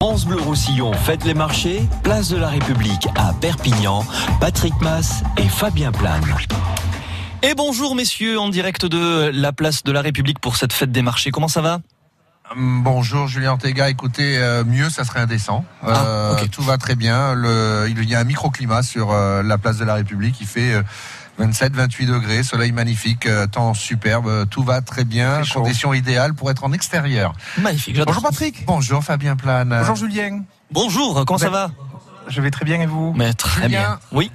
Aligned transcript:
France 0.00 0.26
Bleu 0.26 0.40
Roussillon 0.40 0.92
fête 0.92 1.24
les 1.24 1.34
marchés, 1.34 1.82
place 2.04 2.28
de 2.28 2.36
la 2.36 2.46
République 2.46 3.08
à 3.16 3.32
Perpignan, 3.32 4.04
Patrick 4.40 4.80
Mass 4.80 5.24
et 5.36 5.48
Fabien 5.48 5.90
Plane. 5.90 6.22
Et 7.42 7.52
bonjour 7.56 7.96
messieurs, 7.96 8.38
en 8.38 8.48
direct 8.48 8.86
de 8.86 9.28
la 9.34 9.52
place 9.52 9.82
de 9.82 9.90
la 9.90 10.00
République 10.00 10.38
pour 10.38 10.54
cette 10.56 10.72
fête 10.72 10.92
des 10.92 11.02
marchés. 11.02 11.32
Comment 11.32 11.48
ça 11.48 11.62
va? 11.62 11.80
Hum, 12.52 12.84
Bonjour 12.84 13.26
Julien 13.26 13.50
Ortega, 13.50 13.90
écoutez, 13.90 14.38
euh, 14.38 14.62
mieux 14.64 14.88
ça 14.88 15.02
serait 15.02 15.18
indécent. 15.18 15.64
Ah, 15.82 16.04
Euh. 16.06 16.46
Tout 16.52 16.62
va 16.62 16.78
très 16.78 16.94
bien. 16.94 17.34
Le, 17.34 17.88
il 17.90 18.08
y 18.08 18.14
a 18.14 18.20
un 18.20 18.24
microclimat 18.24 18.84
sur 18.84 19.10
euh, 19.10 19.42
la 19.42 19.58
place 19.58 19.78
de 19.78 19.84
la 19.84 19.94
République. 19.94 20.40
Il 20.40 20.46
fait 20.46 20.80
euh, 21.40 21.44
27-28 21.46 22.06
degrés, 22.06 22.42
soleil 22.42 22.72
magnifique, 22.72 23.26
euh, 23.26 23.46
temps 23.46 23.74
superbe, 23.74 24.26
euh, 24.28 24.44
tout 24.44 24.62
va 24.62 24.80
très 24.80 25.04
bien, 25.04 25.42
Très 25.42 25.54
conditions 25.54 25.92
idéales 25.94 26.34
pour 26.34 26.50
être 26.50 26.64
en 26.64 26.72
extérieur. 26.72 27.32
Magnifique, 27.58 27.96
j'adore. 27.96 28.14
Bonjour 28.14 28.30
Patrick. 28.30 28.64
Bonjour 28.66 29.02
Fabien 29.04 29.36
Plane. 29.36 29.68
Bonjour 29.80 29.96
Julien. 29.96 30.42
Bonjour, 30.70 31.24
comment 31.24 31.38
ça 31.38 31.46
Ben, 31.46 31.52
va? 31.52 31.70
Je 32.28 32.40
vais 32.40 32.50
très 32.50 32.64
bien 32.64 32.80
et 32.80 32.86
vous? 32.86 33.14
Mais 33.16 33.32
Très 33.32 33.62
Julien. 33.62 33.68
bien. 33.68 33.98
Oui, 34.12 34.30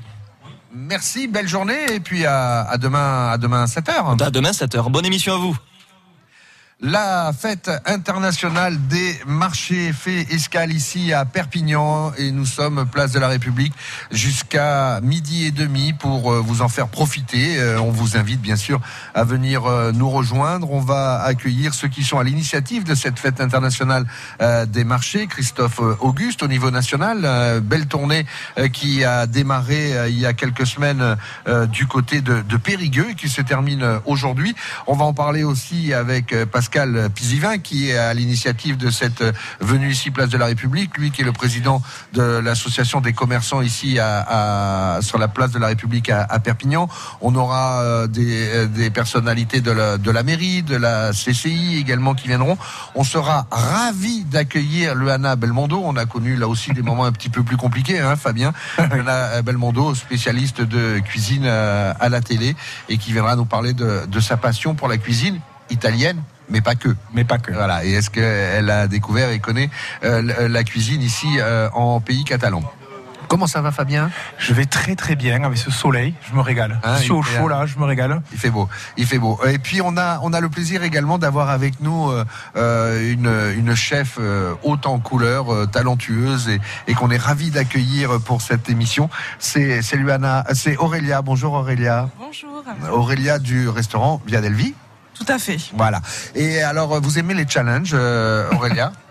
Merci, 0.76 1.28
belle 1.28 1.48
journée 1.48 1.86
et 1.94 2.00
puis 2.00 2.26
à, 2.26 2.62
à 2.64 2.78
demain 2.80 3.30
à 3.30 3.38
demain 3.38 3.66
7h. 3.66 4.24
à 4.24 4.32
demain 4.32 4.50
7h. 4.50 4.90
Bonne 4.90 5.06
émission 5.06 5.36
à 5.36 5.38
vous. 5.38 5.56
La 6.86 7.32
fête 7.32 7.72
internationale 7.86 8.76
des 8.90 9.18
marchés 9.26 9.94
fait 9.94 10.28
escale 10.34 10.74
ici 10.74 11.14
à 11.14 11.24
Perpignan 11.24 12.12
et 12.18 12.30
nous 12.30 12.46
sommes 12.46 12.86
place 12.92 13.14
de 13.14 13.20
la 13.20 13.30
République 13.30 13.72
jusqu'à 14.12 15.00
midi 15.00 15.46
et 15.46 15.52
demi 15.52 15.94
pour 15.94 16.34
euh, 16.34 16.42
vous 16.42 16.62
en 16.62 16.68
faire 16.68 16.90
profiter. 16.90 17.58
Euh, 17.58 17.80
On 17.80 17.90
vous 17.90 18.18
invite 18.18 18.42
bien 18.42 18.58
sûr 18.58 18.82
à 19.14 19.24
venir 19.24 19.66
euh, 19.66 19.94
nous 19.94 20.10
rejoindre. 20.10 20.74
On 20.74 20.82
va 20.82 21.22
accueillir 21.22 21.74
ceux 21.74 21.88
qui 21.88 22.04
sont 22.04 22.20
à 22.20 22.24
l'initiative 22.26 22.84
de 22.84 22.96
cette 22.96 23.18
fête 23.18 23.40
internationale 23.40 24.06
des 24.68 24.84
marchés. 24.84 25.28
Christophe 25.28 25.80
Auguste 26.02 26.44
au 26.44 26.50
niveau 26.50 26.70
national, 26.70 27.62
belle 27.62 27.88
tournée 27.88 28.26
qui 28.74 29.06
a 29.06 29.26
démarré 29.26 30.10
il 30.10 30.20
y 30.20 30.26
a 30.26 30.34
quelques 30.34 30.68
semaines 30.68 31.16
du 31.72 31.88
côté 31.88 32.22
de, 32.22 32.58
Périgueux 32.58 33.12
et 33.12 33.16
qui 33.16 33.30
se 33.30 33.42
termine 33.42 34.02
aujourd'hui. 34.06 34.56
On 34.88 34.96
va 34.96 35.06
en 35.06 35.14
parler 35.14 35.44
aussi 35.44 35.94
avec 35.94 36.34
euh, 36.34 36.46
Pascal 36.74 37.12
Pisivin 37.14 37.60
qui 37.60 37.92
est 37.92 37.98
à 37.98 38.16
l'initiative 38.16 38.78
de 38.78 38.90
cette 38.90 39.22
euh, 39.22 39.32
venue 39.60 39.92
ici 39.92 40.10
place 40.10 40.30
de 40.30 40.40
la 40.40 40.48
République, 40.48 40.98
lui 40.98 41.12
qui 41.12 41.22
est 41.22 41.26
le 41.26 41.32
président 41.32 41.84
de 42.14 42.24
l'association 42.24 43.00
des 43.00 43.14
commerçants 43.14 43.62
ici 43.62 44.00
à, 44.00 44.96
à- 44.98 45.02
sur 45.04 45.20
la 45.20 45.28
place 45.28 45.52
de 45.52 45.60
la 45.60 45.68
République 45.68 46.10
à, 46.10 46.24
à 46.24 46.40
Perpignan. 46.40 46.90
On 47.22 47.36
aura 47.36 47.82
euh, 47.84 48.08
des, 48.08 48.48
euh, 48.48 48.66
des 48.66 48.90
personnalités 48.90 49.62
de 49.62 49.70
la, 49.70 50.00
de 50.00 50.10
la 50.10 50.24
mairie, 50.24 50.64
de 50.64 50.76
la 50.76 51.12
CCI 51.12 51.78
également 51.78 52.16
qui 52.16 52.28
viendront. 52.28 52.58
On 52.96 53.04
sera 53.04 53.46
ravi 53.52 54.24
d'accueillir 54.24 54.96
le 54.96 55.12
Hana 55.12 55.36
Belmondo. 55.36 55.80
On 55.86 55.96
a 55.96 56.08
connu 56.08 56.36
là 56.38 56.48
aussi 56.48 56.72
des 56.72 56.82
moments 56.82 57.06
un 57.06 57.12
petit 57.12 57.30
peu 57.30 57.44
plus 57.44 57.58
compliqués, 57.58 58.00
hein, 58.00 58.16
Fabien? 58.16 58.52
Hana 58.80 59.44
Belmondo, 59.44 59.94
spécialiste 59.94 60.62
de 60.62 60.98
cuisine 61.06 61.46
à 61.46 62.10
la 62.10 62.22
télé 62.22 62.56
et 62.90 62.98
qui 62.98 63.12
viendra 63.14 63.36
nous 63.36 63.46
parler 63.46 63.74
de, 63.74 64.08
de 64.08 64.20
sa 64.20 64.38
passion 64.38 64.74
pour 64.74 64.88
la 64.88 64.98
cuisine 64.98 65.40
italienne, 65.70 66.22
mais 66.50 66.62
pas 66.62 66.76
que. 66.76 66.96
Mais 67.14 67.24
pas 67.24 67.38
que. 67.38 67.52
Voilà. 67.52 67.84
Et 67.86 67.94
est-ce 67.94 68.10
qu'elle 68.10 68.70
a 68.70 68.88
découvert 68.88 69.30
et 69.30 69.40
connaît 69.40 69.70
euh, 70.04 70.48
la 70.48 70.64
cuisine 70.64 71.02
ici 71.02 71.28
euh, 71.40 71.70
en 71.74 72.00
pays 72.00 72.24
catalan? 72.24 72.64
Comment 73.30 73.48
ça 73.48 73.62
va, 73.62 73.72
Fabien? 73.72 74.12
Je 74.38 74.54
vais 74.54 74.66
très 74.66 74.96
très 74.96 75.16
bien 75.16 75.44
avec 75.44 75.58
ce 75.58 75.72
soleil. 75.72 76.14
Je 76.30 76.36
me 76.36 76.42
régale. 76.42 76.80
Ah, 76.84 76.98
je 76.98 77.04
suis 77.04 77.12
au 77.12 77.24
chaud 77.24 77.48
là, 77.48 77.66
je 77.66 77.80
me 77.80 77.86
régale. 77.86 78.22
Il 78.32 78.38
fait 78.38 78.52
beau, 78.52 78.70
il 78.96 79.08
fait 79.08 79.18
beau. 79.18 79.40
Et 79.48 79.58
puis 79.58 79.82
on 79.82 79.98
a 79.98 80.20
on 80.22 80.34
a 80.34 80.40
le 80.40 80.50
plaisir 80.50 80.84
également 80.84 81.18
d'avoir 81.18 81.50
avec 81.50 81.80
nous 81.80 82.12
euh, 82.12 82.26
euh, 82.58 83.12
une 83.12 83.32
une 83.58 83.74
chef 83.74 84.18
euh, 84.20 84.54
haute 84.62 84.86
en 84.86 85.00
couleur, 85.00 85.52
euh, 85.52 85.66
talentueuse 85.66 86.48
et, 86.50 86.60
et 86.88 86.94
qu'on 86.94 87.10
est 87.10 87.18
ravi 87.18 87.50
d'accueillir 87.50 88.20
pour 88.20 88.44
cette 88.44 88.70
émission. 88.70 89.10
C'est 89.40 89.82
c'est 89.82 89.98
Luana, 89.98 90.44
c'est 90.54 90.78
Aurélia. 90.78 91.24
Bonjour 91.24 91.54
Aurélia. 91.54 92.10
Bonjour. 92.20 92.64
Aurélia 92.92 93.40
du 93.40 93.68
restaurant 93.68 94.22
Via 94.28 94.42
Delvi. 94.42 94.76
Tout 95.14 95.26
à 95.28 95.40
fait. 95.40 95.58
Voilà. 95.76 96.02
Et 96.36 96.62
alors 96.62 97.00
vous 97.02 97.20
aimez 97.20 97.34
les 97.34 97.48
challenges, 97.48 97.92
euh, 97.94 98.50
Aurélia? 98.52 98.92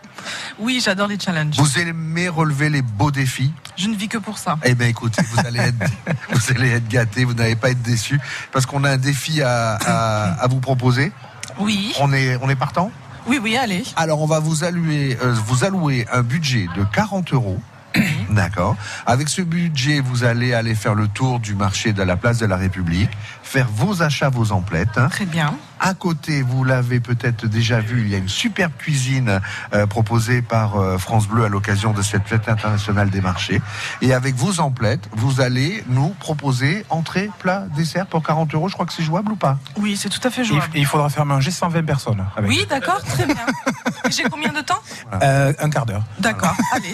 Oui, 0.59 0.81
j'adore 0.85 1.09
les 1.09 1.19
challenges. 1.19 1.57
Vous 1.59 1.79
aimez 1.81 2.29
relever 2.29 2.71
les 2.71 2.83
beaux 2.83 3.11
défis? 3.11 3.53
Je 3.77 3.89
ne 3.89 3.97
vis 3.97 4.07
que 4.07 4.19
pour 4.19 4.39
ça. 4.39 4.57
Eh 4.63 4.75
bien, 4.75 4.87
écoutez, 4.87 5.21
vous 5.23 5.41
allez 5.41 5.59
être, 5.59 5.91
vous 6.31 6.51
allez 6.51 6.71
être 6.71 6.87
gâtés, 6.87 7.25
vous 7.25 7.35
n'allez 7.35 7.57
pas 7.57 7.71
être 7.71 7.83
déçus, 7.83 8.21
parce 8.53 8.65
qu'on 8.67 8.85
a 8.85 8.91
un 8.91 8.97
défi 8.99 9.43
à, 9.43 9.75
à, 9.75 10.43
à 10.43 10.47
vous 10.47 10.61
proposer. 10.61 11.11
Oui. 11.59 11.93
On 11.99 12.13
est, 12.13 12.37
on 12.41 12.49
est 12.49 12.55
partant? 12.55 12.93
Oui, 13.27 13.41
oui, 13.43 13.57
allez. 13.57 13.83
Alors, 13.97 14.21
on 14.21 14.27
va 14.27 14.39
vous 14.39 14.63
allouer, 14.63 15.19
euh, 15.23 15.35
vous 15.47 15.65
allouer 15.65 16.07
un 16.13 16.23
budget 16.23 16.69
de 16.77 16.85
40 16.85 17.33
euros. 17.33 17.61
D'accord. 18.31 18.77
Avec 19.07 19.29
ce 19.29 19.43
budget, 19.43 20.01
vous 20.01 20.25
allez 20.25 20.55
aller 20.55 20.75
faire 20.75 20.95
le 20.95 21.09
tour 21.09 21.41
du 21.41 21.55
marché 21.55 21.93
de 21.93 22.03
la 22.03 22.17
place 22.17 22.39
de 22.39 22.47
la 22.47 22.57
République, 22.57 23.11
faire 23.43 23.69
vos 23.69 24.03
achats, 24.03 24.31
vos 24.31 24.53
emplettes. 24.53 24.99
Très 25.11 25.27
bien. 25.27 25.55
À 25.85 25.95
côté, 25.95 26.43
vous 26.43 26.63
l'avez 26.63 27.01
peut-être 27.01 27.49
déjà 27.49 27.81
vu, 27.81 28.03
il 28.03 28.09
y 28.09 28.15
a 28.15 28.19
une 28.19 28.29
superbe 28.29 28.71
cuisine 28.79 29.41
euh, 29.75 29.85
proposée 29.89 30.41
par 30.41 30.77
euh, 30.77 30.97
France 30.97 31.27
Bleu 31.27 31.45
à 31.45 31.49
l'occasion 31.49 31.93
de 31.93 32.03
cette 32.03 32.29
fête 32.29 32.49
internationale 32.49 33.11
des 33.11 33.21
marchés. 33.21 33.61
Et 34.01 34.15
avec 34.15 34.37
vos 34.37 34.61
emplettes, 34.61 35.09
vous 35.11 35.41
allez 35.41 35.83
nous 35.89 36.11
proposer 36.11 36.87
entrée, 36.89 37.31
plat, 37.41 37.65
dessert 37.75 38.07
pour 38.07 38.23
40 38.23 38.55
euros. 38.55 38.69
Je 38.69 38.75
crois 38.75 38.87
que 38.87 38.93
c'est 38.93 39.03
jouable 39.03 39.33
ou 39.33 39.37
pas? 39.37 39.59
Oui, 39.77 39.97
c'est 39.97 40.09
tout 40.09 40.21
à 40.23 40.31
fait 40.31 40.45
jouable. 40.45 40.71
et 40.73 40.79
il 40.79 40.87
faudra 40.87 41.11
faire 41.11 41.27
manger 41.27 41.51
120 41.51 41.83
personnes. 41.83 42.25
Avec. 42.37 42.49
Oui, 42.49 42.65
d'accord, 42.71 43.03
très 43.03 43.27
bien. 43.27 43.35
J'ai 44.11 44.23
combien 44.25 44.53
de 44.53 44.61
temps? 44.61 44.81
Euh, 45.21 45.53
un 45.59 45.71
quart 45.71 45.87
d'heure. 45.87 46.05
D'accord. 46.21 46.55
Allez, 46.73 46.93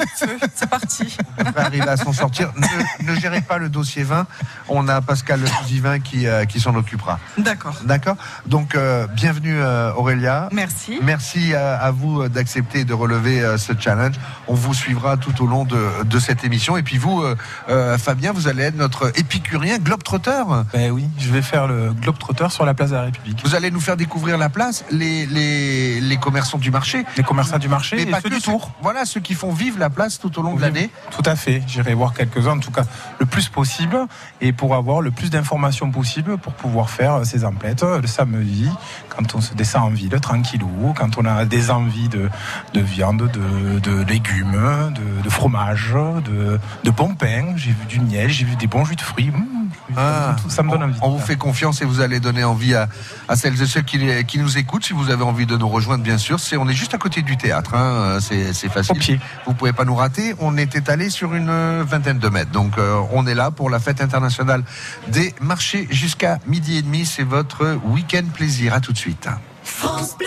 c'est 0.55 0.69
parti. 0.69 1.15
On 1.39 1.51
va 1.51 1.67
arriver 1.67 1.89
à 1.89 1.97
s'en 1.99 2.15
sortir. 2.15 2.53
Ne, 2.57 3.13
ne 3.13 3.21
gérez 3.21 3.43
pas 3.43 3.59
le 3.59 3.69
dossier 3.69 4.03
vin. 4.03 4.27
On 4.69 4.89
a 4.89 5.03
Pascal 5.03 5.41
Divin 5.67 6.01
qui, 6.01 6.27
euh, 6.27 6.47
qui 6.47 6.59
s'en 6.61 6.75
occupera. 6.75 7.19
D'accord. 7.37 7.77
D'accord? 7.85 8.17
Donc, 8.47 8.78
euh, 8.79 9.07
bienvenue 9.09 9.57
euh, 9.61 9.93
Aurélia. 9.95 10.49
Merci. 10.53 10.99
Merci 11.03 11.55
à, 11.55 11.77
à 11.77 11.91
vous 11.91 12.23
euh, 12.23 12.29
d'accepter 12.29 12.85
de 12.85 12.95
relever 12.95 13.41
euh, 13.43 13.59
ce 13.59 13.73
challenge. 13.79 14.15
On 14.47 14.55
vous 14.55 14.73
suivra 14.75 15.17
tout 15.17 15.43
au 15.43 15.47
long 15.47 15.65
de, 15.65 16.05
de 16.05 16.19
cette 16.19 16.45
émission. 16.45 16.77
Et 16.77 16.83
puis 16.83 16.97
vous, 16.99 17.21
euh, 17.23 17.37
euh, 17.69 17.99
Fabien, 17.99 18.33
vous 18.33 18.49
allez 18.49 18.63
être 18.63 18.77
notre 18.77 19.09
épicurien 19.19 19.79
globetrotter. 19.79 20.43
Ben 20.73 20.91
oui, 20.91 21.07
je 21.19 21.31
vais 21.31 21.43
faire 21.43 21.67
le 21.67 21.93
globetrotter 21.93 22.49
sur 22.51 22.65
la 22.65 22.75
place 22.75 22.91
de 22.91 22.95
la 22.97 23.03
République. 23.03 23.41
Vous 23.45 23.55
allez 23.55 23.71
nous 23.71 23.81
faire 23.81 23.97
découvrir 23.97 24.39
la 24.39 24.49
place, 24.49 24.85
les, 24.91 25.27
les, 25.27 26.01
les 26.01 26.17
commerçants 26.17 26.59
du 26.59 26.71
marché. 26.71 27.05
Les 27.17 27.23
commerçants 27.25 27.59
du 27.59 27.69
marché 27.69 27.97
Mais 27.97 28.03
et 28.03 28.07
pas 28.07 28.21
ceux 28.21 28.29
que 28.31 28.35
du 28.35 28.41
ceux- 28.41 28.53
tour. 28.53 28.71
Voilà, 28.81 29.05
ceux 29.05 29.21
qui 29.21 29.35
font 29.35 29.53
vivre 29.53 29.79
la 29.79 29.91
place 29.91 30.19
tout 30.19 30.39
au 30.39 30.43
long 30.43 30.55
de 30.55 30.61
l'année. 30.63 30.91
Tout 31.11 31.23
à 31.27 31.37
fait. 31.37 31.63
J'irai 31.67 31.95
voir 31.95 32.15
quelques-uns, 32.15 32.53
en 32.57 32.61
tout 32.61 32.71
cas 32.71 32.85
le 33.19 33.27
plus 33.27 33.49
possible, 33.49 33.99
et 34.41 34.53
pour 34.53 34.75
avoir 34.75 35.01
le 35.01 35.11
plus 35.11 35.31
d'informations 35.31 35.91
possible 35.91 36.39
pour 36.39 36.53
pouvoir 36.53 36.91
faire 36.91 37.25
ces 37.27 37.45
emplettes 37.45 37.83
le 37.83 38.07
samedi, 38.07 38.68
quand 39.09 39.35
on 39.35 39.41
se 39.41 39.55
descend 39.55 39.85
en 39.85 39.91
ville 39.91 40.19
tranquillou, 40.21 40.95
quand 40.97 41.19
on 41.19 41.25
a 41.25 41.45
des 41.45 41.71
envies 41.71 42.09
de, 42.09 42.29
de 42.75 42.81
viande, 42.81 43.31
de, 43.31 44.05
légumes, 44.05 44.93
de, 45.25 45.31
fromage, 45.31 45.95
de, 46.25 46.59
de 46.85 46.91
bon 46.91 47.15
pain. 47.15 47.57
J'ai 47.57 47.71
vu 47.71 47.87
du 47.89 48.01
miel, 48.01 48.31
j'ai 48.31 48.45
vu 48.45 48.57
des 48.57 48.67
bons 48.67 48.85
jus 48.85 48.97
de 48.97 49.01
fruits. 49.01 49.31
Mmh, 49.31 49.58
Ah, 49.97 50.37
ça 50.49 50.63
me 50.63 50.71
donne 50.71 50.83
envie. 50.85 50.99
on, 51.03 51.11
vous 51.11 51.19
fait 51.19 51.37
confiance 51.37 51.83
et 51.83 51.85
vous 51.85 52.01
allez 52.01 52.21
donner 52.21 52.45
envie 52.45 52.75
à, 52.75 52.89
à 53.29 53.37
celles 53.37 53.61
et 53.63 53.67
ceux 53.67 53.83
qui, 53.83 53.99
qui 54.27 54.39
nous 54.39 54.59
écoutent. 54.59 54.85
Si 54.85 54.93
vous 54.93 55.11
avez 55.11 55.23
envie 55.25 55.47
de 55.47 55.57
nous 55.57 55.69
rejoindre, 55.69 56.03
bien 56.05 56.19
sûr, 56.19 56.39
c'est 56.41 56.57
on 56.57 56.69
est 56.69 56.73
juste 56.75 56.95
à 56.95 56.99
côté 56.99 57.23
du 57.23 57.37
théâtre. 57.37 57.75
hein, 57.75 58.19
c'est 58.21 58.53
c'est 58.53 58.69
Au 58.69 58.71
facile. 58.71 58.99
pied. 58.99 59.21
Vous 59.47 59.55
pouvez 59.55 59.73
pas 59.73 59.85
nous 59.85 59.95
rater. 59.95 60.35
On 60.39 60.57
est 60.57 60.75
étalé 60.77 61.11
sur 61.11 61.35
une 61.35 61.49
euh, 61.51 61.85
vingtaine 61.87 62.19
de 62.19 62.29
mètres. 62.29 62.51
Donc 62.51 62.79
euh, 62.79 63.01
on 63.13 63.27
est 63.27 63.35
là 63.35 63.51
pour 63.51 63.71
la 63.71 63.79
fête 63.81 64.01
internationale 64.01 64.63
des 65.09 65.35
marchés 65.41 65.87
jusqu'à 65.91 66.39
midi 66.47 66.79
et 66.79 66.83
demi. 66.83 67.05
C'est 67.07 67.23
votre 67.25 67.79
week-end 67.87 68.25
plaisir. 68.33 68.75
À 68.75 68.81
tout 68.81 68.93
de 68.93 68.99
suite. 68.99 69.29
France 69.65 70.17
Bleu, 70.19 70.27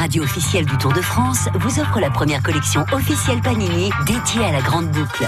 radio 0.00 0.22
officielle 0.22 0.64
du 0.64 0.76
Tour 0.78 0.92
de 0.92 1.00
France, 1.00 1.48
vous 1.54 1.80
offre 1.80 2.00
la 2.00 2.10
première 2.10 2.42
collection 2.42 2.84
officielle 2.92 3.40
Panini 3.40 3.90
dédiée 4.06 4.44
à 4.44 4.52
la 4.52 4.60
grande 4.60 4.88
boucle. 4.88 5.26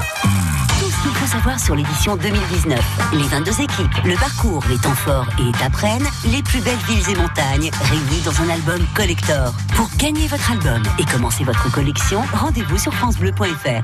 Tout 0.79 0.91
ce 0.91 1.03
qu'il 1.03 1.11
faut 1.13 1.27
savoir 1.27 1.61
sur 1.61 1.75
l'édition 1.75 2.17
2019. 2.17 2.81
Les 3.13 3.23
22 3.23 3.51
équipes, 3.61 4.05
le 4.05 4.15
parcours, 4.17 4.65
les 4.69 4.79
temps 4.79 4.95
forts 4.95 5.27
et 5.39 5.49
étapes 5.49 5.75
reines, 5.75 6.07
les 6.33 6.43
plus 6.43 6.61
belles 6.61 6.75
villes 6.89 7.11
et 7.11 7.15
montagnes, 7.15 7.71
réunis 7.85 8.23
dans 8.25 8.41
un 8.43 8.49
album 8.51 8.85
collector. 8.95 9.53
Pour 9.75 9.89
gagner 9.99 10.27
votre 10.27 10.51
album 10.51 10.83
et 10.99 11.05
commencer 11.05 11.45
votre 11.45 11.71
collection, 11.71 12.23
rendez-vous 12.33 12.79
sur 12.79 12.95
francebleu.fr. 12.95 13.83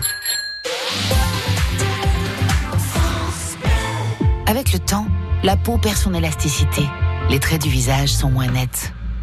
Avec 4.46 4.72
le 4.72 4.78
temps, 4.78 5.06
la 5.42 5.56
peau 5.56 5.76
perd 5.78 5.96
son 5.96 6.14
élasticité. 6.14 6.82
Les 7.30 7.38
traits 7.38 7.62
du 7.62 7.68
visage 7.68 8.08
sont 8.08 8.30
moins 8.30 8.46
nets. 8.46 8.92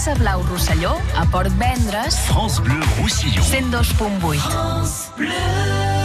Terrassa 0.00 0.14
Blau 0.14 0.42
Rosselló, 0.44 0.98
a 1.14 1.26
Port 1.26 1.50
Vendres, 1.58 2.16
France 2.20 2.58
Bleu 2.62 2.80
Roussillon, 2.98 3.42
102.8. 3.42 4.38
France 4.38 5.12
Bleu. 5.14 5.99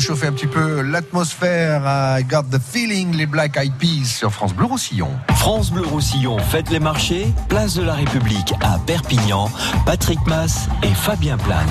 réchauffer 0.00 0.28
un 0.28 0.32
petit 0.32 0.46
peu 0.46 0.80
l'atmosphère 0.80 1.82
euh, 1.84 2.16
à 2.16 2.22
Got 2.22 2.44
the 2.44 2.58
Feeling, 2.58 3.14
les 3.14 3.26
Black 3.26 3.58
Eyed 3.58 3.74
Peas 3.74 4.06
sur 4.06 4.32
France 4.32 4.54
Bleu 4.54 4.64
Roussillon. 4.64 5.10
France 5.34 5.70
Bleu 5.70 5.82
Roussillon, 5.82 6.38
faites 6.38 6.70
les 6.70 6.80
marchés, 6.80 7.34
place 7.50 7.74
de 7.74 7.82
la 7.82 7.92
République 7.92 8.54
à 8.62 8.78
Perpignan, 8.78 9.50
Patrick 9.84 10.18
Mass 10.26 10.68
et 10.82 10.94
Fabien 10.94 11.36
Plane. 11.36 11.68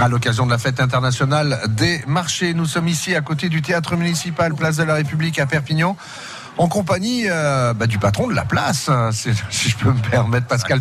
À 0.00 0.08
l'occasion 0.08 0.46
de 0.46 0.50
la 0.50 0.56
fête 0.56 0.80
internationale 0.80 1.60
des 1.68 2.02
marchés, 2.06 2.54
nous 2.54 2.64
sommes 2.64 2.88
ici 2.88 3.14
à 3.14 3.20
côté 3.20 3.50
du 3.50 3.60
théâtre 3.60 3.96
municipal, 3.96 4.54
place 4.54 4.78
de 4.78 4.84
la 4.84 4.94
République 4.94 5.38
à 5.38 5.44
Perpignan 5.44 5.94
en 6.58 6.68
compagnie 6.68 7.24
euh, 7.26 7.74
bah, 7.74 7.86
du 7.86 7.98
patron 7.98 8.28
de 8.28 8.34
la 8.34 8.44
place, 8.44 8.88
hein, 8.88 9.10
si 9.12 9.30
je 9.68 9.76
peux 9.76 9.92
me 9.92 10.00
permettre, 10.00 10.46
Pascal. 10.46 10.80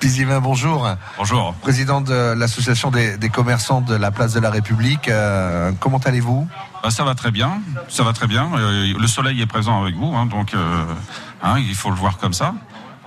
Pizivin, 0.00 0.40
bonjour. 0.40 0.88
Bonjour. 1.16 1.54
Président 1.62 2.00
de 2.00 2.34
l'association 2.34 2.90
des, 2.90 3.16
des 3.16 3.28
commerçants 3.30 3.80
de 3.80 3.94
la 3.94 4.10
place 4.10 4.34
de 4.34 4.40
la 4.40 4.50
République. 4.50 5.08
Euh, 5.08 5.72
comment 5.80 5.98
allez-vous? 5.98 6.46
Bah, 6.82 6.90
ça 6.90 7.04
va 7.04 7.14
très 7.14 7.30
bien. 7.30 7.62
Ça 7.88 8.02
va 8.02 8.12
très 8.12 8.26
bien. 8.26 8.50
Euh, 8.54 8.92
le 8.98 9.06
soleil 9.06 9.40
est 9.40 9.46
présent 9.46 9.82
avec 9.82 9.94
vous, 9.96 10.14
hein, 10.14 10.26
donc 10.26 10.52
hein, 11.42 11.58
il 11.58 11.74
faut 11.74 11.90
le 11.90 11.96
voir 11.96 12.18
comme 12.18 12.34
ça. 12.34 12.54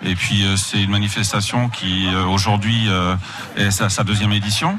Et 0.03 0.13
puis 0.13 0.45
c'est 0.57 0.81
une 0.81 0.91
manifestation 0.91 1.69
qui 1.69 2.07
aujourd'hui 2.29 2.87
est 3.55 3.71
sa, 3.71 3.89
sa 3.89 4.03
deuxième 4.03 4.31
édition. 4.31 4.77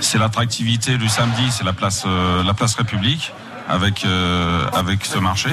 C'est 0.00 0.16
l'attractivité 0.16 0.96
du 0.96 1.06
samedi, 1.06 1.50
c'est 1.50 1.64
la 1.64 1.74
place, 1.74 2.06
la 2.06 2.54
place 2.54 2.74
République 2.74 3.34
avec 3.68 4.04
euh, 4.04 4.66
avec 4.72 5.04
ce 5.04 5.18
marché. 5.18 5.50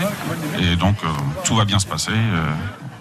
Et 0.59 0.75
donc 0.75 0.95
euh, 1.03 1.07
tout 1.43 1.55
va 1.55 1.65
bien 1.65 1.79
se 1.79 1.85
passer. 1.85 2.11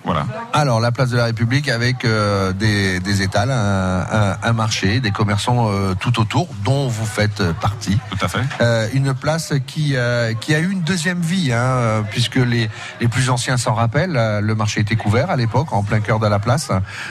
Voilà. 0.05 0.27
Alors, 0.53 0.81
la 0.81 0.93
place 0.93 1.11
de 1.11 1.17
la 1.17 1.25
République 1.25 1.69
avec 1.69 2.05
euh, 2.05 2.53
des, 2.53 3.01
des 3.01 3.23
étals, 3.23 3.51
un, 3.51 4.01
un- 4.01 4.37
un 4.43 4.53
marché, 4.53 5.01
des 5.01 5.11
commerçants 5.11 5.71
euh, 5.71 5.95
tout 5.95 6.21
autour, 6.21 6.49
dont 6.65 6.89
vous 6.89 7.07
faites 7.07 7.41
euh, 7.41 7.53
partie. 7.55 7.99
Tout 8.11 8.25
à 8.25 8.29
fait. 8.29 8.39
Euh, 8.61 8.89
une 8.93 9.15
place 9.15 9.53
qui, 9.67 9.93
euh, 9.97 10.35
qui 10.35 10.55
a 10.55 10.59
eu 10.61 10.71
une 10.71 10.83
deuxième 10.83 11.21
vie, 11.21 11.53
hein, 11.53 12.05
puisque 12.11 12.37
les, 12.37 12.69
les 13.01 13.09
plus 13.09 13.31
anciens 13.31 13.57
s'en 13.57 13.75
rappellent. 13.75 14.41
le 14.43 14.55
marché 14.55 14.81
était 14.81 14.97
couvert 14.97 15.31
à 15.31 15.37
l'époque, 15.37 15.73
en 15.73 15.83
plein 15.83 16.01
cœur 16.01 16.19
de 16.19 16.27
la 16.27 16.39
place. 16.39 16.71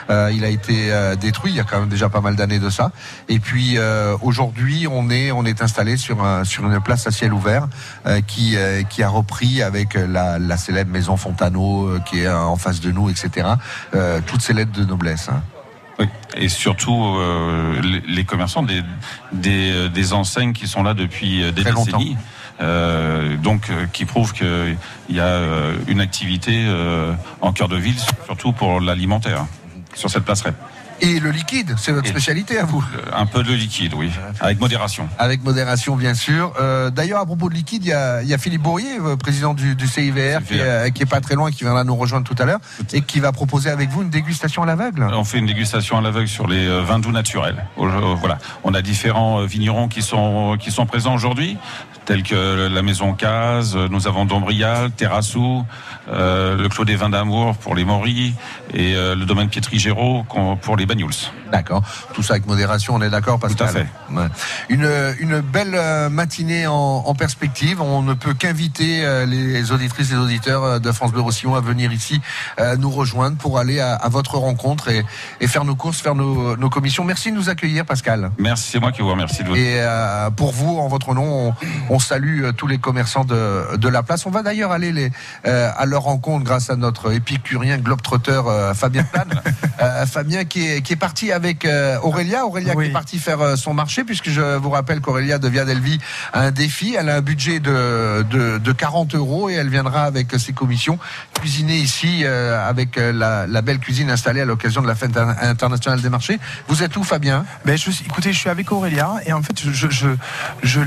Euh, 0.09 0.31
il 0.33 0.45
a 0.45 0.49
été 0.49 0.91
euh, 0.93 1.15
détruit 1.15 1.51
il 1.51 1.57
y 1.57 1.59
a 1.59 1.63
quand 1.63 1.79
même 1.79 1.89
déjà 1.89 2.09
pas 2.09 2.21
mal 2.21 2.35
d'années 2.35 2.59
de 2.59 2.69
ça. 2.69 2.91
Et 3.29 3.39
puis 3.39 3.77
euh, 3.77 4.15
aujourd'hui, 4.21 4.87
on 4.89 5.09
est, 5.09 5.31
on 5.31 5.45
est 5.45 5.61
installé 5.61 5.97
sur, 5.97 6.23
un, 6.23 6.43
sur 6.43 6.65
une 6.65 6.79
place 6.79 7.07
à 7.07 7.11
ciel 7.11 7.33
ouvert 7.33 7.67
euh, 8.05 8.21
qui, 8.21 8.55
euh, 8.55 8.83
qui 8.83 9.01
a 9.03 9.09
repris 9.09 9.61
avec 9.63 9.95
la, 9.95 10.37
la 10.39 10.57
célèbre 10.57 10.91
maison 10.91 11.17
Fontano 11.17 11.87
euh, 11.87 11.99
qui 12.05 12.21
est 12.21 12.29
en 12.29 12.55
face 12.55 12.79
de 12.83 12.91
nous, 12.91 13.09
etc. 13.09 13.47
Euh, 13.95 14.21
toutes 14.25 14.41
ces 14.41 14.53
lettres 14.53 14.71
de 14.71 14.85
noblesse. 14.85 15.29
hein. 15.29 15.41
Oui. 15.99 16.07
Et 16.35 16.49
surtout 16.49 17.05
euh, 17.05 17.79
les, 17.81 18.01
les 18.01 18.23
commerçants 18.23 18.63
des, 18.63 18.81
des, 19.31 19.71
euh, 19.71 19.89
des 19.89 20.13
enseignes 20.13 20.53
qui 20.53 20.67
sont 20.67 20.81
là 20.81 20.93
depuis 20.95 21.51
des 21.51 21.61
Très 21.63 21.73
décennies. 21.73 22.17
Euh, 22.61 23.35
donc 23.37 23.71
qui 23.93 24.05
prouvent 24.05 24.33
qu'il 24.33 24.77
y 25.09 25.19
a 25.19 25.39
une 25.87 25.99
activité 25.99 26.65
en 27.41 27.51
cœur 27.51 27.67
de 27.67 27.77
ville, 27.77 27.95
surtout 28.25 28.53
pour 28.53 28.79
l'alimentaire, 28.79 29.45
sur 29.95 30.09
cette 30.09 30.23
place 30.23 30.41
REP. 30.43 30.55
Et 31.01 31.19
le 31.19 31.31
liquide, 31.31 31.75
c'est 31.77 31.91
votre 31.91 32.07
Et- 32.07 32.11
spécialité 32.11 32.57
à 32.57 32.65
vous. 32.65 32.83
Euh, 32.95 33.11
Un 33.13 33.25
peu 33.25 33.43
de 33.43 33.53
liquide, 33.53 33.93
oui, 33.95 34.09
avec 34.39 34.59
modération. 34.59 35.07
Avec 35.19 35.43
modération, 35.43 35.95
bien 35.95 36.13
sûr. 36.13 36.53
Euh, 36.59 36.89
D'ailleurs, 36.91 37.19
à 37.19 37.25
propos 37.25 37.49
de 37.49 37.53
liquide, 37.55 37.83
il 37.83 37.89
y 37.89 37.93
a, 37.93 38.21
y 38.23 38.33
a 38.33 38.37
Philippe 38.37 38.61
Bourrier, 38.61 38.97
euh, 39.03 39.15
président 39.17 39.53
du, 39.53 39.75
du 39.75 39.87
CIVR, 39.87 40.39
qui, 40.45 40.55
est, 40.55 40.61
euh, 40.61 40.89
qui 40.91 41.03
est 41.03 41.07
pas 41.07 41.19
très 41.21 41.35
loin, 41.35 41.51
qui 41.51 41.63
viendra 41.63 41.83
nous 41.83 41.95
rejoindre 41.95 42.25
tout 42.25 42.35
à 42.41 42.45
l'heure, 42.45 42.59
et 42.93 43.01
qui 43.01 43.19
va 43.19 43.31
proposer 43.31 43.69
avec 43.69 43.89
vous 43.89 44.01
une 44.03 44.09
dégustation 44.09 44.63
à 44.63 44.65
l'aveugle. 44.65 45.07
On 45.13 45.23
fait 45.23 45.39
une 45.39 45.45
dégustation 45.47 45.97
à 45.97 46.01
l'aveugle 46.01 46.27
sur 46.27 46.47
les 46.47 46.65
euh, 46.67 46.81
vins 46.81 46.99
doux 46.99 47.11
naturels. 47.11 47.65
Euh, 47.79 48.15
Voilà, 48.15 48.37
on 48.63 48.73
a 48.73 48.81
différents 48.81 49.41
euh, 49.41 49.45
vignerons 49.45 49.87
qui 49.87 50.01
sont 50.01 50.57
qui 50.59 50.71
sont 50.71 50.85
présents 50.85 51.13
aujourd'hui, 51.15 51.57
tels 52.05 52.23
que 52.23 52.67
la 52.67 52.81
Maison 52.81 53.13
Case. 53.13 53.75
euh, 53.75 53.87
Nous 53.89 54.07
avons 54.07 54.25
Dombrial, 54.25 54.91
Terrassou, 54.91 55.65
euh, 56.09 56.55
le 56.57 56.69
Clos 56.69 56.85
des 56.85 56.95
Vins 56.95 57.09
d'Amour 57.09 57.55
pour 57.57 57.75
les 57.75 57.85
Moris 57.85 58.33
et 58.73 58.95
euh, 58.95 59.15
le 59.15 59.25
domaine 59.25 59.49
Pietri-Géraud 59.49 60.25
pour 60.61 60.75
les 60.77 60.85
Bagnols. 60.85 61.11
D'accord. 61.51 61.83
Tout 62.13 62.23
ça 62.23 62.33
avec 62.33 62.47
modération, 62.47 62.95
on 62.95 63.01
est 63.01 63.09
d'accord, 63.09 63.39
Pascal 63.39 63.57
Tout 63.57 63.63
à 63.63 63.67
fait. 63.67 63.87
Ouais. 64.11 64.27
Une, 64.69 64.89
une 65.19 65.41
belle 65.41 65.75
euh, 65.75 66.09
matinée 66.09 66.67
en, 66.67 66.73
en 66.73 67.15
perspective. 67.15 67.81
On 67.81 68.01
ne 68.01 68.13
peut 68.13 68.33
qu'inviter 68.33 69.05
les 69.27 69.71
auditrices 69.71 70.11
et 70.11 70.15
auditeurs 70.15 70.63
euh, 70.63 70.79
de 70.79 70.91
France 70.91 71.11
Bleu 71.11 71.21
Roussillon 71.21 71.55
à 71.55 71.61
venir 71.61 71.91
ici 71.91 72.21
nous 72.77 72.89
rejoindre 72.89 73.37
pour 73.37 73.59
aller 73.59 73.79
à, 73.79 73.95
à 73.95 74.09
votre 74.09 74.37
rencontre 74.37 74.89
et, 74.89 75.05
et 75.41 75.47
faire 75.47 75.65
nos 75.65 75.75
courses, 75.75 76.01
faire 76.01 76.15
nos, 76.15 76.55
nos 76.57 76.69
commissions. 76.69 77.03
Merci 77.03 77.31
de 77.31 77.35
nous 77.37 77.49
accueillir, 77.49 77.85
Pascal. 77.85 78.31
Merci, 78.37 78.71
c'est 78.71 78.79
moi 78.79 78.91
qui 78.91 79.01
vous 79.01 79.09
remercie 79.09 79.43
de 79.43 79.49
votre. 79.49 79.59
Et 79.59 79.79
euh, 79.81 80.29
pour 80.31 80.51
vous, 80.51 80.77
en 80.79 80.87
votre 80.87 81.13
nom, 81.13 81.49
on, 81.49 81.53
on 81.95 81.99
salue 81.99 82.49
tous 82.57 82.67
les 82.67 82.77
commerçants 82.77 83.25
de, 83.25 83.77
de 83.77 83.87
la 83.87 84.03
place. 84.03 84.25
On 84.25 84.31
va 84.31 84.43
d'ailleurs 84.43 84.71
aller 84.71 84.91
les, 84.91 85.11
euh, 85.45 85.69
à 85.75 85.85
leur 85.93 86.01
rencontre 86.03 86.43
grâce 86.43 86.69
à 86.71 86.75
notre 86.75 87.13
épicurien 87.13 87.77
globetrotter 87.77 88.41
euh, 88.47 88.73
Fabien 88.73 89.03
Plane. 89.03 89.29
Euh, 89.81 90.05
Fabien 90.05 90.45
qui 90.45 90.65
est, 90.69 90.81
qui 90.81 90.93
est 90.93 90.97
parti 90.97 91.31
avec 91.31 91.65
euh, 91.65 91.97
Aurélia. 92.03 92.45
Aurélia 92.45 92.73
Oui. 92.75 92.85
qui 92.85 92.89
est 92.91 92.93
partie 92.93 93.17
faire 93.19 93.41
euh, 93.41 93.55
son 93.55 93.73
marché, 93.73 94.03
puisque 94.03 94.29
je 94.29 94.55
vous 94.57 94.69
rappelle 94.69 95.01
qu'Aurélia 95.01 95.39
de 95.39 95.47
Via 95.49 95.65
Delvi 95.65 95.99
a 96.31 96.41
un 96.41 96.51
défi. 96.51 96.95
Elle 96.97 97.09
a 97.09 97.15
un 97.15 97.21
budget 97.21 97.59
de, 97.59 98.23
de, 98.29 98.59
de 98.59 98.71
40 98.71 99.15
euros 99.15 99.49
et 99.49 99.53
elle 99.53 99.69
viendra 99.69 100.03
avec 100.03 100.31
ses 100.39 100.53
commissions 100.53 100.99
cuisiner 101.33 101.75
ici 101.75 102.21
euh, 102.23 102.69
avec 102.69 102.97
la, 102.97 103.45
la 103.47 103.61
belle 103.63 103.79
cuisine 103.79 104.09
installée 104.11 104.41
à 104.41 104.45
l'occasion 104.45 104.81
de 104.83 104.87
la 104.87 104.95
fête 104.95 105.17
in- 105.17 105.35
internationale 105.41 105.99
des 106.01 106.09
marchés. 106.09 106.39
Vous 106.67 106.83
êtes 106.83 106.95
où, 106.95 107.03
Fabien? 107.03 107.43
Ben, 107.65 107.75
je, 107.77 107.89
écoutez, 108.05 108.31
je 108.31 108.37
suis 108.37 108.49
avec 108.51 108.71
Aurélia 108.71 109.15
et 109.25 109.33
en 109.33 109.41
fait, 109.41 109.59
je, 109.59 109.89
je- 109.89 110.15
je- 110.61 110.79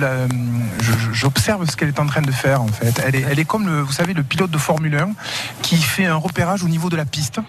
j'observe 1.13 1.69
ce 1.69 1.77
qu'elle 1.77 1.89
est 1.89 2.01
en 2.01 2.07
train 2.07 2.23
de 2.23 2.31
faire. 2.33 2.63
En 2.63 2.69
fait, 2.69 2.95
elle 3.05 3.17
est, 3.17 3.25
elle 3.31 3.39
est 3.39 3.45
comme 3.45 3.67
le, 3.67 3.81
vous 3.81 3.93
savez, 3.93 4.15
le 4.15 4.23
pilote 4.23 4.51
de 4.51 4.59
Formule 4.59 4.96
1 4.97 5.11
qui 5.63 5.77
fait 5.77 6.07
un 6.07 6.17
repérage 6.17 6.63
au 6.65 6.69
niveau 6.69 6.89
de 6.89 6.97
la 6.97 7.05
piste 7.05 7.41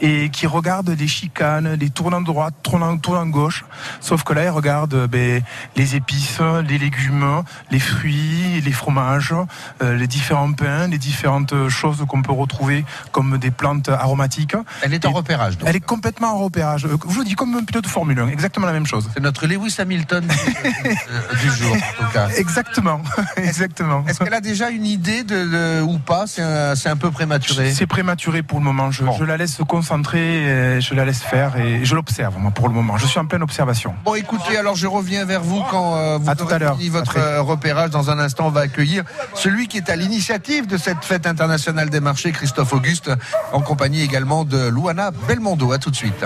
et 0.00 0.28
qui 0.30 0.46
regarde 0.46 0.88
les 0.90 1.08
chicanes, 1.08 1.74
les 1.74 1.90
tournants 1.90 2.20
de 2.20 2.26
droite, 2.26 2.54
tournants, 2.62 2.96
tournants 2.98 3.26
de 3.26 3.30
gauche. 3.30 3.64
Sauf 4.00 4.22
que 4.24 4.32
là, 4.32 4.42
elle 4.42 4.50
regarde 4.50 5.06
ben, 5.06 5.42
les 5.76 5.96
épices, 5.96 6.38
les 6.68 6.78
légumes, 6.78 7.42
les 7.70 7.78
fruits, 7.80 8.60
les 8.64 8.72
fromages, 8.72 9.34
euh, 9.82 9.96
les 9.96 10.06
différents 10.06 10.52
pains, 10.52 10.88
les 10.88 10.98
différentes 10.98 11.68
choses 11.68 12.04
qu'on 12.08 12.22
peut 12.22 12.32
retrouver 12.32 12.84
comme 13.12 13.38
des 13.38 13.50
plantes 13.50 13.88
aromatiques. 13.88 14.54
Elle 14.82 14.94
est 14.94 15.04
en 15.06 15.10
Et- 15.10 15.14
repérage. 15.14 15.58
donc. 15.58 15.68
Elle 15.68 15.76
est 15.76 15.80
complètement 15.84 16.34
en 16.34 16.38
repérage. 16.38 16.84
Euh, 16.86 16.96
Je 17.08 17.12
vous 17.12 17.20
le 17.20 17.24
dis 17.26 17.34
comme 17.34 17.54
un 17.56 17.64
pilote 17.64 17.84
de 17.84 17.88
Formule 17.88 18.18
1, 18.20 18.28
exactement 18.28 18.66
la 18.66 18.72
même 18.72 18.86
chose. 18.86 19.08
C'est 19.14 19.20
notre 19.22 19.46
Lewis 19.46 19.74
Hamilton 19.78 20.26
du, 20.26 20.34
euh, 20.34 20.94
du 21.42 21.50
jour, 21.50 21.74
en 21.74 22.04
tout 22.06 22.12
cas. 22.12 22.28
Exactement, 22.36 23.00
exactement. 23.36 24.04
Est-ce 24.06 24.18
qu'elle 24.20 24.34
a 24.34 24.40
déjà 24.40 24.70
une 24.70 24.86
idée 24.86 25.22
de, 25.24 25.44
de- 25.44 25.82
ou 25.82 25.98
pas? 25.98 26.26
C'est 26.26 26.42
un, 26.42 26.93
un 26.94 26.96
peu 26.96 27.10
prématuré. 27.10 27.72
C'est 27.72 27.86
prématuré 27.86 28.42
pour 28.42 28.58
le 28.60 28.64
moment. 28.64 28.90
Je, 28.90 29.02
Bon. 29.04 29.12
je 29.18 29.24
la 29.24 29.36
laisse 29.36 29.54
se 29.56 29.62
concentrer, 29.62 30.76
et 30.76 30.80
je 30.80 30.94
la 30.94 31.04
laisse 31.04 31.22
faire 31.22 31.56
et 31.56 31.84
je 31.84 31.94
l'observe 31.94 32.38
moi 32.38 32.50
pour 32.52 32.68
le 32.68 32.74
moment. 32.74 32.96
Je 32.96 33.06
suis 33.06 33.18
en 33.18 33.26
pleine 33.26 33.42
observation. 33.42 33.94
Bon, 34.04 34.14
écoutez, 34.14 34.56
alors 34.56 34.76
je 34.76 34.86
reviens 34.86 35.24
vers 35.24 35.42
vous 35.42 35.62
quand 35.70 35.96
euh, 35.96 36.18
vous 36.18 36.30
À 36.30 36.36
tout 36.36 36.44
aurez 36.44 36.54
à 36.54 36.58
l'heure. 36.58 36.76
fini 36.76 36.88
votre 36.88 37.10
Après. 37.18 37.20
euh, 37.20 37.42
repérage. 37.42 37.90
Dans 37.90 38.10
un 38.10 38.18
instant, 38.18 38.46
on 38.46 38.50
va 38.50 38.60
accueillir 38.62 39.02
celui 39.34 39.66
qui 39.68 39.76
est 39.78 39.90
à 39.90 39.96
l'initiative 39.96 40.66
de 40.66 40.76
cette 40.76 41.04
fête 41.04 41.26
internationale 41.26 41.90
des 41.90 42.00
marchés, 42.00 42.32
Christophe 42.32 42.72
Auguste, 42.72 43.10
en 43.52 43.60
compagnie 43.60 44.02
également 44.02 44.44
de 44.44 44.68
Luana 44.68 45.10
Belmondo. 45.28 45.72
À 45.72 45.78
tout 45.78 45.90
de 45.90 45.96
suite. 45.96 46.24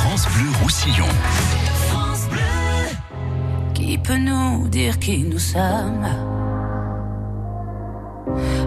France 0.00 0.26
Bleu 0.34 0.50
Roussillon. 0.62 1.06
Qui 3.74 3.98
peut 3.98 4.16
nous 4.18 4.68
dire 4.68 4.98
qui 4.98 5.22
nous 5.22 5.38
sommes? 5.38 6.06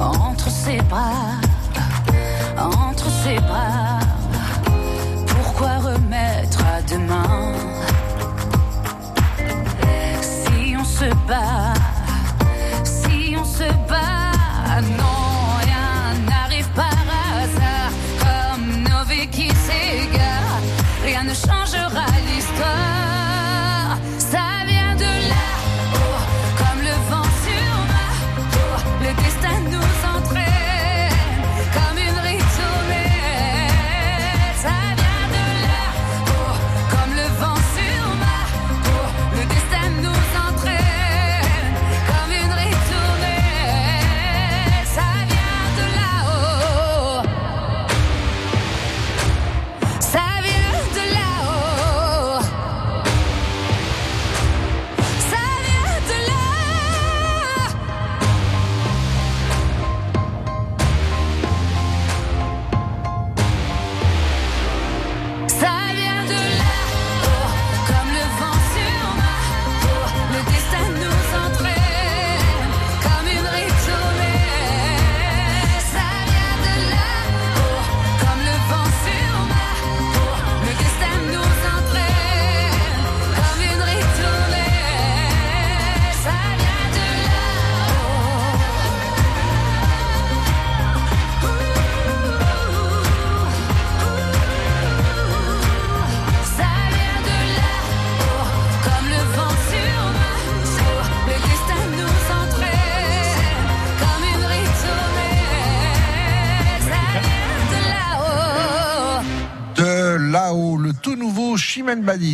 entre 0.00 0.50
ses 0.50 0.78
bras, 0.82 1.40
entre 2.56 3.10
ses 3.10 3.38
bras? 3.40 3.98
Pourquoi 5.26 5.78
remettre 5.78 6.60
à 6.64 6.82
demain 6.82 7.77
se 10.98 11.10
bat, 11.28 11.78
si 12.82 13.36
on 13.36 13.44
se 13.44 13.68
bat, 13.88 14.17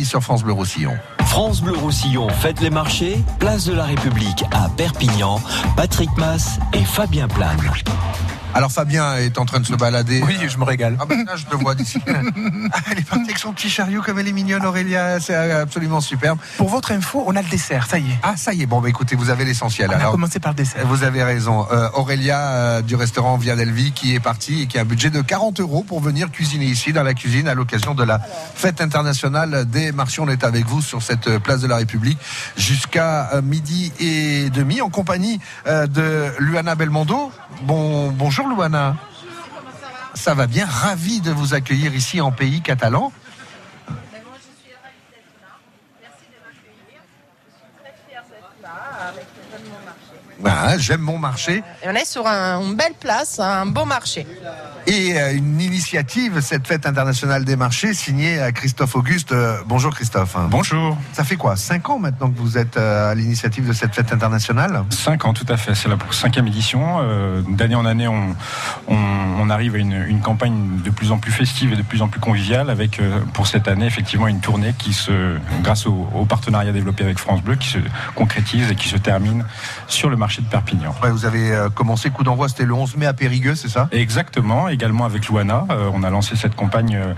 sur 0.03 0.21
France 0.21 0.43
Bleu 0.43 0.51
Roussillon. 0.51 0.91
France 1.27 1.61
Bleu 1.61 1.77
Roussillon 1.77 2.27
fête 2.27 2.59
les 2.59 2.69
marchés, 2.69 3.23
place 3.39 3.65
de 3.65 3.73
la 3.73 3.85
République 3.85 4.43
à 4.51 4.67
Perpignan, 4.75 5.39
Patrick 5.77 6.09
Mass 6.17 6.59
et 6.73 6.83
Fabien 6.83 7.29
Plane. 7.29 7.57
Alors 8.55 8.71
Fabien 8.71 9.17
est 9.17 9.37
en 9.37 9.43
train 9.43 9.59
de 9.59 9.65
se 9.65 9.73
balader. 9.73 10.23
Oui, 10.25 10.37
je 10.47 10.57
me 10.57 10.63
régale. 10.63 10.97
Ah 11.01 11.05
ben 11.05 11.25
là, 11.25 11.35
je 11.35 11.43
te 11.43 11.55
vois 11.57 11.75
d'ici. 11.75 11.99
Ah, 12.71 12.79
elle 12.91 12.99
est 12.99 13.07
partie 13.07 13.25
avec 13.25 13.37
son 13.37 13.53
petit 13.53 13.69
chariot 13.69 14.01
comme 14.01 14.17
elle 14.17 14.27
est 14.27 14.33
mignonne, 14.33 14.65
Aurélia. 14.65 15.19
C'est 15.19 15.35
absolument 15.35 16.01
superbe. 16.01 16.39
Pour 16.57 16.69
votre 16.69 16.91
info, 16.91 17.23
on 17.27 17.35
a 17.35 17.41
le 17.41 17.49
dessert, 17.49 17.85
ça 17.85 17.99
y 17.99 18.09
est. 18.09 18.19
Ah, 18.23 18.35
ça 18.37 18.53
y 18.53 18.63
est. 18.63 18.65
Bon, 18.65 18.81
bah, 18.81 18.89
écoutez, 18.89 19.15
vous 19.15 19.29
avez 19.29 19.45
l'essentiel. 19.45 19.89
On 19.89 19.93
a 19.93 19.97
Alors, 19.97 20.11
commencé 20.11 20.39
par 20.39 20.53
le 20.53 20.57
dessert. 20.57 20.85
vous 20.87 21.03
avez 21.03 21.23
raison. 21.23 21.67
Euh, 21.71 21.89
Aurélia 21.93 22.39
euh, 22.39 22.81
du 22.81 22.95
restaurant 22.95 23.37
Via 23.37 23.55
Delvi 23.55 23.91
qui 23.91 24.15
est 24.15 24.19
partie 24.19 24.63
et 24.63 24.67
qui 24.67 24.77
a 24.77 24.81
un 24.81 24.85
budget 24.85 25.09
de 25.09 25.21
40 25.21 25.59
euros 25.59 25.83
pour 25.83 25.99
venir 25.99 26.31
cuisiner 26.31 26.65
ici 26.65 26.93
dans 26.93 27.03
la 27.03 27.13
cuisine 27.13 27.47
à 27.47 27.53
l'occasion 27.53 27.93
de 27.93 28.03
la 28.03 28.19
fête 28.55 28.81
internationale 28.81 29.65
des 29.65 29.91
marchés. 29.91 30.21
On 30.21 30.29
est 30.29 30.43
avec 30.43 30.65
vous 30.65 30.81
sur 30.81 31.01
cette 31.01 31.27
euh, 31.27 31.39
place 31.39 31.61
de 31.61 31.67
la 31.67 31.75
République 31.77 32.17
jusqu'à 32.57 33.29
euh, 33.33 33.41
midi 33.41 33.91
et 33.99 34.49
demi 34.49 34.81
en 34.81 34.89
compagnie 34.89 35.39
euh, 35.67 35.87
de 35.87 36.25
Luana 36.39 36.75
Belmondo. 36.75 37.31
Bon, 37.63 38.11
bonjour 38.11 38.44
Luana. 38.49 38.95
Ça 40.13 40.33
va 40.33 40.47
bien, 40.47 40.65
ravi 40.65 41.19
de 41.21 41.31
vous 41.31 41.53
accueillir 41.53 41.93
ici 41.93 42.21
en 42.21 42.31
pays 42.31 42.61
catalan. 42.61 43.11
Ah, 50.43 50.77
J'aime 50.77 51.01
mon 51.01 51.17
marché. 51.17 51.63
Et 51.83 51.87
on 51.89 51.93
est 51.95 52.05
sur 52.05 52.25
un- 52.27 52.61
une 52.61 52.75
belle 52.75 52.93
place, 52.99 53.39
un 53.39 53.65
beau 53.65 53.85
marché. 53.85 54.27
Et 54.87 55.17
euh, 55.19 55.33
une 55.35 55.59
initiative, 55.59 56.41
cette 56.41 56.67
fête 56.67 56.85
internationale 56.85 57.43
des 57.43 57.55
marchés, 57.55 57.95
signée 57.95 58.39
à 58.39 58.51
Christophe 58.51 58.95
Auguste. 58.95 59.31
Euh, 59.31 59.57
bonjour 59.65 59.91
Christophe. 59.95 60.37
Bonjour. 60.51 60.95
Ça 61.11 61.23
fait 61.23 61.37
quoi 61.37 61.55
Cinq 61.55 61.89
ans 61.89 61.97
maintenant 61.97 62.29
que 62.29 62.37
vous 62.37 62.59
êtes 62.59 62.77
euh, 62.77 63.11
à 63.11 63.15
l'initiative 63.15 63.67
de 63.67 63.73
cette 63.73 63.95
fête 63.95 64.13
internationale? 64.13 64.83
Cinq 64.91 65.25
ans, 65.25 65.33
tout 65.33 65.45
à 65.49 65.57
fait. 65.57 65.73
C'est 65.73 65.89
la 65.89 65.97
cinquième 66.11 66.45
édition. 66.45 66.99
Euh, 67.01 67.41
D'année 67.49 67.73
en 67.73 67.83
année, 67.85 68.07
on, 68.07 68.35
on, 68.87 68.95
on 69.39 69.49
arrive 69.49 69.73
à 69.73 69.79
une, 69.79 70.05
une 70.07 70.19
campagne 70.21 70.79
de 70.83 70.89
plus 70.91 71.11
en 71.11 71.17
plus 71.17 71.31
festive 71.31 71.73
et 71.73 71.75
de 71.75 71.81
plus 71.81 72.03
en 72.03 72.07
plus 72.07 72.19
conviviale, 72.19 72.69
avec 72.69 72.99
euh, 72.99 73.21
pour 73.33 73.47
cette 73.47 73.67
année 73.67 73.87
effectivement 73.87 74.27
une 74.27 74.39
tournée 74.39 74.75
qui 74.77 74.93
se, 74.93 75.37
grâce 75.63 75.87
au, 75.87 76.07
au 76.13 76.25
partenariat 76.25 76.71
développé 76.71 77.03
avec 77.03 77.17
France 77.17 77.41
Bleu, 77.41 77.55
qui 77.55 77.69
se 77.69 77.79
concrétise 78.13 78.69
et 78.69 78.75
qui 78.75 78.87
se 78.89 78.97
termine 78.97 79.45
sur 79.87 80.11
le 80.11 80.15
marché 80.15 80.43
de 80.43 80.47
Perpignan. 80.47 80.93
Ouais, 81.01 81.09
Vous 81.09 81.25
avez 81.25 81.51
euh, 81.53 81.69
commencé, 81.69 82.11
coup 82.11 82.23
d'envoi, 82.23 82.49
c'était 82.49 82.65
le 82.65 82.73
11 82.75 82.97
mai 82.97 83.07
à 83.07 83.13
Périgueux, 83.13 83.55
c'est 83.55 83.69
ça? 83.69 83.87
Exactement, 83.91 84.69
également 84.75 85.05
avec 85.05 85.29
Luana, 85.29 85.65
euh, 85.71 85.89
on 85.93 86.03
a 86.03 86.09
lancé 86.09 86.35
cette 86.35 86.55
campagne 86.55 86.95
euh, 86.95 87.13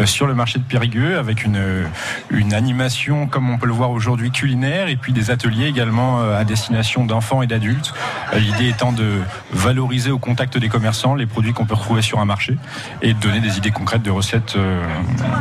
euh, 0.00 0.06
sur 0.06 0.26
le 0.26 0.34
marché 0.34 0.58
de 0.58 0.64
Périgueux 0.64 1.18
avec 1.18 1.44
une, 1.44 1.84
une 2.30 2.54
animation, 2.54 3.26
comme 3.26 3.50
on 3.50 3.58
peut 3.58 3.66
le 3.66 3.72
voir 3.72 3.90
aujourd'hui, 3.90 4.30
culinaire, 4.30 4.88
et 4.88 4.96
puis 4.96 5.12
des 5.12 5.30
ateliers 5.30 5.66
également 5.66 6.22
à 6.22 6.44
destination 6.44 7.04
d'enfants 7.04 7.42
et 7.42 7.46
d'adultes. 7.46 7.92
L'idée 8.34 8.68
étant 8.68 8.92
de 8.92 9.20
valoriser 9.52 10.10
au 10.10 10.18
contact 10.18 10.56
des 10.56 10.68
commerçants 10.68 11.14
les 11.14 11.26
produits 11.26 11.52
qu'on 11.52 11.66
peut 11.66 11.74
retrouver 11.74 12.02
sur 12.02 12.20
un 12.20 12.24
marché 12.24 12.56
et 13.02 13.12
de 13.12 13.20
donner 13.20 13.40
des 13.40 13.58
idées 13.58 13.70
concrètes 13.70 14.02
de 14.02 14.10
recettes 14.10 14.56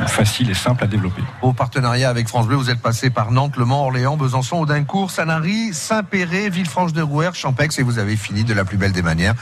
faciles 0.08 0.50
et 0.50 0.54
simples 0.54 0.84
à 0.84 0.88
développer. 0.88 1.24
Au 1.42 1.54
partenariat 1.54 2.10
avec 2.10 2.28
France 2.28 2.48
Bleu, 2.48 2.58
vous 2.58 2.70
êtes 2.70 2.82
passé 2.82 3.10
par 3.10 3.32
Nantes, 3.32 3.56
Le 3.58 3.66
Mans, 3.66 3.84
Orléans, 3.84 4.18
Besançon, 4.18 4.58
Audincourt, 4.58 5.12
Sanary, 5.12 5.74
Saint-Péret, 5.74 6.50
Villefranche-de-Rouergue, 6.50 7.36
Champex, 7.36 7.80
et 7.80 7.84
vous 7.84 8.00
avez 8.00 8.18
fini 8.18 8.44
de 8.44 8.54
la 8.54 8.66
plus 8.66 8.78
belle 8.78 8.92
des 8.92 9.02
manières 9.02 9.36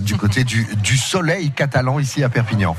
du 0.00 0.16
côté 0.16 0.44
du, 0.44 0.66
du 0.82 0.96
soleil 1.26 1.50
catalan 1.50 1.98
ici 1.98 2.22
à 2.22 2.28
Perpignan. 2.28 2.76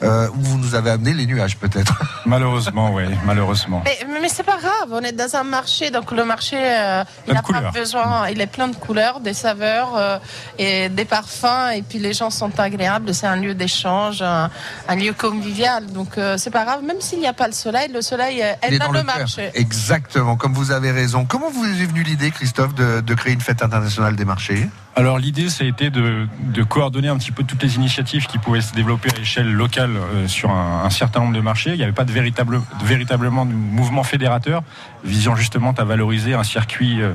Euh, 0.00 0.28
où 0.28 0.40
vous 0.42 0.58
nous 0.58 0.76
avez 0.76 0.90
amené 0.90 1.12
les 1.12 1.26
nuages 1.26 1.56
peut-être. 1.56 2.00
Malheureusement, 2.24 2.94
oui, 2.94 3.02
malheureusement. 3.26 3.82
Mais, 3.84 3.98
mais 4.22 4.28
c'est 4.28 4.44
pas 4.44 4.58
grave, 4.58 4.90
on 4.92 5.00
est 5.00 5.10
dans 5.10 5.34
un 5.34 5.42
marché, 5.42 5.90
donc 5.90 6.12
le 6.12 6.24
marché, 6.24 6.56
euh, 6.56 7.02
il 7.26 7.34
n'a 7.34 7.42
pas 7.42 7.72
besoin, 7.72 8.28
il 8.28 8.40
est 8.40 8.46
plein 8.46 8.68
de 8.68 8.76
couleurs, 8.76 9.18
des 9.18 9.34
saveurs 9.34 9.96
euh, 9.96 10.18
et 10.56 10.88
des 10.88 11.04
parfums, 11.04 11.72
et 11.74 11.82
puis 11.82 11.98
les 11.98 12.12
gens 12.12 12.30
sont 12.30 12.60
agréables, 12.60 13.12
c'est 13.12 13.26
un 13.26 13.34
lieu 13.34 13.54
d'échange, 13.54 14.22
un, 14.22 14.50
un 14.86 14.94
lieu 14.94 15.14
convivial, 15.14 15.86
donc 15.86 16.16
euh, 16.16 16.36
c'est 16.38 16.52
pas 16.52 16.64
grave, 16.64 16.84
même 16.84 17.00
s'il 17.00 17.18
n'y 17.18 17.26
a 17.26 17.32
pas 17.32 17.48
le 17.48 17.52
soleil, 17.52 17.90
le 17.92 18.02
soleil 18.02 18.40
euh, 18.40 18.52
est, 18.62 18.78
dans, 18.78 18.86
dans 18.86 18.92
le, 18.92 19.02
marché. 19.02 19.50
Exactement, 19.54 20.36
comme 20.36 20.52
vous 20.52 20.70
avez 20.70 20.92
raison. 20.92 21.24
Comment 21.24 21.50
vous 21.50 21.64
est 21.64 21.86
venue 21.86 22.04
l'idée, 22.04 22.30
Christophe, 22.30 22.72
de, 22.76 23.00
de 23.00 23.14
créer 23.14 23.32
une 23.32 23.40
fête 23.40 23.62
internationale 23.62 24.14
des 24.14 24.24
marchés? 24.24 24.68
Alors 24.98 25.20
l'idée, 25.20 25.48
ça 25.48 25.62
a 25.62 25.66
été 25.68 25.90
de, 25.90 26.26
coordonner 26.68 27.06
un 27.06 27.16
petit 27.18 27.30
peu 27.30 27.44
toutes 27.44 27.62
les 27.62 27.76
initiatives 27.76 28.26
qui 28.26 28.38
pouvaient 28.38 28.60
se 28.60 28.74
développer 28.74 29.08
à 29.14 29.16
l'échelle 29.16 29.48
locale 29.48 29.92
euh, 29.96 30.26
sur 30.26 30.50
un, 30.50 30.90
certain 30.90 31.20
nombre 31.20 31.36
de 31.36 31.40
marchés. 31.40 31.70
Il 31.70 31.76
n'y 31.76 31.84
avait 31.84 31.92
pas 31.92 32.04
de, 32.04 32.10
véritable, 32.10 32.60
véritablement 32.82 33.46
de 33.46 33.52
mouvement 33.52 34.02
fédérateur 34.02 34.64
visant 35.04 35.36
justement 35.36 35.70
à 35.70 35.84
valoriser 35.84 36.34
un 36.34 36.42
circuit 36.42 37.00
euh, 37.00 37.12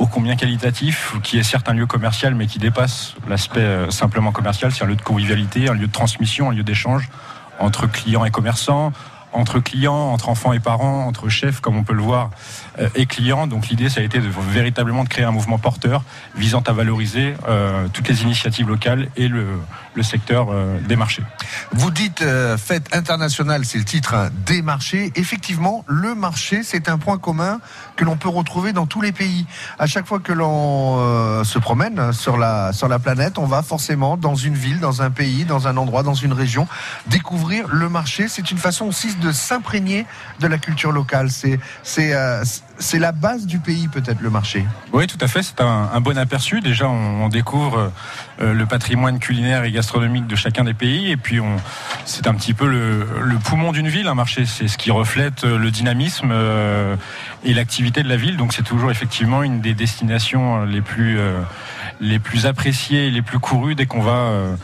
ô 0.00 0.06
combien 0.06 0.34
qualitatif, 0.34 1.14
qui 1.22 1.38
est 1.38 1.44
certes 1.44 1.68
un 1.68 1.74
lieu 1.74 1.86
commercial, 1.86 2.34
mais 2.34 2.48
qui 2.48 2.58
dépasse 2.58 3.14
l'aspect 3.28 3.60
euh, 3.60 3.88
simplement 3.90 4.32
commercial. 4.32 4.72
C'est 4.72 4.82
un 4.82 4.88
lieu 4.88 4.96
de 4.96 5.02
convivialité, 5.02 5.68
un 5.68 5.74
lieu 5.74 5.86
de 5.86 5.92
transmission, 5.92 6.50
un 6.50 6.54
lieu 6.54 6.64
d'échange 6.64 7.08
entre 7.60 7.86
clients 7.86 8.24
et 8.24 8.32
commerçants, 8.32 8.92
entre 9.32 9.60
clients, 9.60 10.12
entre 10.12 10.28
enfants 10.28 10.52
et 10.52 10.60
parents, 10.60 11.06
entre 11.06 11.28
chefs, 11.28 11.60
comme 11.60 11.76
on 11.76 11.84
peut 11.84 11.94
le 11.94 12.02
voir, 12.02 12.30
et 12.94 13.06
clients. 13.06 13.46
Donc 13.46 13.68
l'idée, 13.68 13.88
ça 13.88 14.00
a 14.00 14.04
été 14.04 14.18
véritablement 14.18 15.04
de 15.04 15.08
créer 15.08 15.24
un 15.24 15.30
mouvement 15.30 15.58
porteur 15.58 16.02
visant 16.36 16.62
à 16.66 16.72
valoriser 16.72 17.34
euh, 17.48 17.86
toutes 17.92 18.08
les 18.08 18.22
initiatives 18.22 18.68
locales 18.68 19.08
et 19.16 19.28
le, 19.28 19.46
le 19.94 20.02
secteur 20.02 20.48
euh, 20.50 20.78
des 20.80 20.96
marchés. 20.96 21.22
Vous 21.72 21.90
dites 21.90 22.22
euh, 22.22 22.56
fête 22.56 22.94
internationale, 22.94 23.64
c'est 23.64 23.78
le 23.78 23.84
titre 23.84 24.14
hein, 24.14 24.30
des 24.46 24.62
marchés. 24.62 25.12
Effectivement, 25.16 25.84
le 25.86 26.14
marché, 26.14 26.62
c'est 26.62 26.88
un 26.88 26.98
point 26.98 27.18
commun 27.18 27.60
que 27.96 28.04
l'on 28.04 28.16
peut 28.16 28.28
retrouver 28.28 28.72
dans 28.72 28.86
tous 28.86 29.00
les 29.00 29.12
pays. 29.12 29.46
À 29.78 29.86
chaque 29.86 30.06
fois 30.06 30.20
que 30.20 30.32
l'on 30.32 30.98
euh, 30.98 31.44
se 31.44 31.58
promène 31.58 32.12
sur 32.12 32.36
la, 32.36 32.72
sur 32.72 32.88
la 32.88 32.98
planète, 32.98 33.38
on 33.38 33.46
va 33.46 33.62
forcément 33.62 34.16
dans 34.16 34.34
une 34.34 34.54
ville, 34.54 34.80
dans 34.80 35.02
un 35.02 35.10
pays, 35.10 35.44
dans 35.44 35.68
un 35.68 35.76
endroit, 35.76 36.02
dans 36.02 36.14
une 36.14 36.32
région, 36.32 36.66
découvrir 37.06 37.68
le 37.68 37.88
marché. 37.88 38.28
C'est 38.28 38.50
une 38.50 38.58
façon 38.58 38.86
aussi 38.86 39.14
de 39.16 39.32
s'imprégner 39.32 40.06
de 40.40 40.46
la 40.46 40.58
culture 40.58 40.92
locale. 40.92 41.30
C'est 41.30 41.58
c'est 41.82 42.14
euh, 42.14 42.42
c'est 42.82 42.98
la 42.98 43.12
base 43.12 43.46
du 43.46 43.58
pays, 43.58 43.88
peut-être, 43.88 44.20
le 44.20 44.28
marché. 44.30 44.66
Oui, 44.92 45.06
tout 45.06 45.18
à 45.20 45.28
fait. 45.28 45.42
C'est 45.42 45.60
un, 45.60 45.88
un 45.92 46.00
bon 46.00 46.18
aperçu. 46.18 46.60
Déjà, 46.60 46.88
on, 46.88 47.24
on 47.24 47.28
découvre 47.28 47.92
euh, 48.40 48.52
le 48.52 48.66
patrimoine 48.66 49.18
culinaire 49.18 49.64
et 49.64 49.72
gastronomique 49.72 50.26
de 50.26 50.36
chacun 50.36 50.64
des 50.64 50.74
pays. 50.74 51.10
Et 51.10 51.16
puis, 51.16 51.40
on, 51.40 51.56
c'est 52.04 52.26
un 52.26 52.34
petit 52.34 52.52
peu 52.52 52.66
le, 52.66 53.06
le 53.22 53.36
poumon 53.38 53.72
d'une 53.72 53.88
ville, 53.88 54.08
un 54.08 54.14
marché. 54.14 54.44
C'est 54.44 54.68
ce 54.68 54.76
qui 54.76 54.90
reflète 54.90 55.44
euh, 55.44 55.56
le 55.58 55.70
dynamisme 55.70 56.30
euh, 56.32 56.96
et 57.44 57.54
l'activité 57.54 58.02
de 58.02 58.08
la 58.08 58.16
ville. 58.16 58.36
Donc, 58.36 58.52
c'est 58.52 58.64
toujours 58.64 58.90
effectivement 58.90 59.42
une 59.42 59.60
des 59.60 59.74
destinations 59.74 60.64
les 60.64 60.82
plus, 60.82 61.18
euh, 61.18 61.40
les 62.00 62.18
plus 62.18 62.46
appréciées 62.46 63.10
les 63.10 63.22
plus 63.22 63.38
courues 63.38 63.74
dès 63.74 63.86
qu'on 63.86 64.02
va 64.02 64.56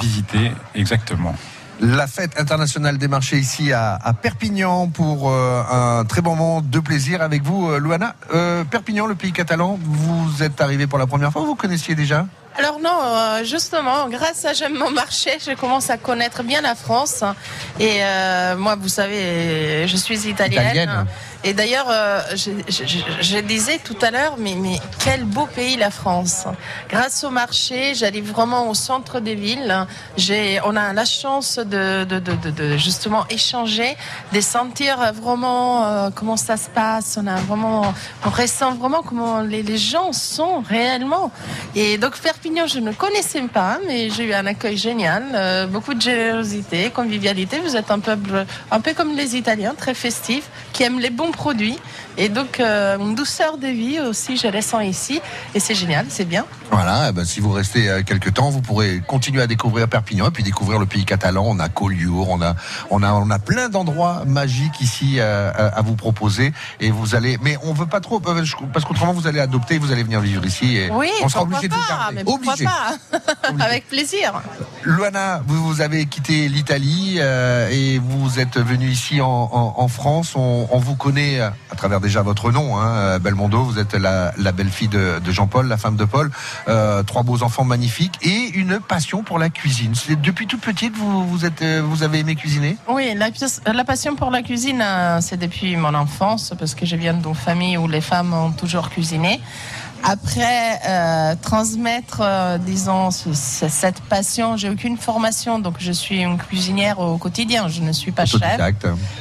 visiter. 0.00 0.52
Exactement. 0.74 1.34
La 1.82 2.06
fête 2.06 2.38
internationale 2.38 2.98
des 2.98 3.08
marchés 3.08 3.38
ici 3.38 3.72
à, 3.72 3.94
à 3.94 4.12
Perpignan 4.12 4.88
pour 4.88 5.30
euh, 5.30 5.62
un 5.70 6.04
très 6.04 6.20
bon 6.20 6.36
moment 6.36 6.60
de 6.60 6.78
plaisir 6.78 7.22
avec 7.22 7.42
vous, 7.42 7.70
euh, 7.70 7.80
Luana. 7.80 8.16
Euh, 8.34 8.64
Perpignan, 8.64 9.06
le 9.06 9.14
pays 9.14 9.32
catalan, 9.32 9.78
vous 9.82 10.42
êtes 10.42 10.60
arrivé 10.60 10.86
pour 10.86 10.98
la 10.98 11.06
première 11.06 11.32
fois, 11.32 11.40
vous 11.40 11.54
connaissiez 11.54 11.94
déjà? 11.94 12.26
Alors 12.58 12.80
non, 12.80 13.42
justement, 13.44 14.08
grâce 14.10 14.44
à 14.44 14.52
J'aime 14.52 14.76
mon 14.76 14.90
marché, 14.90 15.30
je 15.40 15.52
commence 15.54 15.88
à 15.88 15.96
connaître 15.96 16.42
bien 16.42 16.60
la 16.60 16.74
France. 16.74 17.24
Et 17.78 18.00
euh, 18.02 18.56
moi, 18.56 18.76
vous 18.76 18.88
savez, 18.88 19.86
je 19.86 19.96
suis 19.96 20.28
italienne. 20.28 20.64
Italienne. 20.64 21.06
Et 21.42 21.54
d'ailleurs, 21.54 21.86
euh, 21.88 22.20
je, 22.36 23.40
disais 23.40 23.78
tout 23.82 23.96
à 24.02 24.10
l'heure, 24.10 24.36
mais, 24.38 24.54
mais 24.54 24.78
quel 25.02 25.24
beau 25.24 25.46
pays 25.46 25.76
la 25.76 25.90
France. 25.90 26.44
Grâce 26.88 27.24
au 27.24 27.30
marché, 27.30 27.94
j'arrive 27.94 28.30
vraiment 28.30 28.68
au 28.68 28.74
centre 28.74 29.20
des 29.20 29.34
villes. 29.34 29.86
On 30.64 30.76
a 30.76 30.92
la 30.92 31.04
chance 31.04 31.58
de, 31.58 32.06
justement 32.76 33.24
échanger, 33.30 33.96
de 34.32 34.40
sentir 34.40 35.12
vraiment 35.14 35.84
euh, 35.84 36.10
comment 36.14 36.36
ça 36.36 36.56
se 36.56 36.68
passe. 36.68 37.18
On 37.20 37.26
a 37.26 37.36
vraiment, 37.36 37.94
on 38.26 38.30
ressent 38.30 38.74
vraiment 38.74 39.02
comment 39.02 39.40
les, 39.40 39.62
les 39.62 39.78
gens 39.78 40.12
sont 40.12 40.62
réellement. 40.68 41.32
Et 41.74 41.96
donc 41.98 42.18
Perpignan, 42.18 42.66
je 42.66 42.78
ne 42.78 42.92
connaissais 42.92 43.40
pas, 43.48 43.78
mais 43.86 44.10
j'ai 44.10 44.24
eu 44.24 44.34
un 44.34 44.46
accueil 44.46 44.76
génial, 44.76 45.24
euh, 45.34 45.66
beaucoup 45.66 45.94
de 45.94 46.00
générosité, 46.00 46.90
convivialité. 46.90 47.58
Vous 47.60 47.76
êtes 47.76 47.90
un 47.90 48.00
peuple 48.00 48.44
un 48.70 48.80
peu 48.80 48.92
comme 48.92 49.16
les 49.16 49.36
Italiens, 49.36 49.74
très 49.76 49.94
festif, 49.94 50.44
qui 50.72 50.82
aiment 50.82 51.00
les 51.00 51.10
bons 51.10 51.29
produits. 51.30 51.78
Et 52.18 52.28
donc 52.28 52.60
euh, 52.60 52.98
une 52.98 53.14
douceur 53.14 53.56
de 53.58 53.66
vie 53.68 54.00
aussi, 54.00 54.36
je 54.36 54.46
ressens 54.48 54.80
ici. 54.80 55.20
Et 55.54 55.60
c'est 55.60 55.74
génial, 55.74 56.06
c'est 56.08 56.24
bien. 56.24 56.44
Voilà, 56.70 57.06
eh 57.08 57.12
ben, 57.12 57.24
si 57.24 57.40
vous 57.40 57.50
restez 57.50 57.88
euh, 57.88 58.02
quelques 58.04 58.34
temps, 58.34 58.50
vous 58.50 58.60
pourrez 58.60 59.02
continuer 59.06 59.42
à 59.42 59.46
découvrir 59.46 59.88
Perpignan 59.88 60.28
et 60.28 60.30
puis 60.30 60.42
découvrir 60.44 60.78
le 60.78 60.86
pays 60.86 61.04
catalan. 61.04 61.44
On 61.46 61.58
a 61.58 61.68
Collioure, 61.68 62.28
on 62.30 62.40
a, 62.42 62.54
on 62.90 63.02
a, 63.02 63.12
on 63.12 63.30
a 63.30 63.38
plein 63.38 63.68
d'endroits 63.68 64.24
magiques 64.26 64.80
ici 64.80 65.16
euh, 65.18 65.50
à, 65.52 65.78
à 65.78 65.82
vous 65.82 65.96
proposer. 65.96 66.52
Et 66.80 66.90
vous 66.90 67.14
allez, 67.14 67.38
mais 67.42 67.56
on 67.64 67.72
veut 67.72 67.86
pas 67.86 68.00
trop, 68.00 68.20
parce 68.20 68.84
qu'autrement 68.84 69.12
vous 69.12 69.26
allez 69.26 69.40
adopter, 69.40 69.78
vous 69.78 69.90
allez 69.92 70.02
venir 70.04 70.20
vivre 70.20 70.44
ici. 70.44 70.76
Et 70.76 70.90
Oui, 70.90 71.08
on 71.22 71.28
sera 71.28 71.42
obligé 71.42 71.68
de 71.68 71.74
vous 71.74 71.88
garder. 71.88 72.22
Obligé. 72.26 72.64
pas 72.64 72.96
Avec 73.64 73.88
plaisir. 73.88 74.40
Luana, 74.84 75.42
vous, 75.46 75.62
vous 75.66 75.80
avez 75.80 76.06
quitté 76.06 76.48
l'Italie 76.48 77.16
euh, 77.18 77.68
et 77.70 77.98
vous 77.98 78.38
êtes 78.38 78.58
venu 78.58 78.88
ici 78.88 79.20
en, 79.20 79.26
en- 79.28 79.74
en 79.76 79.88
France. 79.88 80.34
On, 80.36 80.68
on 80.70 80.78
vous 80.78 80.94
connaît 80.96 81.19
euh, 81.20 81.50
à 81.70 81.76
travers 81.76 82.00
déjà 82.00 82.22
votre 82.22 82.50
nom, 82.50 82.78
hein, 82.78 82.88
euh, 82.88 83.18
Belmondo. 83.18 83.62
Vous 83.62 83.78
êtes 83.78 83.94
la, 83.94 84.32
belle-fille 84.52 84.88
de, 84.88 85.20
Jean-Paul, 85.28 85.68
la 85.68 85.76
femme 85.76 85.96
de 85.96 86.04
Paul. 86.04 86.30
Euh, 86.68 87.02
trois 87.02 87.22
beaux 87.22 87.42
enfants 87.42 87.64
magnifiques 87.64 88.18
et 88.22 88.50
une 88.54 88.80
passion 88.80 89.22
pour 89.22 89.38
la 89.38 89.50
cuisine. 89.50 89.92
Depuis 90.22 90.46
toute 90.46 90.60
petite 90.60 90.94
vous 90.96 91.26
vous 91.26 92.02
avez 92.02 92.18
aimé 92.18 92.34
cuisiner? 92.34 92.76
Oui, 92.88 93.14
la, 93.14 93.84
passion 93.84 94.16
pour 94.16 94.30
la 94.30 94.42
cuisine, 94.42 94.84
c'est 95.20 95.38
depuis 95.38 95.76
mon 95.76 95.94
enfance, 95.94 96.52
parce 96.58 96.74
que 96.74 96.86
je 96.86 96.96
viens 96.96 97.14
d'une 97.14 97.34
famille 97.34 97.76
où 97.76 97.86
les 97.86 98.00
femmes 98.00 98.32
ont 98.32 98.52
toujours 98.52 98.90
cuisiné. 98.90 99.40
Après, 100.02 100.80
euh, 100.86 101.34
transmettre, 101.40 102.20
euh, 102.22 102.58
disons, 102.58 103.10
ce- 103.10 103.32
ce- 103.34 103.68
cette 103.68 104.00
passion, 104.02 104.56
j'ai 104.56 104.70
aucune 104.70 104.96
formation, 104.96 105.58
donc 105.58 105.74
je 105.78 105.92
suis 105.92 106.20
une 106.22 106.38
cuisinière 106.38 106.98
au 106.98 107.18
quotidien, 107.18 107.68
je 107.68 107.82
ne 107.82 107.92
suis 107.92 108.10
pas 108.12 108.24
chef. 108.24 108.40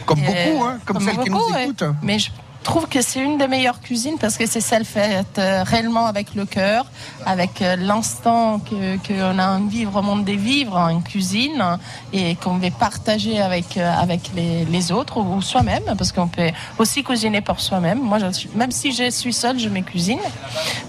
Comme 0.05 0.19
Et, 0.19 0.51
beaucoup, 0.51 0.63
hein, 0.65 0.79
comme, 0.85 0.99
celles 1.01 1.17
qui 1.19 1.29
nous 1.29 1.53
ouais. 1.53 1.63
écoutent. 1.65 1.83
Mais 2.01 2.17
je 2.19 2.29
trouve 2.63 2.87
que 2.87 3.01
c'est 3.01 3.23
une 3.23 3.37
des 3.37 3.47
meilleures 3.47 3.81
cuisines 3.81 4.17
parce 4.19 4.37
que 4.37 4.45
c'est 4.45 4.61
celle 4.61 4.85
faite 4.85 5.37
euh, 5.37 5.63
réellement 5.63 6.05
avec 6.05 6.35
le 6.35 6.45
cœur, 6.45 6.85
avec 7.25 7.61
euh, 7.61 7.75
l'instant 7.75 8.59
que 8.59 8.97
qu'on 9.07 9.39
a 9.39 9.57
envie 9.57 9.85
de 9.85 10.31
vivre 10.31 10.75
en 10.77 11.01
cuisine 11.01 11.77
et 12.13 12.35
qu'on 12.35 12.57
veut 12.57 12.71
partager 12.71 13.39
avec 13.41 13.77
euh, 13.77 13.91
avec 13.91 14.31
les, 14.35 14.65
les 14.65 14.91
autres 14.91 15.19
ou 15.19 15.41
soi-même 15.41 15.83
parce 15.97 16.11
qu'on 16.11 16.27
peut 16.27 16.51
aussi 16.77 17.03
cuisiner 17.03 17.41
pour 17.41 17.59
soi-même. 17.59 17.99
Moi, 17.99 18.19
je 18.19 18.47
même 18.55 18.71
si 18.71 18.91
je 18.91 19.09
suis 19.09 19.33
seule, 19.33 19.59
je 19.59 19.69
me 19.69 19.81
cuisine 19.81 20.19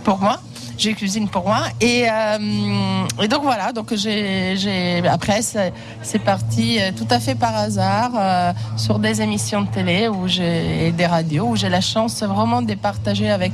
pour 0.05 0.19
moi. 0.19 0.41
Je 0.81 0.93
cuisine 0.93 1.29
pour 1.29 1.45
moi. 1.45 1.65
Et, 1.79 2.07
euh, 2.09 3.07
et 3.23 3.29
donc 3.29 3.43
voilà. 3.43 3.71
Donc 3.71 3.95
j'ai 3.95 5.03
après 5.07 5.43
c'est 5.43 6.19
parti 6.21 6.79
euh, 6.81 6.91
tout 6.97 7.07
à 7.11 7.21
fait 7.21 7.35
par 7.35 7.55
hasard 7.55 8.13
euh, 8.17 8.53
sur 8.79 8.99
des 8.99 9.21
émissions 9.21 9.61
de 9.61 9.69
télé 9.69 10.09
où 10.09 10.27
j'ai 10.27 10.87
et 10.87 10.93
des 10.93 11.05
radios 11.05 11.49
où 11.49 11.57
j'ai 11.57 11.69
la 11.69 11.83
chance 11.83 12.23
vraiment 12.23 12.63
de 12.63 12.73
partager 12.75 13.29
avec 13.29 13.53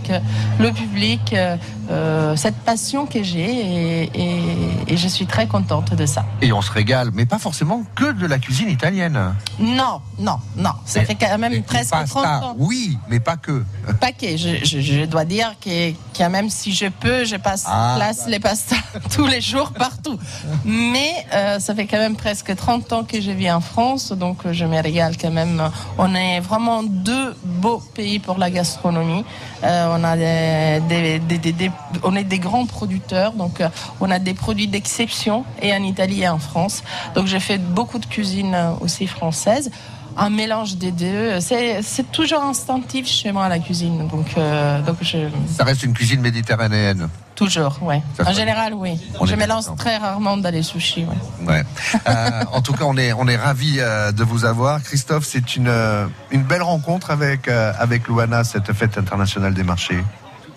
le 0.61 0.71
public 0.71 1.35
euh, 1.91 2.35
cette 2.37 2.57
passion 2.57 3.07
que 3.07 3.23
j'ai 3.23 4.03
et, 4.05 4.11
et- 4.15 4.93
et 4.93 4.97
je 4.97 5.09
suis 5.09 5.27
très 5.27 5.47
contente 5.47 5.95
de 5.95 6.07
ça. 6.07 6.25
Et 6.43 6.53
on 6.53 6.61
se 6.63 6.71
régale, 6.71 7.11
mais 7.13 7.27
pas 7.27 7.39
forcément 7.39 7.83
que 7.95 8.13
de 8.13 8.27
la 8.27 8.39
cuisine 8.39 8.69
italienne. 8.69 9.19
Non, 9.59 10.01
non, 10.19 10.39
non, 10.57 10.71
ça 10.85 11.05
fait 11.05 11.15
quand 11.15 11.39
même 11.39 11.63
presque 11.63 11.91
Pasta, 11.91 12.07
30 12.23 12.45
ans. 12.45 12.55
oui, 12.59 12.99
mais 13.09 13.21
pas 13.21 13.37
que. 13.37 13.65
paquet. 14.01 14.37
Je, 14.39 14.65
je- 14.65 14.81
je 14.81 15.05
dois 15.05 15.25
dire 15.25 15.55
que, 15.61 15.93
que 15.93 16.29
même 16.29 16.51
si 16.51 16.73
je 16.73 16.87
peux, 16.87 17.25
je 17.25 17.37
passe 17.37 17.65
Ah, 17.67 17.95
place 17.97 18.27
les 18.29 18.39
pastas 18.41 18.77
tous 19.15 19.27
les 19.27 19.41
jours 19.41 19.73
partout. 19.73 20.19
Mais 20.65 21.11
euh, 21.35 21.59
ça 21.59 21.75
fait 21.75 21.87
quand 21.87 21.99
même 21.99 22.17
presque 22.17 22.55
30 22.55 22.93
ans 22.93 23.05
que 23.05 23.21
je 23.21 23.31
vis 23.31 23.51
en 23.51 23.61
France, 23.61 24.13
donc 24.13 24.39
je 24.51 24.65
me 24.65 24.81
régale 24.83 25.17
quand 25.17 25.31
même. 25.31 25.63
On 25.99 26.15
est 26.15 26.41
vraiment 26.41 26.83
deux 26.83 27.35
beaux 27.45 27.83
pays 27.95 28.19
pour 28.19 28.39
la 28.39 28.51
gastronomie. 28.51 29.25
Euh, 29.65 29.97
on 29.99 30.05
a 30.05 30.17
des, 30.17 30.81
des- 30.89 31.19
des- 31.19 31.39
des- 31.39 31.53
des- 31.53 31.71
on 32.03 32.17
est 32.17 32.25
des 32.25 32.39
grands 32.39 32.67
producteurs, 32.67 33.33
donc 33.33 33.61
euh, 33.61 33.69
on 34.01 34.11
a 34.11 34.19
des 34.19 34.35
produits 34.35 34.69
d'exception 34.69 35.45
et 35.63 35.73
en 35.73 35.83
Italie 35.83 36.23
et 36.23 36.29
en 36.29 36.39
France. 36.39 36.83
Donc 37.15 37.27
j'ai 37.27 37.41
fait 37.41 37.59
beaucoup 37.59 37.99
de 37.99 38.07
cuisine 38.07 38.55
euh, 38.55 38.73
aussi 38.81 39.07
française 39.07 39.71
un 40.19 40.31
mélange 40.31 40.77
des 40.77 40.93
deux. 40.93 41.41
C'est, 41.41 41.83
c'est 41.83 42.11
toujours 42.11 42.43
instinctif 42.43 43.07
chez 43.07 43.33
moi 43.33 43.51
la 43.51 43.59
cuisine. 43.59 44.09
Donc, 44.09 44.27
euh, 44.39 44.81
donc 44.81 44.97
je, 45.03 45.29
Ça 45.55 45.65
reste 45.65 45.83
une 45.83 45.93
cuisine 45.93 46.21
méditerranéenne. 46.21 47.09
toujours. 47.35 47.79
Ça 48.17 48.27
En 48.27 48.33
général, 48.33 48.73
oui. 48.73 48.99
On 49.21 49.27
je 49.27 49.35
d'accord. 49.35 49.77
très 49.77 49.99
rarement 49.99 50.39
dans 50.39 50.51
les 50.51 50.63
sushis. 50.63 51.05
Ouais. 51.43 51.47
Ouais. 51.47 51.63
Euh, 52.09 52.45
en 52.53 52.63
tout 52.63 52.73
cas, 52.73 52.85
on 52.85 52.97
est 52.97 53.13
on 53.13 53.29
est 53.29 53.37
ravi 53.37 53.77
de 53.77 54.25
vous 54.25 54.47
avoir, 54.47 54.83
Christophe. 54.83 55.27
C'est 55.27 55.57
une 55.57 55.69
euh, 55.69 56.07
une 56.31 56.43
belle 56.43 56.63
rencontre 56.63 57.11
avec 57.11 57.49
euh, 57.49 57.73
avec 57.79 58.09
Luana, 58.09 58.45
cette 58.45 58.73
fête 58.73 58.97
internationale 58.99 59.55
des 59.55 59.65
marchés. 59.65 60.03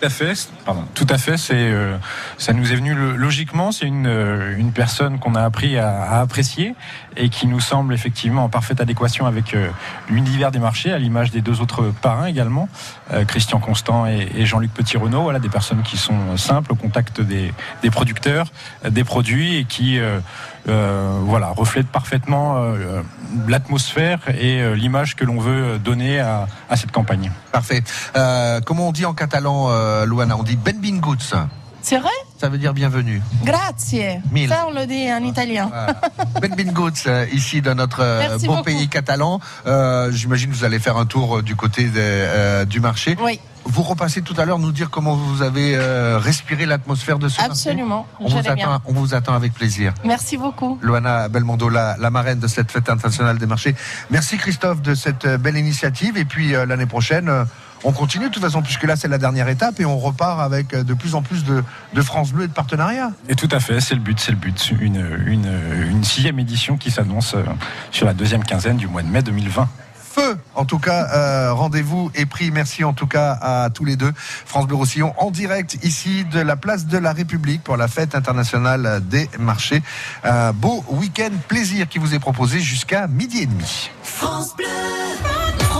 Tout 0.00 0.06
à 0.06 0.10
fait. 0.10 0.48
Pardon. 0.64 0.84
Tout 0.94 1.06
à 1.10 1.18
fait. 1.18 1.36
C'est, 1.36 1.54
euh, 1.54 1.96
ça 2.38 2.54
nous 2.54 2.72
est 2.72 2.76
venu 2.76 2.94
logiquement. 2.94 3.70
C'est 3.70 3.86
une, 3.86 4.06
euh, 4.06 4.56
une 4.56 4.72
personne 4.72 5.18
qu'on 5.18 5.34
a 5.34 5.42
appris 5.42 5.76
à 5.76 6.20
apprécier 6.20 6.74
et 7.16 7.28
qui 7.28 7.46
nous 7.46 7.60
semble 7.60 7.94
effectivement 7.94 8.44
en 8.44 8.48
parfaite 8.48 8.80
adéquation 8.80 9.26
avec 9.26 9.54
euh, 9.54 9.68
l'univers 10.08 10.50
des 10.50 10.58
marchés, 10.58 10.92
à 10.92 10.98
l'image 10.98 11.30
des 11.30 11.40
deux 11.40 11.60
autres 11.60 11.92
parrains 12.02 12.26
également, 12.26 12.68
euh, 13.12 13.24
Christian 13.24 13.58
Constant 13.58 14.06
et, 14.06 14.46
Jean-Luc 14.46 14.72
Petit-Renaud. 14.72 15.22
Voilà, 15.22 15.38
des 15.38 15.48
personnes 15.48 15.82
qui 15.82 15.96
sont 15.96 16.36
simples 16.36 16.72
au 16.72 16.76
contact 16.76 17.20
des, 17.20 17.52
des 17.82 17.90
producteurs, 17.90 18.46
euh, 18.84 18.90
des 18.90 19.04
produits 19.04 19.56
et 19.56 19.64
qui, 19.64 19.98
euh, 19.98 20.20
euh, 20.68 21.18
voilà, 21.24 21.48
reflètent 21.48 21.88
parfaitement 21.88 22.56
euh, 22.58 23.02
l'atmosphère 23.48 24.20
et 24.28 24.60
euh, 24.60 24.74
l'image 24.74 25.16
que 25.16 25.24
l'on 25.24 25.40
veut 25.40 25.78
donner 25.78 26.20
à, 26.20 26.46
à 26.68 26.76
cette 26.76 26.92
campagne. 26.92 27.30
Parfait. 27.52 27.82
Euh, 28.16 28.60
comment 28.60 28.88
on 28.88 28.92
dit 28.92 29.06
en 29.06 29.14
catalan, 29.14 29.68
euh, 29.70 30.06
Luana? 30.06 30.36
On 30.36 30.42
dit 30.42 30.56
benvinguts. 30.56 31.34
C'est 31.82 31.98
vrai? 31.98 32.10
Ça 32.40 32.48
veut 32.48 32.56
dire 32.56 32.72
bienvenue. 32.72 33.20
Grazie. 33.44 34.00
Mille. 34.32 34.48
Ça, 34.48 34.64
on 34.66 34.72
le 34.72 34.86
dit 34.86 35.12
en 35.12 35.22
italien. 35.22 35.70
Benvinguts 36.40 37.06
ici 37.34 37.60
dans 37.60 37.74
notre 37.74 38.00
euh, 38.00 38.18
Merci 38.30 38.46
beau 38.46 38.52
beaucoup. 38.52 38.64
pays 38.64 38.88
catalan. 38.88 39.40
Euh, 39.66 40.10
J'imagine 40.10 40.48
que 40.50 40.54
vous 40.56 40.64
allez 40.64 40.78
faire 40.78 40.96
un 40.96 41.04
tour 41.04 41.36
euh, 41.38 41.42
du 41.42 41.54
côté 41.54 41.90
euh, 41.94 42.64
du 42.64 42.80
marché. 42.80 43.14
Oui, 43.22 43.38
Vous 43.64 43.82
repassez 43.82 44.22
tout 44.22 44.32
à 44.38 44.46
l'heure 44.46 44.58
nous 44.58 44.72
dire 44.72 44.88
comment 44.88 45.16
vous 45.16 45.42
avez 45.42 45.76
euh, 45.76 46.16
respiré 46.18 46.64
l'atmosphère 46.64 47.18
de 47.18 47.28
ce 47.28 47.36
marché. 47.36 47.50
absolument. 47.50 48.06
On 48.20 48.28
vous, 48.28 48.40
bien. 48.40 48.52
attend, 48.52 48.78
on 48.86 48.94
vous 48.94 49.12
attend 49.14 49.34
avec 49.34 49.52
plaisir. 49.52 49.92
Merci 50.06 50.38
beaucoup. 50.38 50.78
Loana 50.80 51.28
Belmondo, 51.28 51.68
la, 51.68 51.96
la 51.98 52.08
marraine 52.08 52.38
de 52.38 52.46
cette 52.46 52.72
fête 52.72 52.88
internationale 52.88 53.36
des 53.36 53.44
marchés. 53.46 53.74
Merci 54.10 54.38
Christophe 54.38 54.80
de 54.80 54.94
cette 54.94 55.26
belle 55.26 55.58
initiative. 55.58 56.16
Et 56.16 56.24
puis 56.24 56.52
l'année 56.52 56.86
prochaine, 56.86 57.30
on 57.84 57.92
continue 57.92 58.28
de 58.28 58.30
toute 58.30 58.42
façon, 58.42 58.62
puisque 58.62 58.84
là 58.84 58.96
c'est 58.96 59.08
la 59.08 59.18
dernière 59.18 59.48
étape 59.48 59.80
et 59.80 59.84
on 59.84 59.98
repart 59.98 60.40
avec 60.40 60.74
euh, 60.74 60.82
de 60.82 60.94
plus 60.94 61.14
en 61.14 61.22
plus 61.22 61.44
de, 61.44 61.62
de 61.94 62.02
France 62.02 62.32
Bleu 62.32 62.44
et 62.44 62.48
de 62.48 62.52
partenariats. 62.52 63.12
Et 63.28 63.34
tout 63.34 63.48
à 63.50 63.60
fait, 63.60 63.80
c'est 63.80 63.94
le 63.94 64.00
but, 64.00 64.18
c'est 64.20 64.32
le 64.32 64.38
but. 64.38 64.72
Une, 64.80 65.04
une, 65.26 65.50
une 65.90 66.04
sixième 66.04 66.38
édition 66.38 66.76
qui 66.76 66.90
s'annonce 66.90 67.34
euh, 67.34 67.42
sur 67.90 68.06
la 68.06 68.14
deuxième 68.14 68.44
quinzaine 68.44 68.76
du 68.76 68.86
mois 68.86 69.02
de 69.02 69.08
mai 69.08 69.22
2020. 69.22 69.68
Feu 70.12 70.36
En 70.56 70.64
tout 70.64 70.80
cas, 70.80 71.08
euh, 71.14 71.52
rendez-vous 71.52 72.10
est 72.14 72.26
pris. 72.26 72.50
Merci 72.50 72.82
en 72.82 72.92
tout 72.92 73.06
cas 73.06 73.38
à 73.40 73.70
tous 73.70 73.84
les 73.84 73.96
deux. 73.96 74.12
France 74.16 74.66
Bleu 74.66 74.76
Roussillon 74.76 75.14
en 75.18 75.30
direct 75.30 75.78
ici 75.84 76.24
de 76.24 76.40
la 76.40 76.56
place 76.56 76.86
de 76.86 76.98
la 76.98 77.12
République 77.12 77.62
pour 77.62 77.76
la 77.76 77.86
fête 77.86 78.16
internationale 78.16 79.00
des 79.04 79.30
marchés. 79.38 79.82
Un 80.24 80.52
beau 80.52 80.84
week-end 80.88 81.30
plaisir 81.46 81.88
qui 81.88 81.98
vous 81.98 82.14
est 82.14 82.18
proposé 82.18 82.58
jusqu'à 82.58 83.06
midi 83.06 83.38
et 83.42 83.46
demi. 83.46 83.90
France 84.02 84.56
Bleu. 84.56 84.66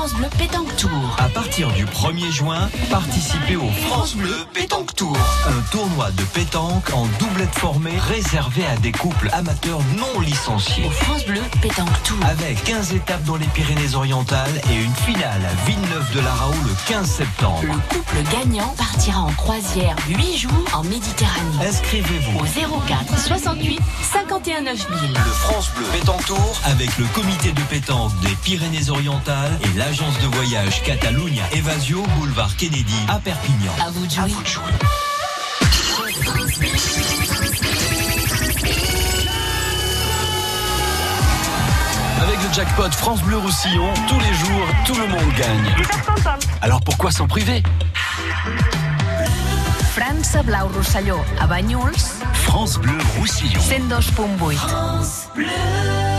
France 0.01 0.15
Bleu 0.15 0.29
Pétanque 0.39 0.77
Tour. 0.77 1.17
À 1.19 1.29
partir 1.29 1.71
du 1.73 1.85
1er 1.85 2.33
juin, 2.33 2.71
participez 2.89 3.57
au 3.57 3.69
France 3.87 4.15
Bleu 4.17 4.35
Pétanque 4.55 4.95
Tour. 4.95 5.15
Un 5.47 5.61
tournoi 5.71 6.11
de 6.13 6.23
pétanque 6.23 6.91
en 6.95 7.05
doublette 7.19 7.55
formée 7.55 7.99
réservé 8.09 8.65
à 8.65 8.79
des 8.79 8.93
couples 8.93 9.29
amateurs 9.35 9.81
non 9.99 10.21
licenciés. 10.21 10.87
Au 10.87 10.91
France 10.91 11.27
Bleu 11.27 11.43
Pétanque 11.61 12.03
Tour. 12.03 12.17
Avec 12.27 12.65
15 12.65 12.95
étapes 12.95 13.25
dans 13.25 13.37
les 13.37 13.45
Pyrénées-Orientales 13.49 14.63
et 14.71 14.83
une 14.83 14.95
finale 14.95 15.43
à 15.45 15.67
Villeneuve-de-la-Raoult 15.69 16.65
le 16.65 16.75
15 16.89 17.07
septembre. 17.07 17.61
Le 17.65 17.95
couple 17.95 18.23
gagnant 18.33 18.75
partira 18.79 19.21
en 19.21 19.33
croisière 19.33 19.97
8 20.09 20.39
jours 20.39 20.65
en 20.73 20.83
Méditerranée. 20.83 21.69
Inscrivez-vous 21.69 22.39
Au 22.39 22.81
04 22.89 23.19
68 23.19 23.79
51 24.15 24.63
9000. 24.63 25.13
le 25.13 25.31
France 25.31 25.71
Bleu 25.77 25.85
Pétanque 25.93 26.25
Tour 26.25 26.61
avec 26.65 26.97
le 26.97 27.05
comité 27.13 27.53
de 27.53 27.61
pétanque 27.63 28.19
des 28.21 28.35
Pyrénées-Orientales 28.43 29.59
et 29.63 29.69
l'agence 30.01 30.19
de 30.21 30.35
voyage 30.35 30.83
Catalunya 30.83 31.43
Evasio 31.53 32.03
Boulevard 32.17 32.57
Kennedy 32.57 32.95
à 33.09 33.19
Perpignan. 33.19 33.73
À 33.85 33.91
vous 33.91 34.07
de 34.07 34.11
jouer. 34.11 34.63
Avec 42.23 42.43
le 42.43 42.55
jackpot 42.55 42.91
France 42.93 43.23
Bleu 43.23 43.39
Roussillon, 43.39 43.93
tous 44.09 44.19
les 44.21 44.33
jours, 44.35 44.67
tout 44.87 44.95
le 44.95 45.07
monde 45.07 45.35
gagne. 45.37 45.75
Alors 46.63 46.81
pourquoi 46.81 47.11
s'en 47.11 47.27
priver? 47.27 47.63
França 49.93 50.43
Blau 50.43 50.69
Rosselló, 50.75 51.19
a 51.41 51.47
Banyuls, 51.47 51.93
France 52.33 52.79
Bleu 52.79 52.97
Roussillon. 53.19 53.61
102.8. 53.61 54.57
So 55.31 55.41
you 55.41 56.10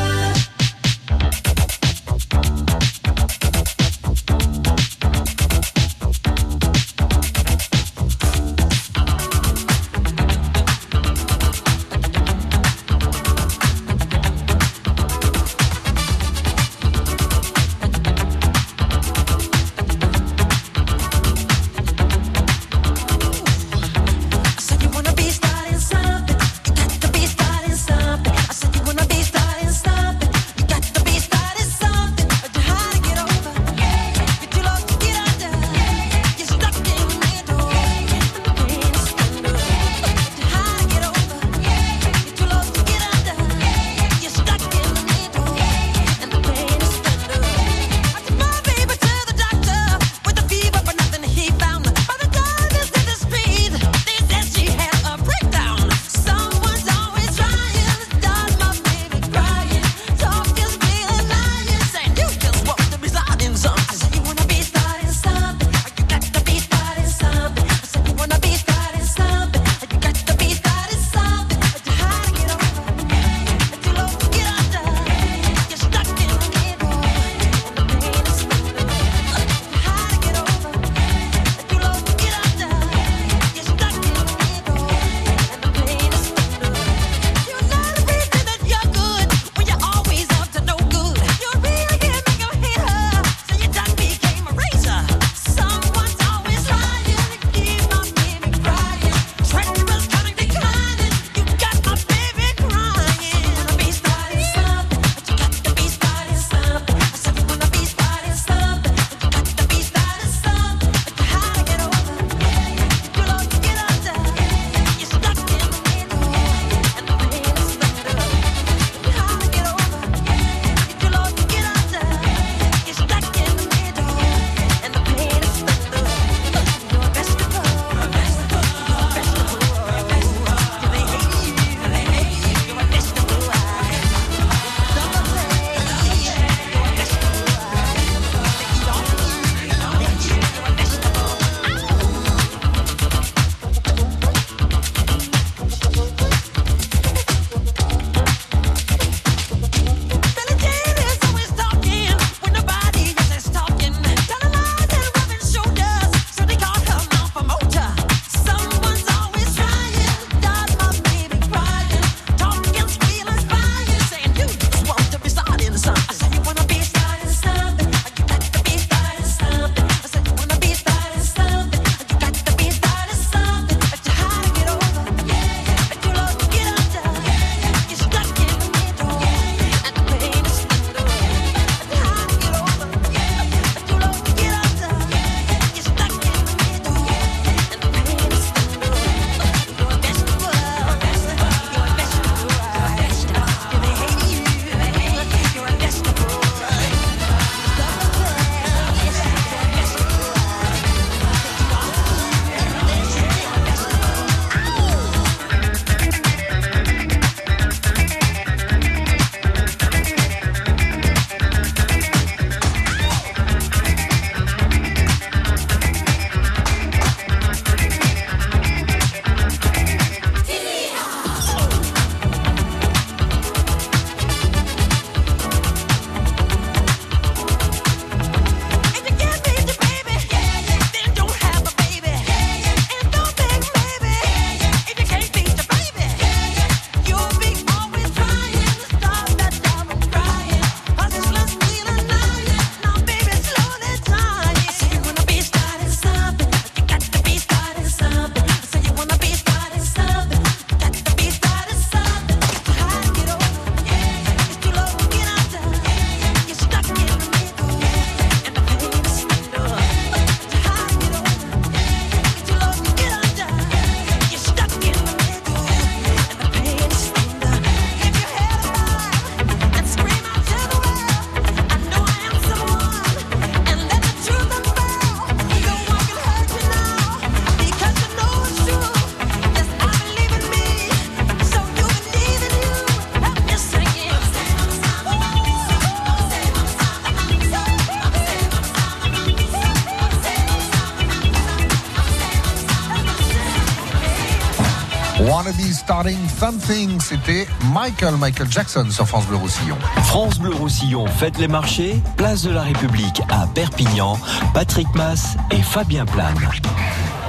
Starting 295.81 296.29
Something. 296.39 296.99
C'était 297.01 297.47
Michael, 297.73 298.15
Michael 298.17 298.51
Jackson 298.51 298.85
sur 298.91 299.07
France 299.07 299.25
Bleu 299.25 299.37
Roussillon. 299.37 299.77
France 300.03 300.37
Bleu 300.37 300.53
Roussillon 300.53 301.07
fête 301.07 301.39
les 301.39 301.47
marchés, 301.47 301.99
place 302.17 302.43
de 302.43 302.51
la 302.51 302.61
République 302.61 303.21
à 303.29 303.47
Perpignan, 303.47 304.17
Patrick 304.53 304.87
Mass 304.93 305.35
et 305.49 305.61
Fabien 305.61 306.05
Plane. 306.05 306.37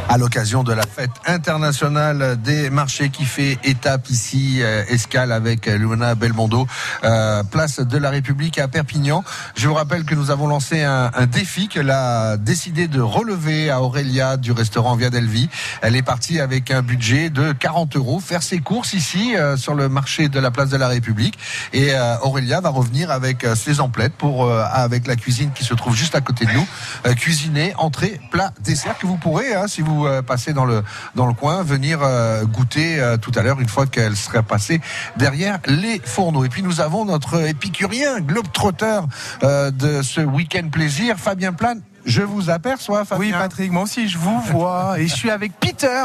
À 0.08 0.18
l'occasion 0.18 0.62
de 0.62 0.72
la 0.72 0.82
fête 0.82 1.10
internationale 1.26 2.40
des 2.42 2.70
marchés 2.70 3.10
qui 3.10 3.24
fait 3.24 3.58
étape 3.64 4.10
ici, 4.10 4.58
euh, 4.60 4.84
escale 4.88 5.32
avec 5.32 5.68
euh, 5.68 5.78
Luna 5.78 6.14
Belmondo, 6.14 6.66
euh, 7.04 7.42
place 7.44 7.80
de 7.80 7.98
la 7.98 8.10
République 8.10 8.58
à 8.58 8.68
Perpignan. 8.68 9.24
Je 9.56 9.68
vous 9.68 9.74
rappelle 9.74 10.04
que 10.04 10.14
nous 10.14 10.30
avons 10.30 10.46
lancé 10.46 10.82
un, 10.82 11.10
un 11.14 11.26
défi 11.26 11.68
qu'elle 11.68 11.90
a 11.90 12.36
décidé 12.36 12.88
de 12.88 13.00
relever 13.00 13.70
à 13.70 13.80
Aurélia 13.82 14.36
du 14.36 14.52
restaurant 14.52 14.96
Via 14.96 15.10
Delvi. 15.10 15.48
Elle 15.80 15.96
est 15.96 16.02
partie 16.02 16.40
avec 16.40 16.70
un 16.70 16.82
budget 16.82 17.30
de 17.30 17.52
40 17.52 17.96
euros 17.96 18.20
faire 18.20 18.42
ses 18.42 18.58
courses 18.58 18.94
ici 18.94 19.36
euh, 19.36 19.56
sur 19.56 19.74
le 19.74 19.88
marché 19.88 20.28
de 20.28 20.40
la 20.40 20.50
place 20.50 20.70
de 20.70 20.76
la 20.76 20.88
République. 20.88 21.38
Et 21.72 21.92
euh, 21.92 22.16
Aurélia 22.22 22.60
va 22.60 22.70
revenir 22.70 23.10
avec 23.10 23.44
euh, 23.44 23.54
ses 23.54 23.80
emplettes 23.80 24.14
pour 24.14 24.50
avec 24.52 25.06
la 25.06 25.16
cuisine 25.16 25.50
qui 25.54 25.64
se 25.64 25.74
trouve 25.74 25.94
juste 25.94 26.14
à 26.14 26.20
côté 26.20 26.44
de 26.46 26.52
nous, 26.52 26.66
cuisiner 27.14 27.74
entrée, 27.76 28.20
plat, 28.30 28.52
dessert 28.60 28.96
que 28.98 29.06
vous 29.06 29.16
pourrez, 29.16 29.54
hein, 29.54 29.66
si 29.66 29.80
vous 29.80 29.91
euh, 30.06 30.22
passez 30.22 30.52
dans 30.52 30.64
le 30.64 30.82
dans 31.14 31.26
le 31.26 31.34
coin, 31.34 31.62
venir 31.62 32.00
euh, 32.02 32.44
goûter 32.44 33.00
euh, 33.00 33.16
tout 33.16 33.32
à 33.34 33.42
l'heure 33.42 33.60
une 33.60 33.68
fois 33.68 33.86
qu'elle 33.86 34.16
sera 34.16 34.42
passée 34.42 34.80
derrière 35.16 35.58
les 35.66 36.00
fourneaux. 36.04 36.44
Et 36.44 36.48
puis 36.48 36.62
nous 36.62 36.80
avons 36.80 37.04
notre 37.04 37.46
épicurien, 37.46 38.20
globe-trotter 38.20 39.00
euh, 39.42 39.70
de 39.70 40.02
ce 40.02 40.20
week-end 40.20 40.68
plaisir, 40.70 41.16
Fabien 41.18 41.52
Plane. 41.52 41.82
Je 42.04 42.22
vous 42.22 42.50
aperçois, 42.50 43.04
Fabien. 43.04 43.26
Oui, 43.26 43.32
Patrick, 43.32 43.70
moi 43.70 43.82
aussi, 43.84 44.08
je 44.08 44.18
vous 44.18 44.40
vois. 44.40 44.98
Et 44.98 45.06
je 45.06 45.14
suis 45.14 45.30
avec 45.30 45.52
Peter. 45.60 46.04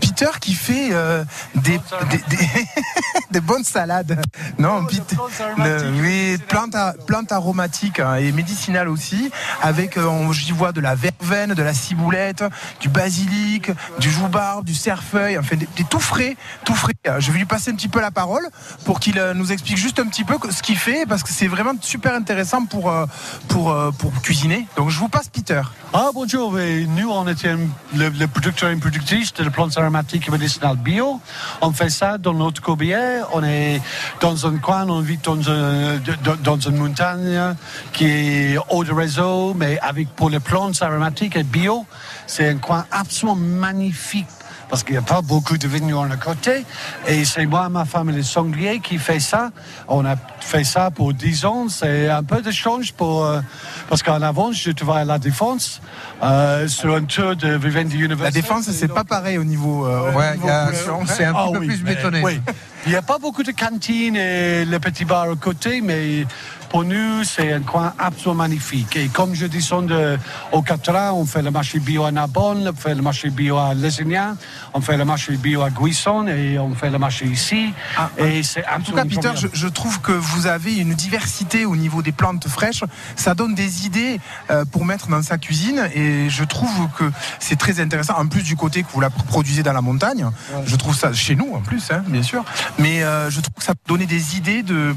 Peter 0.00 0.28
qui 0.40 0.54
fait 0.54 0.90
euh, 0.92 1.24
des, 1.54 1.80
des, 2.10 2.18
des, 2.28 2.48
des 3.30 3.40
bonnes 3.40 3.64
salades. 3.64 4.20
Non, 4.58 4.84
Peter. 4.84 5.16
le- 5.58 5.90
oui, 6.00 6.38
plantes, 6.48 6.74
a- 6.74 6.94
plantes 7.06 7.32
aromatiques 7.32 7.98
hein, 8.00 8.16
et 8.16 8.30
médicinales 8.32 8.88
aussi. 8.88 9.30
Avec, 9.62 9.96
euh, 9.96 10.04
on- 10.06 10.32
j'y 10.32 10.52
vois 10.52 10.72
de 10.72 10.80
la 10.80 10.94
verveine, 10.94 11.54
de 11.54 11.62
la 11.62 11.72
ciboulette, 11.74 12.44
du 12.80 12.88
basilic, 12.88 13.70
du 13.98 14.10
joubarbe, 14.10 14.64
du 14.66 14.74
cerfeuil, 14.74 15.38
enfin 15.38 15.56
des, 15.56 15.68
des 15.76 15.84
tout 15.84 16.00
frais, 16.00 16.36
tout 16.64 16.74
frais. 16.74 16.92
Je 17.18 17.32
vais 17.32 17.38
lui 17.38 17.46
passer 17.46 17.70
un 17.70 17.74
petit 17.74 17.88
peu 17.88 18.00
la 18.00 18.10
parole 18.10 18.46
pour 18.84 19.00
qu'il 19.00 19.18
euh, 19.18 19.32
nous 19.34 19.50
explique 19.52 19.78
juste 19.78 19.98
un 19.98 20.06
petit 20.08 20.24
peu 20.24 20.36
ce 20.50 20.62
qu'il 20.62 20.76
fait 20.78 21.06
parce 21.06 21.22
que 21.22 21.30
c'est 21.30 21.46
vraiment 21.48 21.72
super 21.80 22.14
intéressant 22.14 22.66
pour, 22.66 22.90
euh, 22.90 23.06
pour, 23.48 23.70
euh, 23.72 23.90
pour 23.92 24.12
cuisiner. 24.22 24.66
Donc 24.76 24.90
je 24.90 24.98
vous 24.98 25.08
passe 25.08 25.21
Peter. 25.28 25.62
Ah 25.92 26.10
bonjour, 26.14 26.52
nous 26.52 27.10
on 27.10 27.28
était 27.28 27.54
le, 27.94 28.26
producteur 28.26 28.70
et 28.70 28.76
productrice 28.76 29.32
de 29.34 29.48
plantes 29.48 29.76
aromatiques 29.76 30.28
et 30.28 30.30
médicinales 30.30 30.76
bio. 30.76 31.20
On 31.60 31.72
fait 31.72 31.90
ça 31.90 32.18
dans 32.18 32.34
notre 32.34 32.62
Corbière. 32.62 33.28
On 33.32 33.42
est 33.44 33.80
dans 34.20 34.46
un 34.46 34.56
coin, 34.56 34.88
on 34.88 35.00
vit 35.00 35.18
dans 35.18 36.58
une 36.58 36.76
montagne 36.76 37.54
qui 37.92 38.04
est 38.06 38.56
haut 38.70 38.84
de 38.84 38.92
réseau, 38.92 39.54
mais 39.54 39.78
avec 39.80 40.08
pour 40.14 40.30
les 40.30 40.40
plantes 40.40 40.80
aromatiques 40.82 41.36
et 41.36 41.42
bio, 41.44 41.84
c'est 42.26 42.48
un 42.48 42.58
coin 42.58 42.86
absolument 42.90 43.36
magnifique. 43.36 44.26
Parce 44.72 44.84
qu'il 44.84 44.94
n'y 44.94 44.98
a 44.98 45.02
pas 45.02 45.20
beaucoup 45.20 45.58
de 45.58 45.68
vignerons 45.68 46.10
à 46.10 46.16
côté. 46.16 46.64
Et 47.06 47.26
c'est 47.26 47.44
moi, 47.44 47.68
ma 47.68 47.84
femme 47.84 48.08
et 48.08 48.12
les 48.14 48.22
sangliers 48.22 48.80
qui 48.80 48.96
fait 48.96 49.20
ça. 49.20 49.50
On 49.86 50.06
a 50.06 50.14
fait 50.40 50.64
ça 50.64 50.90
pour 50.90 51.12
10 51.12 51.44
ans. 51.44 51.66
C'est 51.68 52.08
un 52.08 52.22
peu 52.22 52.40
de 52.40 52.50
change 52.50 52.94
pour, 52.94 53.22
euh, 53.26 53.42
parce 53.90 54.02
qu'en 54.02 54.22
avant, 54.22 54.50
je 54.50 54.70
travaille 54.70 55.02
à 55.02 55.04
la 55.04 55.18
Défense, 55.18 55.82
euh, 56.22 56.66
sur 56.68 56.94
un 56.94 57.04
tour 57.04 57.36
de 57.36 57.54
Vivendi 57.54 57.96
University. 57.98 58.22
La 58.22 58.30
défense, 58.30 58.70
c'est 58.70 58.88
pas 58.88 59.04
pareil 59.04 59.36
au 59.36 59.44
niveau. 59.44 59.84
euh, 59.84 60.10
Ouais, 60.14 60.32
niveau 60.36 60.44
il 60.44 60.48
y 60.48 60.50
a- 60.50 60.70
couleur. 60.70 61.00
c'est 61.04 61.24
un 61.26 61.34
Ah 61.36 61.48
peu 61.52 61.58
oui, 61.58 61.66
plus 61.66 61.82
bétonné. 61.82 62.22
Oui. 62.24 62.40
Il 62.86 62.92
n'y 62.92 62.96
a 62.96 63.02
pas 63.02 63.18
beaucoup 63.18 63.42
de 63.42 63.52
cantines 63.52 64.16
et 64.16 64.64
le 64.64 64.78
petit 64.80 65.04
bar 65.04 65.30
à 65.30 65.36
côté, 65.36 65.82
mais 65.82 66.24
pour 66.72 66.84
nous, 66.84 67.22
c'est 67.22 67.52
un 67.52 67.60
coin 67.60 67.92
absolument 67.98 68.44
magnifique. 68.44 68.96
Et 68.96 69.08
comme 69.08 69.34
je 69.34 69.44
descends 69.44 69.82
de, 69.82 70.18
au 70.52 70.62
Catrin, 70.62 71.12
on 71.12 71.26
fait 71.26 71.42
le 71.42 71.50
marché 71.50 71.78
bio 71.78 72.04
à 72.04 72.10
Narbonne, 72.10 72.66
on 72.66 72.74
fait 72.74 72.94
le 72.94 73.02
marché 73.02 73.28
bio 73.28 73.58
à 73.58 73.74
Lesignan, 73.74 74.38
on 74.72 74.80
fait 74.80 74.96
le 74.96 75.04
marché 75.04 75.36
bio 75.36 75.60
à 75.60 75.68
Guisson 75.68 76.26
et 76.28 76.58
on 76.58 76.74
fait 76.74 76.88
le 76.88 76.98
marché 76.98 77.26
ici. 77.26 77.74
et 78.16 78.42
c'est 78.42 78.64
En 78.66 78.80
tout 78.80 78.92
cas, 78.92 79.04
Peter, 79.04 79.32
je, 79.36 79.48
je 79.52 79.68
trouve 79.68 80.00
que 80.00 80.12
vous 80.12 80.46
avez 80.46 80.74
une 80.76 80.94
diversité 80.94 81.66
au 81.66 81.76
niveau 81.76 82.00
des 82.00 82.10
plantes 82.10 82.48
fraîches. 82.48 82.84
Ça 83.16 83.34
donne 83.34 83.54
des 83.54 83.84
idées 83.84 84.18
euh, 84.50 84.64
pour 84.64 84.86
mettre 84.86 85.08
dans 85.08 85.22
sa 85.22 85.36
cuisine 85.36 85.90
et 85.94 86.30
je 86.30 86.44
trouve 86.44 86.88
que 86.96 87.04
c'est 87.38 87.56
très 87.56 87.80
intéressant. 87.80 88.14
En 88.16 88.28
plus 88.28 88.44
du 88.44 88.56
côté 88.56 88.82
que 88.82 88.90
vous 88.92 89.00
la 89.02 89.10
produisez 89.10 89.62
dans 89.62 89.74
la 89.74 89.82
montagne, 89.82 90.26
je 90.64 90.76
trouve 90.76 90.96
ça 90.96 91.12
chez 91.12 91.36
nous 91.36 91.52
en 91.52 91.60
plus, 91.60 91.90
hein, 91.90 92.02
bien 92.06 92.22
sûr. 92.22 92.46
Mais 92.78 93.02
euh, 93.02 93.28
je 93.28 93.40
trouve 93.42 93.56
que 93.56 93.62
ça 93.62 93.74
peut 93.74 93.88
donner 93.88 94.06
des 94.06 94.38
idées 94.38 94.62
de 94.62 94.96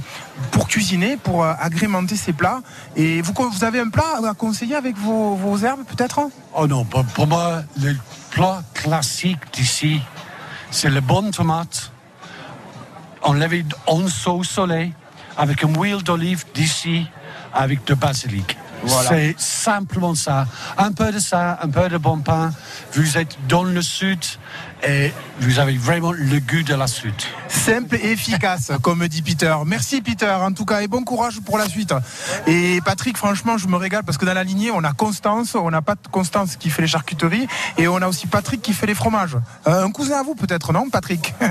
pour 0.52 0.70
cuisiner, 0.70 1.18
pour 1.18 1.44
euh, 1.44 1.54
agrémenter 1.66 2.16
ces 2.16 2.34
plats. 2.34 2.62
Et 2.96 3.22
vous, 3.22 3.34
vous 3.34 3.64
avez 3.64 3.80
un 3.80 3.90
plat 3.90 4.20
à 4.28 4.34
conseiller 4.34 4.76
avec 4.76 4.98
vos, 4.98 5.36
vos 5.36 5.58
herbes, 5.58 5.84
peut-être 5.86 6.30
Oh 6.56 6.68
non, 6.68 6.86
pour, 6.86 7.04
pour 7.06 7.28
moi, 7.28 7.64
le 7.82 7.96
plat 8.32 8.64
classique 8.74 9.40
d'ici, 9.54 10.02
c'est 10.72 10.90
le 10.90 11.02
bon 11.02 11.32
tomate 11.32 11.92
enlevé 13.22 13.66
en 13.88 14.04
au 14.04 14.44
soleil 14.44 14.94
avec 15.38 15.64
une 15.64 15.78
huile 15.82 16.04
d'olive 16.04 16.46
d'ici 16.54 17.08
avec 17.54 17.84
du 17.86 17.96
basilic. 17.96 18.58
Voilà. 18.84 19.10
C'est 19.10 19.36
simplement 19.38 20.14
ça. 20.16 20.46
Un 20.78 20.92
peu 20.92 21.12
de 21.12 21.20
ça, 21.20 21.58
un 21.62 21.70
peu 21.70 21.90
de 21.90 21.98
bon 21.98 22.20
pain. 22.20 22.52
Vous 22.94 23.18
êtes 23.18 23.36
dans 23.48 23.64
le 23.64 23.82
sud 23.82 24.20
et 24.84 25.12
vous 25.40 25.60
avez 25.60 25.78
vraiment 25.78 26.12
le 26.12 26.40
goût 26.40 26.64
de 26.64 26.76
la 26.76 26.88
sud. 26.88 27.14
Simple 27.48 27.96
et 27.96 28.12
efficace, 28.12 28.72
comme 28.82 29.08
dit 29.08 29.22
Peter. 29.22 29.56
Merci 29.66 30.02
Peter, 30.02 30.32
en 30.42 30.52
tout 30.52 30.66
cas, 30.66 30.82
et 30.82 30.88
bon 30.88 31.04
courage 31.04 31.40
pour 31.42 31.58
la 31.58 31.68
suite. 31.68 31.94
Et 32.48 32.80
Patrick, 32.84 33.18
franchement, 33.18 33.58
je 33.58 33.68
me 33.68 33.76
régale 33.76 34.04
parce 34.04 34.18
que 34.18 34.26
dans 34.26 34.34
la 34.34 34.44
lignée, 34.44 34.72
on 34.72 34.84
a 34.84 34.94
Constance, 34.94 35.56
on 35.56 35.72
n'a 35.72 35.82
pas 35.82 35.96
Constance 36.12 36.56
qui 36.56 36.70
fait 36.70 36.82
les 36.82 36.88
charcuteries, 36.88 37.48
et 37.78 37.88
on 37.88 37.98
a 37.98 38.08
aussi 38.08 38.28
Patrick 38.28 38.62
qui 38.62 38.74
fait 38.74 38.88
les 38.88 38.96
fromages. 38.96 39.38
Euh, 39.68 39.86
un 39.86 39.92
cousin 39.92 40.20
à 40.20 40.24
vous 40.24 40.36
peut-être, 40.36 40.74
non, 40.74 40.90
Patrick? 40.90 41.34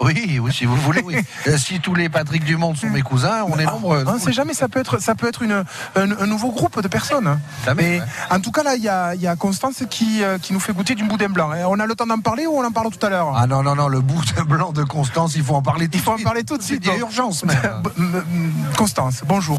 Oui, 0.00 0.38
oui, 0.40 0.52
si 0.52 0.64
vous 0.64 0.76
voulez, 0.76 1.02
oui. 1.04 1.16
Euh, 1.48 1.58
si 1.58 1.80
tous 1.80 1.94
les 1.94 2.08
Patrick 2.08 2.44
du 2.44 2.56
monde 2.56 2.76
sont 2.76 2.88
mes 2.88 3.02
cousins, 3.02 3.44
on 3.48 3.58
est 3.58 3.66
nombreux. 3.66 4.04
On 4.06 4.14
ne 4.14 4.18
sait 4.18 4.32
jamais, 4.32 4.54
ça 4.54 4.68
peut 4.68 4.78
être, 4.78 5.02
ça 5.02 5.14
peut 5.14 5.26
être 5.28 5.42
une, 5.42 5.64
un, 5.96 6.10
un 6.10 6.26
nouveau 6.26 6.50
groupe 6.50 6.80
de 6.80 6.88
personnes. 6.88 7.38
Mais 7.76 8.00
en 8.30 8.40
tout 8.40 8.52
cas, 8.52 8.62
là, 8.62 8.76
il 8.76 8.82
y 8.82 8.88
a, 8.88 9.14
y 9.14 9.26
a 9.26 9.36
Constance 9.36 9.82
qui, 9.90 10.22
euh, 10.22 10.38
qui 10.38 10.52
nous 10.52 10.60
fait 10.60 10.72
goûter 10.72 10.94
du 10.94 11.04
boudin 11.04 11.28
blanc. 11.28 11.52
Et 11.52 11.64
On 11.64 11.78
a 11.78 11.86
le 11.86 11.94
temps 11.94 12.06
d'en 12.06 12.18
parler 12.20 12.46
ou 12.46 12.58
on 12.58 12.64
en 12.68 12.72
parle 12.72 12.90
tout 12.90 13.04
à 13.06 13.10
l'heure 13.10 13.32
Ah 13.36 13.46
non, 13.46 13.62
non, 13.62 13.74
non, 13.74 13.88
le 13.88 14.00
bout 14.00 14.22
de 14.36 14.42
blanc 14.42 14.72
de 14.72 14.84
Constance, 14.84 15.34
il 15.36 15.42
faut 15.42 15.54
en 15.54 15.62
parler 15.62 15.88
tout 15.88 15.96
Il 15.98 16.00
faut 16.00 16.10
en 16.10 16.14
de 16.14 16.18
suite. 16.18 16.26
parler 16.26 16.44
tout 16.44 16.56
de 16.58 16.62
suite. 16.62 16.82
Il 16.84 16.88
y 16.88 16.94
a 16.94 16.98
urgence 16.98 17.44
même. 17.44 17.82
Constance, 18.76 19.22
bonjour. 19.26 19.58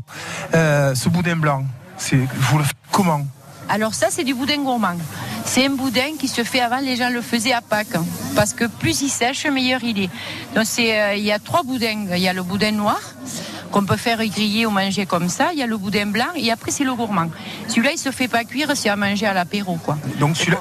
Euh, 0.53 0.95
ce 0.95 1.09
boudin 1.09 1.35
blanc, 1.35 1.63
c'est, 1.97 2.17
vous 2.17 2.57
le 2.57 2.63
faites 2.63 2.75
comment? 2.91 3.21
Alors 3.67 3.93
ça, 3.93 4.07
c'est 4.09 4.23
du 4.23 4.33
boudin 4.33 4.57
gourmand. 4.63 4.97
C'est 5.45 5.65
un 5.65 5.71
boudin 5.71 6.15
qui 6.19 6.27
se 6.27 6.43
fait 6.43 6.59
avant, 6.59 6.79
les 6.79 6.95
gens 6.95 7.09
le 7.09 7.21
faisaient 7.21 7.53
à 7.53 7.61
Pâques. 7.61 7.95
hein, 7.95 8.03
Parce 8.35 8.53
que 8.53 8.65
plus 8.65 9.01
il 9.01 9.09
sèche, 9.09 9.45
meilleur 9.45 9.83
il 9.83 9.99
est. 10.03 10.09
Donc 10.55 10.65
c'est, 10.65 10.99
euh, 10.99 11.13
il 11.15 11.23
y 11.23 11.31
a 11.31 11.37
trois 11.39 11.63
boudins. 11.63 12.05
Il 12.11 12.19
y 12.19 12.27
a 12.27 12.33
le 12.33 12.41
boudin 12.43 12.71
noir, 12.71 12.99
qu'on 13.71 13.85
peut 13.85 13.97
faire 13.97 14.17
griller 14.25 14.65
ou 14.65 14.71
manger 14.71 15.05
comme 15.05 15.29
ça. 15.29 15.49
Il 15.53 15.59
y 15.59 15.63
a 15.63 15.67
le 15.67 15.77
boudin 15.77 16.07
blanc 16.07 16.25
et 16.35 16.51
après 16.51 16.71
c'est 16.71 16.83
le 16.83 16.93
gourmand. 16.95 17.29
Celui-là, 17.67 17.91
il 17.93 17.97
se 17.97 18.11
fait 18.11 18.27
pas 18.27 18.43
cuire, 18.43 18.71
c'est 18.75 18.89
à 18.89 18.95
manger 18.95 19.25
à 19.27 19.33
l'apéro. 19.33 19.75
quoi. 19.83 19.97
Donc 20.19 20.37
celui-là, 20.37 20.59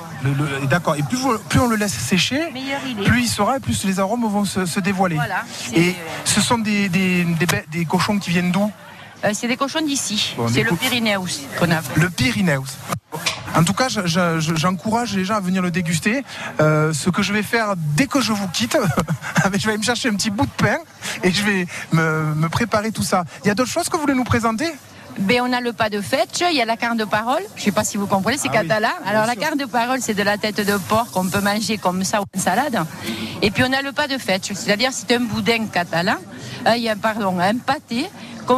d'accord. 0.70 0.96
Et 0.96 1.02
plus, 1.02 1.18
on 1.60 1.66
le 1.68 1.76
laisse 1.76 1.92
sécher, 1.94 2.42
il 2.54 2.96
plus 3.04 3.22
il 3.22 3.28
sera 3.28 3.56
et 3.56 3.60
plus 3.60 3.84
les 3.84 3.98
arômes 4.00 4.26
vont 4.28 4.44
se, 4.44 4.66
se 4.66 4.80
dévoiler. 4.80 5.16
Voilà, 5.16 5.42
Et 5.74 5.94
ce 6.24 6.40
sont 6.40 6.58
des, 6.58 6.88
des, 6.88 7.24
des, 7.24 7.46
bê- 7.46 7.64
des 7.70 7.84
cochons 7.84 8.18
qui 8.18 8.30
viennent 8.30 8.50
d'où? 8.52 8.70
Euh, 9.24 9.30
c'est 9.34 9.48
des 9.48 9.56
cochons 9.56 9.80
d'ici. 9.84 10.34
Bon, 10.36 10.48
c'est 10.48 10.62
le 10.62 10.74
Pyrénéos 10.76 11.26
qu'on 11.58 11.70
a. 11.70 11.80
Le 11.96 12.08
Pyrénéos. 12.10 12.64
En 13.56 13.64
tout 13.64 13.72
cas, 13.72 13.88
je- 13.88 14.06
je- 14.06 14.38
je- 14.40 14.54
j'encourage 14.54 15.16
les 15.16 15.24
gens 15.24 15.34
à 15.36 15.40
venir 15.40 15.62
le 15.62 15.70
déguster. 15.70 16.22
Euh, 16.60 16.92
ce 16.92 17.10
que 17.10 17.22
je 17.22 17.32
vais 17.32 17.42
faire 17.42 17.74
dès 17.76 18.06
que 18.06 18.20
je 18.20 18.32
vous 18.32 18.46
quitte, 18.48 18.76
je 19.44 19.58
vais 19.64 19.68
aller 19.70 19.78
me 19.78 19.82
chercher 19.82 20.08
un 20.10 20.14
petit 20.14 20.30
bout 20.30 20.46
de 20.46 20.50
pain 20.64 20.76
et 21.24 21.32
je 21.32 21.42
vais 21.42 21.66
me, 21.92 22.34
me 22.34 22.48
préparer 22.48 22.92
tout 22.92 23.02
ça. 23.02 23.24
Il 23.44 23.48
y 23.48 23.50
a 23.50 23.54
d'autres 23.54 23.70
choses 23.70 23.88
que 23.88 23.96
vous 23.96 24.02
voulez 24.02 24.14
nous 24.14 24.24
présenter? 24.24 24.70
Ben, 25.18 25.40
on 25.42 25.52
a 25.52 25.60
le 25.60 25.72
pas 25.72 25.90
de 25.90 26.00
fetch, 26.00 26.42
il 26.48 26.56
y 26.56 26.62
a 26.62 26.64
la 26.64 26.76
carte 26.76 26.96
de 26.96 27.04
parole. 27.04 27.42
Je 27.56 27.62
sais 27.64 27.72
pas 27.72 27.82
si 27.82 27.96
vous 27.96 28.06
comprenez, 28.06 28.38
c'est 28.38 28.50
Ah 28.52 28.58
catalan. 28.62 28.90
Alors 29.04 29.26
la 29.26 29.34
carte 29.34 29.58
de 29.58 29.64
parole, 29.64 29.98
c'est 30.00 30.14
de 30.14 30.22
la 30.22 30.38
tête 30.38 30.64
de 30.64 30.76
porc 30.76 31.10
qu'on 31.10 31.26
peut 31.28 31.40
manger 31.40 31.76
comme 31.76 32.04
ça 32.04 32.20
ou 32.20 32.24
en 32.36 32.40
salade. 32.40 32.78
Et 33.42 33.50
puis 33.50 33.64
on 33.66 33.72
a 33.72 33.82
le 33.82 33.90
pas 33.90 34.06
de 34.06 34.16
fetch, 34.16 34.52
c'est-à-dire 34.52 34.90
c'est 34.92 35.12
un 35.16 35.20
boudin 35.20 35.66
catalan, 35.72 36.18
euh, 36.68 36.76
il 36.76 36.84
y 36.84 36.88
a 36.88 36.94
pardon, 36.94 37.40
un 37.40 37.56
pâté, 37.56 38.08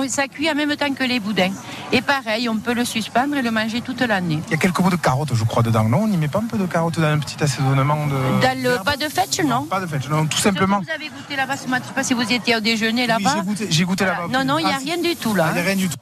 ça 0.09 0.28
cuit 0.28 0.51
en 0.51 0.55
même 0.55 0.74
temps 0.76 0.93
que 0.93 1.05
les 1.05 1.20
boudins. 1.20 1.51
Et 1.93 2.01
pareil, 2.03 2.49
on 2.49 2.57
peut 2.57 2.72
le 2.74 2.84
suspendre 2.84 3.36
et 3.36 3.43
le 3.43 3.51
manger 3.51 3.80
toute 3.80 4.01
l'année. 4.01 4.41
Il 4.49 4.53
y 4.53 4.55
a 4.55 4.57
quelques 4.57 4.80
bouts 4.80 4.91
de 4.91 4.97
carottes, 4.97 5.34
je 5.34 5.45
crois, 5.45 5.62
dedans. 5.62 5.84
Non, 5.84 6.03
on 6.03 6.09
n'y 6.09 6.16
met 6.16 6.28
pas 6.28 6.38
un 6.38 6.47
peu 6.47 6.57
de 6.59 6.66
carottes 6.66 6.99
dans 7.01 7.07
un 7.09 7.18
petit 7.18 7.43
assaisonnement 7.43 8.07
de. 8.07 8.41
Dans 8.43 8.62
le 8.62 8.82
pas 8.84 8.97
de 8.97 9.09
fetch, 9.09 9.41
non 9.41 9.64
Pas 9.64 9.80
de 9.80 9.86
fetch, 9.86 10.09
non, 10.09 10.26
tout 10.26 10.38
simplement. 10.38 10.80
Vous 10.80 10.91
avez 10.91 11.09
goûté 11.09 11.36
là-bas 11.36 11.57
ce 11.57 11.66
matin, 11.68 11.84
je 11.84 11.88
sais 11.88 11.95
pas 11.95 12.05
si 12.05 12.14
vous 12.14 12.32
étiez 12.32 12.57
au 12.57 12.61
déjeuner 12.61 13.03
Oui, 13.03 13.09
là-bas. 13.09 13.34
j'ai 13.36 13.43
goûté, 13.45 13.66
j'ai 13.70 13.84
goûté 13.84 14.05
là-bas. 14.05 14.28
Non, 14.32 14.45
non, 14.45 14.59
il 14.59 14.64
n'y 14.66 14.70
a 14.72 14.76
Ah, 14.76 14.80
rien 14.82 14.99
du 14.99 15.16
tout 15.16 15.34
là. 15.34 15.47
Il 15.51 15.55
n'y 15.55 15.61
a 15.61 15.64
rien 15.64 15.76
du 15.76 15.88
tout. 15.88 15.97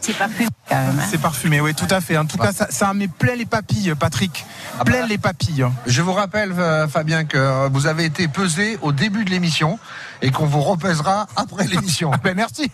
c'est 0.00 0.16
parfumé 0.16 0.48
quand 0.68 0.74
même. 0.76 0.98
hein. 0.98 1.02
C'est 1.10 1.20
parfumé, 1.20 1.60
oui, 1.60 1.74
tout 1.74 1.86
à 1.90 2.00
fait. 2.00 2.16
En 2.18 2.24
tout 2.26 2.38
cas, 2.38 2.52
ça, 2.52 2.66
ça 2.70 2.90
en 2.90 2.94
met 2.94 3.08
plein 3.08 3.34
les 3.36 3.46
papilles, 3.46 3.94
Patrick. 3.98 4.44
Plein 4.84 5.06
les 5.06 5.18
papilles. 5.18 5.64
Je 5.86 6.02
vous 6.02 6.12
rappelle, 6.12 6.52
euh, 6.58 6.88
Fabien, 6.88 7.24
que 7.24 7.68
vous 7.68 7.86
avez 7.86 8.04
été 8.04 8.26
pesé 8.28 8.78
au 8.82 8.92
début 8.92 9.24
de 9.24 9.30
l'émission 9.30 9.78
et 10.22 10.30
qu'on 10.30 10.46
vous 10.46 10.60
repèsera 10.60 11.26
après 11.36 11.64
l'émission. 11.68 12.10
Ben 12.22 12.34
merci. 12.34 12.70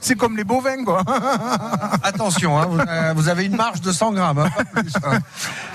C'est 0.00 0.16
comme, 0.16 0.36
les 0.36 0.44
bovins, 0.44 0.84
quoi. 0.84 1.02
Attention, 2.02 2.58
hein, 2.58 2.66
vous, 2.66 2.78
euh, 2.80 3.12
vous 3.16 3.28
avez 3.28 3.44
une 3.46 3.56
marge 3.56 3.80
de 3.80 3.92
100 3.92 4.12
grammes. 4.12 4.38
hein, 4.38 4.50
pas 4.56 4.64
plus, 4.64 4.92
hein. 5.04 5.18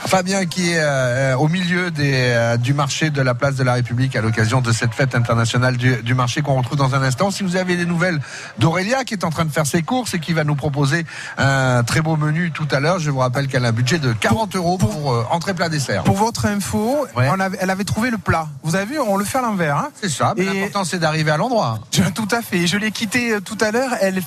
Fabien 0.05 0.45
qui 0.45 0.71
est 0.71 0.79
euh, 0.79 1.35
au 1.37 1.47
milieu 1.47 1.89
des, 1.91 2.11
euh, 2.13 2.57
du 2.57 2.73
marché 2.73 3.09
de 3.09 3.21
la 3.21 3.33
place 3.33 3.55
de 3.55 3.63
la 3.63 3.73
République 3.73 4.15
à 4.15 4.21
l'occasion 4.21 4.61
de 4.61 4.71
cette 4.71 4.93
fête 4.93 5.15
internationale 5.15 5.77
du, 5.77 5.95
du 6.03 6.13
marché 6.13 6.41
qu'on 6.41 6.55
retrouve 6.55 6.77
dans 6.77 6.93
un 6.95 7.01
instant. 7.01 7.31
Si 7.31 7.43
vous 7.43 7.55
avez 7.55 7.75
des 7.77 7.85
nouvelles 7.85 8.19
d'Aurélia 8.59 9.03
qui 9.05 9.13
est 9.13 9.23
en 9.23 9.29
train 9.29 9.45
de 9.45 9.51
faire 9.51 9.65
ses 9.65 9.81
courses 9.81 10.13
et 10.13 10.19
qui 10.19 10.33
va 10.33 10.43
nous 10.43 10.55
proposer 10.55 11.05
un 11.37 11.83
très 11.83 12.01
beau 12.01 12.15
menu 12.17 12.51
tout 12.51 12.67
à 12.71 12.79
l'heure, 12.79 12.99
je 12.99 13.09
vous 13.09 13.19
rappelle 13.19 13.47
qu'elle 13.47 13.65
a 13.65 13.69
un 13.69 13.71
budget 13.73 13.97
de 13.99 14.13
40 14.13 14.55
euros 14.55 14.77
pour, 14.77 15.13
euh, 15.13 15.25
entrée 15.31 15.53
plat 15.53 15.69
dessert. 15.69 16.03
Pour 16.03 16.17
votre 16.17 16.45
info, 16.45 17.05
Ouais. 17.15 17.29
on 17.31 17.39
avait- 17.39 17.57
elle 17.61 17.69
avait 17.69 17.83
trouvé 17.83 18.09
le 18.09 18.17
plat. 18.17 18.47
Vous 18.63 18.75
avez 18.75 18.85
vu, 18.85 18.99
on 18.99 19.17
le 19.17 19.25
fait 19.25 19.37
à 19.39 19.41
l'envers. 19.41 19.77
Hein 19.77 19.89
C'est 20.01 20.09
ça, 20.09 20.33
mais 20.37 20.43
l'important 20.45 20.83
c'est 20.83 20.99
d'arriver 20.99 21.31
à 21.31 21.37
l'endroit. 21.37 21.79
Tout 22.15 22.27
à 22.31 22.41
fait. 22.41 22.67
Je 22.67 22.77
l'ai 22.77 22.91
quitté 22.91 23.33
euh, 23.33 23.39
tout 23.39 23.57
à 23.61 23.71
l'heure. 23.71 23.91
Elle, 24.01 24.21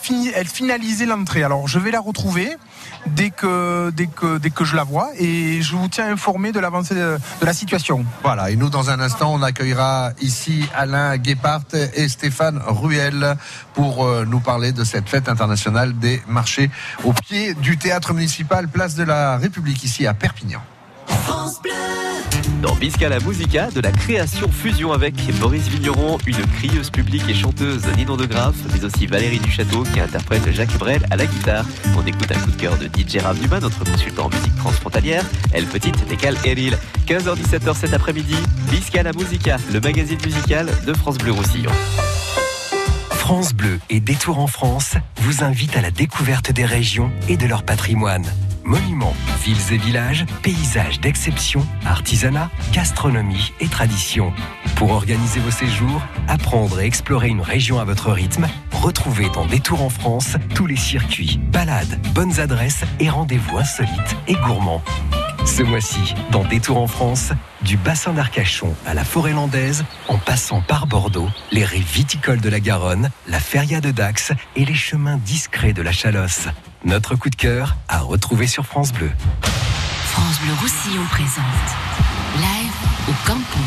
finalisait 0.46 1.06
l'entrée. 1.06 1.42
Alors, 1.42 1.68
je 1.68 1.78
vais 1.78 1.90
la 1.90 2.00
retrouver 2.00 2.56
dès 3.06 3.30
que, 3.30 3.90
dès 3.94 4.06
que, 4.06 4.38
dès 4.38 4.50
que 4.50 4.64
je 4.64 4.74
la 4.76 4.84
vois 4.84 5.10
et 5.18 5.62
je 5.62 5.65
vous 5.72 5.88
tiens 5.88 6.10
informé 6.10 6.52
de 6.52 6.60
l'avancée 6.60 6.94
de, 6.94 7.18
la 7.42 7.52
situation. 7.52 8.04
Voilà, 8.22 8.50
et 8.50 8.56
nous, 8.56 8.70
dans 8.70 8.90
un 8.90 9.00
instant, 9.00 9.32
on 9.32 9.42
accueillera 9.42 10.12
ici 10.20 10.64
Alain 10.74 11.16
Guépart 11.16 11.62
et 11.94 12.08
Stéphane 12.08 12.60
Ruel 12.66 13.36
pour 13.74 14.04
euh, 14.04 14.24
nous 14.26 14.40
parler 14.40 14.72
de 14.72 14.84
cette 14.84 15.08
fête 15.08 15.28
internationale 15.28 15.98
des 15.98 16.22
marchés 16.28 16.70
au 17.04 17.12
pied 17.12 17.54
du 17.54 17.78
théâtre 17.78 18.12
municipal 18.12 18.68
Place 18.68 18.94
de 18.94 19.04
la 19.04 19.38
République, 19.38 19.82
ici 19.84 20.06
à 20.06 20.14
Perpignan. 20.14 20.60
Dans 22.62 22.74
Bisca 22.74 23.08
la 23.08 23.20
Musica, 23.20 23.70
de 23.70 23.80
la 23.80 23.92
création 23.92 24.50
fusion 24.50 24.92
avec 24.92 25.14
Boris 25.38 25.68
Vigneron, 25.68 26.18
une 26.26 26.44
crieuse 26.58 26.90
publique 26.90 27.28
et 27.28 27.34
chanteuse 27.34 27.82
Ninon 27.96 28.16
de 28.16 28.26
Graff, 28.26 28.54
mais 28.72 28.84
aussi 28.84 29.06
Valérie 29.06 29.38
Duchâteau 29.38 29.82
qui 29.84 30.00
interprète 30.00 30.50
Jacques 30.52 30.76
Brel 30.78 31.06
à 31.10 31.16
la 31.16 31.26
guitare. 31.26 31.64
On 31.96 32.06
écoute 32.06 32.30
un 32.32 32.38
coup 32.40 32.50
de 32.50 32.56
cœur 32.56 32.76
de 32.78 32.86
DJ 32.86 33.22
Rav 33.22 33.38
Dumas, 33.38 33.60
notre 33.60 33.84
consultant 33.84 34.26
en 34.26 34.30
musique 34.30 34.56
transfrontalière. 34.56 35.24
Elle 35.52 35.66
petite 35.66 36.06
décale 36.08 36.36
Eril. 36.44 36.76
15h-17h 37.06 37.74
cet 37.76 37.94
après-midi, 37.94 38.36
Bisca 38.70 39.02
la 39.02 39.12
Musica, 39.12 39.58
le 39.72 39.80
magazine 39.80 40.18
musical 40.24 40.68
de 40.86 40.94
France 40.94 41.18
Bleu 41.18 41.32
Roussillon. 41.32 41.72
France 43.26 43.54
Bleu 43.54 43.80
et 43.90 43.98
Détour 43.98 44.38
en 44.38 44.46
France 44.46 44.94
vous 45.16 45.42
invitent 45.42 45.76
à 45.76 45.80
la 45.80 45.90
découverte 45.90 46.52
des 46.52 46.64
régions 46.64 47.10
et 47.28 47.36
de 47.36 47.44
leur 47.48 47.64
patrimoine. 47.64 48.24
Monuments, 48.62 49.16
villes 49.42 49.72
et 49.72 49.78
villages, 49.78 50.24
paysages 50.44 51.00
d'exception, 51.00 51.66
artisanat, 51.84 52.52
gastronomie 52.72 53.52
et 53.58 53.66
tradition. 53.66 54.32
Pour 54.76 54.92
organiser 54.92 55.40
vos 55.40 55.50
séjours, 55.50 56.00
apprendre 56.28 56.78
et 56.78 56.84
explorer 56.84 57.26
une 57.26 57.40
région 57.40 57.80
à 57.80 57.84
votre 57.84 58.12
rythme, 58.12 58.46
retrouvez 58.70 59.28
dans 59.30 59.46
Détour 59.46 59.82
en 59.82 59.90
France 59.90 60.36
tous 60.54 60.66
les 60.66 60.76
circuits, 60.76 61.40
balades, 61.50 62.00
bonnes 62.14 62.38
adresses 62.38 62.84
et 63.00 63.10
rendez-vous 63.10 63.58
insolites 63.58 64.16
et 64.28 64.34
gourmands. 64.34 64.84
Ce 65.44 65.62
mois-ci, 65.62 66.14
dans 66.30 66.44
Détour 66.44 66.78
en 66.78 66.86
France, 66.86 67.30
du 67.62 67.76
bassin 67.76 68.12
d'Arcachon 68.12 68.74
à 68.86 68.94
la 68.94 69.04
forêt 69.04 69.32
landaise, 69.32 69.84
en 70.08 70.18
passant 70.18 70.60
par 70.60 70.86
Bordeaux, 70.86 71.28
les 71.52 71.64
rives 71.64 71.90
viticoles 71.92 72.40
de 72.40 72.48
la 72.48 72.60
Garonne, 72.60 73.10
la 73.26 73.40
feria 73.40 73.80
de 73.80 73.90
Dax 73.90 74.32
et 74.54 74.64
les 74.64 74.74
chemins 74.74 75.16
discrets 75.18 75.72
de 75.72 75.82
la 75.82 75.92
Chalosse. 75.92 76.48
Notre 76.84 77.14
coup 77.16 77.30
de 77.30 77.36
cœur 77.36 77.76
à 77.88 78.00
retrouver 78.00 78.46
sur 78.46 78.66
France 78.66 78.92
Bleu. 78.92 79.10
France 80.10 80.40
Bleu 80.40 80.52
Roussillon 80.60 81.02
présente 81.10 81.44
Live 82.36 82.72
au 83.08 83.12
Campo. 83.26 83.58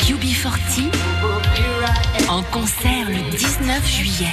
QB40 0.00 0.90
en 2.28 2.42
concert 2.44 3.08
le 3.08 3.36
19 3.36 3.86
juillet. 3.88 4.28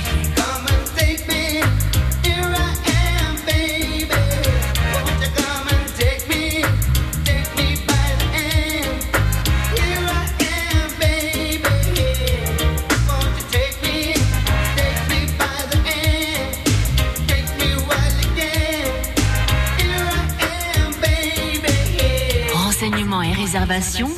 Réservations 23.48 24.12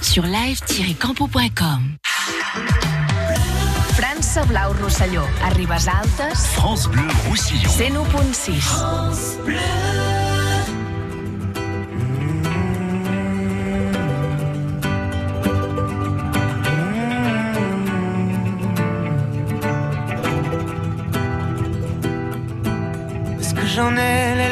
sur 0.00 0.24
live-campo.com. 0.24 1.96
França 3.94 4.44
Blau 4.44 4.72
Rosselló, 4.80 5.22
a 5.44 5.48
Ribes 5.48 5.72
Altes, 5.72 6.36
France 6.54 6.86
Bleu 6.86 7.02
Roussillon. 7.28 7.68
101.6. 7.68 8.52
Est-ce 23.40 23.54
que 23.54 23.66
j'en 23.66 23.96
ai 23.96 24.36
les 24.36 24.51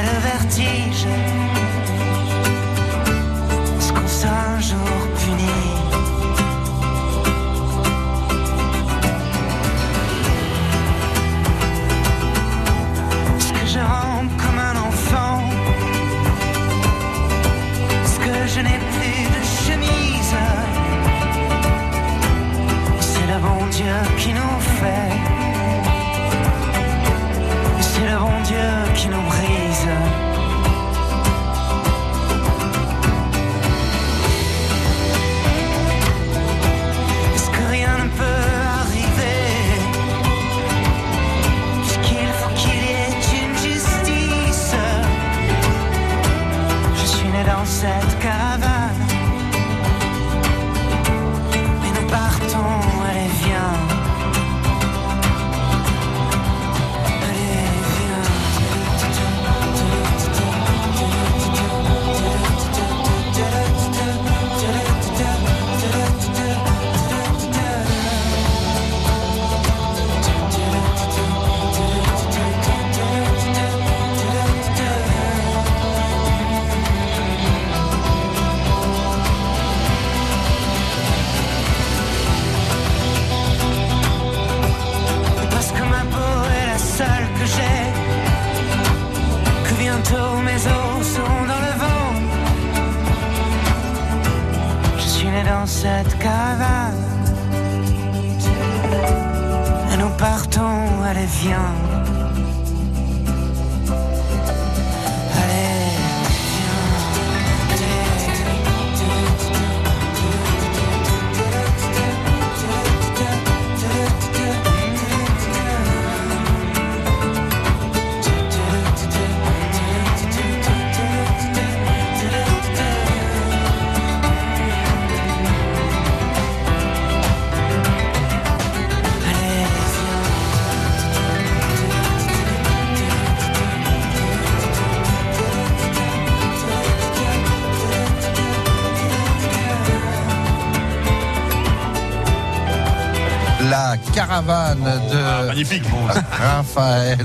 Le 0.00 0.18
vertige. 0.20 1.06
Est-ce 3.78 3.92
qu'on 3.92 4.08
sera 4.08 4.54
un 4.56 4.60
jour 4.60 5.01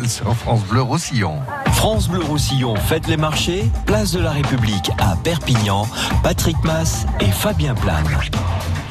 Sur 0.07 0.35
France 0.35 0.63
Bleu 0.65 0.81
Roussillon. 0.81 1.39
France 1.73 2.07
Bleu 2.09 2.23
Roussillon 2.23 2.75
fête 2.75 3.07
les 3.07 3.17
marchés, 3.17 3.69
place 3.85 4.11
de 4.11 4.19
la 4.19 4.31
République 4.31 4.89
à 4.97 5.15
Perpignan, 5.23 5.87
Patrick 6.23 6.57
Mass 6.63 7.05
et 7.19 7.31
Fabien 7.31 7.75
Plane. 7.75 8.05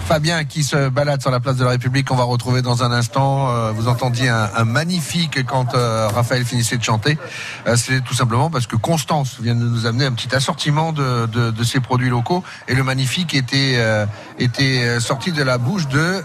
Fabien 0.07 0.44
qui 0.44 0.62
se 0.62 0.88
balade 0.88 1.20
sur 1.20 1.32
la 1.32 1.40
place 1.40 1.57
de 1.57 1.64
la 1.64 1.70
République, 1.70 2.12
on 2.12 2.14
va 2.14 2.22
retrouver 2.22 2.62
dans 2.62 2.84
un 2.84 2.92
instant. 2.92 3.51
Euh, 3.51 3.72
Vous 3.72 3.88
entendiez 3.88 4.28
un, 4.28 4.49
un 4.55 4.64
magnifique 4.64 5.44
quand 5.44 5.74
euh, 5.74 6.07
Raphaël 6.07 6.44
finissait 6.44 6.76
de 6.76 6.84
chanter. 6.84 7.18
Euh, 7.66 7.74
C'est 7.74 8.03
tout 8.03 8.14
simplement 8.14 8.49
parce 8.49 8.68
que 8.68 8.76
Constance 8.76 9.38
vient 9.40 9.57
de 9.57 9.64
nous 9.64 9.84
amener 9.84 10.05
un 10.05 10.12
petit 10.12 10.32
assortiment 10.32 10.92
de, 10.92 11.26
de, 11.26 11.51
de 11.51 11.64
ses 11.64 11.80
produits 11.80 12.09
locaux 12.09 12.44
et 12.68 12.76
le 12.76 12.84
magnifique 12.84 13.34
était 13.34 13.74
euh, 13.78 14.07
était 14.38 15.01
sorti 15.01 15.32
de 15.32 15.42
la 15.42 15.59
bouche 15.59 15.88
de 15.88 16.22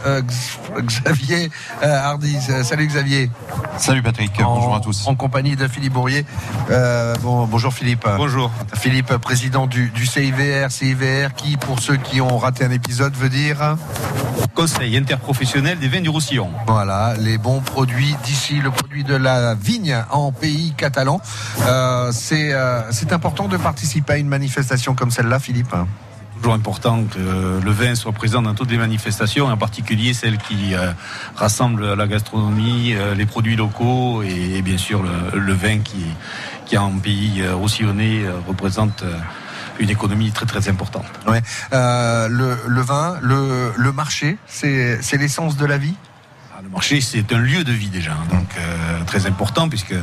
Xavier 0.80 1.50
Hardy. 1.82 2.38
Salut 2.64 2.86
Xavier. 2.86 3.32
Salut 3.78 4.02
Patrick, 4.02 4.32
bonjour 4.38 4.76
à 4.76 4.80
tous. 4.80 5.08
En 5.08 5.16
compagnie 5.16 5.56
de 5.56 5.68
Philippe 5.68 5.94
Bourrier. 5.94 6.26
Euh, 6.70 7.16
bon, 7.22 7.46
bonjour 7.48 7.74
Philippe. 7.74 8.08
Bonjour. 8.18 8.52
Philippe, 8.76 9.16
président 9.18 9.68
du, 9.68 9.90
du 9.90 10.06
CIVR, 10.06 10.70
CIVR 10.70 11.34
qui, 11.36 11.58
pour 11.58 11.80
ceux 11.80 11.98
qui 11.98 12.22
ont 12.22 12.38
raté 12.38 12.64
un 12.64 12.72
épisode, 12.72 13.16
veut 13.16 13.30
dire 13.30 13.78
Conseil 14.54 14.98
interprofessionnel 14.98 15.80
des 15.80 15.88
vins 15.88 16.02
du 16.02 16.10
Roussillon. 16.10 16.50
Voilà, 16.68 17.16
les 17.18 17.38
bons 17.38 17.62
produits 17.62 18.16
d'ici, 18.24 18.56
le 18.56 18.70
produit 18.70 19.04
de 19.04 19.16
la 19.16 19.56
vigne 19.56 19.98
en 20.12 20.32
pays 20.32 20.74
catalan. 20.78 21.22
Euh, 21.66 22.12
c'est 22.12 22.54
euh, 22.54 22.92
c'est 22.92 23.14
important 23.14 23.48
de 23.48 23.58
participer 23.58 24.14
à 24.14 24.18
une 24.18 24.28
manifestation 24.28 24.94
comme 24.94 25.12
celle-là, 25.12 25.40
Philippe. 25.40 25.74
Toujours 26.42 26.56
important 26.56 27.04
que 27.04 27.20
le 27.64 27.72
vin 27.72 27.94
soit 27.94 28.14
présent 28.14 28.42
dans 28.42 28.56
toutes 28.56 28.72
les 28.72 28.78
manifestations, 28.80 29.46
en 29.46 29.58
particulier 29.58 30.12
celles 30.16 30.40
qui 30.40 30.74
euh, 30.74 30.92
rassemblent 31.36 31.94
la 31.94 32.08
gastronomie, 32.08 32.96
euh, 32.96 33.14
les 33.14 33.28
produits 33.28 33.56
locaux 33.56 34.24
et, 34.24 34.64
bien 34.64 34.80
sûr 34.80 35.04
le, 35.04 35.54
vin 35.54 35.82
qui, 35.82 36.04
qui 36.66 36.80
en 36.80 36.98
pays 36.98 37.48
roussillonnais 37.48 38.24
euh, 38.24 38.40
représente 38.48 39.04
une 39.80 39.92
économie 39.92 40.32
très 40.32 40.48
très 40.48 40.68
importante. 40.68 41.06
Ouais. 41.28 41.44
Le, 41.72 42.58
le 42.68 42.82
vin, 42.82 43.20
le, 43.22 43.72
le 43.78 43.92
marché, 43.92 44.40
c'est 44.48 45.18
l'essence 45.20 45.58
de 45.58 45.66
la 45.68 45.78
vie? 45.78 45.94
C'est 46.82 47.32
un 47.32 47.40
lieu 47.40 47.64
de 47.64 47.72
vie 47.72 47.90
déjà, 47.90 48.12
hein, 48.12 48.26
donc 48.32 48.48
euh, 48.58 49.04
très 49.06 49.26
important 49.28 49.70
puisque 49.70 49.94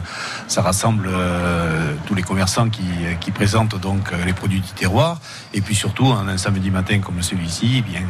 ça 0.47 0.62
rassemble 0.62 1.09
euh, 1.11 1.95
tous 2.07 2.14
les 2.14 2.22
commerçants 2.22 2.68
qui, 2.70 3.31
présentent 3.33 3.79
donc 3.79 4.12
euh, 4.12 4.24
les 4.24 4.33
produits 4.33 4.61
du 4.61 4.70
terroir 4.70 5.20
et 5.53 5.61
puis 5.61 5.74
surtout 5.74 6.07
un, 6.07 6.39
samedi 6.39 6.70
matin 6.70 7.01
comme 7.01 7.22
celui-ci, 7.22 7.76
eh 7.79 7.83
bien 7.83 8.03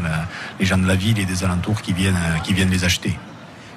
les 0.60 0.66
gens 0.66 0.78
de 0.78 0.86
la 0.86 0.94
ville 0.94 1.18
et 1.18 1.24
des 1.24 1.44
alentours 1.44 1.82
qui 1.82 1.92
viennent 1.92 2.70
les 2.70 2.84
acheter. 2.84 3.18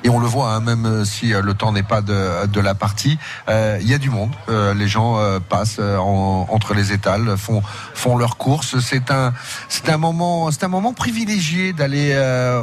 Et 0.04 0.10
on 0.10 0.20
le 0.20 0.26
voit, 0.26 0.54
hein, 0.56 0.62
même 0.62 0.86
euh, 0.86 1.06
si 1.06 1.34
euh, 1.34 1.42
le 1.42 1.54
temps 1.54 1.72
n'est 1.72 1.84
pas 1.84 2.02
de, 2.02 2.48
de 2.48 2.60
la 2.60 2.74
partie, 2.74 3.20
euh, 3.50 3.78
il 3.82 3.88
y 3.88 3.94
a 3.94 3.98
du 4.00 4.10
monde. 4.10 4.32
Euh, 4.50 4.74
les 4.74 4.88
gens 4.88 5.18
euh, 5.20 5.40
passent 5.40 5.80
en- 5.80 6.48
entre 6.50 6.74
les 6.74 6.92
étals, 6.92 7.38
font 7.38 7.62
font 7.94 8.18
leurs 8.18 8.38
courses. 8.38 8.80
C'est 8.80 9.12
un 9.12 9.34
c'est 9.70 9.90
un 9.90 9.98
moment 9.98 10.50
c'est 10.52 10.64
un 10.64 10.68
moment 10.70 10.94
privilégié 10.94 11.74
d'aller 11.74 12.16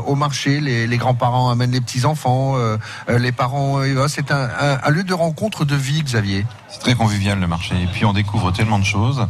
au 0.07 0.15
marché. 0.15 0.61
Les, 0.61 0.87
les 0.87 0.97
grands-parents 0.97 1.51
amènent 1.51 1.71
les 1.73 1.81
petits 1.81 2.05
enfants, 2.07 2.57
les 3.09 3.33
parents. 3.33 3.79
voilà, 3.79 4.09
c'est 4.09 4.31
un, 4.33 4.49
un 4.83 4.91
lieu 4.91 5.05
de 5.05 5.15
rencontre 5.15 5.65
de 5.65 5.77
vie, 5.77 6.03
Xavier. 6.03 6.45
C'est 6.69 6.81
très 6.81 6.95
convivial 6.95 7.39
le 7.39 7.47
marché. 7.47 7.75
Et 7.81 7.87
puis 7.87 8.05
on 8.05 8.13
découvre 8.13 8.53
tellement 8.53 8.79
de 8.79 8.85
choses. 8.85 9.27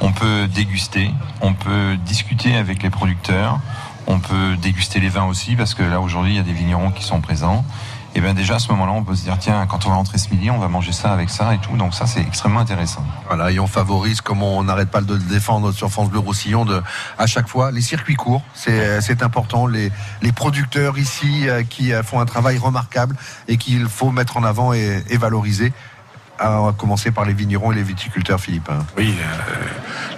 On 0.00 0.12
peut 0.12 0.46
déguster, 0.48 1.10
on 1.40 1.54
peut 1.54 1.96
discuter 2.04 2.54
avec 2.56 2.82
les 2.82 2.90
producteurs, 2.90 3.60
on 4.06 4.20
peut 4.20 4.56
déguster 4.56 5.00
les 5.00 5.08
vins 5.08 5.24
aussi 5.24 5.56
parce 5.56 5.74
que 5.74 5.82
là 5.82 6.00
aujourd'hui 6.00 6.32
il 6.32 6.36
y 6.36 6.40
a 6.40 6.44
des 6.44 6.52
vignerons 6.52 6.90
qui 6.90 7.04
sont 7.04 7.20
présents. 7.20 7.64
Et 8.14 8.20
bien 8.22 8.32
déjà 8.32 8.54
à 8.54 8.58
ce 8.58 8.68
moment-là 8.72 8.92
on 8.92 9.04
peut 9.04 9.14
se 9.14 9.24
dire 9.24 9.36
tiens 9.38 9.66
quand 9.66 9.84
on 9.84 9.90
va 9.90 9.96
rentrer 9.96 10.16
ce 10.16 10.30
midi 10.30 10.50
on 10.50 10.58
va 10.58 10.68
manger 10.68 10.92
ça 10.92 11.12
avec 11.12 11.28
ça 11.28 11.54
et 11.54 11.58
tout. 11.58 11.76
Donc 11.76 11.92
ça 11.94 12.06
c'est 12.06 12.20
extrêmement 12.20 12.60
intéressant. 12.60 13.04
Voilà, 13.26 13.50
et 13.50 13.58
on 13.60 13.66
favorise, 13.66 14.20
comme 14.22 14.42
on 14.42 14.62
n'arrête 14.64 14.90
pas 14.90 15.02
de 15.02 15.12
le 15.12 15.20
défendre 15.20 15.72
sur 15.72 15.90
France 15.90 16.08
Bleu 16.08 16.20
Roussillon, 16.20 16.64
de, 16.64 16.82
à 17.18 17.26
chaque 17.26 17.48
fois, 17.48 17.70
les 17.70 17.82
circuits 17.82 18.14
courts, 18.14 18.42
c'est 18.54 19.00
c'est 19.02 19.22
important, 19.22 19.66
les, 19.66 19.92
les 20.22 20.32
producteurs 20.32 20.96
ici 20.96 21.48
euh, 21.48 21.62
qui 21.62 21.92
euh, 21.92 22.02
font 22.02 22.20
un 22.20 22.26
travail 22.26 22.56
remarquable 22.56 23.16
et 23.48 23.58
qu'il 23.58 23.86
faut 23.86 24.10
mettre 24.10 24.36
en 24.38 24.44
avant 24.44 24.72
et 24.72 25.02
valoriser. 25.18 25.72
Va 26.38 26.74
commencer 26.76 27.10
par 27.10 27.24
les 27.24 27.32
vignerons 27.32 27.72
et 27.72 27.76
les 27.76 27.82
viticulteurs, 27.82 28.38
Philippe. 28.40 28.68
hein. 28.70 28.84
Oui, 28.96 29.14
euh, 29.18 29.54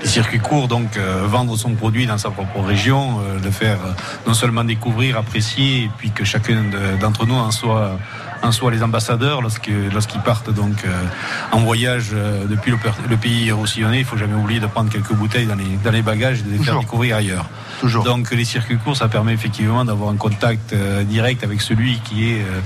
les 0.03 0.09
circuits 0.09 0.41
courts, 0.41 0.67
donc 0.69 0.97
euh, 0.97 1.27
vendre 1.27 1.57
son 1.57 1.75
produit 1.75 2.07
dans 2.07 2.19
sa 2.19 2.31
propre 2.31 2.61
région, 2.61 3.21
euh, 3.21 3.39
le 3.43 3.51
faire 3.53 3.79
euh, 3.85 3.93
non 4.27 4.35
seulement 4.35 4.65
découvrir, 4.65 5.17
apprécier, 5.17 5.85
et 5.85 5.91
puis 5.97 6.11
que 6.11 6.25
chacun 6.25 6.65
de- 6.65 6.97
d'entre 7.01 7.25
nous 7.27 7.37
en 7.37 7.51
soit, 7.53 7.93
en 8.43 8.53
soit 8.53 8.71
les 8.71 8.83
ambassadeurs 8.83 9.43
lorsque- 9.43 9.71
lorsqu'ils 9.93 10.21
partent 10.21 10.51
donc 10.53 10.85
euh, 10.85 10.91
en 11.53 11.61
voyage 11.61 12.11
euh, 12.13 12.45
depuis 12.47 12.71
le, 12.71 12.79
le 13.09 13.17
pays 13.17 13.51
roussillonnais. 13.53 13.99
Il 14.01 14.05
faut 14.05 14.17
jamais 14.17 14.35
oublier 14.35 14.61
de 14.61 14.67
prendre 14.67 14.91
quelques 14.91 15.13
bouteilles 15.13 15.47
dans 15.47 15.55
les, 15.57 15.79
dans 15.85 15.91
les 15.91 16.03
bagages 16.03 16.41
et 16.41 16.43
de 16.43 16.51
les 16.51 16.59
faire 16.59 16.75
découvrir 16.81 17.17
ailleurs. 17.17 17.47
Toujours. 17.81 18.05
Donc 18.05 18.31
les 18.33 18.45
circuits 18.45 18.77
courts, 18.79 18.97
ça 18.97 19.09
permet 19.09 19.33
effectivement 19.33 19.85
d'avoir 19.85 20.11
un 20.11 20.17
contact 20.17 20.73
euh, 20.73 21.05
direct 21.05 21.45
avec 21.45 21.61
celui 21.63 21.99
qui 22.01 22.31
est, 22.33 22.41
euh, 22.43 22.61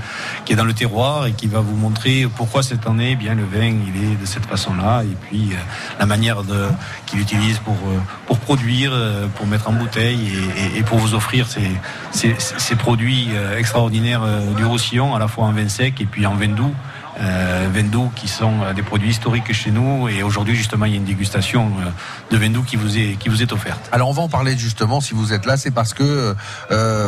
qui 0.45 0.53
est 0.53 0.55
dans 0.55 0.65
le 0.65 0.73
terroir 0.73 1.25
et 1.27 1.33
qui 1.33 1.47
va 1.47 1.59
vous 1.59 1.75
montrer 1.75 2.27
pourquoi 2.35 2.63
cette 2.63 2.85
année, 2.87 3.11
eh 3.11 3.15
bien 3.15 3.35
le 3.35 3.43
vin, 3.43 3.65
il 3.87 4.03
est 4.03 4.15
de 4.21 4.25
cette 4.25 4.45
façon-là, 4.45 5.03
et 5.03 5.15
puis 5.29 5.49
euh, 5.51 5.55
la 5.99 6.05
manière 6.05 6.43
de, 6.43 6.65
qu'il 7.05 7.19
utilise 7.19 7.59
pour, 7.59 7.73
euh, 7.73 7.97
pour 8.25 8.39
produire, 8.39 8.91
pour 9.35 9.45
mettre 9.47 9.69
en 9.69 9.73
bouteille 9.73 10.19
et, 10.57 10.77
et- 10.77 10.79
et 10.79 10.83
pour 10.83 10.97
vous 10.97 11.13
offrir 11.13 11.47
ces, 11.47 11.69
ces, 12.11 12.35
ces 12.39 12.75
produits 12.75 13.29
extraordinaires 13.57 14.21
du 14.57 14.65
Roussillon, 14.65 15.13
à 15.15 15.19
la 15.19 15.27
fois 15.27 15.45
en 15.45 15.51
vin 15.51 15.62
sec 15.69 15.99
et 16.01 16.05
puis 16.05 16.25
en 16.25 16.35
vin 16.35 16.47
doux. 16.49 16.73
Euh, 17.21 17.69
doux 17.83 18.11
qui 18.15 18.27
sont 18.27 18.61
euh, 18.63 18.73
des 18.73 18.81
produits 18.81 19.11
historiques 19.11 19.53
chez 19.53 19.69
nous 19.69 20.07
et 20.07 20.23
aujourd'hui 20.23 20.55
justement 20.55 20.85
il 20.85 20.93
y 20.93 20.95
a 20.95 20.97
une 20.97 21.03
dégustation 21.05 21.67
euh, 21.79 21.89
de 22.31 22.37
vin 22.37 22.49
doux 22.49 22.63
qui 22.63 22.75
vous 22.75 22.97
est, 22.97 23.17
qui 23.19 23.29
vous 23.29 23.43
est 23.43 23.51
offerte. 23.51 23.87
Alors 23.91 24.09
on 24.09 24.13
va 24.13 24.23
en 24.23 24.29
parler 24.29 24.57
justement, 24.57 24.99
si 24.99 25.13
vous 25.13 25.31
êtes 25.31 25.45
là, 25.45 25.55
c'est 25.55 25.69
parce 25.69 25.93
que 25.93 26.35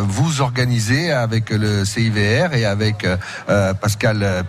vous 0.03 0.41
organisez 0.41 1.11
avec 1.11 1.49
le 1.49 1.85
CIVR 1.85 2.53
et 2.53 2.65
avec 2.65 3.05
Pascal 3.81 4.45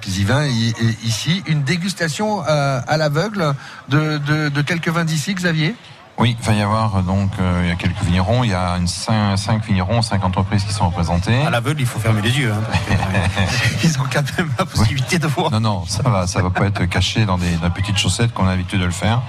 i- 0.47 0.75
ici 1.05 1.43
une 1.47 1.63
dégustation 1.63 2.43
à 2.43 2.97
l'aveugle 2.99 3.55
de, 3.89 4.19
de 4.49 4.63
quelques 4.63 4.89
vins 4.89 5.05
d'ici, 5.05 5.33
Xavier? 5.35 5.75
Oui, 6.19 6.35
il 6.41 6.47
va 6.47 6.53
y 6.55 6.63
avoir 6.63 6.97
euh, 6.97 7.03
donc 7.03 7.31
euh, 7.39 7.61
il 7.65 7.69
y 7.69 7.73
a 7.73 7.75
quelques 7.75 8.03
vignerons, 8.03 8.43
il 8.43 8.51
y 8.51 8.55
a 8.55 8.77
une 8.79 8.87
5, 8.87 9.37
vignerons, 9.67 10.01
5 10.01 10.25
entreprises 10.25 10.65
qui 10.65 10.73
sont 10.73 10.87
représentées. 10.87 11.43
À 11.43 11.51
l'aveugle, 11.51 11.81
il 11.83 11.87
faut 11.87 11.99
fermer 11.99 12.23
les 12.23 12.39
yeux. 12.39 12.53
hein, 12.53 12.63
Ils 13.85 14.01
ont 14.01 14.05
quand 14.11 14.25
même 14.39 14.51
la 14.59 14.65
possibilité 14.65 15.19
de 15.19 15.27
voir. 15.27 15.51
Non, 15.51 15.61
non, 15.61 15.85
ça 15.87 16.03
va, 16.09 16.27
ça 16.27 16.41
va 16.43 16.49
pas 16.51 16.65
être 16.67 16.87
caché 16.87 17.27
dans 17.27 17.37
des, 17.37 17.51
dans 17.57 17.69
des 17.69 17.71
petites 17.75 17.99
chaussettes 17.99 18.33
qu'on 18.33 18.47
a 18.47 18.51
l'habitude 18.53 18.81
de 18.81 18.87
le 18.87 18.91
faire. 18.93 19.21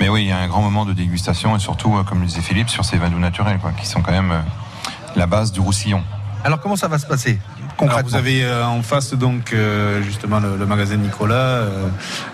Mais 0.00 0.08
oui, 0.08 0.22
il 0.22 0.28
y 0.28 0.32
a 0.32 0.38
un 0.38 0.48
grand 0.48 0.62
moment 0.62 0.84
de 0.84 0.92
dégustation 0.92 1.54
et 1.54 1.60
surtout, 1.60 1.96
euh, 1.96 2.02
comme 2.02 2.20
le 2.20 2.26
disait 2.26 2.40
Philippe, 2.42 2.70
sur 2.70 2.84
ces 2.84 2.96
vins 2.98 3.10
doux 3.10 3.20
naturels, 3.20 3.58
quoi, 3.58 3.70
qui 3.72 3.86
sont 3.86 4.02
quand 4.02 4.12
même 4.12 4.32
euh, 4.32 4.40
la 5.14 5.26
base 5.26 5.52
du 5.52 5.60
Roussillon. 5.60 6.02
Alors 6.44 6.58
comment 6.60 6.74
ça 6.74 6.88
va 6.88 6.98
se 6.98 7.06
passer? 7.06 7.38
Alors, 7.78 8.02
vous 8.04 8.14
avez 8.16 8.44
euh, 8.44 8.64
en 8.66 8.82
face 8.82 9.14
donc 9.14 9.52
euh, 9.52 10.02
justement 10.02 10.38
le, 10.40 10.56
le 10.56 10.66
magasin 10.66 10.96
Nicolas, 10.96 11.34
euh, 11.34 11.88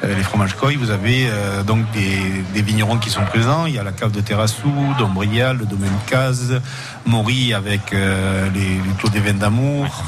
euh, 0.04 0.14
les 0.16 0.22
fromages 0.22 0.54
Coy. 0.54 0.76
Vous 0.76 0.90
avez 0.90 1.28
euh, 1.30 1.62
donc 1.62 1.90
des, 1.92 2.42
des 2.54 2.62
vignerons 2.62 2.98
qui 2.98 3.10
sont 3.10 3.24
présents. 3.24 3.66
Il 3.66 3.74
y 3.74 3.78
a 3.78 3.82
la 3.82 3.92
cave 3.92 4.12
de 4.12 4.20
Terrassou, 4.20 4.72
Dombrial, 4.98 5.56
le 5.58 5.66
domaine 5.66 5.92
Caz, 6.06 6.60
Maury 7.06 7.54
avec 7.54 7.92
euh, 7.92 8.48
les, 8.54 8.60
les 8.60 8.94
Clos 8.98 9.08
des 9.10 9.20
vins 9.20 9.32
d'amour. 9.32 10.04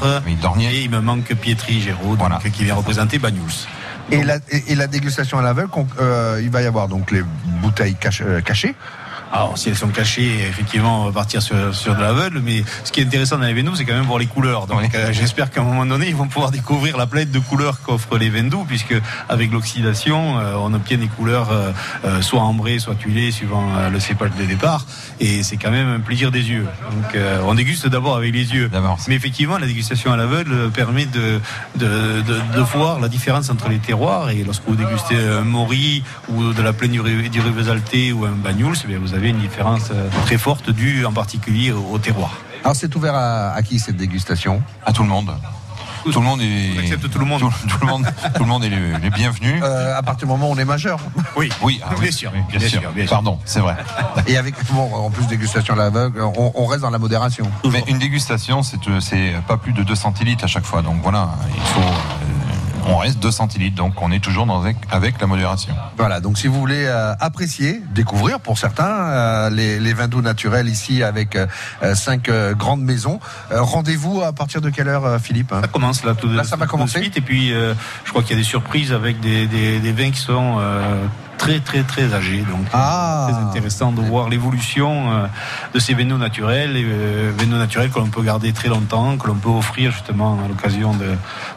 Et 0.71 0.83
il 0.83 0.89
me 0.89 0.99
manque 1.01 1.33
Pietri 1.35 1.81
Géraud, 1.81 2.15
donc, 2.15 2.51
qui 2.51 2.63
vient 2.63 2.75
représenter 2.75 3.17
Bagnous. 3.19 3.67
Et 4.11 4.23
la, 4.23 4.37
et, 4.49 4.63
et 4.73 4.75
la 4.75 4.87
dégustation 4.87 5.39
à 5.39 5.41
l'aveugle, 5.41 5.71
euh, 5.99 6.39
il 6.43 6.49
va 6.49 6.61
y 6.61 6.65
avoir 6.65 6.87
donc 6.89 7.11
les 7.11 7.23
bouteilles 7.61 7.95
cach- 7.95 8.21
euh, 8.21 8.41
cachées. 8.41 8.75
Alors, 9.33 9.57
si 9.57 9.69
elles 9.69 9.77
sont 9.77 9.87
cachées, 9.87 10.39
effectivement, 10.49 11.03
on 11.03 11.05
va 11.05 11.11
partir 11.11 11.41
sur, 11.41 11.73
sur 11.73 11.95
de 11.95 12.01
l'aveugle. 12.01 12.41
Mais 12.43 12.63
ce 12.83 12.91
qui 12.91 12.99
est 12.99 13.05
intéressant 13.05 13.37
dans 13.37 13.45
les 13.45 13.53
Vendou, 13.53 13.75
c'est 13.75 13.85
quand 13.85 13.93
même 13.93 14.03
voir 14.03 14.19
les 14.19 14.25
couleurs. 14.25 14.67
Donc, 14.67 14.93
euh, 14.93 15.13
j'espère 15.13 15.49
qu'à 15.49 15.61
un 15.61 15.63
moment 15.63 15.85
donné, 15.85 16.07
ils 16.09 16.15
vont 16.15 16.27
pouvoir 16.27 16.51
découvrir 16.51 16.97
la 16.97 17.05
palette 17.07 17.31
de 17.31 17.39
couleurs 17.39 17.81
qu'offrent 17.81 18.17
les 18.17 18.29
Vendou, 18.29 18.65
puisque 18.67 18.95
avec 19.29 19.51
l'oxydation, 19.51 20.37
euh, 20.37 20.55
on 20.57 20.73
obtient 20.73 20.97
des 20.97 21.07
couleurs 21.07 21.49
euh, 21.51 21.71
euh, 22.03 22.21
soit 22.21 22.41
ambrées, 22.41 22.79
soit 22.79 22.95
tuilées, 22.95 23.31
suivant 23.31 23.63
le 23.89 23.99
cépage 23.99 24.31
de 24.37 24.43
départ. 24.43 24.85
Et 25.21 25.43
c'est 25.43 25.57
quand 25.57 25.71
même 25.71 25.87
un 25.87 25.99
plaisir 26.01 26.31
des 26.31 26.49
yeux. 26.49 26.67
Donc, 26.91 27.15
euh, 27.15 27.39
on 27.45 27.53
déguste 27.53 27.87
d'abord 27.87 28.17
avec 28.17 28.33
les 28.33 28.53
yeux. 28.53 28.69
Mais 29.07 29.15
effectivement, 29.15 29.57
la 29.57 29.67
dégustation 29.67 30.11
à 30.11 30.17
l'aveugle 30.17 30.69
permet 30.71 31.05
de, 31.05 31.39
de, 31.75 32.21
de, 32.21 32.55
de 32.55 32.59
voir 32.59 32.99
la 32.99 33.07
différence 33.07 33.49
entre 33.49 33.69
les 33.69 33.79
terroirs. 33.79 34.29
Et 34.29 34.43
lorsque 34.43 34.63
vous 34.67 34.75
dégustez 34.75 35.15
un 35.15 35.41
Maury 35.41 36.03
ou 36.27 36.51
de 36.51 36.61
la 36.61 36.73
plaine 36.73 36.91
du, 36.91 37.29
du 37.29 37.39
Rivesalté 37.39 38.11
ou 38.11 38.25
un 38.25 38.31
Bagnols, 38.31 38.75
eh 38.83 38.87
bien, 38.87 38.99
vous 38.99 39.13
avez 39.13 39.20
une 39.29 39.39
différence 39.39 39.89
euh, 39.91 40.09
très 40.25 40.37
forte 40.37 40.69
due 40.69 41.05
en 41.05 41.13
particulier 41.13 41.71
au, 41.71 41.97
terroir. 41.97 42.31
Alors 42.63 42.75
c'est 42.75 42.95
ouvert 42.95 43.15
à, 43.15 43.51
à 43.53 43.61
qui 43.63 43.79
cette 43.79 43.97
dégustation? 43.97 44.61
À 44.85 44.91
tout 44.93 45.03
le 45.03 45.09
monde. 45.09 45.31
Tout 46.03 46.19
le 46.19 46.25
monde 46.25 46.41
est. 46.41 46.97
tout 47.11 47.19
le 47.19 47.25
monde. 47.25 47.41
Tout, 47.41 47.77
le 47.81 47.87
monde, 47.87 48.07
tout 48.35 48.41
le 48.43 48.49
monde 48.49 48.63
est 48.63 48.69
le, 48.69 48.93
le 48.97 49.09
bienvenu. 49.11 49.61
Euh, 49.61 49.95
à 49.95 50.01
partir 50.01 50.27
du 50.27 50.31
moment 50.33 50.49
où 50.49 50.53
on 50.53 50.57
est 50.57 50.65
majeur. 50.65 50.99
Oui, 51.37 51.49
oui, 51.61 51.79
ah 51.83 51.89
oui, 51.93 52.01
bien 52.01 52.11
sûr, 52.11 52.31
oui, 52.33 52.41
bien, 52.49 52.57
bien 52.59 52.67
sûr. 52.69 52.81
sûr, 52.81 52.91
bien 52.91 53.03
sûr. 53.05 53.11
Pardon, 53.11 53.37
c'est 53.45 53.59
vrai. 53.59 53.75
Et 54.25 54.35
avec 54.35 54.55
bon, 54.71 54.91
en 54.93 55.11
plus 55.11 55.27
dégustation 55.27 55.75
à 55.75 55.77
l'aveugle, 55.77 56.21
on, 56.21 56.51
on 56.55 56.65
reste 56.65 56.81
dans 56.81 56.89
la 56.89 56.97
modération. 56.97 57.47
Mais 57.71 57.83
une 57.87 57.99
dégustation, 57.99 58.63
c'est 58.63 58.87
euh, 58.87 58.99
c'est 58.99 59.33
pas 59.47 59.57
plus 59.57 59.73
de 59.73 59.83
2 59.83 59.93
centilitres 59.93 60.43
à 60.43 60.47
chaque 60.47 60.65
fois. 60.65 60.81
Donc 60.81 60.95
voilà, 61.03 61.29
il 61.55 61.61
faut. 61.61 61.79
euh, 61.81 62.60
on 62.87 62.97
reste 62.97 63.19
2 63.19 63.31
centilitres, 63.31 63.75
donc 63.75 64.01
on 64.01 64.11
est 64.11 64.19
toujours 64.23 64.45
dans 64.45 64.61
avec, 64.61 64.77
avec 64.91 65.19
la 65.21 65.27
modération. 65.27 65.73
Voilà, 65.97 66.19
donc 66.19 66.37
si 66.37 66.47
vous 66.47 66.59
voulez 66.59 66.85
euh, 66.85 67.13
apprécier, 67.19 67.81
découvrir 67.93 68.39
pour 68.39 68.57
certains 68.57 68.85
euh, 68.89 69.49
les, 69.49 69.79
les 69.79 69.93
vins 69.93 70.07
doux 70.07 70.21
naturels 70.21 70.67
ici 70.67 71.03
avec 71.03 71.35
euh, 71.35 71.47
euh, 71.83 71.95
cinq 71.95 72.29
euh, 72.29 72.53
grandes 72.53 72.81
maisons, 72.81 73.19
euh, 73.51 73.61
rendez-vous 73.61 74.21
à 74.21 74.33
partir 74.33 74.61
de 74.61 74.69
quelle 74.69 74.87
heure, 74.87 75.19
Philippe 75.21 75.53
Ça 75.61 75.67
commence 75.67 76.03
là 76.03 76.15
tout 76.15 76.27
de, 76.27 76.35
Là, 76.35 76.43
ça 76.43 76.55
va 76.55 76.65
tout 76.65 76.67
de 76.67 76.71
commencer? 76.71 76.99
suite. 77.01 77.17
Et 77.17 77.21
puis, 77.21 77.53
euh, 77.53 77.73
je 78.05 78.09
crois 78.09 78.21
qu'il 78.23 78.31
y 78.31 78.39
a 78.39 78.41
des 78.41 78.47
surprises 78.47 78.91
avec 78.93 79.19
des, 79.19 79.47
des, 79.47 79.79
des 79.79 79.91
vins 79.91 80.11
qui 80.11 80.19
sont 80.19 80.57
euh, 80.59 81.05
très, 81.41 81.59
très, 81.59 81.81
très 81.83 82.13
âgés. 82.13 82.43
Donc, 82.49 82.65
Ah. 82.71 83.25
c'est 83.27 83.33
très 83.33 83.43
intéressant 83.49 83.91
de 83.91 84.01
voir 84.01 84.29
l'évolution 84.29 84.91
euh, 85.11 85.25
de 85.73 85.79
ces 85.79 85.93
vénos 85.95 86.19
naturels, 86.19 86.77
et, 86.77 86.85
euh, 86.85 87.31
vénos 87.35 87.57
naturels 87.57 87.89
que 87.89 87.99
l'on 87.99 88.11
peut 88.17 88.21
garder 88.21 88.53
très 88.53 88.69
longtemps, 88.69 89.17
que 89.17 89.27
l'on 89.27 89.35
peut 89.45 89.49
offrir 89.49 89.91
justement 89.91 90.37
à 90.43 90.47
l'occasion 90.47 90.93
de, 90.93 91.09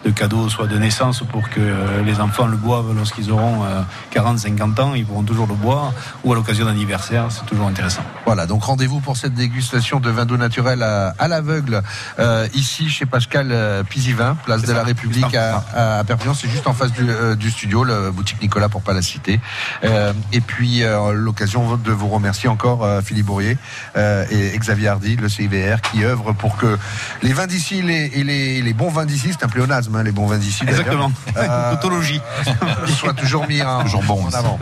de 0.07 0.11
cadeaux, 0.11 0.49
soit 0.49 0.66
de 0.66 0.78
naissance 0.78 1.22
pour 1.30 1.45
que 1.51 1.61
euh, 1.61 2.03
les 2.03 2.18
enfants 2.20 2.47
le 2.47 2.57
boivent 2.57 2.93
lorsqu'ils 2.97 3.30
auront 3.30 3.64
euh, 3.64 3.82
40, 4.11 4.39
50 4.39 4.80
ans, 4.80 4.95
ils 4.95 5.05
pourront 5.05 5.22
toujours 5.22 5.47
le 5.47 5.55
boire, 5.55 5.93
ou 6.24 6.32
à 6.32 6.35
l'occasion 6.35 6.64
d'anniversaire, 6.64 7.26
c'est 7.30 7.45
toujours 7.47 7.68
intéressant. 7.68 8.03
Voilà, 8.24 8.47
donc 8.47 8.62
rendez-vous 8.64 9.01
pour 9.01 9.16
cette 9.18 9.35
dégustation 9.35 10.01
de 10.01 10.11
vin 10.11 10.24
d'eau 10.24 10.39
naturel 10.39 10.82
à, 10.82 11.14
à 11.18 11.28
l'aveugle, 11.28 11.82
euh, 12.18 12.49
ici 12.55 12.89
chez 12.89 13.05
Pascal 13.05 13.53
Pisivin, 13.91 14.37
place 14.47 14.62
de 14.62 14.72
la 14.72 14.82
République 14.82 15.35
à, 15.35 15.99
à 15.99 16.05
Perpignan. 16.05 16.32
C'est 16.35 16.49
juste 16.49 16.66
en 16.66 16.72
face 16.72 16.93
du, 16.93 17.05
euh, 17.07 17.35
du 17.35 17.51
studio, 17.51 17.85
la 17.85 18.11
boutique 18.11 18.41
Nicolas 18.41 18.68
pour 18.70 18.80
pas 18.82 18.95
la 18.95 19.03
citer. 19.03 19.41
Euh, 19.83 20.12
et 20.33 20.41
puis 20.41 20.83
euh, 20.85 21.12
l'occasion 21.12 21.77
de 21.77 21.91
vous 21.91 22.09
remercier 22.09 22.49
encore 22.49 22.85
euh, 22.85 23.01
Philippe 23.03 23.27
Bourrier 23.27 23.59
euh, 23.97 24.25
et 24.31 24.57
Xavier 24.59 24.89
Hardy, 24.89 25.16
le 25.16 25.29
CIVR, 25.29 25.81
qui 25.81 26.05
œuvre 26.05 26.33
pour 26.33 26.57
que 26.57 26.79
les 27.22 27.33
vins 27.33 27.47
d'ici 27.47 27.83
les, 27.83 28.11
et 28.14 28.22
les, 28.25 28.62
les 28.62 28.72
bons 28.72 28.91
vins 28.91 29.07
d'ici, 29.07 29.31
c'est 29.33 29.45
un 29.45 29.49
pléonasme, 29.49 29.95
hein, 29.97 30.03
les 30.03 30.12
bons 30.12 30.27
vins 30.27 30.39
d'ici. 30.39 30.62
Exactement. 30.66 31.11
euh, 31.37 31.70
Tautologie. 31.75 32.20
soient 32.99 33.14
toujours 33.14 33.47
mis 33.49 33.62
en, 33.62 33.83
Toujours 33.83 34.03
bon 34.05 34.25
en 34.27 34.31
avant. 34.33 34.59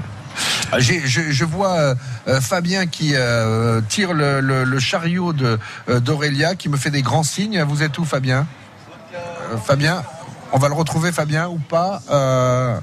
J'ai- 0.78 1.06
je, 1.06 1.30
je 1.30 1.44
vois 1.44 1.94
euh, 2.26 2.40
Fabien 2.40 2.86
qui 2.86 3.12
euh, 3.14 3.82
tire 3.88 4.14
le, 4.14 4.40
le- 4.40 4.64
le 4.64 4.78
chariot 4.80 5.32
de 5.34 5.58
euh, 5.90 6.00
d'Aurélia, 6.00 6.54
qui 6.54 6.68
me 6.70 6.76
fait 6.78 6.90
des 6.90 7.02
grands 7.02 7.22
signes. 7.22 7.62
Vous 7.62 7.82
êtes 7.82 7.98
où, 7.98 8.04
Fabien? 8.06 8.46
Euh, 9.14 9.56
Fabien, 9.58 10.02
on 10.52 10.58
va 10.58 10.68
le 10.68 10.74
retrouver, 10.74 11.12
Fabien, 11.12 11.48
ou 11.48 11.58
pas? 11.58 12.00
Euh, 12.10 12.78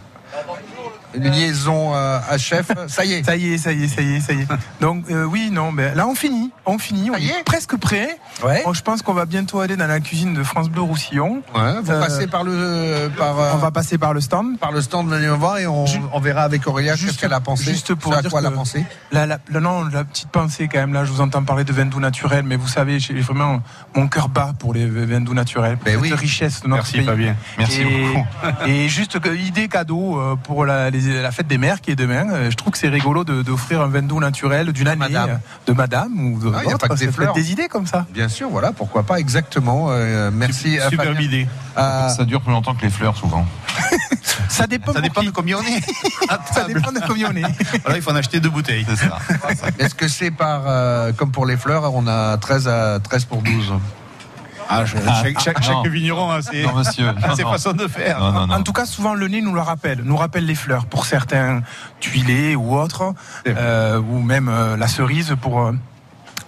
liaison 1.15 1.93
euh, 1.95 2.19
à 2.29 2.37
chef. 2.37 2.67
Ça 2.87 3.05
y 3.05 3.13
est. 3.13 3.23
Ça 3.23 3.35
y 3.35 3.53
est, 3.53 3.57
ça 3.57 3.71
y 3.71 3.83
est, 3.83 3.87
ça 3.87 4.01
y 4.01 4.15
est, 4.15 4.19
ça 4.19 4.33
y 4.33 4.41
est. 4.41 4.47
Donc 4.81 5.05
euh, 5.09 5.23
oui, 5.25 5.49
non, 5.51 5.71
mais 5.71 5.93
là 5.95 6.07
on 6.07 6.15
finit, 6.15 6.51
on 6.65 6.77
finit, 6.77 7.09
on 7.11 7.17
y 7.17 7.27
est, 7.29 7.43
presque 7.45 7.77
prêt. 7.77 8.17
Ouais. 8.43 8.61
Bon, 8.65 8.73
je 8.73 8.81
pense 8.81 9.01
qu'on 9.01 9.13
va 9.13 9.25
bientôt 9.25 9.59
aller 9.59 9.75
dans 9.75 9.87
la 9.87 9.99
cuisine 9.99 10.33
de 10.33 10.43
France 10.43 10.69
Bleu 10.69 10.81
Roussillon. 10.81 11.41
Ouais, 11.55 11.81
vous 11.81 11.91
Euh, 11.91 11.99
passez 11.99 12.27
par 12.27 12.43
le 12.43 13.09
par 13.17 13.39
euh, 13.39 13.51
On 13.53 13.57
va 13.57 13.71
passer 13.71 13.97
par 13.97 14.13
le 14.13 14.21
stand. 14.21 14.57
par 14.59 14.71
le 14.71 14.81
stand, 14.81 15.09
venez 15.09 15.27
me 15.27 15.33
voir 15.33 15.57
et 15.57 15.67
on, 15.67 15.85
on 16.13 16.19
verra 16.19 16.43
avec 16.43 16.65
Aurélia 16.67 16.95
qu'est-ce 16.95 17.17
qu'elle 17.17 17.33
a 17.33 17.39
pensé. 17.39 17.65
Juste 17.71 17.93
pour 17.95 18.13
Ce 18.13 18.19
à 18.19 18.21
dire 18.21 18.31
quoi 18.31 18.39
elle 18.39 18.45
a 18.47 18.49
que 18.51 18.55
pensé. 18.55 18.85
La, 19.11 19.25
la, 19.25 19.39
la- 19.51 19.59
non, 19.59 19.85
la 19.85 20.03
petite 20.03 20.29
pensée 20.29 20.67
quand 20.71 20.79
même, 20.79 20.93
là 20.93 21.03
je 21.05 21.11
vous 21.11 21.21
entends 21.21 21.43
parler 21.43 21.63
de 21.63 21.73
vin 21.73 21.85
doux 21.85 21.99
naturel, 21.99 22.43
mais 22.45 22.55
vous 22.55 22.67
savez, 22.67 22.99
j'ai 22.99 23.19
vraiment 23.19 23.61
mon 23.95 24.07
cœur 24.07 24.29
bat 24.29 24.53
pour 24.57 24.73
les 24.73 24.85
vins 24.87 25.21
doux 25.21 25.33
naturels, 25.33 25.75
pour 25.77 25.85
Ben 25.85 25.93
cette 25.93 26.01
oui. 26.01 26.13
richesse 26.13 26.61
de 26.61 26.67
notre 26.67 26.83
Merci 26.83 26.97
pays. 26.97 27.05
Fabien. 27.05 27.35
Merci 27.57 27.81
et, 27.81 27.85
beaucoup. 27.85 28.25
et 28.67 28.87
juste 28.89 29.19
que, 29.19 29.29
idée 29.35 29.67
cadeau 29.67 30.19
euh, 30.19 30.35
pour 30.35 30.65
la, 30.65 30.89
les- 30.89 30.98
la 31.01 31.31
fête 31.31 31.47
des 31.47 31.57
mères 31.57 31.81
qui 31.81 31.91
est 31.91 31.95
demain. 31.95 32.29
euh, 32.31 32.51
Je 32.51 32.55
trouve 32.55 32.71
que 32.73 32.77
c'est 32.77 32.89
rigolo 32.89 33.23
de- 33.23 33.41
d'offrir 33.41 33.81
un 33.81 33.87
vin 33.87 34.01
doux 34.01 34.19
naturel 34.19 34.71
d'une 34.71 34.87
année 34.87 34.99
Madame. 34.99 35.29
euh, 35.29 35.35
de 35.67 35.73
madame 35.73 36.19
ou 36.19 36.39
de 36.39 36.51
Ah, 36.55 36.63
y 36.63 36.67
a 36.67 36.71
d'autres. 36.71 36.87
pas 36.87 36.93
que 36.95 36.99
des 36.99 37.11
fleurs. 37.11 37.33
des 37.33 37.51
idées 37.51 37.67
comme 37.67 37.85
ça. 37.87 38.05
Bien 38.13 38.27
sûr, 38.29 38.49
voilà, 38.49 38.71
pourquoi 38.71 39.03
pas 39.03 39.19
exactement. 39.19 39.87
Euh, 39.89 40.29
merci. 40.33 40.79
à 40.79 40.89
Superbe 40.89 41.19
idée. 41.21 41.47
Euh, 41.77 42.09
Ça 42.09 42.25
dure 42.25 42.41
plus 42.41 42.51
longtemps 42.51 42.75
que 42.75 42.81
les 42.81 42.89
fleurs, 42.89 43.15
souvent. 43.17 43.45
Ça 44.49 44.67
dépend, 44.67 44.93
Ça 44.93 45.01
dépend 45.01 45.23
de 45.23 45.29
combien 45.29 45.57
on 45.57 45.61
est. 45.61 45.81
Ça 46.53 46.65
dépend 46.65 46.91
de 46.91 46.99
combien 47.07 47.29
on 47.31 47.35
est. 47.35 47.43
Voilà, 47.83 47.97
il 47.97 48.01
faut 48.01 48.11
en 48.11 48.15
acheter 48.15 48.39
deux 48.39 48.49
bouteilles. 48.49 48.85
C'est 48.89 48.95
ça. 49.07 49.17
Est-ce 49.79 49.95
que 49.95 50.07
c'est 50.07 50.31
par, 50.31 50.63
euh, 50.65 51.11
comme 51.13 51.31
pour 51.31 51.45
les 51.45 51.57
fleurs, 51.57 51.93
on 51.93 52.07
a 52.07 52.37
13 52.37 52.67
à 52.67 52.99
13 52.99 53.25
pour 53.25 53.41
12 53.41 53.73
Ah, 54.71 54.85
je- 54.85 54.95
chaque, 54.97 55.39
chaque- 55.41 55.67
non. 55.67 55.83
chaque 55.83 55.91
vigneron 55.91 56.29
a 56.29 56.41
ses, 56.41 56.63
Non, 56.63 56.73
monsieur. 56.75 57.07
a 57.23 57.27
Non, 57.27 57.35
ses 57.35 57.43
non. 57.43 57.51
façons 57.51 57.73
de 57.73 57.87
faire. 57.87 58.19
Non, 58.19 58.31
non, 58.31 58.47
non. 58.47 58.55
En 58.55 58.61
tout 58.63 58.71
cas, 58.73 58.85
souvent 58.85 59.15
le 59.15 59.27
nez 59.27 59.41
nous 59.41 59.53
le 59.53 59.61
rappelle, 59.61 60.01
nous 60.03 60.15
rappelle 60.17 60.45
les 60.45 60.55
fleurs 60.55 60.85
pour 60.85 61.05
certains 61.05 61.61
tuilés 61.99 62.55
ou 62.55 62.75
autres, 62.77 63.13
euh, 63.47 63.99
ou 63.99 64.19
même 64.21 64.47
euh, 64.47 64.77
la 64.77 64.87
cerise 64.87 65.35
pour. 65.41 65.59
euh, 65.61 65.71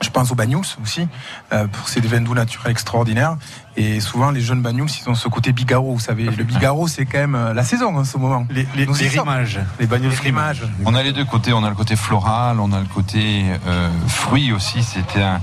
je 0.03 0.09
pense 0.09 0.32
aux 0.32 0.36
bagnols 0.36 0.65
aussi, 0.82 1.07
euh, 1.53 1.67
pour 1.67 1.88
ces 1.88 2.01
vins 2.01 2.22
doux 2.22 2.34
naturels 2.34 2.72
extraordinaires. 2.72 3.38
Et 3.78 3.99
souvent, 3.99 4.32
les 4.32 4.41
jeunes 4.41 4.61
bagnols, 4.63 4.88
ils 4.89 5.07
ont 5.07 5.13
ce 5.13 5.28
côté 5.28 5.51
bigarro. 5.51 5.93
Vous 5.93 5.99
savez, 5.99 6.24
le 6.24 6.43
bigarro, 6.43 6.88
c'est 6.88 7.05
quand 7.05 7.19
même 7.19 7.51
la 7.53 7.63
saison 7.63 7.95
en 7.95 8.03
ce 8.03 8.17
moment. 8.17 8.47
Les, 8.49 8.67
les, 8.76 8.88
les 8.88 9.07
rimages, 9.07 9.59
les 9.80 9.86
rimages. 9.86 10.63
On 10.86 10.95
a 10.95 11.03
les 11.03 11.13
deux 11.13 11.24
côtés. 11.26 11.53
On 11.53 11.63
a 11.63 11.69
le 11.69 11.76
côté 11.76 11.95
floral, 11.95 12.59
on 12.59 12.72
a 12.74 12.80
le 12.80 12.88
côté 12.88 13.43
euh, 13.67 13.89
fruit 14.07 14.51
aussi. 14.51 14.82
C'était 14.82 15.22
un- 15.22 15.39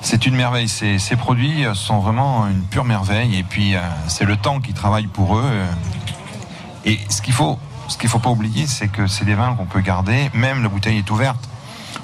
c'est 0.00 0.26
une 0.26 0.36
merveille. 0.36 0.68
Ces, 0.68 0.98
ces 0.98 1.16
produits 1.16 1.64
sont 1.74 1.98
vraiment 1.98 2.46
une 2.46 2.62
pure 2.62 2.84
merveille. 2.84 3.36
Et 3.38 3.42
puis 3.42 3.74
euh, 3.74 3.80
c'est 4.06 4.24
le 4.24 4.36
temps 4.36 4.60
qui 4.60 4.72
travaille 4.72 5.06
pour 5.06 5.36
eux. 5.38 5.50
Et 6.84 6.98
ce 7.08 7.20
qu'il 7.22 7.34
faut, 7.34 7.58
ce 7.88 7.98
qu'il 7.98 8.08
faut 8.08 8.18
pas 8.18 8.30
oublier, 8.30 8.66
c'est 8.66 8.88
que 8.88 9.06
c'est 9.06 9.24
des 9.24 9.34
vins 9.34 9.54
qu'on 9.54 9.66
peut 9.66 9.80
garder. 9.80 10.30
Même 10.34 10.62
la 10.62 10.68
bouteille 10.68 10.98
est 10.98 11.10
ouverte. 11.10 11.48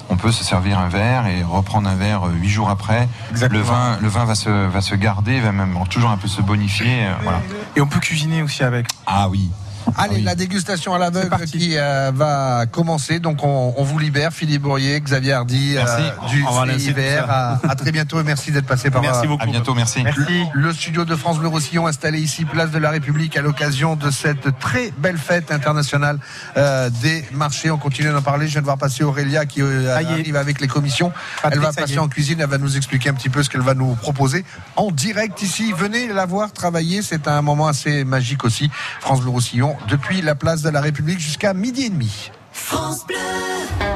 On 0.09 0.17
peut 0.17 0.31
se 0.31 0.43
servir 0.43 0.77
un 0.77 0.87
verre 0.87 1.25
et 1.25 1.41
reprendre 1.43 1.89
un 1.89 1.95
verre 1.95 2.27
euh, 2.27 2.31
huit 2.31 2.49
jours 2.49 2.69
après. 2.69 3.07
Exactement. 3.31 3.59
Le 3.59 3.65
vin, 3.65 3.97
le 4.01 4.07
vin 4.07 4.25
va 4.25 4.35
se, 4.35 4.49
va 4.49 4.81
se 4.81 4.93
garder, 4.93 5.39
va 5.39 5.51
même 5.51 5.75
toujours 5.89 6.11
un 6.11 6.17
peu 6.17 6.27
se 6.27 6.41
bonifier. 6.41 7.05
euh, 7.05 7.13
voilà. 7.23 7.39
Et 7.75 7.81
on 7.81 7.87
peut 7.87 7.99
cuisiner 7.99 8.43
aussi 8.43 8.63
avec. 8.63 8.87
Ah 9.07 9.29
oui. 9.29 9.49
Allez, 9.97 10.15
Oui. 10.17 10.21
la 10.23 10.35
dégustation 10.35 10.93
à 10.93 10.99
l'aveugle 10.99 11.45
qui 11.45 11.77
euh, 11.77 12.11
va 12.13 12.65
commencer. 12.65 13.19
Donc, 13.19 13.43
on, 13.43 13.73
on 13.77 13.83
vous 13.83 13.99
libère. 13.99 14.31
Philippe 14.33 14.63
Bourrier, 14.63 14.99
Xavier 14.99 15.33
Hardy, 15.33 15.73
Merci. 15.75 16.03
du 16.29 16.79
CIVR. 16.79 17.25
À, 17.29 17.59
à 17.67 17.75
très 17.75 17.91
bientôt 17.91 18.19
et 18.19 18.23
merci 18.23 18.51
d'être 18.51 18.65
passé 18.65 18.89
par 18.89 19.01
Merci 19.01 19.25
euh, 19.25 19.29
beaucoup. 19.29 19.43
À 19.43 19.47
bientôt. 19.47 19.73
Merci. 19.73 20.03
Le, 20.03 20.13
le 20.53 20.73
studio 20.73 21.05
de 21.05 21.15
France 21.15 21.39
Bleu 21.39 21.47
Roussillon 21.47 21.87
installé 21.87 22.19
ici, 22.19 22.45
place 22.45 22.71
de 22.71 22.77
la 22.77 22.89
République, 22.89 23.37
à 23.37 23.41
l'occasion 23.41 23.95
de 23.95 24.09
cette 24.11 24.57
très 24.59 24.91
belle 24.97 25.17
fête 25.17 25.51
internationale 25.51 26.19
euh, 26.57 26.89
des 27.01 27.25
marchés. 27.31 27.71
On 27.71 27.77
continue 27.77 28.09
d'en 28.11 28.21
parler. 28.21 28.47
Je 28.47 28.53
viens 28.53 28.61
de 28.61 28.65
voir 28.65 28.77
passer 28.77 29.03
Aurélia 29.03 29.45
qui 29.45 29.61
euh, 29.61 29.95
arrive 29.95 30.35
avec 30.35 30.59
les 30.61 30.67
commissions. 30.67 31.11
Patrick, 31.41 31.53
elle 31.53 31.59
va 31.59 31.73
passer 31.73 31.99
en 31.99 32.07
cuisine. 32.07 32.39
Elle 32.41 32.49
va 32.49 32.57
nous 32.57 32.77
expliquer 32.77 33.09
un 33.09 33.13
petit 33.13 33.29
peu 33.29 33.43
ce 33.43 33.49
qu'elle 33.49 33.61
va 33.61 33.73
nous 33.73 33.95
proposer 33.95 34.45
en 34.75 34.91
direct 34.91 35.41
ici. 35.41 35.73
Venez 35.75 36.07
la 36.07 36.25
voir 36.25 36.51
travailler. 36.51 37.01
C'est 37.01 37.27
un 37.27 37.41
moment 37.41 37.67
assez 37.67 38.03
magique 38.03 38.43
aussi. 38.43 38.69
France 38.99 39.21
Bleu 39.21 39.29
Roussillon 39.29 39.74
depuis 39.87 40.21
la 40.21 40.35
place 40.35 40.61
de 40.61 40.69
la 40.69 40.81
République 40.81 41.19
jusqu'à 41.19 41.53
midi 41.53 41.83
et 41.83 41.89
demi. 41.89 42.31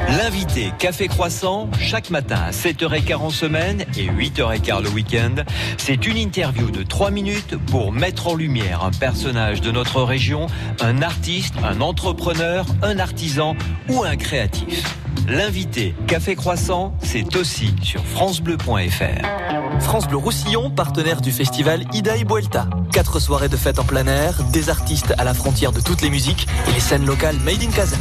L'invité 0.09 0.73
Café 0.79 1.07
Croissant, 1.07 1.69
chaque 1.79 2.09
matin 2.09 2.37
à 2.47 2.51
7h15 2.51 3.15
en 3.15 3.29
semaine 3.29 3.85
et 3.97 4.07
8h15 4.07 4.83
le 4.83 4.89
week-end, 4.89 5.35
c'est 5.77 6.05
une 6.07 6.17
interview 6.17 6.71
de 6.71 6.83
3 6.83 7.11
minutes 7.11 7.55
pour 7.67 7.91
mettre 7.91 8.27
en 8.27 8.35
lumière 8.35 8.83
un 8.83 8.91
personnage 8.91 9.61
de 9.61 9.71
notre 9.71 10.01
région, 10.01 10.47
un 10.81 11.01
artiste, 11.01 11.53
un 11.63 11.81
entrepreneur, 11.81 12.65
un 12.81 12.99
artisan 12.99 13.55
ou 13.87 14.03
un 14.03 14.15
créatif. 14.15 14.83
L'invité 15.27 15.93
Café 16.07 16.35
Croissant, 16.35 16.93
c'est 17.03 17.35
aussi 17.35 17.73
sur 17.83 18.03
francebleu.fr. 18.03 19.79
France 19.79 20.07
Bleu 20.07 20.17
Roussillon, 20.17 20.71
partenaire 20.71 21.21
du 21.21 21.31
festival 21.31 21.83
Ida 21.93 22.17
et 22.17 22.23
Buelta. 22.23 22.67
Quatre 22.91 23.19
soirées 23.19 23.49
de 23.49 23.57
fête 23.57 23.79
en 23.79 23.83
plein 23.83 24.07
air, 24.07 24.43
des 24.51 24.69
artistes 24.69 25.13
à 25.17 25.23
la 25.23 25.33
frontière 25.33 25.71
de 25.71 25.81
toutes 25.81 26.01
les 26.01 26.09
musiques 26.09 26.47
et 26.67 26.71
les 26.73 26.79
scènes 26.79 27.05
locales 27.05 27.37
made 27.45 27.61
in 27.61 27.71
Casa. 27.71 27.95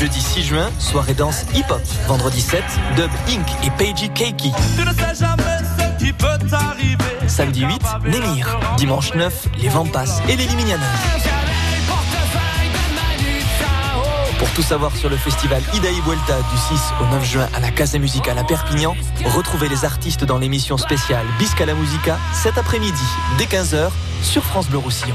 Jeudi 0.00 0.20
6 0.20 0.42
juin, 0.44 0.70
soirée 0.78 1.14
danse 1.14 1.44
hip-hop. 1.54 1.82
Vendredi 2.06 2.40
7, 2.40 2.62
Dub 2.96 3.10
Inc. 3.28 3.46
et 3.64 3.70
Peiji 3.70 4.08
Keiki. 4.08 4.50
Tu 4.76 4.84
ne 4.84 4.92
sais 4.92 5.14
jamais 5.14 5.58
ce 5.78 6.04
qui 6.04 6.12
peut 6.12 6.38
t'arriver. 6.48 7.04
Samedi 7.26 7.64
8, 7.64 7.82
Némir. 8.06 8.58
Dimanche 8.78 9.14
9, 9.14 9.48
les 9.60 9.68
Vampas 9.68 10.22
et 10.28 10.36
les 10.36 10.46
Liminianas. 10.46 10.86
Pour 14.38 14.48
tout 14.52 14.62
savoir 14.62 14.96
sur 14.96 15.10
le 15.10 15.18
festival 15.18 15.62
Ida 15.74 15.90
y 15.90 16.00
Vuelta 16.00 16.38
du 16.50 16.56
6 16.56 16.80
au 17.02 17.14
9 17.14 17.24
juin 17.24 17.48
à 17.54 17.60
la 17.60 17.70
Casa 17.70 17.98
Musicale 17.98 18.38
à 18.38 18.44
Perpignan, 18.44 18.96
retrouvez 19.26 19.68
les 19.68 19.84
artistes 19.84 20.24
dans 20.24 20.38
l'émission 20.38 20.78
spéciale 20.78 21.26
Bisca 21.38 21.66
la 21.66 21.74
Musica 21.74 22.18
cet 22.32 22.56
après-midi, 22.56 23.04
dès 23.36 23.44
15h, 23.44 23.90
sur 24.22 24.42
France 24.42 24.68
Bleu 24.68 24.78
Roussillon. 24.78 25.14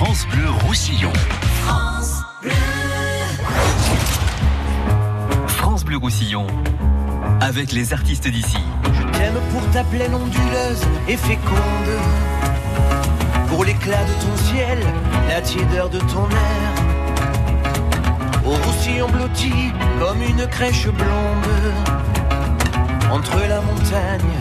France 0.00 0.28
Bleu 0.28 0.48
Roussillon. 0.64 1.12
France 5.48 5.84
Bleu 5.84 5.96
Roussillon, 5.96 6.46
avec 7.40 7.72
les 7.72 7.92
artistes 7.92 8.28
d'ici. 8.28 8.58
T'aimes 9.14 9.40
pour 9.50 9.68
ta 9.72 9.82
plaine 9.82 10.14
onduleuse 10.14 10.86
et 11.08 11.16
féconde. 11.16 11.98
Pour 13.48 13.64
l'éclat 13.64 14.04
de 14.04 14.12
ton 14.24 14.36
ciel, 14.44 14.78
la 15.28 15.40
tiédeur 15.40 15.90
de 15.90 15.98
ton 15.98 16.28
air. 16.30 16.72
Au 18.46 18.50
roussillon 18.50 19.08
blotti 19.08 19.72
comme 19.98 20.22
une 20.22 20.46
crèche 20.46 20.86
blonde. 20.86 21.74
Entre 23.10 23.40
la 23.48 23.60
montagne 23.62 24.38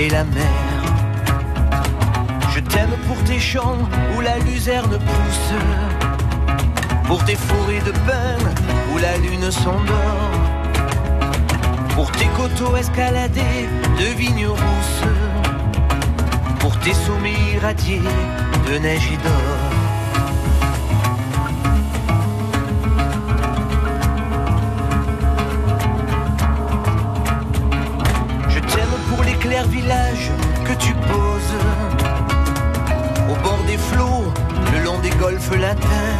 et 0.00 0.08
la 0.08 0.24
mer. 0.24 0.71
Je 2.54 2.60
t'aime 2.60 2.94
pour 3.08 3.16
tes 3.24 3.40
champs 3.40 3.78
où 4.14 4.20
la 4.20 4.38
luzerne 4.38 4.98
pousse. 4.98 5.54
Pour 7.06 7.24
tes 7.24 7.34
forêts 7.34 7.80
de 7.80 7.92
pin 7.92 8.36
où 8.92 8.98
la 8.98 9.16
lune 9.16 9.50
s'endort. 9.50 10.30
Pour 11.94 12.12
tes 12.12 12.26
coteaux 12.36 12.76
escaladés 12.76 13.68
de 13.98 14.04
vignes 14.18 14.48
rousses. 14.48 15.08
Pour 16.58 16.78
tes 16.80 16.92
sommets 16.92 17.40
irradiés 17.54 18.02
de 18.70 18.78
neige 18.78 19.08
et 19.12 19.16
d'or. 19.16 19.70
Je 28.48 28.58
t'aime 28.58 28.96
pour 29.08 29.24
les 29.24 29.34
clairs 29.34 29.68
villages 29.68 30.30
que 30.66 30.74
tu 30.74 30.92
poses 30.92 31.91
bord 33.42 33.62
des 33.66 33.76
flots, 33.76 34.32
le 34.72 34.84
long 34.84 34.98
des 35.00 35.10
golfes 35.10 35.50
latins. 35.58 36.16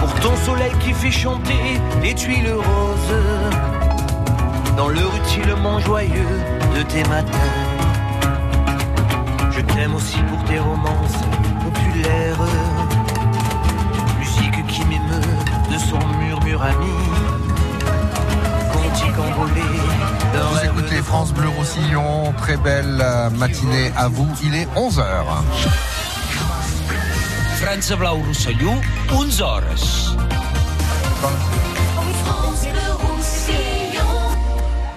Pour 0.00 0.12
ton 0.20 0.36
soleil 0.44 0.72
qui 0.80 0.92
fait 0.92 1.10
chanter 1.10 1.80
les 2.02 2.14
tuiles 2.14 2.52
roses 2.52 3.20
dans 4.76 4.88
le 4.88 5.04
rutilement 5.04 5.78
joyeux 5.80 6.36
de 6.76 6.82
tes 6.82 7.04
matins. 7.04 7.58
Je 9.50 9.60
t'aime 9.60 9.94
aussi 9.94 10.18
pour 10.30 10.42
tes 10.44 10.58
romances 10.58 11.20
populaires, 11.64 12.44
musique 14.18 14.66
qui 14.66 14.84
m'émeut 14.86 15.36
de 15.70 15.78
son 15.78 15.98
murmure 16.18 16.62
ami. 16.62 17.11
Vous 19.44 20.64
écoutez 20.64 21.02
France 21.02 21.32
Bleu 21.32 21.48
Roussillon, 21.48 22.32
très 22.38 22.56
belle 22.56 23.00
euh, 23.00 23.28
matinée 23.30 23.90
à 23.96 24.06
vous, 24.06 24.28
il 24.44 24.54
est 24.54 24.66
11h. 24.76 25.02
France 27.56 27.92
Blau 27.92 28.14
Roussillon, 28.26 28.80
11 29.10 29.42
hores. 29.42 29.62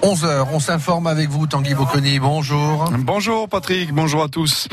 11h, 0.03 0.45
on 0.53 0.59
s'informe 0.59 1.07
avec 1.07 1.29
vous, 1.29 1.47
Tanguy 1.47 1.73
Bocconi, 1.73 2.19
bonjour. 2.19 2.91
Bonjour 2.99 3.49
Patrick, 3.49 3.91
bonjour 3.91 4.21
à 4.21 4.27
tous. 4.27 4.67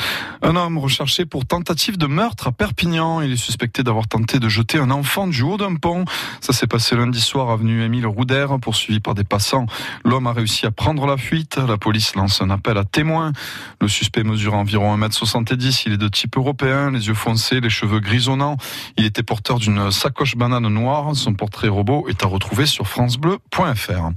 Un 0.45 0.57
homme 0.57 0.77
recherché 0.77 1.25
pour 1.25 1.47
tentative 1.47 1.97
de 1.97 2.09
meurtre 2.09 2.49
à 2.49 2.53
Perpignan. 2.53 3.21
Il 3.21 3.31
est 3.31 3.37
suspecté 3.37 3.85
d'avoir 3.85 4.09
tenté 4.09 4.41
de 4.41 4.49
jeter 4.49 4.77
un 4.77 4.91
enfant 4.91 5.29
du 5.29 5.43
haut 5.43 5.57
d'un 5.57 5.77
pont. 5.77 6.05
Ça 6.41 6.53
s'est 6.53 6.67
passé 6.67 6.97
lundi 6.97 7.21
soir 7.21 7.51
avenue 7.51 7.85
Émile 7.85 8.09
Rouder, 8.09 8.49
poursuivi 8.61 8.99
par 8.99 9.15
des 9.15 9.23
passants. 9.23 9.67
L'homme 10.05 10.27
a 10.27 10.33
réussi 10.33 10.67
à 10.67 10.73
prendre 10.73 11.07
la 11.07 11.17
fuite. 11.17 11.59
La 11.59 11.77
police 11.77 12.17
lance 12.17 12.43
un 12.43 12.51
appel 12.51 12.77
à 12.77 12.83
témoins. 12.83 13.33
Le 13.81 13.87
suspect 13.87 14.25
mesure 14.25 14.55
environ 14.55 14.97
1m70. 14.99 15.85
Il 15.87 15.93
est 15.93 15.97
de 15.97 16.09
type 16.09 16.37
européen, 16.37 16.91
les 16.91 17.07
yeux 17.07 17.15
foncés, 17.15 17.61
les 17.61 17.71
cheveux 17.71 18.01
grisonnants. 18.01 18.57
Il 18.97 19.05
était 19.05 19.23
porteur 19.23 19.61
d'une 19.61 19.93
sacoche 19.93 20.37
banane 20.37 20.67
noire. 20.67 21.15
Son 21.15 21.35
portrait 21.35 21.69
robot 21.69 22.07
est 22.09 22.25
à 22.25 22.27
retrouver 22.27 22.67
sur 22.67 22.89
francebleu.fr. 22.89 24.11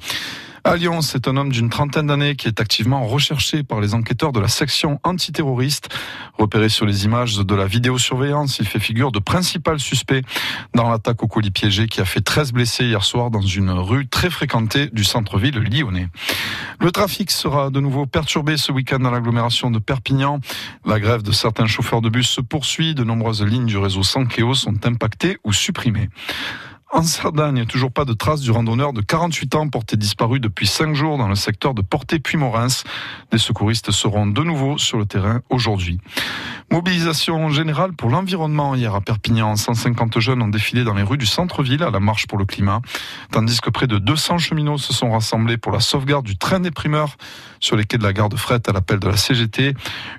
À 0.68 0.78
Lyon, 0.78 1.02
un 1.28 1.38
homme 1.38 1.52
d'une 1.52 1.70
trentaine 1.70 2.08
d'années 2.08 2.36
qui 2.36 2.48
est 2.48 2.60
activement 2.60 3.06
recherché 3.06 3.62
par 3.62 3.82
les 3.82 3.94
enquêteurs 3.94 4.32
de 4.32 4.40
la 4.40 4.48
section 4.48 5.00
antiterroriste. 5.04 5.90
Repéré 6.40 6.70
sur 6.70 6.88
les 6.88 7.06
images 7.06 7.38
de 7.38 7.56
la 7.56 7.68
vidéosurveillance, 7.68 8.58
il 8.58 8.66
fait 8.66 8.80
figure 8.80 9.12
de 9.12 9.20
principal 9.20 9.80
suspect 9.80 10.24
dans 10.74 10.90
l'attaque 10.90 11.22
au 11.22 11.28
colis 11.28 11.52
piégé 11.52 11.86
qui 11.86 12.02
a 12.02 12.06
fait 12.06 12.20
13 12.20 12.52
blessés 12.52 12.86
hier 12.86 13.04
soir 13.04 13.30
dans 13.30 13.44
une 13.44 13.70
rue 13.70 14.08
très 14.08 14.32
fréquentée 14.32 14.88
du 14.88 15.04
centre-ville 15.04 15.60
lyonnais. 15.60 16.08
Le 16.80 16.92
trafic 16.92 17.30
sera 17.30 17.70
de 17.70 17.80
nouveau 17.80 18.08
perturbé 18.08 18.58
ce 18.58 18.72
week-end 18.72 18.98
dans 18.98 19.12
l'agglomération 19.12 19.70
de 19.70 19.78
Perpignan. 19.78 20.40
La 20.84 21.00
grève 21.00 21.22
de 21.22 21.32
certains 21.32 21.68
chauffeurs 21.68 22.02
de 22.02 22.10
bus 22.10 22.28
se 22.28 22.42
poursuit. 22.42 22.96
De 22.96 23.04
nombreuses 23.04 23.44
lignes 23.44 23.68
du 23.68 23.78
réseau 23.78 24.02
Sankeo 24.02 24.56
sont 24.56 24.84
impactées 24.88 25.38
ou 25.44 25.54
supprimées. 25.54 26.10
En 26.92 27.02
Cerdagne, 27.02 27.66
toujours 27.66 27.92
pas 27.92 28.06
de 28.06 28.14
traces 28.14 28.42
du 28.42 28.52
randonneur 28.52 28.94
de 28.94 29.02
48 29.02 29.56
ans 29.56 29.68
porté 29.68 29.98
disparu 29.98 30.40
depuis 30.40 30.68
5 30.68 30.94
jours 30.94 31.18
dans 31.18 31.28
le 31.28 31.36
secteur 31.36 31.74
de 31.74 31.82
Porté-Puy-Morins. 31.82 32.84
Des 33.32 33.40
secouristes 33.40 33.92
seront 33.92 34.28
de 34.28 34.44
nouveau 34.44 34.78
sur 34.78 35.00
le 35.00 35.06
terrain 35.06 35.42
aujourd'hui. 35.50 36.00
Mobilisation 36.72 37.50
générale 37.50 37.94
pour 37.94 38.12
l'environnement 38.12 38.76
hier 38.76 38.94
à 38.94 39.02
Perpignan. 39.02 39.56
150 39.56 40.20
jeunes 40.20 40.44
ont 40.44 40.48
défilé 40.48 40.84
dans 40.84 40.94
les 40.94 41.02
rues 41.04 41.18
du 41.18 41.26
centre-ville 41.26 41.84
à 41.84 41.90
la 41.90 42.00
marche 42.00 42.28
pour 42.28 42.38
le 42.38 42.46
climat, 42.46 42.82
tandis 43.32 43.62
que 43.62 43.72
près 43.72 43.88
de 43.88 43.98
200 43.98 44.38
cheminots 44.38 44.78
se 44.78 44.94
sont 44.94 45.12
rassemblés 45.12 45.58
pour 45.58 45.72
la 45.72 45.80
sauvegarde 45.80 46.26
du 46.26 46.38
train 46.38 46.60
des 46.60 46.72
primeurs 46.72 47.18
sur 47.60 47.76
les 47.76 47.86
quais 47.86 47.98
de 47.98 48.04
la 48.04 48.14
gare 48.14 48.30
de 48.30 48.38
Fret 48.38 48.62
à 48.68 48.72
l'appel 48.72 49.00
de 49.00 49.08
la 49.08 49.18
CGT. 49.18 49.74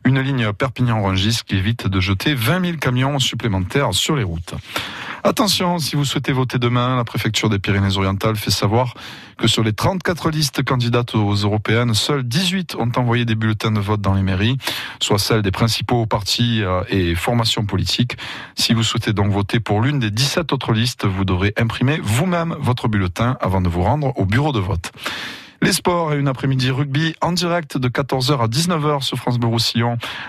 Une 0.05 0.21
ligne 0.21 0.53
Perpignan-Rungis 0.53 1.41
qui 1.47 1.57
évite 1.57 1.87
de 1.87 2.01
jeter 2.01 2.35
20 2.35 2.65
000 2.65 2.77
camions 2.79 3.19
supplémentaires 3.21 3.95
sur 3.95 4.17
les 4.17 4.25
routes. 4.25 4.55
Attention, 5.27 5.81
si 5.81 5.97
vous 5.97 6.05
souhaitez 6.05 6.31
voter 6.31 6.61
demain, 6.61 6.95
la 6.95 7.03
préfecture 7.03 7.51
des 7.51 7.59
Pyrénées-Orientales 7.59 8.37
fait 8.37 8.53
savoir 8.53 8.95
que 9.39 9.49
sur 9.49 9.65
les 9.65 9.73
34 9.73 10.31
listes 10.31 10.63
candidates 10.63 11.17
aux 11.17 11.35
européennes, 11.35 11.95
seules 11.95 12.23
18 12.23 12.77
ont 12.77 12.93
envoyé 12.95 13.25
des 13.25 13.35
bulletins 13.35 13.73
de 13.73 13.81
vote 13.81 14.01
dans 14.01 14.15
les 14.15 14.23
mairies, 14.23 14.57
soit 15.01 15.19
celles 15.19 15.43
des 15.43 15.51
principaux 15.51 16.07
partis 16.07 16.63
euh, 16.63 16.85
et 16.91 17.17
formations 17.17 17.67
politiques. 17.67 18.17
Si 18.55 18.73
vous 18.73 18.85
souhaitez 18.85 19.13
donc 19.13 19.33
voter 19.33 19.59
pour 19.59 19.81
l'une 19.81 19.99
des 19.99 20.13
17 20.13 20.53
autres 20.53 20.73
listes, 20.73 21.07
vous 21.07 21.25
devrez 21.25 21.53
imprimer 21.57 21.99
vous-même 22.01 22.55
votre 22.61 22.87
bulletin 22.87 23.37
avant 23.41 23.61
de 23.61 23.69
vous 23.69 23.83
rendre 23.83 24.17
au 24.17 24.27
bureau 24.27 24.53
de 24.53 24.61
vote. 24.61 24.93
Les 25.63 25.73
sports 25.73 26.13
et 26.13 26.19
une 26.19 26.29
après-midi 26.29 26.71
rugby 26.71 27.15
en 27.23 27.33
direct 27.33 27.79
de 27.79 27.89
14h 27.89 28.41
à 28.41 28.47
19h 28.47 29.03
sur 29.03 29.17
France 29.17 29.39
Bleu. 29.39 29.47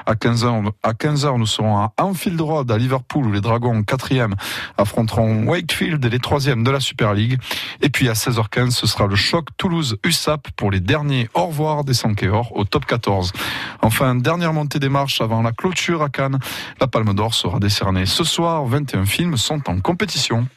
À 0.05 0.13
15h, 0.13 0.71
à 0.83 0.93
15h, 0.93 1.37
nous 1.37 1.45
serons 1.45 1.77
à 1.77 1.93
Anfield 1.97 2.39
Road 2.39 2.71
à 2.71 2.77
Liverpool 2.77 3.25
où 3.25 3.31
les 3.31 3.41
Dragons 3.41 3.81
4e 3.81 4.33
affronteront 4.77 5.43
Wakefield 5.45 6.03
et 6.05 6.09
les 6.09 6.19
3e 6.19 6.63
de 6.63 6.71
la 6.71 6.79
Super 6.79 7.13
League. 7.13 7.39
Et 7.81 7.89
puis 7.89 8.07
à 8.09 8.13
16h15, 8.13 8.71
ce 8.71 8.87
sera 8.87 9.07
le 9.07 9.15
choc 9.15 9.47
Toulouse-USAP 9.57 10.51
pour 10.55 10.71
les 10.71 10.79
derniers 10.79 11.29
au 11.33 11.47
revoir 11.47 11.83
des 11.83 11.93
Sankéors 11.93 12.55
au 12.55 12.63
top 12.63 12.85
14. 12.85 13.33
Enfin, 13.81 14.15
dernière 14.15 14.53
montée 14.53 14.79
des 14.79 14.89
marches 14.89 15.21
avant 15.21 15.41
la 15.41 15.51
clôture 15.51 16.03
à 16.03 16.09
Cannes. 16.09 16.39
La 16.79 16.87
Palme 16.87 17.13
d'Or 17.13 17.33
sera 17.33 17.59
décernée 17.59 18.05
ce 18.05 18.23
soir. 18.23 18.65
21 18.65 19.05
films 19.05 19.37
sont 19.37 19.69
en 19.69 19.79
compétition. 19.79 20.47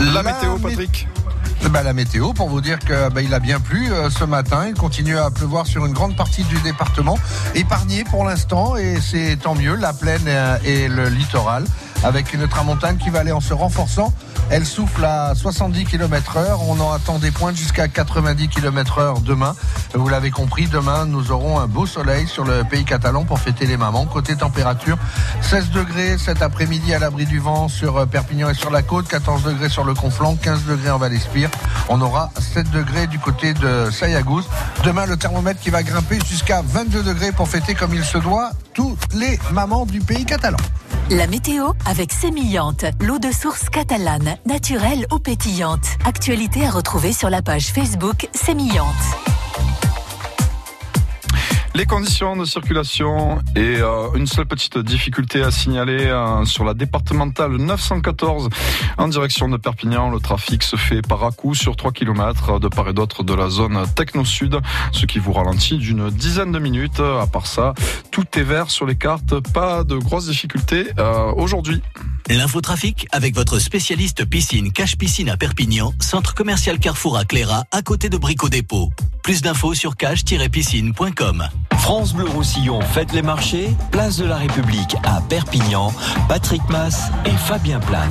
La 0.00 0.22
météo, 0.22 0.56
Patrick. 0.58 1.06
Bah, 1.70 1.82
la 1.82 1.92
météo 1.92 2.32
pour 2.32 2.48
vous 2.48 2.62
dire 2.62 2.78
que 2.78 3.10
bah, 3.10 3.20
il 3.20 3.34
a 3.34 3.38
bien 3.38 3.60
plu 3.60 3.92
euh, 3.92 4.08
ce 4.08 4.24
matin. 4.24 4.66
Il 4.66 4.74
continue 4.74 5.18
à 5.18 5.30
pleuvoir 5.30 5.66
sur 5.66 5.84
une 5.84 5.92
grande 5.92 6.16
partie 6.16 6.42
du 6.44 6.58
département, 6.62 7.18
épargné 7.54 8.04
pour 8.04 8.24
l'instant 8.24 8.76
et 8.76 8.98
c'est 9.00 9.36
tant 9.36 9.54
mieux. 9.54 9.76
La 9.76 9.92
plaine 9.92 10.22
euh, 10.26 10.56
et 10.64 10.88
le 10.88 11.08
littoral 11.08 11.64
avec 12.02 12.32
une 12.32 12.48
tramontane 12.48 12.96
qui 12.96 13.10
va 13.10 13.20
aller 13.20 13.30
en 13.30 13.40
se 13.40 13.52
renforçant. 13.52 14.12
Elle 14.50 14.66
souffle 14.66 15.04
à 15.04 15.32
70 15.36 15.84
km 15.84 16.36
heure. 16.36 16.60
On 16.68 16.78
en 16.80 16.92
attend 16.92 17.20
des 17.20 17.30
pointes 17.30 17.56
jusqu'à 17.56 17.86
90 17.86 18.48
km 18.48 18.98
heure 18.98 19.20
demain. 19.20 19.54
Vous 19.94 20.08
l'avez 20.08 20.32
compris, 20.32 20.66
demain, 20.66 21.06
nous 21.06 21.30
aurons 21.30 21.60
un 21.60 21.68
beau 21.68 21.86
soleil 21.86 22.26
sur 22.26 22.44
le 22.44 22.64
pays 22.64 22.84
catalan 22.84 23.24
pour 23.24 23.38
fêter 23.38 23.64
les 23.66 23.76
mamans. 23.76 24.06
Côté 24.06 24.34
température, 24.34 24.98
16 25.42 25.70
degrés 25.70 26.18
cet 26.18 26.42
après-midi 26.42 26.92
à 26.92 26.98
l'abri 26.98 27.26
du 27.26 27.38
vent 27.38 27.68
sur 27.68 27.96
euh, 27.96 28.06
Perpignan 28.06 28.50
et 28.50 28.54
sur 28.54 28.70
la 28.70 28.82
côte, 28.82 29.06
14 29.06 29.44
degrés 29.44 29.68
sur 29.68 29.84
le 29.84 29.94
Conflent, 29.94 30.36
15 30.42 30.64
degrés 30.64 30.90
en 30.90 30.98
Val-Espire. 30.98 31.50
On 31.88 32.00
aura 32.00 32.30
7 32.38 32.70
degrés 32.72 33.06
du 33.06 33.20
côté 33.20 33.54
de 33.54 33.88
Sayagouz. 33.90 34.48
Demain, 34.84 35.06
le 35.06 35.16
thermomètre 35.16 35.60
qui 35.60 35.70
va 35.70 35.84
grimper 35.84 36.18
jusqu'à 36.28 36.62
22 36.62 37.04
degrés 37.04 37.30
pour 37.30 37.48
fêter 37.48 37.74
comme 37.74 37.94
il 37.94 38.04
se 38.04 38.18
doit 38.18 38.50
tous 38.74 38.96
les 39.14 39.38
mamans 39.52 39.86
du 39.86 40.00
pays 40.00 40.24
catalan. 40.24 40.58
La 41.10 41.26
météo 41.26 41.72
avec 41.86 42.12
Sémillante, 42.12 42.84
l'eau 43.00 43.18
de 43.18 43.32
source 43.32 43.68
catalane, 43.68 44.36
naturelle 44.46 45.06
ou 45.12 45.18
pétillante. 45.18 45.84
Actualité 46.04 46.66
à 46.66 46.70
retrouver 46.70 47.12
sur 47.12 47.30
la 47.30 47.42
page 47.42 47.68
Facebook 47.72 48.28
Sémillante. 48.34 48.94
Les 51.74 51.86
conditions 51.86 52.36
de 52.36 52.44
circulation 52.44 53.38
et 53.54 53.76
euh, 53.78 54.12
une 54.14 54.26
seule 54.26 54.46
petite 54.46 54.76
difficulté 54.78 55.40
à 55.42 55.52
signaler 55.52 56.06
euh, 56.06 56.44
sur 56.44 56.64
la 56.64 56.74
départementale 56.74 57.52
914 57.56 58.48
en 58.98 59.08
direction 59.08 59.48
de 59.48 59.56
Perpignan. 59.56 60.10
Le 60.10 60.18
trafic 60.18 60.64
se 60.64 60.74
fait 60.74 61.00
par 61.00 61.24
à-coup 61.24 61.54
sur 61.54 61.76
3 61.76 61.92
km 61.92 62.58
de 62.58 62.66
part 62.66 62.88
et 62.88 62.92
d'autre 62.92 63.22
de 63.22 63.34
la 63.34 63.48
zone 63.48 63.84
techno-sud, 63.94 64.58
ce 64.90 65.06
qui 65.06 65.20
vous 65.20 65.32
ralentit 65.32 65.78
d'une 65.78 66.10
dizaine 66.10 66.50
de 66.50 66.58
minutes. 66.58 67.00
À 67.00 67.26
part 67.26 67.46
ça, 67.46 67.74
tout 68.10 68.26
est 68.36 68.42
vert 68.42 68.68
sur 68.68 68.84
les 68.84 68.96
cartes, 68.96 69.38
pas 69.52 69.84
de 69.84 69.96
grosses 69.96 70.26
difficultés 70.26 70.88
euh, 70.98 71.32
aujourd'hui. 71.36 71.80
L'infotrafic 72.28 73.06
avec 73.12 73.34
votre 73.34 73.60
spécialiste 73.60 74.24
piscine 74.24 74.72
Cache 74.72 74.96
Piscine 74.96 75.30
à 75.30 75.36
Perpignan, 75.36 75.92
centre 76.00 76.34
commercial 76.34 76.78
Carrefour 76.80 77.16
à 77.16 77.24
Cléra, 77.24 77.64
à 77.70 77.82
côté 77.82 78.08
de 78.08 78.16
Brico 78.16 78.48
Dépôt. 78.48 78.90
Plus 79.22 79.40
d'infos 79.42 79.74
sur 79.74 79.96
cache-piscine.com. 79.96 81.48
France 81.78 82.12
Bleu 82.12 82.28
Roussillon 82.28 82.80
fête 82.80 83.12
les 83.12 83.22
marchés, 83.22 83.74
place 83.90 84.16
de 84.16 84.24
la 84.24 84.36
République 84.36 84.96
à 85.02 85.20
Perpignan, 85.28 85.92
Patrick 86.28 86.62
Mass 86.68 87.10
et 87.24 87.30
Fabien 87.30 87.80
Plane. 87.80 88.10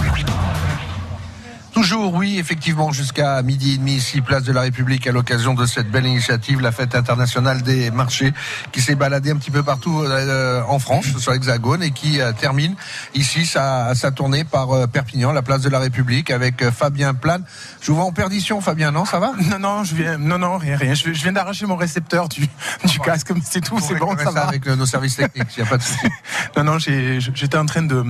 Toujours, 1.79 2.13
oui, 2.13 2.37
effectivement, 2.37 2.91
jusqu'à 2.91 3.41
midi 3.41 3.75
et 3.75 3.77
demi 3.77 3.93
ici, 3.93 4.19
place 4.19 4.43
de 4.43 4.51
la 4.51 4.59
République, 4.59 5.07
à 5.07 5.13
l'occasion 5.13 5.53
de 5.53 5.65
cette 5.65 5.89
belle 5.89 6.05
initiative, 6.05 6.59
la 6.59 6.73
fête 6.73 6.93
internationale 6.93 7.61
des 7.61 7.89
marchés, 7.89 8.33
qui 8.73 8.81
s'est 8.81 8.95
baladée 8.95 9.31
un 9.31 9.37
petit 9.37 9.49
peu 9.49 9.63
partout 9.63 10.01
euh, 10.03 10.61
en 10.67 10.77
France, 10.79 11.05
sur 11.19 11.31
l'Hexagone, 11.31 11.81
et 11.81 11.91
qui 11.91 12.19
euh, 12.19 12.33
termine 12.33 12.75
ici 13.15 13.45
sa, 13.45 13.95
sa 13.95 14.11
tournée 14.11 14.43
par 14.43 14.73
euh, 14.73 14.87
Perpignan, 14.87 15.31
la 15.31 15.41
place 15.41 15.61
de 15.61 15.69
la 15.69 15.79
République, 15.79 16.31
avec 16.31 16.69
Fabien 16.69 17.13
Plane. 17.13 17.45
Je 17.79 17.91
vous 17.91 17.95
vois 17.95 18.07
en 18.07 18.11
perdition, 18.11 18.59
Fabien, 18.59 18.91
non 18.91 19.05
Ça 19.05 19.19
va? 19.19 19.31
Non, 19.49 19.59
non, 19.59 19.83
je 19.85 19.95
viens, 19.95 20.17
non, 20.17 20.37
non, 20.37 20.57
rien, 20.57 20.75
rien. 20.75 20.95
Je, 20.95 21.13
je 21.13 21.23
viens 21.23 21.31
d'arracher 21.31 21.65
mon 21.65 21.77
récepteur 21.77 22.27
du, 22.27 22.41
du 22.83 22.99
casque, 22.99 23.31
c'est 23.41 23.61
tout, 23.61 23.79
c'est 23.79 23.95
bon, 23.95 24.17
ça 24.17 24.25
ça 24.25 24.31
va. 24.31 24.47
avec 24.49 24.65
nos 24.67 24.85
services 24.85 25.15
techniques, 25.15 25.55
il 25.55 25.63
n'y 25.63 25.67
a 25.67 25.71
pas 25.71 25.77
de 25.77 25.83
souci. 25.83 26.07
Non, 26.57 26.63
non, 26.65 26.77
j'étais 26.77 27.57
en 27.57 27.65
train 27.65 27.83
de, 27.83 28.03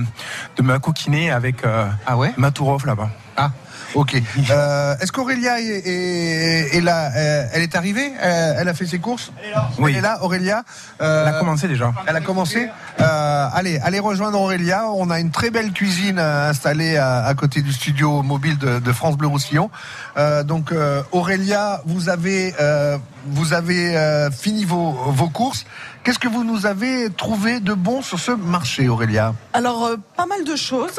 de 0.56 0.62
me 0.62 0.78
coquiner 0.80 1.30
avec 1.30 1.62
ah 1.64 2.16
ouais? 2.16 2.32
Matourov 2.36 2.84
là-bas. 2.84 3.10
Ah, 3.36 3.50
ok. 3.94 4.16
Euh, 4.50 4.94
Est-ce 5.00 5.12
qu'Aurélia 5.12 5.60
est, 5.60 5.64
est- 5.86 6.76
est 6.76 6.80
là 6.80 7.10
Euh, 7.16 7.46
Elle 7.52 7.62
est 7.62 7.74
arrivée 7.76 8.12
Euh, 8.22 8.54
Elle 8.58 8.68
a 8.68 8.74
fait 8.74 8.86
ses 8.86 8.98
courses 8.98 9.30
Oui. 9.78 9.92
Elle 9.92 9.98
est 9.98 10.00
là, 10.00 10.18
Aurélia 10.22 10.62
Euh, 11.00 11.26
Elle 11.26 11.34
a 11.34 11.38
commencé 11.38 11.68
déjà. 11.68 11.92
Elle 12.06 12.16
a 12.16 12.20
commencé 12.20 12.68
Euh, 13.00 13.48
Allez, 13.52 13.78
allez 13.82 13.98
rejoindre 14.00 14.40
Aurélia. 14.40 14.84
On 14.94 15.10
a 15.10 15.20
une 15.20 15.30
très 15.30 15.50
belle 15.50 15.72
cuisine 15.72 16.18
installée 16.18 16.96
à, 16.96 17.24
à 17.24 17.34
côté 17.34 17.62
du 17.62 17.72
studio 17.72 18.22
mobile 18.22 18.58
de, 18.58 18.78
de 18.78 18.92
France 18.92 19.16
Bleu 19.16 19.28
Roussillon. 19.28 19.70
Euh, 20.16 20.42
donc 20.42 20.72
euh, 20.72 21.02
Aurélia, 21.12 21.80
vous 21.86 22.08
avez, 22.08 22.54
euh, 22.60 22.98
vous 23.26 23.52
avez 23.52 23.96
euh, 23.96 24.30
fini 24.30 24.64
vos, 24.64 24.92
vos 24.92 25.28
courses. 25.28 25.64
Qu'est-ce 26.04 26.18
que 26.18 26.28
vous 26.28 26.44
nous 26.44 26.66
avez 26.66 27.10
trouvé 27.10 27.60
de 27.60 27.74
bon 27.74 28.02
sur 28.02 28.18
ce 28.18 28.32
marché, 28.32 28.88
Aurélia? 28.88 29.34
Alors, 29.52 29.84
euh, 29.84 29.96
pas 30.16 30.26
mal 30.26 30.44
de 30.44 30.56
choses. 30.56 30.98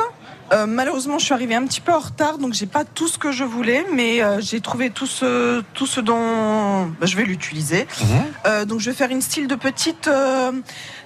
Euh, 0.52 0.66
malheureusement, 0.68 1.18
je 1.18 1.26
suis 1.26 1.34
arrivée 1.34 1.56
un 1.56 1.66
petit 1.66 1.82
peu 1.82 1.94
en 1.94 2.00
retard, 2.00 2.38
donc 2.38 2.54
j'ai 2.54 2.66
pas 2.66 2.84
tout 2.84 3.08
ce 3.08 3.18
que 3.18 3.32
je 3.32 3.44
voulais, 3.44 3.86
mais 3.94 4.22
euh, 4.22 4.42
j'ai 4.42 4.60
trouvé 4.60 4.90
tout 4.90 5.06
ce, 5.06 5.62
tout 5.74 5.86
ce 5.86 6.02
dont 6.02 6.88
bah, 7.00 7.06
je 7.06 7.16
vais 7.16 7.24
l'utiliser. 7.24 7.88
Euh, 8.46 8.66
donc, 8.66 8.80
je 8.80 8.90
vais 8.90 8.96
faire 8.96 9.12
une 9.12 9.22
style 9.22 9.48
de 9.48 9.56
petite 9.56 10.08
euh, 10.08 10.52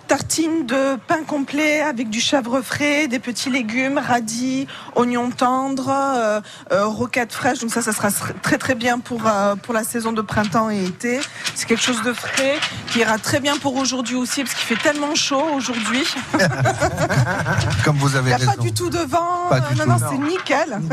tartine 0.07 0.65
de 0.65 0.97
pain 1.07 1.23
complet 1.25 1.81
avec 1.81 2.09
du 2.09 2.19
chèvre 2.19 2.61
frais, 2.61 3.07
des 3.07 3.19
petits 3.19 3.49
légumes, 3.49 3.97
radis, 3.97 4.67
oignons 4.95 5.31
tendres, 5.31 5.89
euh, 5.89 6.41
euh, 6.71 6.85
roquettes 6.85 7.33
fraîches. 7.33 7.59
Donc 7.59 7.71
ça, 7.71 7.81
ça 7.81 7.91
sera 7.91 8.09
très 8.41 8.57
très 8.57 8.75
bien 8.75 8.99
pour 8.99 9.21
euh, 9.25 9.55
pour 9.55 9.73
la 9.73 9.83
saison 9.83 10.11
de 10.11 10.21
printemps 10.21 10.69
et 10.69 10.85
été. 10.85 11.19
C'est 11.55 11.65
quelque 11.67 11.81
chose 11.83 12.01
de 12.03 12.13
frais 12.13 12.55
qui 12.91 12.99
ira 12.99 13.17
très 13.17 13.39
bien 13.39 13.57
pour 13.57 13.75
aujourd'hui 13.75 14.15
aussi 14.15 14.43
parce 14.43 14.55
qu'il 14.55 14.75
fait 14.77 14.81
tellement 14.83 15.15
chaud 15.15 15.43
aujourd'hui. 15.55 16.03
Comme 17.83 17.97
vous 17.97 18.09
Il 18.09 18.17
avez 18.17 18.27
n'y 18.27 18.33
a 18.33 18.37
raison. 18.37 18.51
pas 18.51 18.61
du 18.61 18.73
tout 18.73 18.89
de 18.89 18.99
vent. 18.99 19.47
Pas 19.49 19.59
du 19.61 19.75
non, 19.75 19.83
tout, 19.83 19.89
non, 19.89 19.97
non. 19.99 20.07
c'est 20.11 20.17
nickel. 20.17 20.79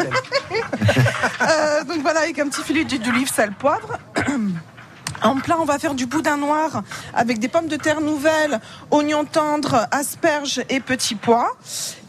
Euh, 1.42 1.82
donc 1.84 1.98
voilà, 2.02 2.20
avec 2.20 2.38
un 2.38 2.48
petit 2.48 2.62
filet 2.62 2.84
d'huile 2.84 3.02
d'olive, 3.02 3.28
sel, 3.32 3.52
poivre. 3.52 3.98
En 5.22 5.36
plat, 5.36 5.56
on 5.60 5.64
va 5.64 5.78
faire 5.78 5.94
du 5.94 6.06
boudin 6.06 6.36
noir 6.36 6.82
avec 7.14 7.38
des 7.38 7.48
pommes 7.48 7.68
de 7.68 7.76
terre 7.76 8.00
nouvelles, 8.00 8.60
oignons 8.90 9.24
tendres, 9.24 9.86
asperges 9.90 10.62
et 10.68 10.80
petits 10.80 11.14
pois. 11.14 11.56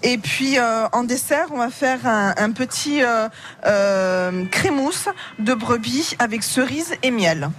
Et 0.01 0.17
puis 0.17 0.57
euh, 0.57 0.87
en 0.91 1.03
dessert, 1.03 1.47
on 1.51 1.57
va 1.57 1.69
faire 1.69 1.99
un, 2.05 2.51
petit 2.51 3.03
euh, 3.03 3.29
euh, 3.65 4.45
crémousse 4.45 5.09
de 5.39 5.53
brebis 5.53 6.15
avec 6.19 6.43
cerises 6.43 6.95
et 7.03 7.11
miel. 7.11 7.49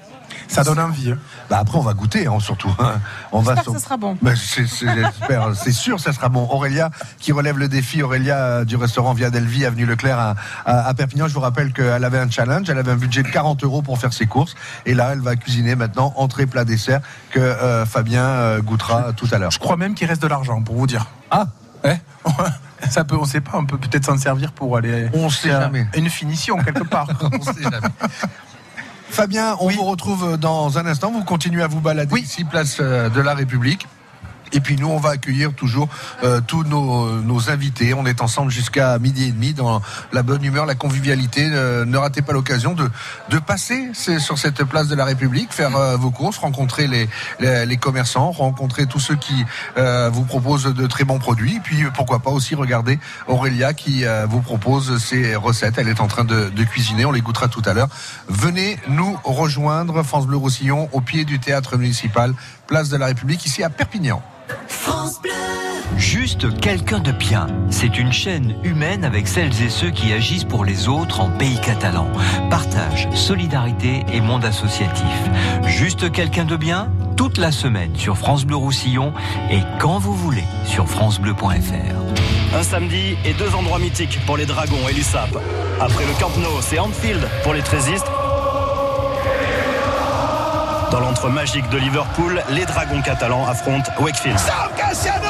Ça 0.49 0.65
donne 0.65 0.79
envie. 0.79 1.13
hein. 1.13 1.19
Bah 1.51 1.59
après, 1.61 1.79
on 1.79 1.83
va 1.83 1.95
goûter, 1.95 2.27
hein, 2.27 2.39
surtout. 2.41 2.75
hein. 2.79 3.01
On 3.33 3.41
va. 3.41 3.55
J'espère 3.55 3.73
que 3.75 3.79
ça 3.79 3.85
sera 3.85 3.97
bon. 3.97 4.17
Bah, 4.23 4.33
j'espère, 4.35 5.51
c'est 5.55 5.73
sûr, 5.73 6.01
ça 6.01 6.13
sera 6.13 6.29
bon. 6.29 6.49
Aurélia, 6.51 6.91
qui 7.19 7.33
relève 7.33 7.59
le 7.59 7.69
défi, 7.69 8.03
Aurélia 8.03 8.37
euh, 8.37 8.65
du 8.65 8.77
restaurant 8.77 9.13
Via 9.15 9.31
Delvi, 9.31 9.65
avenue 9.65 9.87
Leclerc 9.87 10.19
à, 10.19 10.35
à- 10.67 10.87
à 10.89 10.95
Perpignan. 10.95 11.29
Je 11.29 11.35
vous 11.35 11.41
rappelle 11.41 11.73
qu'elle 11.73 12.05
avait 12.05 12.19
un 12.19 12.31
challenge, 12.31 12.69
elle 12.71 12.79
avait 12.79 12.93
un 12.93 12.97
budget 12.97 13.23
de 13.23 13.29
40 13.29 13.65
euros 13.65 13.83
pour 13.83 13.99
faire 13.99 14.13
ses 14.13 14.27
courses, 14.27 14.55
et 14.87 14.95
là, 14.95 15.11
elle 15.13 15.21
va 15.21 15.37
cuisiner 15.37 15.75
maintenant 15.77 16.13
entrée, 16.17 16.47
plat, 16.47 16.65
dessert 16.65 17.01
que 17.31 17.41
euh, 17.41 17.87
Fabien 17.87 18.23
euh, 18.25 18.61
goûtera 18.63 19.13
tout 19.13 19.29
à 19.33 19.39
l'heure. 19.39 19.51
Je 19.51 19.59
crois 19.59 19.77
même 19.77 19.95
qu'il 19.95 20.07
reste 20.09 20.23
de 20.23 20.29
l'argent, 20.29 20.61
pour 20.63 20.77
vous 20.77 20.87
dire. 20.87 21.07
Ah 21.31 21.47
Ouais. 21.85 22.01
Ça 22.89 23.05
peut, 23.05 23.17
on 23.17 23.27
sait 23.27 23.43
pas, 23.43 23.53
on 23.55 23.67
peut 23.67 23.77
peut-être 23.77 24.07
s'en 24.07 24.17
servir 24.17 24.53
pour 24.53 24.77
aller. 24.77 25.09
On 25.13 25.29
sait 25.29 25.51
jamais. 25.51 25.87
Une 25.95 26.09
finition 26.09 26.57
quelque 26.57 26.85
part. 26.85 27.09
on 27.21 27.43
sait 27.43 27.63
jamais. 27.63 27.77
Fabien, 29.15 29.57
on 29.61 29.69
vous 29.69 29.85
retrouve 29.85 30.37
dans 30.39 30.77
un 30.77 30.87
instant. 30.87 31.13
Vous 31.13 31.23
continuez 31.23 31.63
à 31.63 31.69
vous 31.69 31.81
balader 31.81 32.21
ici, 32.21 32.43
place 32.43 32.79
euh, 32.81 33.09
de 33.09 33.21
la 33.21 33.35
République. 33.35 33.87
Et 34.53 34.61
puis 34.61 34.77
nous, 34.77 34.89
on 34.89 34.99
va 34.99 35.11
accueillir 35.11 35.53
toujours 35.53 35.89
euh, 36.23 36.41
tous 36.47 36.65
nos, 36.65 37.21
nos 37.23 37.51
invités. 37.51 37.95
On 37.95 38.07
est 38.07 38.21
ensemble 38.21 38.51
jusqu'à 38.51 38.99
midi 38.99 39.25
et 39.25 39.33
demi 39.33 39.53
dans 39.53 39.83
la 40.13 40.23
bonne 40.23 40.45
humeur, 40.45 40.67
la 40.67 40.75
convivialité. 40.75 41.49
Euh, 41.53 41.85
ne 41.85 41.97
ratez 41.97 42.23
pas 42.23 42.33
l'occasion 42.33 42.75
de, 42.75 42.89
de 43.31 43.39
passer 43.39 43.91
sur 43.95 44.39
cette 44.39 44.65
place 44.65 44.89
de 44.89 44.95
la 44.95 45.05
République, 45.05 45.53
faire 45.53 45.77
euh, 45.77 45.97
vos 45.97 46.11
courses, 46.11 46.39
rencontrer 46.39 46.87
les, 46.87 47.09
les, 47.41 47.67
les 47.67 47.77
commerçants, 47.77 48.31
rencontrer 48.31 48.87
tous 48.87 49.01
ceux 49.01 49.17
qui 49.17 49.45
euh, 49.77 50.11
vous 50.13 50.25
proposent 50.25 50.65
de 50.65 50.87
très 50.87 51.05
bons 51.05 51.19
produits. 51.19 51.57
Et 51.57 51.61
puis 51.61 51.85
euh, 51.85 51.91
pourquoi 51.95 52.21
pas 52.21 52.31
aussi 52.31 52.55
regarder 52.55 52.99
Aurélia 53.27 53.75
qui 53.75 54.05
vous 54.29 54.41
propose 54.41 54.99
ses 54.99 55.35
recettes. 55.37 55.79
Elle 55.79 55.89
est 55.89 56.01
en 56.01 56.09
train 56.09 56.25
de, 56.25 56.51
de 56.51 56.65
cuisiner. 56.65 57.05
On 57.05 57.13
les 57.13 57.21
goûtera 57.21 57.49
tout 57.49 57.63
à 57.65 57.73
l'heure. 57.73 57.89
Venez 58.29 58.79
nous 58.89 59.19
rejoindre, 59.25 60.03
France 60.03 60.27
Bleu 60.27 60.37
Roussillon, 60.37 60.89
au 60.93 61.01
pied 61.01 61.25
du 61.25 61.39
théâtre 61.39 61.77
municipal, 61.77 62.35
place 62.67 62.89
de 62.89 62.97
la 62.97 63.07
République, 63.07 63.45
ici 63.47 63.63
à 63.63 63.71
Perpignan. 63.71 64.23
Juste 65.97 66.61
quelqu'un 66.61 67.01
de 67.01 67.13
bien. 67.13 67.47
C'est 67.71 67.99
une 67.99 68.13
chaîne 68.13 68.57
humaine 68.65 69.05
avec 69.05 69.29
celles 69.29 69.63
et 69.63 69.69
ceux 69.69 69.91
qui 69.91 70.13
agissent 70.13 70.45
pour 70.45 70.65
les 70.65 70.89
autres 70.89 71.21
en 71.21 71.31
pays 71.31 71.61
catalan. 71.61 72.07
Partage, 72.51 73.09
solidarité 73.15 74.05
et 74.13 74.21
monde 74.21 74.45
associatif. 74.45 75.05
Juste 75.67 76.11
quelqu'un 76.13 76.45
de 76.45 76.57
bien 76.57 76.91
toute 77.17 77.39
la 77.39 77.53
semaine 77.53 77.95
sur 77.97 78.17
France 78.17 78.45
Bleu 78.45 78.57
Roussillon 78.57 79.13
et 79.51 79.61
quand 79.79 79.99
vous 79.99 80.15
voulez 80.15 80.45
sur 80.65 80.89
francebleu.fr. 80.89 82.57
Un 82.57 82.63
samedi 82.63 83.17
et 83.25 83.33
deux 83.35 83.55
endroits 83.55 83.79
mythiques 83.79 84.19
pour 84.27 84.37
les 84.37 84.47
Dragons 84.47 84.89
et 84.89 84.93
l'USAP. 84.93 85.37
Après 85.81 86.05
le 86.05 86.13
Camp 86.21 86.31
Nou, 86.39 86.61
c'est 86.61 86.79
Anfield 86.79 87.29
pour 87.43 87.55
les 87.55 87.63
Trésistes. 87.63 88.11
Dans 90.95 91.01
l'entre 91.01 91.29
magique 91.29 91.69
de 91.71 91.77
Liverpool, 91.79 92.41
les 92.51 92.65
Dragons 92.67 93.03
catalans 93.03 93.45
affrontent 93.49 93.91
Wakefield. 93.99 94.39
Sam 94.39 94.71
Cassiano 94.77 95.27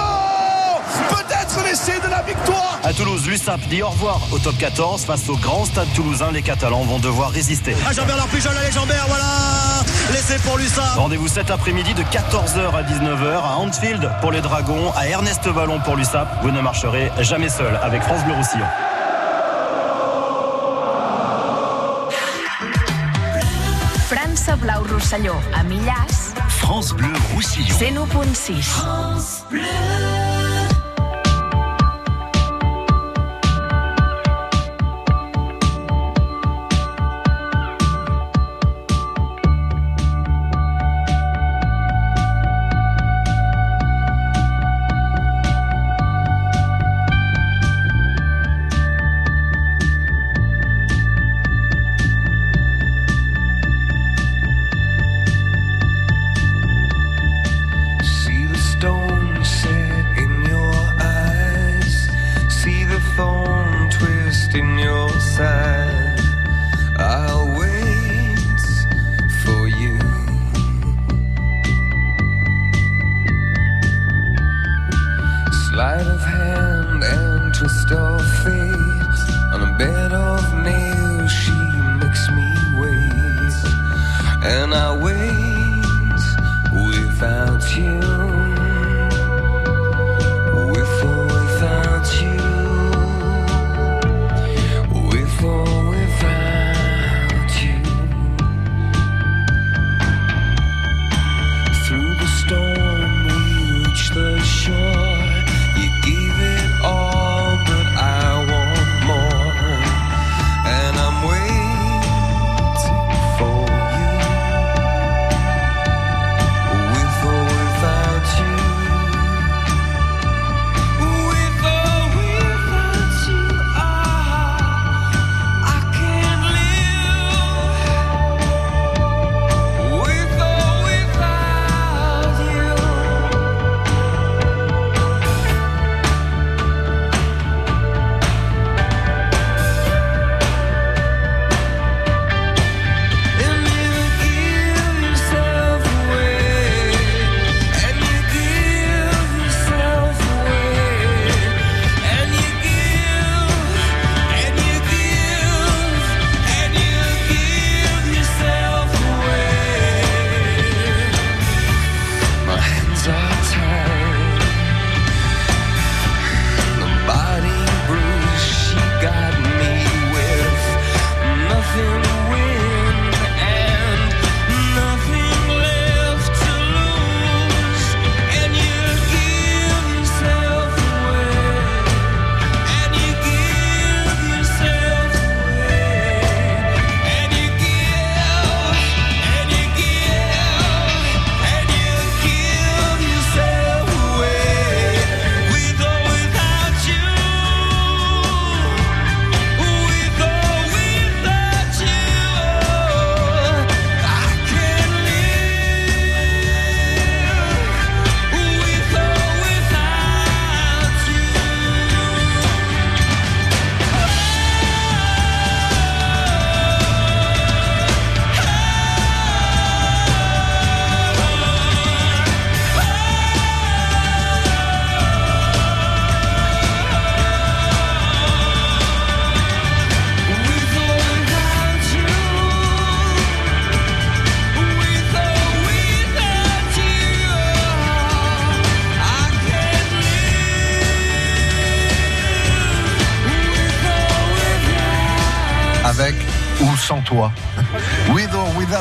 Peut-être 1.09 1.65
l'essai 1.65 1.99
de 2.05 2.11
la 2.11 2.21
victoire 2.21 2.81
À 2.85 2.93
Toulouse, 2.93 3.27
l'USAP 3.27 3.61
dit 3.71 3.83
au 3.83 3.89
revoir 3.89 4.21
au 4.31 4.39
top 4.39 4.59
14 4.59 5.07
face 5.07 5.27
au 5.31 5.37
grand 5.39 5.65
stade 5.65 5.89
toulousain. 5.95 6.33
Les 6.33 6.43
Catalans 6.43 6.83
vont 6.83 6.99
devoir 6.99 7.31
résister. 7.31 7.75
Ah, 7.89 7.95
Jean-Bernard 7.95 8.27
Pujol, 8.27 8.53
allez 8.55 8.73
Jean-Bernard, 8.73 9.07
voilà 9.09 9.25
Laissez 10.13 10.39
pour 10.41 10.59
l'USAP 10.59 10.97
Rendez-vous 10.97 11.29
cet 11.29 11.51
après-midi 11.51 11.95
de 11.95 12.03
14h 12.03 12.75
à 12.77 12.83
19h 12.83 13.43
à 13.43 13.57
Anfield 13.57 14.11
pour 14.21 14.33
les 14.33 14.43
Dragons, 14.43 14.93
à 14.95 15.09
Ernest 15.09 15.47
Vallon 15.47 15.81
pour 15.81 15.97
l'USAP. 15.97 16.29
Vous 16.43 16.51
ne 16.51 16.61
marcherez 16.61 17.11
jamais 17.21 17.49
seul 17.49 17.81
avec 17.83 18.03
France 18.03 18.23
Bleu 18.25 18.35
Roussillon. 18.35 18.67
Blau 24.65 24.83
Rosselló, 24.85 25.35
a 25.53 25.63
Millàs, 25.63 26.33
France 26.49 26.95
Bleu 26.95 27.13
Roussillon. 27.35 27.69
101.6. 27.69 29.15
See 29.21 30.34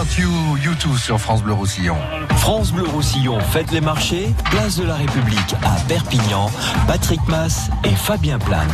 without 0.03 0.17
you, 0.21 0.57
you 0.57 0.75
too 0.75 0.97
sur 0.97 1.19
France 1.19 1.41
Bleu 1.43 1.53
Roussillon. 1.53 1.95
France 2.37 2.71
Bleu 2.71 2.83
Roussillon 2.83 3.39
fête 3.39 3.71
les 3.71 3.81
marchés, 3.81 4.33
place 4.51 4.75
de 4.77 4.83
la 4.85 4.95
République 4.95 5.55
à 5.63 5.79
Perpignan, 5.87 6.49
Patrick 6.87 7.25
Mass 7.27 7.69
et 7.83 7.95
Fabien 7.95 8.37
Plane. 8.39 8.67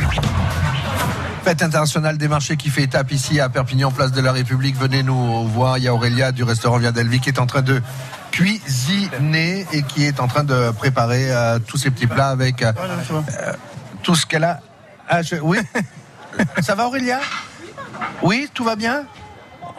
Fête 1.44 1.62
internationale 1.62 2.18
des 2.18 2.28
marchés 2.28 2.58
qui 2.58 2.70
fait 2.70 2.84
étape 2.84 3.12
ici 3.12 3.40
à 3.40 3.50
Perpignan, 3.50 3.92
place 3.92 4.12
de 4.12 4.22
la 4.22 4.32
République. 4.32 4.76
Venez 4.78 5.04
nous 5.04 5.48
voir. 5.48 5.78
Il 5.78 5.84
y 5.84 5.88
a 5.88 5.94
Aurélia 5.94 6.32
du 6.32 6.44
restaurant 6.44 6.78
Via 6.78 6.92
Delvi 6.92 7.20
qui 7.20 7.30
est 7.30 7.40
en 7.40 7.46
train 7.46 7.62
de 7.62 7.82
cuisiner 8.32 9.66
et 9.72 9.84
qui 9.84 10.06
est 10.06 10.20
en 10.20 10.28
train 10.28 10.44
de 10.44 10.72
préparer 10.72 11.32
euh, 11.32 11.60
tous 11.60 11.78
ces 11.78 11.92
petits 11.92 12.08
plats 12.08 12.30
avec 12.30 12.62
euh, 12.62 12.72
euh, 13.42 13.54
tout 14.04 14.16
ce 14.16 14.26
qu'elle 14.26 14.44
a. 14.44 14.60
Ah, 15.08 15.22
je- 15.22 15.36
Oui 15.42 15.58
Ça 16.62 16.76
va 16.76 16.88
Aurélia? 16.88 17.20
Oui, 18.22 18.50
tout 18.54 18.64
va 18.64 18.76
bien? 18.76 19.04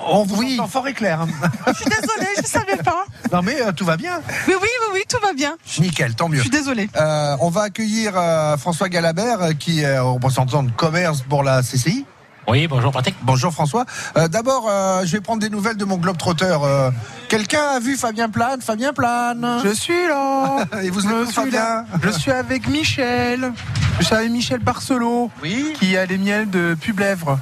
On 0.06 0.24
vous 0.24 0.42
entend 0.54 0.66
fort 0.68 0.88
et 0.88 0.94
clair. 0.94 1.26
Je 1.68 1.72
suis 1.74 1.84
désolée, 1.84 2.26
je 2.36 2.42
ne 2.42 2.46
savais 2.46 2.76
pas. 2.76 3.04
Non 3.32 3.42
mais 3.42 3.60
euh, 3.60 3.72
tout 3.72 3.84
va 3.84 3.96
bien. 3.96 4.20
Oui, 4.48 4.54
oui, 4.60 4.68
oui, 4.68 4.86
oui, 4.94 5.00
tout 5.08 5.18
va 5.22 5.32
bien. 5.32 5.56
Nickel, 5.78 6.14
tant 6.14 6.28
mieux. 6.28 6.36
Je 6.38 6.42
suis 6.42 6.50
désolée. 6.50 6.88
Euh, 6.96 7.36
on 7.40 7.50
va 7.50 7.62
accueillir 7.62 8.12
euh, 8.16 8.56
François 8.56 8.88
Galabert, 8.88 9.42
euh, 9.42 9.52
qui 9.52 9.80
est 9.82 9.98
représentant 9.98 10.62
de 10.62 10.70
commerce 10.70 11.22
pour 11.22 11.42
la 11.42 11.62
CCI. 11.62 12.06
Oui, 12.48 12.66
bonjour 12.66 12.90
Patrick. 12.90 13.14
Bonjour 13.22 13.52
François. 13.52 13.84
Euh, 14.16 14.26
D'abord, 14.26 14.66
euh, 14.68 15.02
je 15.04 15.12
vais 15.12 15.20
prendre 15.20 15.40
des 15.40 15.50
nouvelles 15.50 15.76
de 15.76 15.84
mon 15.84 15.98
globe 15.98 16.16
trotteur. 16.16 16.62
Quelqu'un 17.28 17.62
a 17.76 17.78
vu 17.80 17.96
Fabien 17.96 18.28
Plane? 18.28 18.60
Fabien 18.62 18.92
Plane 18.92 19.60
Je 19.62 19.68
suis 19.68 20.08
là 20.08 20.64
Et 20.82 20.90
vous 20.90 21.06
êtes 21.06 21.12
où, 21.12 21.30
Fabien? 21.30 21.52
là. 21.60 21.84
Je 22.02 22.10
suis 22.10 22.32
avec 22.32 22.66
Michel. 22.66 23.52
Avec 24.12 24.30
Michel 24.30 24.58
Barcelot, 24.60 25.30
qui 25.74 25.96
a 25.96 26.04
les 26.06 26.18
miels 26.18 26.48
de 26.50 26.74
Publèvre. 26.80 27.38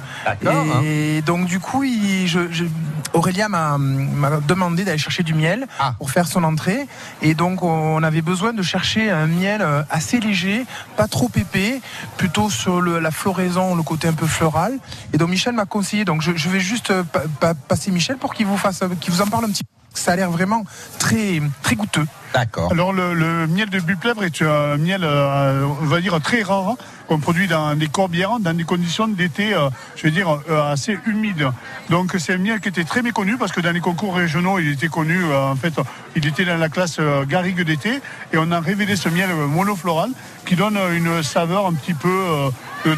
Et 0.83 1.21
donc 1.23 1.45
du 1.45 1.59
coup, 1.59 1.83
il- 1.83 2.27
je- 2.27 2.51
je- 2.51 2.65
Aurélien 3.13 3.47
m'a 3.47 3.77
m'a 3.79 4.39
demandé 4.41 4.83
d'aller 4.83 4.97
chercher 4.99 5.23
du 5.23 5.33
miel 5.33 5.65
Ah. 5.79 5.95
pour 5.97 6.11
faire 6.11 6.27
son 6.27 6.43
entrée. 6.43 6.87
Et 7.21 7.33
donc 7.33 7.63
on 7.63 8.03
avait 8.03 8.21
besoin 8.21 8.53
de 8.53 8.61
chercher 8.61 9.09
un 9.09 9.25
miel 9.25 9.65
assez 9.89 10.19
léger, 10.19 10.65
pas 10.95 11.07
trop 11.07 11.31
épais, 11.35 11.81
plutôt 12.17 12.49
sur 12.49 12.81
le- 12.81 12.99
la 12.99 13.11
floraison, 13.11 13.75
le 13.75 13.81
côté 13.83 14.07
un 14.07 14.13
peu 14.13 14.27
floral. 14.27 14.77
Et 15.13 15.17
donc 15.17 15.29
Michel 15.29 15.53
m'a 15.53 15.65
conseillé. 15.65 16.05
Donc 16.05 16.21
je, 16.21 16.33
je 16.35 16.49
vais 16.49 16.59
juste 16.59 16.91
euh, 16.91 17.03
pa- 17.03 17.23
pa- 17.39 17.53
passer 17.55 17.89
Michel 17.91 18.17
pour 18.17 18.33
qu'il 18.33 18.45
vous 18.45 18.57
fasse, 18.57 18.81
qu'il 19.01 19.11
vous 19.13 19.21
en 19.21 19.27
parle 19.27 19.45
un 19.45 19.49
petit 19.49 19.63
peu. 19.63 19.69
Ça 19.93 20.13
a 20.13 20.15
l'air 20.15 20.31
vraiment 20.31 20.63
très 20.99 21.41
très 21.61 21.75
goûteux. 21.75 22.05
D'accord. 22.33 22.71
Alors 22.71 22.93
le, 22.93 23.13
le 23.13 23.47
miel 23.47 23.69
de 23.69 23.79
Buplèvre 23.79 24.23
est 24.23 24.41
un 24.43 24.77
miel, 24.77 25.01
euh, 25.03 25.65
on 25.81 25.85
va 25.85 25.99
dire, 25.99 26.21
très 26.21 26.43
rare, 26.43 26.69
hein, 26.69 26.75
qu'on 27.07 27.19
produit 27.19 27.47
dans 27.47 27.75
des 27.75 27.87
corbières, 27.87 28.39
dans 28.39 28.53
des 28.53 28.65
conditions 28.65 29.07
d'été, 29.07 29.53
euh, 29.53 29.69
je 29.95 30.03
veux 30.03 30.11
dire, 30.11 30.39
euh, 30.49 30.71
assez 30.71 30.99
humides. 31.07 31.47
Donc 31.89 32.15
c'est 32.19 32.33
un 32.33 32.37
miel 32.37 32.59
qui 32.59 32.69
était 32.69 32.83
très 32.83 33.01
méconnu 33.01 33.37
parce 33.37 33.51
que 33.51 33.61
dans 33.61 33.71
les 33.71 33.79
concours 33.79 34.15
régionaux, 34.15 34.59
il 34.59 34.69
était 34.69 34.89
connu, 34.89 35.19
en 35.33 35.55
fait, 35.55 35.73
il 36.15 36.27
était 36.27 36.45
dans 36.45 36.57
la 36.57 36.69
classe 36.69 36.99
garrigue 37.27 37.61
d'été 37.61 37.99
et 38.31 38.37
on 38.37 38.51
a 38.51 38.59
révélé 38.59 38.95
ce 38.95 39.09
miel 39.09 39.33
monofloral 39.33 40.09
qui 40.45 40.55
donne 40.55 40.77
une 40.93 41.23
saveur 41.23 41.65
un 41.65 41.73
petit 41.73 41.95
peu 41.95 42.51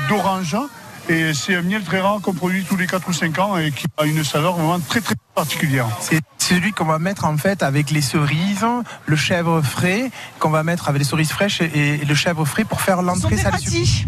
d'orange. 0.10 0.58
Et 1.10 1.34
c'est 1.34 1.56
un 1.56 1.62
miel 1.62 1.84
très 1.84 2.00
rare 2.00 2.20
qu'on 2.22 2.34
produit 2.34 2.64
tous 2.64 2.78
les 2.78 2.88
4 2.88 3.08
ou 3.10 3.14
5 3.14 3.38
ans 3.40 3.58
et 3.58 3.72
qui 3.72 3.86
a 3.98 4.06
une 4.06 4.24
saveur 4.24 4.54
vraiment 4.56 4.80
très 4.80 5.02
très 5.02 5.16
particulière. 5.36 5.88
C'est 6.00 6.20
celui 6.38 6.72
qu'on 6.74 6.86
va 6.86 7.00
mettre 7.00 7.26
en 7.26 7.38
fait 7.38 7.64
avec 7.64 7.92
les 7.92 8.02
cerises, 8.02 8.66
le 9.06 9.16
chèvre 9.16 9.62
frais, 9.62 10.12
qu'on 10.40 10.50
va 10.50 10.64
mettre 10.64 10.90
avec 10.90 11.00
les 11.00 11.06
cerises 11.08 11.32
fraîches 11.32 11.62
et, 11.62 12.02
et 12.02 12.06
le 12.06 12.16
chèvre 12.16 12.46
frais 12.46 12.64
pour 12.66 12.82
faire 12.82 13.02
l'entrée 13.02 13.38
salée. 13.38 13.52
pâtis. 13.58 14.06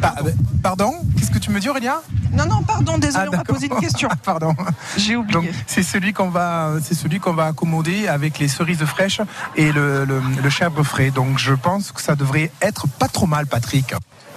Pa- 0.00 0.14
euh, 0.24 0.30
pardon 0.62 0.92
Qu'est-ce 1.18 1.30
que 1.30 1.38
tu 1.38 1.50
me 1.50 1.60
dis 1.60 1.68
Aurélien 1.68 2.00
Non, 2.32 2.44
non, 2.46 2.62
pardon, 2.62 2.98
désolé, 2.98 3.24
Ah, 3.26 3.30
on 3.32 3.36
m'a 3.36 3.44
posé 3.44 3.66
une 3.66 3.76
question. 3.80 4.08
Pardon. 4.24 4.54
J'ai 4.96 5.16
oublié. 5.16 5.32
Donc 5.48 5.48
c'est 5.66 5.82
celui 5.82 6.12
qu'on 6.12 6.28
va, 6.30 6.72
c'est 6.82 6.94
celui 6.94 7.18
qu'on 7.20 7.34
va 7.34 7.46
accommoder 7.46 8.08
avec 8.08 8.38
les 8.38 8.48
cerises 8.48 8.84
fraîches 8.84 9.20
et 9.56 9.70
le, 9.72 10.04
le, 10.04 10.20
le 10.42 10.50
chèvre 10.50 10.82
frais. 10.82 11.10
Donc 11.10 11.38
je 11.38 11.54
pense 11.54 11.92
que 11.92 12.02
ça 12.02 12.14
devrait 12.16 12.50
être 12.60 12.88
pas 12.88 13.08
trop 13.08 13.26
mal, 13.26 13.46
Patrick. 13.46 13.94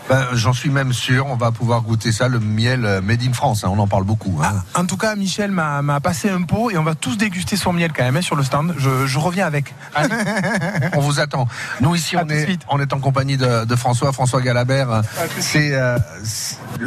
Ben, 0.07 0.23
J'en 0.33 0.53
suis 0.53 0.69
même 0.69 0.93
sûr, 0.93 1.25
on 1.27 1.35
va 1.35 1.51
pouvoir 1.51 1.81
goûter 1.81 2.11
ça, 2.11 2.27
le 2.27 2.39
miel 2.39 2.85
euh, 2.85 3.01
made 3.01 3.23
in 3.23 3.33
France, 3.33 3.63
hein, 3.63 3.69
on 3.71 3.79
en 3.79 3.87
parle 3.87 4.03
beaucoup. 4.03 4.39
hein. 4.43 4.61
En 4.75 4.85
tout 4.85 4.97
cas, 4.97 5.15
Michel 5.15 5.49
m'a 5.49 5.99
passé 5.99 6.29
un 6.29 6.43
pot 6.43 6.69
et 6.69 6.77
on 6.77 6.83
va 6.83 6.93
tous 6.93 7.17
déguster 7.17 7.55
son 7.57 7.73
miel 7.73 7.91
quand 7.91 8.03
même 8.03 8.15
hein, 8.17 8.21
sur 8.21 8.35
le 8.35 8.43
stand. 8.43 8.75
Je, 8.77 9.07
je 9.07 9.17
reviens 9.19 9.47
avec. 9.47 9.73
on 10.93 10.99
vous 10.99 11.19
attend. 11.19 11.47
Nous 11.81 11.95
ici, 11.95 12.15
on 12.17 12.29
est, 12.29 12.59
on 12.69 12.79
est 12.79 12.93
en 12.93 12.99
compagnie 12.99 13.37
de, 13.37 13.65
de 13.65 13.75
François, 13.75 14.13
François 14.13 14.41
Galabert. 14.41 15.01
C'est 15.39 15.73
euh, 15.73 15.97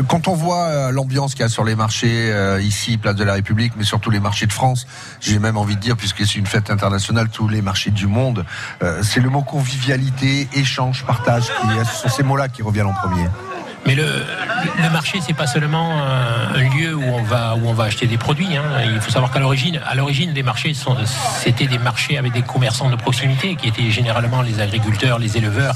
quand 0.08 0.28
on 0.28 0.34
voit 0.34 0.66
euh, 0.66 0.90
l'ambiance 0.92 1.32
qu'il 1.32 1.40
y 1.40 1.44
a 1.44 1.48
sur 1.48 1.64
les 1.64 1.74
marchés 1.74 2.30
euh, 2.32 2.60
ici, 2.62 2.98
place 2.98 3.16
de 3.16 3.24
la 3.24 3.32
République, 3.32 3.72
mais 3.76 3.84
surtout 3.84 4.10
les 4.10 4.20
marchés 4.20 4.46
de 4.46 4.52
France. 4.52 4.86
J'ai 5.20 5.40
même 5.40 5.56
envie 5.56 5.74
de 5.74 5.80
dire, 5.80 5.96
puisque 5.96 6.24
c'est 6.24 6.36
une 6.36 6.46
fête 6.46 6.70
internationale, 6.70 7.28
tous 7.30 7.48
les 7.48 7.62
marchés 7.62 7.90
du 7.90 8.06
monde. 8.06 8.44
euh, 8.82 9.02
c'est 9.02 9.20
le 9.20 9.28
mot 9.28 9.42
convivialité, 9.42 10.48
échange, 10.54 11.04
partage. 11.04 11.46
Qui, 11.46 11.66
ce 11.90 12.02
sont 12.02 12.08
ces 12.08 12.22
mots-là 12.22 12.48
qui 12.48 12.62
reviennent 12.62 12.86
en 12.86 12.92
premier. 12.92 13.07
Mais 13.86 13.94
le, 13.94 14.04
marché, 14.92 15.20
c'est 15.24 15.32
pas 15.32 15.46
seulement 15.46 15.92
un, 16.02 16.54
un 16.54 16.62
lieu 16.76 16.94
où 16.94 17.04
on 17.04 17.22
va 17.22 17.54
où 17.56 17.66
on 17.68 17.72
va 17.72 17.84
acheter 17.84 18.06
des 18.06 18.18
produits. 18.18 18.54
hein. 18.56 18.62
Il 18.84 19.00
faut 19.00 19.11
savoir 19.11 19.30
qu'à 19.32 19.38
l'origine, 19.38 19.80
à 19.86 19.94
l'origine, 19.94 20.32
les 20.34 20.42
marchés 20.42 20.74
sont, 20.74 20.94
c'était 21.06 21.66
des 21.66 21.78
marchés 21.78 22.18
avec 22.18 22.32
des 22.32 22.42
commerçants 22.42 22.90
de 22.90 22.96
proximité 22.96 23.54
qui 23.56 23.68
étaient 23.68 23.90
généralement 23.90 24.42
les 24.42 24.61
agriculteurs, 24.61 25.18
les 25.18 25.38
éleveurs, 25.38 25.74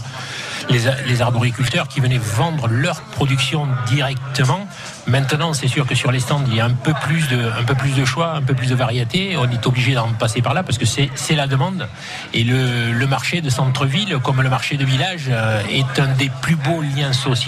les, 0.71 1.23
arboriculteurs 1.23 1.89
qui 1.89 2.01
venaient 2.01 2.19
vendre 2.19 2.67
leur 2.69 3.01
production 3.03 3.69
directement. 3.87 4.67
Maintenant, 5.07 5.53
c'est 5.53 5.69
sûr 5.69 5.87
que 5.87 5.95
sur 5.95 6.11
les 6.11 6.21
stands, 6.21 6.45
il 6.47 6.57
y 6.57 6.61
a 6.61 6.65
un 6.65 6.71
peu 6.71 6.95
plus 6.95 7.29
de 7.29 8.05
choix, 8.05 8.33
un 8.35 8.43
peu 8.43 8.55
plus 8.55 8.69
de 8.69 8.75
variété. 8.75 9.37
On 9.37 9.51
est 9.51 9.67
obligé 9.67 9.95
d'en 9.95 10.09
passer 10.09 10.43
par 10.43 10.55
là 10.55 10.63
parce 10.63 10.79
que 10.79 10.87
c'est 10.87 11.35
la 11.35 11.47
demande. 11.47 11.89
Et 12.33 12.45
le, 12.45 12.93
le 12.93 13.07
marché 13.07 13.41
de 13.41 13.51
centre-ville, 13.51 14.19
comme 14.23 14.41
le 14.41 14.49
marché 14.49 14.77
de 14.77 14.85
village, 14.85 15.27
euh, 15.29 15.63
est 15.71 16.01
un 16.01 16.09
des 16.15 16.31
plus 16.41 16.57
beaux 16.57 16.83
liens 16.83 17.13
sociaux 17.13 17.43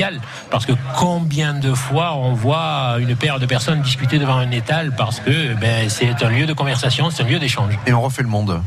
parce 0.50 0.66
que 0.66 0.72
combien 0.96 1.54
de 1.54 1.72
fois 1.74 2.14
on 2.14 2.32
voit 2.32 2.96
une 2.98 3.16
paire 3.16 3.38
de 3.38 3.46
personnes 3.46 3.80
discuter 3.80 4.18
devant 4.18 4.36
un 4.36 4.50
étal 4.50 4.92
parce 4.96 5.20
que 5.20 5.54
ben, 5.54 5.88
c'est 5.88 6.22
un 6.22 6.28
lieu 6.28 6.46
de 6.46 6.52
conversation, 6.52 7.10
c'est 7.10 7.22
un 7.22 7.26
lieu 7.26 7.38
d'échange. 7.38 7.74
Et 7.86 7.92
on 7.92 8.02
refait 8.02 8.22
le 8.22 8.28
monde. 8.28 8.60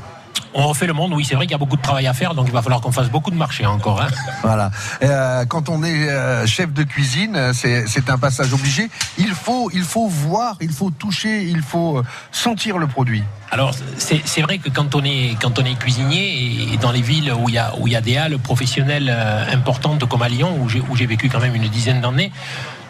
On 0.54 0.68
refait 0.68 0.88
le 0.88 0.94
monde, 0.94 1.14
oui, 1.14 1.26
c'est 1.26 1.36
vrai 1.36 1.46
qu'il 1.46 1.52
y 1.52 1.56
a 1.56 1.58
beaucoup 1.60 1.78
de 1.78 1.82
travail 1.82 2.08
à 2.08 2.14
faire, 2.14 2.34
donc 2.34 2.48
il 2.48 2.54
va 2.54 2.62
falloir 2.62 2.82
qu'on 2.82 2.92
fasse 2.92 3.10
beaucoup 3.10 3.32
de 3.32 3.36
marchés 3.36 3.66
encore. 3.66 4.02
hein. 4.02 4.08
Voilà. 4.42 4.72
Euh, 5.04 5.46
quand 5.46 5.70
on 5.70 5.84
est 5.84 6.10
euh, 6.10 6.46
chef 6.48 6.74
de 6.74 6.84
cuisine, 6.84 7.36
euh, 7.36 7.54
c'est 7.54 8.10
un 8.10 8.18
passage 8.18 8.54
obligé. 8.54 8.90
Il 9.18 9.30
faut, 9.32 9.70
il 9.74 9.84
faut 9.84 10.08
voir, 10.08 10.58
il 10.62 10.72
faut 10.72 10.90
toucher, 10.90 11.44
il 11.44 11.62
faut 11.62 12.02
sentir 12.32 12.78
le 12.78 12.88
produit. 12.88 13.24
Alors 13.52 13.74
c'est 13.98 14.42
vrai 14.42 14.58
que 14.58 14.70
quand 14.70 14.94
on 14.96 15.04
est 15.06 15.38
quand 15.42 15.58
on 15.58 15.64
est 15.64 15.76
cuisinier 15.76 16.74
et 16.74 16.78
dans 16.78 16.92
les 16.92 17.02
villes 17.02 17.32
où 17.32 17.48
il 17.48 17.56
y 17.56 17.58
a 17.58 17.74
où 17.80 17.88
il 17.88 17.94
y 17.94 17.96
a 17.96 18.02
des 18.02 18.18
halles 18.18 18.38
professionnelles 18.40 19.10
importantes 19.54 20.04
comme 20.10 20.22
à 20.22 20.28
Lyon 20.28 20.58
où 20.60 20.96
j'ai 20.98 21.06
vécu 21.06 21.30
quand 21.30 21.40
même 21.40 21.56
une 21.56 21.68
dizaine 21.70 22.02
d'années. 22.02 22.32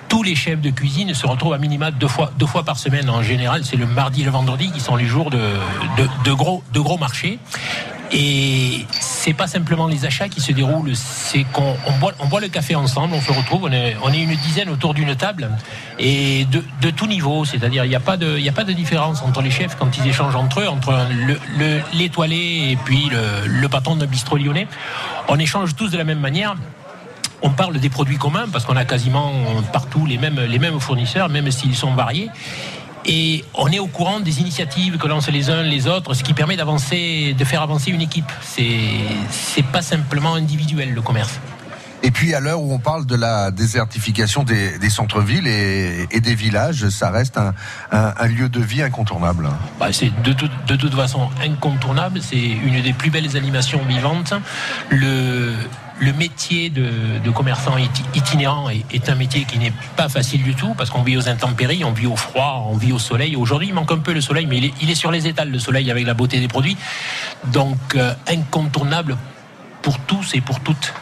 Tous 0.10 0.24
les 0.24 0.36
chefs 0.36 0.62
de 0.62 0.70
cuisine 0.70 1.14
se 1.14 1.28
retrouvent 1.28 1.54
à 1.54 1.58
minima 1.58 1.92
deux 1.92 2.08
fois, 2.08 2.32
deux 2.38 2.46
fois 2.46 2.64
par 2.64 2.78
semaine. 2.78 3.10
En 3.10 3.22
général, 3.22 3.66
c'est 3.66 3.76
le 3.76 3.86
mardi 3.86 4.22
et 4.22 4.26
le 4.26 4.32
vendredi 4.32 4.72
qui 4.72 4.80
sont 4.80 4.96
les 4.96 5.06
jours 5.06 5.30
de, 5.30 5.38
de, 5.38 6.08
de 6.24 6.32
gros, 6.34 6.64
de 6.74 6.80
gros 6.80 6.98
marchés. 6.98 7.40
Et 8.14 8.86
c'est 8.92 9.34
pas 9.34 9.48
simplement 9.48 9.86
les 9.88 10.06
achats 10.06 10.30
qui 10.30 10.40
se 10.40 10.54
déroulent, 10.54 10.96
c'est 10.96 11.44
qu'on 11.52 11.76
on 11.86 11.98
boit, 12.00 12.14
on 12.20 12.28
boit 12.28 12.40
le 12.40 12.48
café 12.48 12.74
ensemble, 12.74 13.14
on 13.14 13.20
se 13.20 13.34
retrouve, 13.34 13.66
on 13.66 13.72
est, 13.72 13.98
on 14.02 14.14
est 14.14 14.22
une 14.22 14.34
dizaine 14.36 14.70
autour 14.70 14.94
d'une 14.94 15.14
table 15.14 15.50
et 16.00 16.46
de, 16.46 16.64
de 16.82 16.90
tout 16.90 17.06
niveau, 17.08 17.44
c'est-à-dire 17.44 17.84
il 17.84 17.90
n'y 17.90 17.96
a 17.96 18.00
pas 18.00 18.16
de, 18.16 18.40
y 18.40 18.48
a 18.48 18.54
pas 18.54 18.64
de 18.64 18.72
différence 18.72 19.22
entre 19.24 19.42
les 19.42 19.52
chefs 19.52 19.76
quand 19.76 19.98
ils 19.98 20.08
échangent 20.08 20.38
entre 20.38 20.62
eux, 20.62 20.70
entre 20.70 21.06
l'étoilé 21.94 22.70
et 22.72 22.78
puis 22.78 23.10
le, 23.12 23.46
le 23.46 23.68
patron 23.68 23.98
de 23.98 24.06
bistrot 24.06 24.38
lyonnais. 24.38 24.68
On 25.28 25.38
échange 25.38 25.76
tous 25.76 25.90
de 25.90 25.98
la 25.98 26.06
même 26.06 26.20
manière. 26.20 26.56
On 27.42 27.52
parle 27.52 27.80
des 27.80 27.90
produits 27.90 28.18
communs 28.18 28.46
parce 28.52 28.66
qu'on 28.66 28.76
a 28.76 28.86
quasiment 28.86 29.32
partout 29.72 30.06
les 30.06 30.18
mêmes, 30.18 30.40
les 30.40 30.60
mêmes 30.60 30.80
fournisseurs, 30.80 31.30
même 31.30 31.50
s'ils 31.52 31.76
sont 31.76 31.94
variés. 31.94 32.30
Et 33.06 33.46
on 33.54 33.68
est 33.72 33.80
au 33.80 33.88
courant 33.88 34.20
des 34.20 34.42
initiatives 34.42 34.98
que 34.98 35.08
lancent 35.08 35.30
les 35.30 35.50
uns 35.50 35.62
les 35.64 35.88
autres, 35.88 36.14
ce 36.14 36.24
qui 36.24 36.34
permet 36.34 36.58
d'avancer, 36.58 37.36
de 37.38 37.46
faire 37.46 37.62
avancer 37.62 37.92
une 37.92 38.02
équipe. 38.02 38.30
C'est, 38.42 38.68
c'est 39.30 39.64
pas 39.66 39.82
simplement 39.82 40.34
individuel 40.34 40.94
le 40.94 41.02
commerce. 41.02 41.40
Et 42.04 42.12
puis 42.12 42.34
à 42.36 42.40
l'heure 42.40 42.62
où 42.62 42.72
on 42.74 42.80
parle 42.80 43.06
de 43.06 43.16
la 43.16 43.50
désertification 43.52 44.44
des, 44.44 44.78
des 44.78 44.90
centres-villes 44.90 45.48
et, 45.48 46.08
et 46.12 46.20
des 46.20 46.36
villages, 46.36 46.90
ça 46.90 47.10
reste 47.10 47.38
un, 47.38 47.54
un- 47.92 48.14
un 48.18 48.28
lieu 48.28 48.50
de 48.50 48.60
vie 48.60 48.82
incontournable. 48.84 49.50
Bah, 49.80 49.88
c'est 49.92 50.12
de, 50.22 50.34
toute- 50.34 50.52
de 50.68 50.76
toute 50.76 50.94
façon 50.94 51.30
incontournable. 51.44 52.20
C'est 52.22 52.38
une 52.40 52.82
des 52.82 52.94
plus 52.94 53.10
belles 53.10 53.36
animations 53.38 53.82
vivantes. 53.88 54.34
Le, 54.90 55.54
le 56.00 56.14
métier 56.14 56.70
de, 56.70 57.18
de 57.24 57.30
commerçant 57.32 57.76
iti- 57.78 58.04
itinérant 58.14 58.70
est, 58.70 58.84
est 58.94 59.10
un 59.10 59.16
métier 59.16 59.46
qui 59.46 59.58
n'est 59.58 59.74
pas 59.96 60.10
facile 60.10 60.44
du 60.44 60.54
tout 60.54 60.74
parce 60.78 60.90
qu'on 60.92 61.02
vit 61.02 61.18
aux 61.18 61.28
intempéries, 61.28 61.84
on 61.84 61.92
vit 61.92 62.06
au 62.08 62.16
froid, 62.16 62.66
on 62.70 62.78
vit 62.78 62.92
au 62.94 63.00
soleil. 63.00 63.36
Aujourd'hui, 63.36 63.70
il 63.70 63.74
manque 63.74 63.92
un 63.92 63.98
peu 63.98 64.14
le 64.14 64.22
soleil, 64.22 64.46
mais 64.46 64.58
il 64.58 64.66
est, 64.66 64.74
il 64.82 64.90
est 64.92 64.96
sur 64.96 65.12
les 65.12 65.26
étals, 65.28 65.50
le 65.50 65.60
soleil, 65.60 65.90
avec 65.90 66.06
la 66.06 66.14
beauté 66.14 66.40
des 66.40 66.48
produits. 66.48 66.78
Donc, 67.46 67.78
euh, 67.96 68.14
incontournable 68.28 69.18
pour 69.82 69.98
tous 70.00 70.36
et 70.36 70.42
pour 70.42 70.60
toutes. 70.60 70.94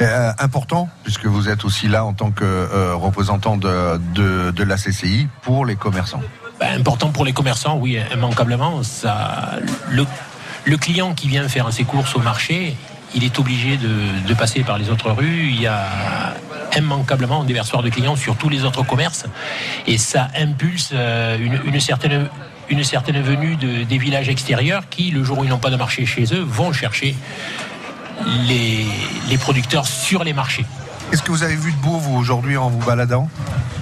Euh, 0.00 0.32
important, 0.38 0.88
puisque 1.02 1.26
vous 1.26 1.48
êtes 1.48 1.64
aussi 1.64 1.88
là 1.88 2.04
en 2.04 2.12
tant 2.12 2.30
que 2.30 2.44
euh, 2.44 2.94
représentant 2.94 3.56
de, 3.56 3.98
de, 4.14 4.50
de 4.52 4.62
la 4.62 4.76
CCI 4.76 5.26
pour 5.42 5.66
les 5.66 5.74
commerçants. 5.76 6.22
Ben, 6.60 6.78
important 6.80 7.10
pour 7.10 7.24
les 7.24 7.32
commerçants, 7.32 7.76
oui, 7.76 7.98
immanquablement. 8.12 8.82
Ça, 8.82 9.52
le, 9.88 10.06
le 10.64 10.76
client 10.76 11.14
qui 11.14 11.28
vient 11.28 11.48
faire 11.48 11.72
ses 11.72 11.84
courses 11.84 12.14
au 12.14 12.20
marché, 12.20 12.76
il 13.14 13.24
est 13.24 13.38
obligé 13.38 13.76
de, 13.76 13.90
de 14.26 14.34
passer 14.34 14.60
par 14.62 14.78
les 14.78 14.90
autres 14.90 15.10
rues. 15.10 15.48
Il 15.50 15.60
y 15.60 15.66
a 15.66 15.86
immanquablement 16.76 17.42
un 17.42 17.44
déversoir 17.44 17.82
de 17.82 17.88
clients 17.88 18.16
sur 18.16 18.36
tous 18.36 18.48
les 18.48 18.64
autres 18.64 18.82
commerces. 18.84 19.24
Et 19.86 19.98
ça 19.98 20.28
impulse 20.38 20.90
euh, 20.92 21.36
une, 21.38 21.60
une 21.64 21.80
certaine 21.80 22.28
une 22.70 22.84
certaine 22.84 23.22
venue 23.22 23.56
de- 23.56 23.84
des 23.84 23.96
villages 23.96 24.28
extérieurs 24.28 24.90
qui, 24.90 25.10
le 25.10 25.24
jour 25.24 25.38
où 25.38 25.44
ils 25.44 25.48
n'ont 25.48 25.56
pas 25.58 25.70
de 25.70 25.76
marché 25.76 26.04
chez 26.04 26.24
eux, 26.34 26.44
vont 26.46 26.70
chercher 26.70 27.14
les, 28.46 28.84
les 29.30 29.38
producteurs 29.38 29.86
sur 29.86 30.22
les 30.22 30.34
marchés. 30.34 30.66
Qu'est-ce 31.10 31.22
que 31.22 31.30
vous 31.30 31.42
avez 31.42 31.56
vu 31.56 31.72
de 31.72 31.76
beau, 31.78 31.96
vous, 31.96 32.14
aujourd'hui, 32.18 32.58
en 32.58 32.68
vous 32.68 32.84
baladant? 32.84 33.30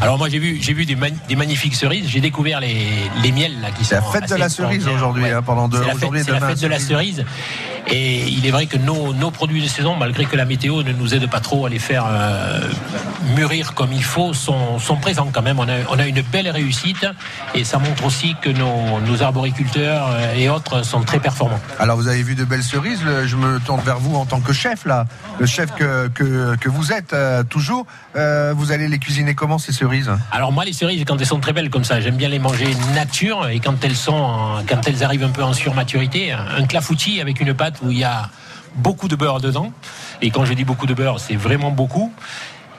Alors 0.00 0.18
moi 0.18 0.28
j'ai 0.28 0.38
vu 0.38 0.58
j'ai 0.60 0.74
vu 0.74 0.84
des, 0.84 0.94
magnifiques 0.94 1.74
cerises. 1.74 2.06
J'ai 2.08 2.20
découvert 2.20 2.60
les, 2.60 2.76
les 3.22 3.32
miels 3.32 3.60
là 3.62 3.70
qui 3.70 3.82
sont. 3.84 3.88
C'est 3.88 3.94
la 3.96 4.02
fête 4.02 4.28
de 4.30 4.34
la 4.36 4.48
cerise 4.48 4.86
aujourd'hui, 4.86 5.28
hein, 5.30 5.42
pendant 5.42 5.68
deux 5.68 5.78
aujourd'hui 5.80 6.20
et 6.20 6.22
c'est 6.22 6.30
la 6.32 6.38
demain. 6.38 6.48
fête 6.50 6.60
de 6.60 6.66
la 6.68 6.78
cerise. 6.78 7.24
Et 7.88 8.24
il 8.28 8.44
est 8.46 8.50
vrai 8.50 8.66
que 8.66 8.76
nos, 8.76 9.12
nos 9.12 9.30
produits 9.30 9.62
de 9.62 9.68
saison, 9.68 9.94
malgré 9.96 10.24
que 10.24 10.36
la 10.36 10.44
météo 10.44 10.82
ne 10.82 10.92
nous 10.92 11.14
aide 11.14 11.30
pas 11.30 11.40
trop 11.40 11.66
à 11.66 11.68
les 11.68 11.78
faire 11.78 12.04
euh, 12.08 12.60
mûrir 13.36 13.74
comme 13.74 13.92
il 13.92 14.02
faut, 14.02 14.34
sont, 14.34 14.78
sont 14.80 14.96
présents 14.96 15.28
quand 15.32 15.42
même. 15.42 15.60
On 15.60 15.68
a, 15.68 15.76
on 15.90 15.98
a 15.98 16.06
une 16.06 16.22
belle 16.22 16.48
réussite 16.48 17.06
et 17.54 17.62
ça 17.62 17.78
montre 17.78 18.04
aussi 18.04 18.34
que 18.42 18.50
nos, 18.50 19.00
nos 19.06 19.22
arboriculteurs 19.22 20.08
euh, 20.10 20.34
et 20.34 20.48
autres 20.48 20.84
sont 20.84 21.02
très 21.02 21.20
performants. 21.20 21.60
Alors 21.78 21.96
vous 21.96 22.08
avez 22.08 22.22
vu 22.24 22.34
de 22.34 22.44
belles 22.44 22.64
cerises, 22.64 23.02
je 23.24 23.36
me 23.36 23.60
tourne 23.60 23.80
vers 23.82 23.98
vous 23.98 24.16
en 24.16 24.26
tant 24.26 24.40
que 24.40 24.52
chef 24.52 24.84
là, 24.84 25.06
le 25.38 25.46
chef 25.46 25.72
que, 25.74 26.08
que, 26.08 26.56
que 26.56 26.68
vous 26.68 26.92
êtes 26.92 27.12
euh, 27.12 27.44
toujours. 27.44 27.86
Euh, 28.16 28.52
vous 28.56 28.72
allez 28.72 28.88
les 28.88 28.98
cuisiner 28.98 29.34
comment 29.34 29.58
ces 29.58 29.72
cerises? 29.72 30.10
Alors 30.32 30.50
moi 30.50 30.64
les 30.64 30.72
cerises 30.72 31.04
quand 31.06 31.18
elles 31.20 31.26
sont 31.26 31.40
très 31.40 31.52
belles 31.52 31.70
comme 31.70 31.84
ça, 31.84 32.00
j'aime 32.00 32.16
bien 32.16 32.28
les 32.28 32.40
manger 32.40 32.66
nature 32.94 33.48
et 33.48 33.60
quand 33.60 33.84
elles 33.84 33.94
sont 33.94 34.56
quand 34.68 34.88
elles 34.88 35.04
arrivent 35.04 35.24
un 35.24 35.30
peu 35.30 35.44
en 35.44 35.52
surmaturité, 35.52 36.32
un 36.32 36.66
clafoutis 36.66 37.20
avec 37.20 37.40
une 37.40 37.54
pâte 37.54 37.75
où 37.82 37.90
il 37.90 37.98
y 37.98 38.04
a 38.04 38.28
beaucoup 38.76 39.08
de 39.08 39.16
beurre 39.16 39.40
dedans 39.40 39.72
et 40.22 40.30
quand 40.30 40.44
je 40.44 40.52
dis 40.54 40.64
beaucoup 40.64 40.86
de 40.86 40.94
beurre, 40.94 41.18
c'est 41.20 41.36
vraiment 41.36 41.70
beaucoup 41.70 42.12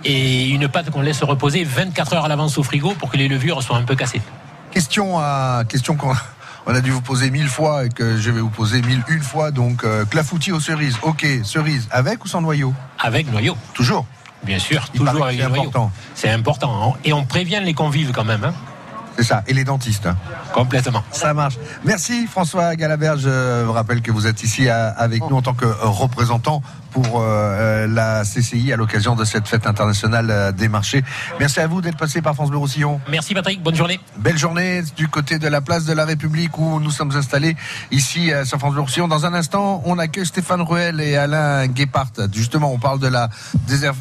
et 0.06 0.50
une 0.50 0.68
pâte 0.68 0.92
qu'on 0.92 1.02
laisse 1.02 1.24
reposer 1.24 1.64
24 1.64 2.14
heures 2.14 2.26
à 2.26 2.28
l'avance 2.28 2.58
au 2.58 2.64
frigo 2.64 2.94
pour 3.00 3.10
que 3.10 3.18
les 3.18 3.28
levures 3.28 3.64
soient 3.64 3.78
un 3.78 3.84
peu 3.84 3.96
cassées. 3.96 4.22
Question 4.72 5.18
à 5.18 5.64
question 5.68 5.96
qu'on 5.96 6.14
on 6.68 6.76
a 6.76 6.82
dû 6.82 6.92
vous 6.92 7.02
poser 7.02 7.32
mille 7.32 7.48
fois 7.48 7.86
et 7.86 7.90
que 7.90 8.18
je 8.18 8.30
vais 8.30 8.42
vous 8.42 8.50
poser 8.50 8.82
mille 8.82 9.02
une 9.08 9.24
fois. 9.24 9.52
Donc 9.52 9.84
euh, 9.84 10.06
clafoutis 10.06 10.52
aux 10.52 10.60
cerises. 10.60 10.98
Ok, 11.02 11.26
cerises 11.44 11.88
avec 11.92 12.24
ou 12.24 12.28
sans 12.28 12.42
noyau? 12.42 12.74
Avec 13.00 13.32
noyau. 13.32 13.58
Toujours. 13.74 14.06
Bien 14.44 14.60
sûr, 14.60 14.86
Il 14.94 15.00
toujours 15.00 15.26
avec 15.26 15.42
important. 15.42 15.92
C'est 16.14 16.30
important 16.30 16.94
hein. 16.94 16.98
et 17.04 17.12
on 17.14 17.26
prévient 17.26 17.62
les 17.64 17.74
convives 17.74 18.12
quand 18.12 18.24
même. 18.26 18.44
hein. 18.44 18.54
C'est 19.18 19.24
ça. 19.24 19.44
Et 19.48 19.54
les 19.54 19.64
dentistes. 19.64 20.08
Complètement. 20.54 21.04
Ça 21.12 21.34
marche. 21.34 21.58
Merci 21.84 22.28
François 22.28 22.76
Galabert. 22.76 23.18
Je 23.18 23.64
vous 23.64 23.72
rappelle 23.74 24.02
que 24.02 24.12
vous 24.12 24.28
êtes 24.28 24.44
ici 24.44 24.70
à- 24.70 24.90
avec 24.90 25.22
nous 25.30 25.36
en 25.38 25.42
tant 25.42 25.54
que 25.56 25.66
euh, 25.66 25.74
représentant 25.82 26.62
pour 27.02 27.22
euh, 27.22 27.26
euh, 27.26 27.88
la 27.88 28.24
CCI 28.24 28.74
à 28.74 28.76
l'occasion 28.76 29.16
de 29.16 29.24
cette 29.24 29.48
fête 29.48 29.68
internationale 29.68 30.30
euh, 30.32 30.52
des 30.52 30.68
marchés. 30.68 31.04
Merci 31.40 31.60
à 31.60 31.68
vous 31.68 31.80
d'être 31.82 31.98
passé 31.98 32.22
par 32.24 32.34
France 32.34 32.50
Bleu 32.50 32.58
Roussillon. 32.58 33.00
Merci 33.10 33.36
Patrick, 33.36 33.62
bonne 33.62 33.76
journée. 33.76 34.00
Belle 34.18 34.38
journée 34.38 34.82
du 34.96 35.08
côté 35.08 35.38
de 35.38 35.48
la 35.48 35.62
place 35.62 35.86
de 35.86 35.94
la 35.94 36.06
République 36.06 36.58
où 36.58 36.80
nous 36.80 36.90
sommes 36.90 37.16
installés 37.16 37.56
ici 37.92 38.32
à 38.34 38.46
sur 38.46 38.58
France 38.58 38.74
Bleu 38.74 38.82
Roussillon. 38.82 39.08
Dans 39.08 39.28
un 39.28 39.34
instant, 39.36 39.84
on 39.86 40.00
accueille 40.00 40.26
Stéphane 40.26 40.62
Ruel 40.62 41.00
et 41.00 41.16
Alain 41.18 41.68
Guépart. 41.68 42.08
Justement, 42.34 42.72
on 42.74 42.80
parle 42.80 43.00
de 43.00 43.08
la 43.08 43.30
déser- 43.68 43.92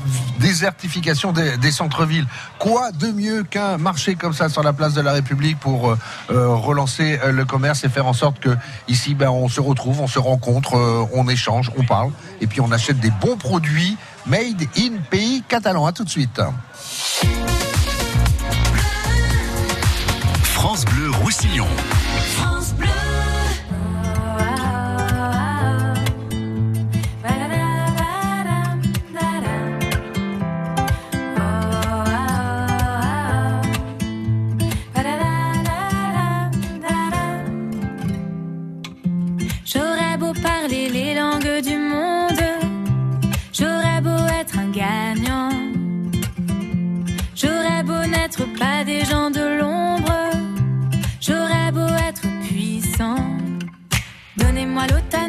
désertification 0.41 1.33
des, 1.33 1.59
des 1.59 1.71
centres-villes. 1.71 2.27
Quoi 2.59 2.93
de 2.93 3.09
mieux 3.09 3.43
qu'un 3.43 3.77
marché 3.77 4.15
comme 4.15 4.33
ça 4.33 4.49
sur 4.49 4.63
la 4.63 4.73
place 4.73 4.95
de 4.95 5.03
la 5.03 5.13
République 5.13 5.59
pour 5.61 5.91
euh, 5.91 5.97
relancer 6.31 7.19
le 7.31 7.45
commerce 7.45 7.85
et 7.85 7.89
faire 7.91 8.07
en 8.07 8.15
sorte 8.15 8.39
que 8.41 8.57
ici, 8.89 9.15
ben, 9.15 9.29
on 9.29 9.49
se 9.49 9.61
retrouve, 9.61 10.01
on 10.01 10.07
se 10.07 10.19
rencontre, 10.19 10.77
euh, 10.77 11.05
on 11.13 11.29
échange, 11.29 11.71
on 11.77 11.85
parle 11.85 12.11
et 12.41 12.47
puis 12.47 12.61
on 12.61 12.71
achète 12.73 12.99
des 13.01 13.11
bons 13.21 13.37
produits 13.37 13.97
made 14.27 14.63
in 14.77 14.97
pays 15.11 15.43
catalan. 15.49 15.87
À 15.87 15.93
tout 15.93 16.05
de 16.05 16.11
suite. 16.11 16.41
France 20.43 20.85
Bleu 20.85 21.11
Roussillon. 21.23 21.69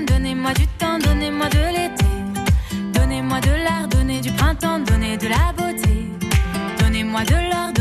Donnez-moi 0.06 0.54
du 0.54 0.68
temps, 0.78 1.00
donnez-moi 1.00 1.50
de 1.50 1.58
l'été. 1.76 2.06
Donnez-moi 2.94 3.40
de 3.42 3.50
l'art, 3.64 3.88
donnez 3.88 4.22
du 4.22 4.32
printemps, 4.32 4.80
donnez 4.80 5.18
de 5.18 5.28
la 5.28 5.52
beauté. 5.58 6.08
Donnez-moi 6.80 7.24
de 7.24 7.34
l'or, 7.34 7.74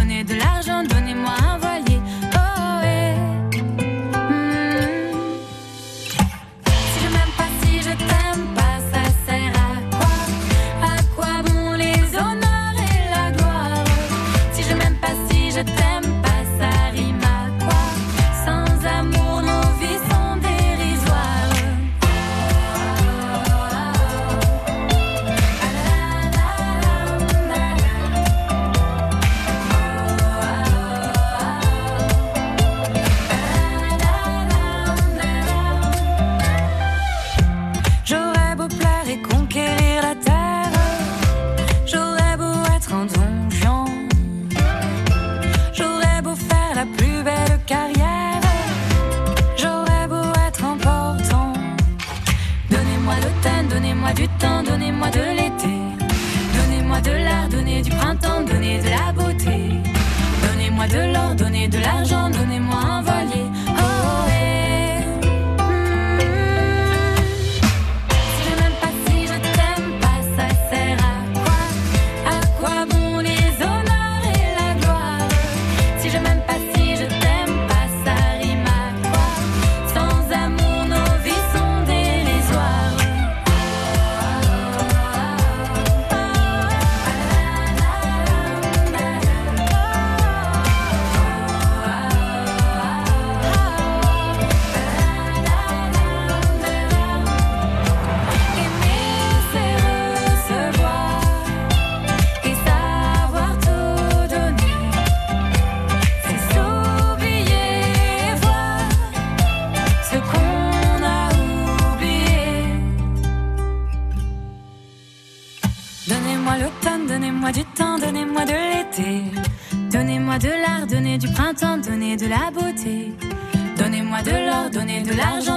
donnez 124.76 125.00
de 125.00 125.12
l'argent, 125.14 125.55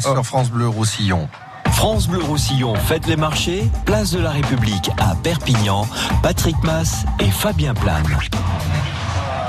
sur 0.00 0.24
France 0.24 0.50
Bleu 0.50 0.68
Roussillon. 0.68 1.28
France 1.72 2.08
Bleu 2.08 2.22
Roussillon 2.22 2.74
fête 2.74 3.06
les 3.06 3.16
marchés, 3.16 3.70
place 3.84 4.12
de 4.12 4.20
la 4.20 4.30
République 4.30 4.90
à 4.98 5.14
Perpignan, 5.14 5.86
Patrick 6.22 6.56
Mass 6.62 7.04
et 7.18 7.30
Fabien 7.30 7.74
Plane. 7.74 8.06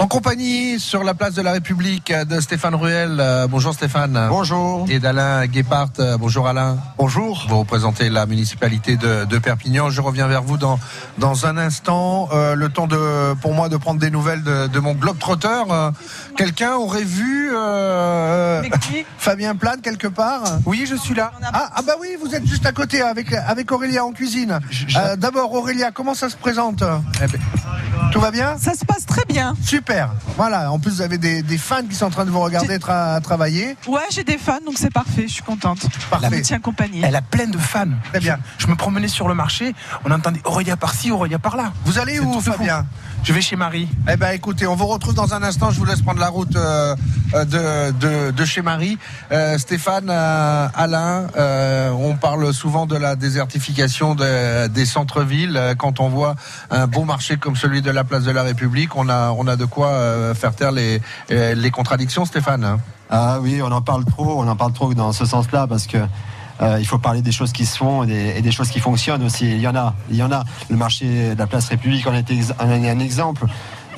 En 0.01 0.07
compagnie 0.07 0.79
sur 0.79 1.03
la 1.03 1.13
place 1.13 1.35
de 1.35 1.43
la 1.43 1.51
République 1.51 2.11
de 2.11 2.41
Stéphane 2.41 2.73
Ruel. 2.73 3.17
Euh, 3.19 3.45
bonjour 3.47 3.71
Stéphane. 3.71 4.19
Bonjour. 4.29 4.87
Et 4.89 4.97
d'Alain 4.97 5.45
Guépart. 5.45 5.89
Euh, 5.99 6.17
bonjour 6.17 6.47
Alain. 6.47 6.79
Bonjour. 6.97 7.45
Vous 7.47 7.59
représentez 7.59 8.09
la 8.09 8.25
municipalité 8.25 8.97
de, 8.97 9.25
de 9.25 9.37
Perpignan. 9.37 9.91
Je 9.91 10.01
reviens 10.01 10.25
vers 10.25 10.41
vous 10.41 10.57
dans, 10.57 10.79
dans 11.19 11.45
un 11.45 11.55
instant. 11.55 12.29
Euh, 12.33 12.55
le 12.55 12.69
temps 12.69 12.87
de, 12.87 13.35
pour 13.41 13.53
moi 13.53 13.69
de 13.69 13.77
prendre 13.77 13.99
des 13.99 14.09
nouvelles 14.09 14.41
de, 14.41 14.65
de 14.65 14.79
mon 14.79 14.95
globe-trotteur. 14.95 15.71
Euh, 15.71 15.91
Quelqu'un 16.35 16.73
aurait 16.77 17.03
vu 17.03 17.51
euh, 17.53 18.63
Fabien 19.19 19.55
Plane 19.55 19.81
quelque 19.81 20.07
part? 20.07 20.41
Oui, 20.65 20.87
je 20.89 20.95
suis 20.95 21.13
là. 21.13 21.31
Ah, 21.53 21.69
ah 21.75 21.81
bah 21.85 21.93
oui, 22.01 22.17
vous 22.19 22.33
êtes 22.33 22.47
juste 22.47 22.65
à 22.65 22.71
côté 22.71 23.03
avec, 23.03 23.31
avec 23.33 23.71
Aurélia 23.71 24.03
en 24.03 24.13
cuisine. 24.13 24.61
Euh, 24.97 25.15
D'abord 25.15 25.53
Aurélia, 25.53 25.91
comment 25.91 26.15
ça 26.15 26.27
se 26.31 26.37
présente? 26.37 26.83
Eh 27.23 27.27
ben, 27.27 27.39
Tout 28.11 28.19
va 28.19 28.31
bien 28.31 28.57
Ça 28.57 28.73
se 28.73 28.83
passe 28.85 29.05
très 29.05 29.23
bien. 29.25 29.55
Super. 29.63 30.11
Voilà. 30.35 30.71
En 30.71 30.79
plus, 30.79 30.91
vous 30.91 31.01
avez 31.01 31.17
des, 31.17 31.41
des 31.43 31.57
fans 31.57 31.83
qui 31.87 31.95
sont 31.95 32.05
en 32.05 32.09
train 32.09 32.25
de 32.25 32.29
vous 32.29 32.39
regarder 32.41 32.77
tra- 32.77 33.21
travailler. 33.21 33.75
Ouais, 33.87 34.01
j'ai 34.11 34.23
des 34.23 34.37
fans, 34.37 34.59
donc 34.65 34.75
c'est 34.77 34.91
parfait, 34.91 35.23
je 35.27 35.33
suis 35.33 35.43
contente. 35.43 35.79
Parfait. 36.09 36.27
Elle 36.31 36.37
me 36.37 36.41
tient 36.43 36.59
compagnie. 36.59 37.01
Elle 37.03 37.15
a 37.15 37.21
plein 37.21 37.47
de 37.47 37.57
fans. 37.57 37.85
Très 38.11 38.19
bien. 38.19 38.37
Je, 38.57 38.65
je 38.65 38.71
me 38.71 38.75
promenais 38.75 39.07
sur 39.07 39.27
le 39.27 39.33
marché, 39.33 39.73
on 40.05 40.11
entendait 40.11 40.41
Aurélia 40.45 40.75
par-ci, 40.77 41.11
Aurélia 41.11 41.39
par-là. 41.39 41.71
Vous 41.85 41.99
allez 41.99 42.19
où, 42.19 42.33
tout 42.33 42.41
fou. 42.41 42.63
Je 43.23 43.34
vais 43.34 43.41
chez 43.41 43.56
Marie. 43.56 43.88
Eh 44.11 44.18
ben, 44.18 44.31
écoutez, 44.31 44.65
on 44.65 44.76
vous 44.76 44.88
retrouve 44.88 45.14
dans 45.14 45.34
un 45.35 45.43
instant. 45.43 45.69
Je 45.69 45.77
vous 45.77 45.85
laisse 45.85 46.02
prendre 46.02 46.19
la 46.19 46.30
route 46.30 46.56
euh, 46.56 46.95
euh, 47.35 47.45
de, 47.45 47.91
de, 47.99 48.31
de 48.31 48.45
chez 48.45 48.64
Marie. 48.64 48.98
Euh, 49.31 49.60
Stéphane, 49.60 50.10
euh, 50.10 50.68
Alain, 50.73 51.27
euh, 51.38 51.91
on 51.91 52.15
parle 52.15 52.52
souvent 52.52 52.88
de 52.88 52.95
la 52.98 53.15
désertification 53.15 54.15
de- 54.15 54.68
des 54.68 54.85
centres-villes. 54.85 55.76
Quand 55.77 55.99
on 55.99 56.10
voit 56.10 56.35
un 56.72 56.88
beau 56.88 57.03
marché 57.03 57.38
comme 57.38 57.56
celui 57.56 57.84
de 57.84 57.91
la 57.91 58.03
place 58.03 58.23
de 58.23 58.31
la 58.31 58.41
République, 58.41 58.95
on 58.95 59.07
a, 59.07 59.30
on 59.38 59.45
a 59.48 59.56
de 59.56 59.65
quoi 59.65 59.89
euh, 59.89 60.34
faire 60.34 60.56
taire 60.56 60.72
les, 60.72 60.99
euh, 61.31 61.53
les 61.53 61.69
contradictions, 61.72 62.26
Stéphane. 62.26 62.80
Ah 63.11 63.38
oui, 63.39 63.61
on 63.61 63.72
en 63.72 63.81
parle 63.81 64.03
trop, 64.03 64.41
on 64.41 64.48
en 64.48 64.56
parle 64.56 64.73
trop 64.73 64.93
dans 64.95 65.11
ce 65.14 65.26
sens-là 65.26 65.68
parce 65.68 65.85
que 65.85 65.98
euh, 66.61 66.77
il 66.79 66.85
faut 66.85 66.97
parler 66.97 67.21
des 67.21 67.31
choses 67.31 67.51
qui 67.51 67.65
se 67.65 67.77
font 67.77 68.03
et 68.03 68.41
des, 68.41 68.51
choses 68.51 68.69
qui 68.69 68.79
fonctionnent 68.79 69.23
aussi. 69.23 69.49
Il 69.49 69.61
y 69.61 69.67
en 69.67 69.75
a, 69.75 69.93
il 70.09 70.17
y 70.17 70.23
en 70.23 70.31
a. 70.31 70.43
Le 70.69 70.77
marché 70.77 71.33
de 71.33 71.39
la 71.39 71.47
place 71.47 71.69
République 71.69 72.05
en 72.07 72.13
est 72.13 72.25
un 72.59 72.99
exemple. 72.99 73.45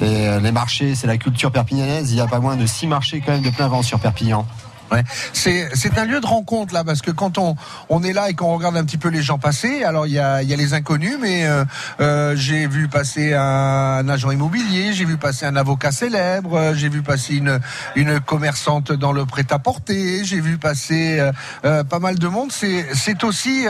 Euh, 0.01 0.39
les 0.39 0.51
marchés, 0.51 0.95
c'est 0.95 1.07
la 1.07 1.17
culture 1.17 1.51
perpignanaise. 1.51 2.11
Il 2.11 2.17
y 2.17 2.21
a 2.21 2.27
pas 2.27 2.39
moins 2.39 2.55
de 2.55 2.65
six 2.65 2.87
marchés 2.87 3.21
quand 3.21 3.33
même 3.33 3.43
de 3.43 3.49
plein 3.49 3.67
vent 3.67 3.81
sur 3.81 3.99
Perpignan. 3.99 4.45
Ouais. 4.93 5.03
C'est 5.33 5.97
un 5.97 6.05
lieu 6.05 6.21
de 6.21 6.25
rencontre 6.25 6.73
là 6.73 6.83
parce 6.83 7.01
que 7.01 7.09
quand 7.09 7.37
on 7.39 7.55
on 7.89 8.03
est 8.03 8.13
là 8.13 8.29
et 8.29 8.35
qu'on 8.35 8.53
regarde 8.55 8.77
un 8.77 8.83
petit 8.85 8.97
peu 8.99 9.09
les 9.09 9.23
gens 9.23 9.39
passer, 9.39 9.83
alors 9.83 10.05
il 10.05 10.13
y 10.13 10.19
a 10.19 10.43
y 10.43 10.53
a 10.53 10.55
les 10.55 10.73
inconnus, 10.75 11.17
mais 11.19 11.47
euh, 11.47 11.65
euh, 11.99 12.35
j'ai 12.35 12.67
vu 12.67 12.87
passer 12.87 13.33
un, 13.33 14.07
agent 14.07 14.29
immobilier, 14.29 14.93
j'ai 14.93 15.05
vu 15.05 15.17
passer 15.17 15.47
un 15.47 15.55
avocat 15.55 15.91
célèbre, 15.91 16.55
euh, 16.55 16.73
j'ai 16.75 16.89
vu 16.89 17.01
passer 17.01 17.35
une 17.35 17.59
une 17.95 18.19
commerçante 18.19 18.91
dans 18.91 19.11
le 19.11 19.25
prêt-à-porter, 19.25 20.23
j'ai 20.25 20.39
vu 20.41 20.57
passer 20.59 21.19
euh, 21.65 21.83
pas 21.83 21.99
mal 21.99 22.19
de 22.19 22.27
monde. 22.27 22.51
C'est 22.51 23.23
aussi 23.23 23.65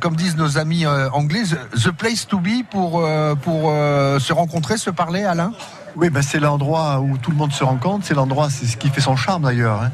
comme 0.00 0.16
disent 0.16 0.36
nos 0.36 0.58
amis 0.58 0.86
anglais, 0.86 1.42
the 1.74 1.90
place 1.90 2.26
to 2.28 2.38
be 2.38 2.62
pour 2.70 3.08
pour 3.42 3.70
se 3.70 4.32
rencontrer, 4.32 4.76
se 4.76 4.90
parler, 4.90 5.24
Alain? 5.24 5.52
Oui, 5.94 6.08
ben 6.08 6.22
c'est 6.22 6.40
l'endroit 6.40 7.00
où 7.00 7.18
tout 7.18 7.30
le 7.30 7.36
monde 7.36 7.52
se 7.52 7.64
rencontre. 7.64 8.06
C'est 8.06 8.14
l'endroit, 8.14 8.48
c'est 8.48 8.66
ce 8.66 8.76
qui 8.76 8.88
fait 8.88 9.02
son 9.02 9.16
charme 9.16 9.42
d'ailleurs. 9.42 9.82
hein. 9.82 9.90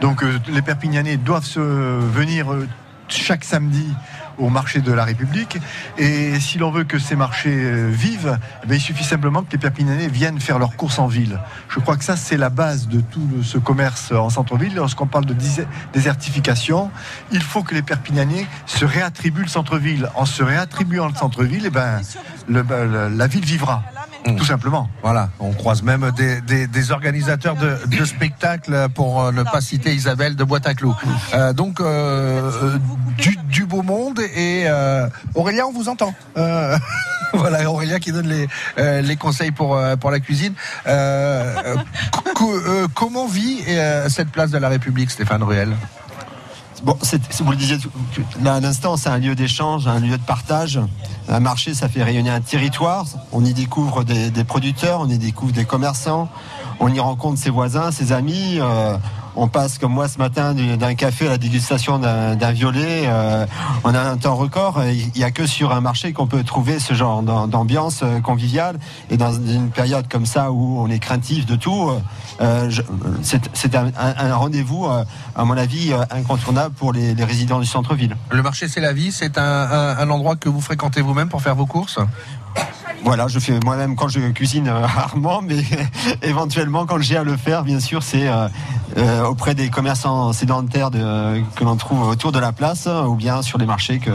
Donc 0.00 0.22
euh, 0.22 0.38
les 0.48 0.62
Perpignanais 0.62 1.16
doivent 1.16 1.44
se 1.44 1.60
venir 1.60 2.52
euh, 2.52 2.68
chaque 3.08 3.44
samedi 3.44 3.86
au 4.38 4.48
marché 4.48 4.80
de 4.80 4.92
la 4.92 5.04
République. 5.04 5.58
Et 5.96 6.38
si 6.38 6.58
l'on 6.58 6.70
veut 6.70 6.84
que 6.84 6.98
ces 6.98 7.16
marchés 7.16 7.50
euh, 7.52 7.88
vivent, 7.90 8.38
eh 8.64 8.74
il 8.74 8.80
suffit 8.80 9.04
simplement 9.04 9.42
que 9.42 9.52
les 9.52 9.58
Perpignanais 9.58 10.08
viennent 10.08 10.40
faire 10.40 10.58
leurs 10.58 10.76
courses 10.76 10.98
en 10.98 11.08
ville. 11.08 11.40
Je 11.68 11.80
crois 11.80 11.96
que 11.96 12.04
ça, 12.04 12.16
c'est 12.16 12.36
la 12.36 12.50
base 12.50 12.86
de 12.88 13.00
tout 13.00 13.42
ce 13.42 13.58
commerce 13.58 14.12
en 14.12 14.30
centre-ville. 14.30 14.74
Lorsqu'on 14.74 15.06
parle 15.06 15.26
de 15.26 15.34
désertification, 15.92 16.90
il 17.32 17.42
faut 17.42 17.62
que 17.62 17.74
les 17.74 17.82
Perpignanais 17.82 18.46
se 18.66 18.84
réattribuent 18.84 19.42
le 19.42 19.48
centre-ville. 19.48 20.08
En 20.14 20.24
se 20.24 20.42
réattribuant 20.42 21.08
le 21.08 21.14
centre-ville, 21.14 21.64
eh 21.66 21.70
ben, 21.70 22.00
ben, 22.48 23.08
la 23.08 23.26
ville 23.26 23.44
vivra. 23.44 23.82
Tout 24.24 24.44
simplement. 24.44 24.88
Voilà, 25.02 25.30
on 25.40 25.52
croise 25.52 25.82
même 25.82 26.10
des, 26.16 26.40
des- 26.42 26.66
des 26.66 26.90
organisateurs 26.90 27.56
de, 27.56 27.78
de 27.86 28.04
spectacles, 28.04 28.88
pour 28.94 29.22
euh, 29.22 29.32
ne 29.32 29.42
pas 29.42 29.60
citer 29.60 29.94
Isabelle 29.94 30.36
de 30.36 30.44
Boîte 30.44 30.66
à 30.66 30.74
Clous. 30.74 30.94
Euh, 31.34 31.52
donc, 31.52 31.80
euh, 31.80 32.78
du, 33.16 33.36
du 33.48 33.64
beau 33.64 33.82
monde 33.82 34.20
et 34.20 34.64
euh, 34.66 35.08
Aurélien, 35.34 35.64
on 35.68 35.72
vous 35.72 35.88
entend. 35.88 36.12
Euh, 36.36 36.76
voilà, 37.32 37.70
Aurélien 37.70 37.98
qui 38.00 38.12
donne 38.12 38.28
les, 38.28 38.48
les 39.02 39.16
conseils 39.16 39.50
pour, 39.50 39.80
pour 40.00 40.10
la 40.10 40.20
cuisine. 40.20 40.52
Euh, 40.86 41.54
euh, 41.64 41.76
co- 42.34 42.52
euh, 42.56 42.86
comment 42.94 43.26
vit 43.26 43.62
cette 44.08 44.30
place 44.30 44.50
de 44.50 44.58
la 44.58 44.68
République, 44.68 45.10
Stéphane 45.10 45.42
Ruel? 45.42 45.70
Bon, 46.82 46.96
vous 47.40 47.50
le 47.50 47.56
disiez 47.56 47.76
là 48.42 48.54
à 48.54 48.60
l'instant, 48.60 48.96
c'est 48.96 49.08
un 49.08 49.18
lieu 49.18 49.34
d'échange, 49.34 49.86
un 49.86 50.00
lieu 50.00 50.16
de 50.16 50.22
partage. 50.22 50.80
Un 51.28 51.40
marché, 51.40 51.74
ça 51.74 51.88
fait 51.88 52.02
rayonner 52.02 52.30
un 52.30 52.40
territoire. 52.40 53.06
On 53.32 53.44
y 53.44 53.52
découvre 53.52 54.04
des 54.04 54.44
producteurs, 54.44 55.00
on 55.00 55.08
y 55.08 55.18
découvre 55.18 55.52
des 55.52 55.64
commerçants, 55.64 56.28
on 56.80 56.88
y 56.92 57.00
rencontre 57.00 57.38
ses 57.38 57.50
voisins, 57.50 57.90
ses 57.90 58.12
amis. 58.12 58.58
euh, 58.60 58.96
on 59.40 59.46
passe 59.46 59.78
comme 59.78 59.92
moi 59.92 60.08
ce 60.08 60.18
matin 60.18 60.52
du- 60.52 60.76
d'un 60.76 60.94
café 60.96 61.26
à 61.28 61.30
la 61.30 61.38
dégustation 61.38 61.98
d'un 62.00 62.50
violet. 62.52 63.02
euh, 63.06 63.46
on 63.84 63.94
a 63.94 64.00
un 64.00 64.16
temps 64.16 64.34
record. 64.34 64.82
Il 64.84 65.12
n'y 65.14 65.22
a 65.22 65.30
que 65.30 65.46
sur 65.46 65.72
un 65.72 65.80
marché 65.80 66.12
qu'on 66.12 66.26
peut 66.26 66.42
trouver 66.42 66.80
ce 66.80 66.92
genre 66.94 67.22
d'am- 67.22 67.48
d'ambiance 67.48 68.00
euh, 68.02 68.20
conviviale. 68.20 68.78
Et 69.10 69.16
dans 69.16 69.32
une 69.32 69.70
période 69.70 70.08
comme 70.08 70.26
ça 70.26 70.50
où 70.50 70.80
on 70.80 70.88
est 70.88 70.98
craintif 70.98 71.46
de 71.46 71.54
tout, 71.54 71.88
c'est 73.22 73.74
un, 73.76 74.34
rendez-vous, 74.34 74.86
à 74.86 75.44
mon 75.44 75.56
avis, 75.56 75.92
incontournable 76.10 76.74
pour 76.74 76.92
les, 76.92 77.14
résidents 77.24 77.60
du 77.60 77.66
centre-ville. 77.66 78.16
Le 78.30 78.42
marché, 78.42 78.66
c'est 78.68 78.80
la 78.80 78.92
vie. 78.92 79.12
C'est 79.12 79.38
un 79.38 80.10
endroit 80.10 80.34
que 80.36 80.48
vous 80.48 80.60
fréquentez 80.60 81.00
vous-même 81.00 81.28
pour 81.28 81.42
faire 81.42 81.54
vos 81.54 81.66
courses? 81.66 81.98
Voilà, 83.04 83.28
je 83.28 83.38
fais 83.38 83.58
moi-même 83.64 83.94
quand 83.96 84.08
je 84.08 84.20
cuisine 84.32 84.68
euh, 84.68 84.80
rarement, 84.86 85.40
mais 85.42 85.62
éventuellement 86.22 86.84
quand 86.86 87.00
j'ai 87.00 87.16
à 87.16 87.22
le 87.24 87.36
faire, 87.36 87.62
bien 87.62 87.80
sûr, 87.80 88.02
c'est 88.02 88.28
euh, 88.28 88.48
euh, 88.96 89.24
auprès 89.24 89.54
des 89.54 89.68
commerçants 89.70 90.32
sédentaires 90.32 90.90
de- 90.90 91.40
que 91.56 91.64
l'on 91.64 91.76
trouve 91.76 92.02
autour 92.08 92.32
de 92.32 92.38
la 92.38 92.52
place, 92.52 92.86
ou 93.06 93.14
bien 93.14 93.42
sur 93.42 93.58
les 93.58 93.66
marchés 93.66 93.98
que, 93.98 94.10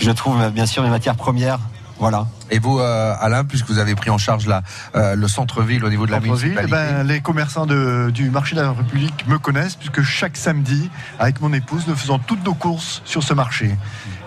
je 0.00 0.10
trouve 0.10 0.50
bien 0.50 0.66
sûr 0.66 0.82
les 0.82 0.90
matières 0.90 1.16
premières. 1.16 1.58
Voilà. 1.98 2.26
Et 2.50 2.58
vous, 2.58 2.78
euh, 2.78 3.14
Alain, 3.20 3.44
puisque 3.44 3.66
vous 3.68 3.78
avez 3.78 3.94
pris 3.94 4.10
en 4.10 4.18
charge 4.18 4.46
la, 4.46 4.62
euh, 4.96 5.14
le 5.16 5.28
centre-ville 5.28 5.84
au 5.84 5.88
niveau 5.88 6.06
de 6.06 6.10
la 6.12 6.18
Centre-ville, 6.20 6.50
municipalité 6.50 6.76
eh 6.90 6.94
ben, 6.96 7.06
les 7.06 7.20
commerçants 7.20 7.66
de- 7.66 8.10
du 8.12 8.30
marché 8.30 8.54
de 8.54 8.60
la 8.60 8.72
République 8.72 9.26
me 9.26 9.38
connaissent 9.38 9.76
puisque 9.76 10.02
chaque 10.02 10.36
samedi, 10.36 10.90
avec 11.18 11.40
mon 11.40 11.52
épouse, 11.52 11.84
nous 11.88 11.96
faisons 11.96 12.18
toutes 12.18 12.44
nos 12.44 12.54
courses 12.54 13.02
sur 13.04 13.22
ce 13.22 13.32
marché. 13.34 13.74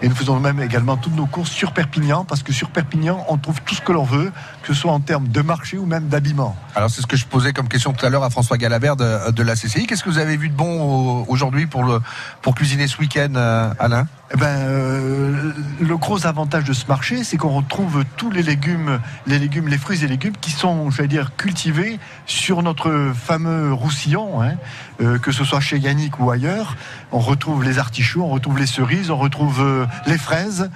Et 0.01 0.09
nous 0.09 0.15
faisons 0.15 0.39
même 0.39 0.59
également 0.61 0.97
toutes 0.97 1.15
nos 1.15 1.25
courses 1.25 1.51
sur 1.51 1.71
Perpignan 1.73 2.25
parce 2.25 2.43
que 2.43 2.53
sur 2.53 2.69
Perpignan, 2.69 3.25
on 3.29 3.37
trouve 3.37 3.61
tout 3.61 3.75
ce 3.75 3.81
que 3.81 3.91
l'on 3.91 4.03
veut, 4.03 4.31
que 4.63 4.73
ce 4.73 4.79
soit 4.81 4.91
en 4.91 4.99
termes 4.99 5.27
de 5.27 5.41
marché 5.41 5.77
ou 5.77 5.85
même 5.85 6.07
d'habillement. 6.07 6.55
Alors 6.75 6.89
c'est 6.89 7.01
ce 7.01 7.07
que 7.07 7.17
je 7.17 7.25
posais 7.25 7.53
comme 7.53 7.67
question 7.67 7.93
tout 7.93 8.05
à 8.05 8.09
l'heure 8.09 8.23
à 8.23 8.29
François 8.29 8.57
Galabert 8.57 8.95
de, 8.95 9.31
de 9.31 9.43
la 9.43 9.55
CCI. 9.55 9.87
Qu'est-ce 9.87 10.03
que 10.03 10.09
vous 10.09 10.19
avez 10.19 10.37
vu 10.37 10.49
de 10.49 10.55
bon 10.55 10.81
au- 10.81 11.25
aujourd'hui 11.27 11.65
pour, 11.67 11.83
le, 11.83 11.99
pour 12.41 12.53
cuisiner 12.55 12.87
ce 12.87 12.97
week-end, 12.99 13.33
euh, 13.35 13.71
Alain? 13.79 14.07
Eh 14.33 14.37
ben, 14.37 14.45
euh, 14.47 15.51
le 15.79 15.97
gros 15.97 16.25
avantage 16.27 16.65
de 16.65 16.73
ce 16.73 16.85
marché, 16.87 17.23
c'est 17.23 17.37
qu'on 17.37 17.49
retrouve 17.55 18.03
tous 18.15 18.31
les 18.31 18.43
légumes, 18.43 18.99
les 19.25 19.39
légumes, 19.39 19.67
les 19.67 19.77
fruits 19.77 20.03
et 20.03 20.07
légumes 20.07 20.35
qui 20.39 20.51
sont, 20.51 20.89
cultivés 21.37 21.99
sur 22.25 22.63
notre 22.63 23.13
fameux 23.15 23.73
Roussillon, 23.73 24.41
hein, 24.41 24.55
euh, 25.01 25.19
que 25.19 25.31
ce 25.31 25.43
soit 25.43 25.59
chez 25.59 25.77
Yannick 25.77 26.19
ou 26.19 26.31
ailleurs. 26.31 26.75
On 27.11 27.19
retrouve 27.19 27.63
les 27.63 27.79
artichauts, 27.79 28.23
on 28.23 28.29
retrouve 28.29 28.57
les 28.57 28.65
cerises, 28.65 29.09
on 29.09 29.17
retrouve 29.17 29.61
euh, 29.61 29.85
les 30.05 30.17
fraises, 30.17 30.69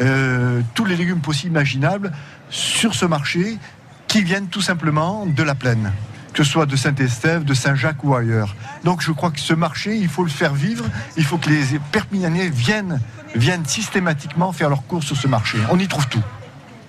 euh, 0.00 0.60
tous 0.74 0.84
les 0.84 0.96
légumes 0.96 1.20
possibles, 1.20 1.52
imaginables 1.52 2.12
sur 2.50 2.94
ce 2.94 3.04
marché 3.04 3.58
qui 4.06 4.22
viennent 4.22 4.48
tout 4.48 4.62
simplement 4.62 5.26
de 5.26 5.42
la 5.42 5.54
plaine 5.54 5.92
que 6.38 6.44
ce 6.44 6.52
soit 6.52 6.66
de 6.66 6.76
Saint-Estève, 6.76 7.42
de 7.44 7.52
Saint-Jacques 7.52 8.04
ou 8.04 8.14
ailleurs. 8.14 8.54
Donc 8.84 9.02
je 9.02 9.10
crois 9.10 9.32
que 9.32 9.40
ce 9.40 9.54
marché, 9.54 9.96
il 9.96 10.08
faut 10.08 10.22
le 10.22 10.30
faire 10.30 10.54
vivre, 10.54 10.84
il 11.16 11.24
faut 11.24 11.36
que 11.36 11.48
les 11.48 11.80
Perpignanais 11.90 12.48
viennent, 12.48 13.00
viennent 13.34 13.66
systématiquement 13.66 14.52
faire 14.52 14.68
leurs 14.68 14.86
courses 14.86 15.06
sur 15.06 15.16
ce 15.16 15.26
marché. 15.26 15.58
On 15.68 15.80
y 15.80 15.88
trouve 15.88 16.06
tout. 16.06 16.22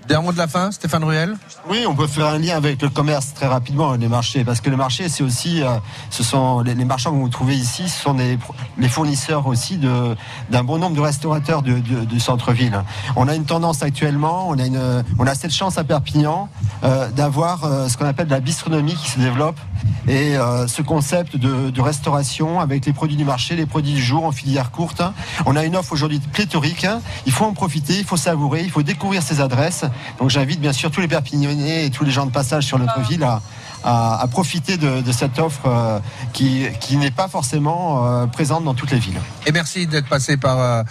Dernier 0.09 0.25
mot 0.25 0.31
de 0.33 0.39
la 0.39 0.47
fin, 0.47 0.71
Stéphane 0.71 1.03
Ruel? 1.03 1.37
Oui, 1.69 1.85
on 1.87 1.93
peut 1.93 2.07
faire 2.07 2.25
un 2.25 2.39
lien 2.39 2.57
avec 2.57 2.81
le 2.81 2.89
commerce 2.89 3.31
très 3.35 3.45
rapidement, 3.45 3.93
les 3.93 4.07
marchés, 4.07 4.43
parce 4.43 4.59
que 4.59 4.71
le 4.71 4.75
marché, 4.75 5.07
c'est 5.07 5.21
aussi, 5.21 5.61
euh, 5.61 5.77
ce 6.09 6.23
sont 6.23 6.61
les, 6.61 6.73
les 6.73 6.83
marchands 6.83 7.11
que 7.11 7.17
vous 7.17 7.29
trouvez 7.29 7.53
ici, 7.53 7.87
ce 7.87 8.01
sont 8.01 8.15
des, 8.15 8.39
les 8.79 8.89
fournisseurs 8.89 9.45
aussi 9.45 9.77
d'un 9.77 10.63
bon 10.63 10.79
nombre 10.79 10.95
de 10.95 11.01
restaurateurs 11.01 11.61
du, 11.61 12.19
centre-ville. 12.19 12.81
On 13.15 13.27
a 13.27 13.35
une 13.35 13.45
tendance 13.45 13.83
actuellement, 13.83 14.49
on 14.49 14.57
a 14.57 15.03
on 15.19 15.27
a 15.27 15.35
cette 15.35 15.53
chance 15.53 15.77
à 15.77 15.83
Perpignan 15.83 16.49
euh, 16.83 17.09
d'avoir 17.09 17.65
euh, 17.65 17.87
ce 17.87 17.95
qu'on 17.95 18.07
appelle 18.07 18.29
la 18.29 18.39
bistronomie 18.39 18.95
qui 18.95 19.11
se 19.11 19.19
développe 19.19 19.59
et 20.07 20.37
ce 20.67 20.81
concept 20.81 21.37
de, 21.37 21.69
de 21.69 21.81
restauration 21.81 22.59
avec 22.59 22.87
les 22.87 22.93
produits 22.93 23.15
du 23.15 23.25
marché, 23.25 23.55
les 23.55 23.67
produits 23.67 23.93
du 23.93 24.01
jour 24.01 24.25
en 24.25 24.31
filière 24.31 24.71
courte. 24.71 25.03
On 25.45 25.55
a 25.55 25.63
une 25.63 25.75
offre 25.75 25.93
aujourd'hui 25.93 26.19
pléthorique. 26.19 26.87
Il 27.27 27.31
faut 27.31 27.45
en 27.45 27.53
profiter, 27.53 27.99
il 27.99 28.05
faut 28.05 28.17
savourer, 28.17 28.63
il 28.63 28.71
faut 28.71 28.81
découvrir 28.81 29.21
ces 29.21 29.39
adresses. 29.39 29.85
Donc 30.17 30.29
j'invite 30.29 30.59
bien 30.59 30.73
sûr 30.73 30.91
tous 30.91 31.01
les 31.01 31.07
Perpignanais 31.07 31.85
et 31.85 31.89
tous 31.89 32.03
les 32.03 32.11
gens 32.11 32.25
de 32.25 32.31
passage 32.31 32.65
sur 32.65 32.79
notre 32.79 32.99
ville 33.01 33.23
à, 33.23 33.41
à- 33.83 34.21
à 34.21 34.27
profiter 34.27 34.77
de, 34.77 35.01
de 35.01 35.11
cette 35.11 35.39
offre 35.39 35.61
euh, 35.67 35.99
qui, 36.33 36.65
qui 36.79 36.97
n'est 36.97 37.11
pas 37.11 37.27
forcément 37.27 38.05
euh, 38.05 38.25
présente 38.27 38.63
dans 38.63 38.73
toutes 38.73 38.91
les 38.91 38.99
villes. 38.99 39.19
Et 39.45 39.51
merci 39.51 39.87
d'être 39.87 40.07
passé 40.07 40.37
par 40.37 40.57
euh, 40.59 40.83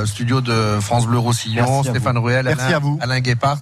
le 0.00 0.06
studio 0.06 0.40
de 0.40 0.78
France 0.80 1.06
Bleu 1.06 1.18
Roussillon, 1.18 1.82
Stéphane 1.82 2.16
vous. 2.18 2.22
Ruel, 2.24 2.44
Merci 2.46 2.64
Alain, 2.66 2.76
à 2.76 2.78
vous. 2.78 2.98
Alain 3.00 3.20
Guépart. 3.20 3.58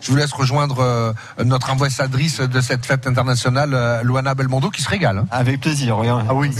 Je 0.00 0.10
vous 0.10 0.16
laisse 0.16 0.32
rejoindre 0.32 0.78
euh, 0.80 1.12
notre 1.44 1.70
ambassadrice 1.72 2.40
de 2.40 2.60
cette 2.60 2.84
fête 2.86 3.06
internationale, 3.06 3.70
euh, 3.74 4.02
Luana 4.02 4.34
Belmondo, 4.34 4.70
qui 4.70 4.82
se 4.82 4.88
régale. 4.88 5.18
hein. 5.18 5.26
Avec 5.30 5.60
plaisir, 5.60 5.98
oui. 5.98 6.06
Ah 6.10 6.34
oui, 6.34 6.50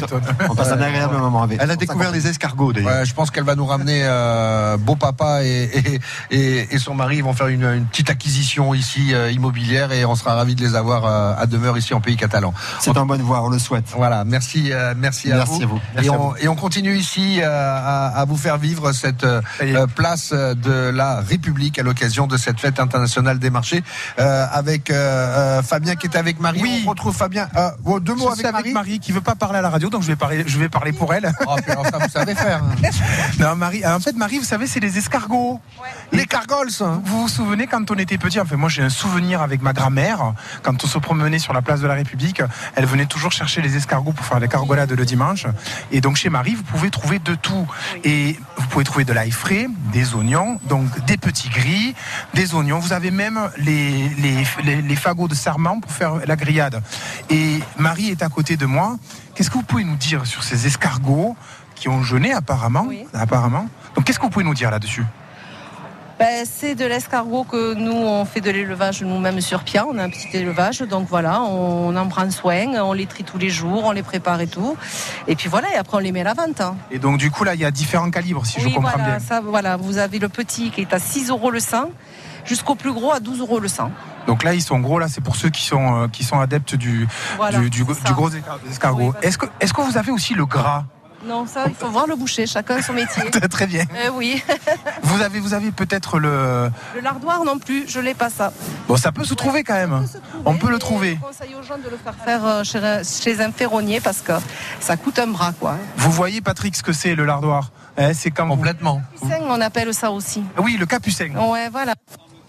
On 0.49 0.55
passe 0.55 0.69
un 0.73 0.81
agréable 0.81 1.17
moment 1.17 1.43
avec. 1.43 1.59
Elle 1.61 1.71
a 1.71 1.77
découvert 1.77 2.11
les 2.11 2.27
escargots 2.27 2.73
d'ailleurs. 2.73 2.91
Ouais, 3.01 3.05
je 3.07 3.15
pense 3.15 3.31
qu'elle 3.31 3.45
va 3.45 3.55
nous 3.55 3.67
ramener 3.67 4.01
euh, 4.05 4.77
beau 4.77 4.97
papa 4.97 5.43
et, 5.45 5.71
et, 5.75 6.01
et- 6.31 6.75
et 6.75 6.79
son 6.79 6.95
mari 6.95 7.21
vont 7.21 7.33
faire 7.33 7.49
une, 7.49 7.65
une 7.65 7.85
petite 7.87 8.11
acquisition 8.11 8.75
ici 8.75 9.15
euh, 9.15 9.31
immobilière 9.31 9.93
et 9.93 10.05
on 10.05 10.15
sera 10.15 10.35
ravis 10.35 10.55
de 10.55 10.61
les 10.63 10.75
avoir 10.75 11.04
euh, 11.07 11.35
à 11.37 11.47
demeure 11.47 11.77
ici 11.79 11.95
en 11.95 12.01
pays 12.01 12.17
catalan. 12.17 12.53
C'est 12.81 12.97
en 12.97 13.07
bonne 13.07 13.23
voie, 13.23 13.43
on 13.43 13.49
le 13.49 13.59
souhaite. 13.59 13.87
Voilà, 13.97 14.25
merci, 14.25 14.73
euh, 14.73 14.95
merci, 14.97 15.31
à 15.33 15.37
Merci 15.37 15.59
vous. 15.59 15.63
à 15.63 15.67
vous. 15.67 15.81
Merci 15.95 16.09
et, 16.09 16.13
à 16.13 16.19
on, 16.21 16.29
vous. 16.31 16.35
et 16.41 16.49
on 16.49 16.57
continue 16.57 16.97
ici 16.97 17.41
euh, 17.41 17.47
à, 17.49 18.07
à 18.09 18.25
vous 18.25 18.37
faire 18.37 18.59
vivre 18.59 18.93
cette 18.93 19.27
place 19.95 20.33
de 20.33 20.91
la 20.91 21.21
République 21.21 21.79
à 21.79 21.83
l'occasion 21.83 22.27
de 22.27 22.37
cette 22.37 22.61
fête 22.61 22.81
internationale 22.81 23.39
des 23.39 23.51
marchés 23.51 23.83
euh, 24.19 24.47
avec 24.53 24.91
euh, 24.91 24.95
euh, 24.95 25.63
Fabien 25.63 25.95
qui 25.97 26.07
est 26.07 26.17
avec 26.17 26.41
Marie. 26.41 26.61
Oui. 26.63 26.83
On 26.87 26.91
retrouve 26.91 27.15
Fabien. 27.17 27.49
Euh, 27.57 27.71
bon, 27.81 27.99
deux 27.99 28.15
mots 28.15 28.31
avec 28.31 28.51
Marie. 28.53 28.73
Marie 28.73 28.99
qui 29.01 29.13
veut 29.13 29.21
pas 29.21 29.35
parler 29.35 29.59
à 29.59 29.63
la 29.63 29.71
radio, 29.71 29.91
donc 29.91 30.03
je 30.03 30.09
vais 30.09 30.17
parler, 30.17 30.45
je 30.47 30.59
vais 30.59 30.69
parler 30.69 30.93
pour 30.93 31.13
elle. 31.15 31.33
Oh, 31.47 31.55
puis 31.63 31.71
alors 31.73 31.87
ça, 31.87 31.99
vous 31.99 32.09
savez 32.09 32.35
faire. 32.35 32.63
hein. 32.63 32.89
non, 33.41 33.57
Marie, 33.57 33.87
en 33.87 34.01
fait, 34.01 34.17
Marie, 34.17 34.39
vous 34.39 34.45
savez, 34.45 34.67
c'est 34.67 34.81
les 34.81 34.99
escargots. 34.99 35.61
Les 36.13 36.27
cargols. 36.27 36.69
hein. 36.81 37.01
Vous 37.05 37.23
vous 37.23 37.29
souvenez 37.29 37.67
quand 37.67 37.91
on 37.91 37.95
était 37.97 38.19
petit 38.19 38.41
Enfin, 38.41 38.57
moi, 38.57 38.69
j'ai 38.69 38.83
un 38.83 38.89
souvenir 38.89 39.43
avec 39.43 39.63
ma 39.63 39.73
grand-mère. 39.73 40.35
Quand 40.63 40.83
on 40.83 40.87
se 40.95 40.99
promenait 40.99 41.41
sur 41.41 41.53
la 41.53 41.63
place 41.63 41.81
de 41.81 41.89
la 41.89 41.95
République, 41.95 42.41
elle 42.77 42.87
venait 42.87 43.07
toujours 43.07 43.33
chercher 43.33 43.61
les 43.61 43.77
escargots 43.77 44.13
pour 44.13 44.25
faire 44.25 44.41
les 44.41 44.49
cargolades 44.49 44.93
le 44.93 45.05
dimanche. 45.05 45.47
Et 45.91 46.01
donc, 46.01 46.17
chez 46.17 46.31
Marie, 46.31 46.55
vous 46.55 46.63
pouvez 46.63 46.91
trouver 46.91 47.19
de 47.19 47.35
tout. 47.35 47.67
Et 48.05 48.39
vous 48.57 48.67
pouvez 48.69 48.85
trouver 48.85 49.05
de 49.05 49.13
l'ail 49.13 49.33
frais, 49.33 49.67
des 49.93 50.15
oignons, 50.15 50.61
donc 50.69 50.87
des 51.07 51.17
petits 51.17 51.49
gris, 51.49 51.95
des 52.35 52.55
oignons. 52.55 52.79
Vous 52.79 52.93
avez 52.93 53.11
même 53.11 53.39
les, 53.59 54.09
les, 54.25 54.47
les, 54.63 54.83
les 54.83 54.97
fagots 54.97 55.29
de 55.29 55.35
sarment 55.35 55.81
pour 55.81 55.91
faire 55.91 56.15
la 56.27 56.37
grillade. 56.37 56.81
Et 57.31 57.61
Marie 57.79 58.11
est 58.11 58.23
à 58.23 58.29
côté 58.29 58.57
de 58.57 58.67
moi. 58.67 58.97
Qu'est-ce 59.35 59.51
que 59.51 59.59
vous 59.59 59.65
pouvez 59.65 59.85
nous 59.85 59.97
dire 59.97 60.27
sur 60.27 60.43
ces 60.45 60.67
escargots 60.67 61.37
qui 61.75 61.89
ont 61.89 62.03
jeûné 62.05 62.33
apparemment? 62.33 62.87
Apparemment. 63.13 63.67
Donc, 63.97 64.05
qu'est-ce 64.05 64.19
que 64.19 64.25
vous 64.25 64.31
pouvez 64.31 64.45
nous 64.45 64.55
dire 64.55 64.71
là-dessus? 64.71 65.05
Ben, 66.19 66.47
c'est 66.49 66.77
de 66.77 66.85
l'escargot 66.85 67.43
que 67.43 67.75
nous, 67.75 67.91
on 67.93 68.25
fait 68.25 68.41
de 68.41 68.49
l'élevage 68.51 69.03
nous-mêmes 69.03 69.41
sur 69.41 69.65
Pia. 69.65 69.85
On 69.89 69.99
a 69.99 70.05
un 70.05 70.09
petit 70.11 70.29
élevage, 70.37 70.79
donc 70.83 71.09
voilà, 71.09 71.43
on 71.43 71.95
en 71.97 72.07
prend 72.09 72.31
soin, 72.31 72.67
on 72.83 72.93
les 72.93 73.07
trie 73.07 73.25
tous 73.25 73.37
les 73.37 73.51
jours, 73.51 73.83
on 73.85 73.91
les 73.91 74.05
prépare 74.05 74.41
et 74.41 74.47
tout. 74.47 74.77
Et 75.27 75.35
puis 75.35 75.49
voilà, 75.49 75.73
et 75.75 75.77
après 75.77 75.97
on 75.97 76.01
les 76.01 76.13
met 76.13 76.21
à 76.21 76.25
la 76.25 76.35
vente. 76.35 76.61
hein. 76.61 76.77
Et 76.93 77.01
donc, 77.01 77.19
du 77.19 77.33
coup, 77.33 77.43
là, 77.43 77.55
il 77.55 77.61
y 77.61 77.65
a 77.65 77.71
différents 77.73 78.11
calibres, 78.13 78.47
si 78.47 78.61
je 78.61 78.67
comprends 78.69 78.83
voilà, 78.93 79.05
bien. 79.05 79.19
ça, 79.19 79.41
voilà, 79.41 79.77
vous 79.77 79.99
avez 79.99 80.21
le 80.21 80.29
petit 80.29 80.71
qui 80.71 80.83
est 80.83 80.93
à 80.95 81.01
6 81.01 81.31
euros 81.31 81.51
le 81.51 81.59
100, 81.59 81.91
jusqu'au 82.45 82.77
plus 82.77 82.93
gros 82.93 83.11
à 83.13 83.19
12 83.19 83.41
euros 83.41 83.59
le 83.59 83.67
100. 83.69 83.91
Donc 84.29 84.45
là, 84.45 84.55
ils 84.55 84.63
sont 84.63 84.79
gros. 84.79 85.01
Là, 85.01 85.09
c'est 85.09 85.21
pour 85.21 85.35
ceux 85.35 85.51
qui 85.51 85.65
sont, 85.65 86.05
euh, 86.05 86.09
qui 86.09 86.23
sont 86.23 86.39
adeptes 86.39 86.77
du, 86.77 87.09
Voilà, 87.37 87.59
du, 87.59 87.85
gros 87.85 87.93
escar- 88.31 88.59
escargot. 88.71 89.15
est-ce, 89.21 89.37
que, 89.37 89.47
est-ce 89.61 89.75
que 89.75 89.81
vous 89.83 89.99
avez 89.99 90.13
aussi 90.13 90.35
le 90.35 90.47
gras? 90.47 90.85
Non, 91.27 91.47
ça, 91.47 91.65
il 91.69 91.75
faut 91.75 91.89
voir 91.89 92.07
le 92.07 92.17
boucher, 92.17 92.47
chacun 92.47 92.83
son 92.83 92.93
métier. 92.93 93.23
Très 93.51 93.67
bien. 93.67 93.85
Euh, 93.95 94.11
oui. 94.15 94.43
Vous 95.03 95.23
avez, 95.23 95.39
vous 95.39 95.55
avez 95.55 95.71
peut-être 95.71 96.19
le. 96.19 96.71
le 96.95 97.01
lardoir 97.01 97.45
non 97.45 97.59
plus, 97.59 97.85
je 97.89 98.01
l'ai 98.01 98.15
pas 98.15 98.31
ça. 98.31 98.53
Bon, 98.89 98.97
ça 98.97 99.13
peut 99.13 99.25
se 99.25 99.35
trouver 99.35 99.63
quand 99.63 99.75
même. 99.75 100.07
On 100.45 100.57
peut 100.57 100.71
le 100.71 100.79
trouver. 100.79 101.19
Je 101.21 101.27
conseille 101.27 101.55
aux 101.55 101.63
gens 101.63 101.79
de 101.79 101.89
le 101.89 101.97
faire 101.97 102.15
faire 102.15 102.45
euh, 102.45 102.65
chez, 102.65 103.03
chez 103.05 103.41
un 103.41 103.53
ferronnier 103.53 104.01
parce 104.01 104.21
que 104.21 104.33
ça 104.81 104.97
coûte 104.97 105.19
un 105.19 105.29
bras, 105.29 105.53
quoi. 105.53 105.77
Vous 105.97 106.11
voyez, 106.11 106.41
Patrick, 106.41 106.75
ce 106.75 106.83
que 106.83 106.93
c'est 106.93 107.15
le 107.15 107.25
lardoir 107.25 107.71
Hein, 107.97 108.13
C'est 108.13 108.31
quand 108.31 108.49
complètement. 108.49 109.03
Capucin, 109.21 109.45
on 109.49 109.61
appelle 109.61 109.95
ça 109.95 110.11
aussi. 110.11 110.43
Oui, 110.59 110.77
le 110.77 110.87
capucin. 110.87 111.31
Ouais, 111.37 111.69
voilà. 111.71 111.95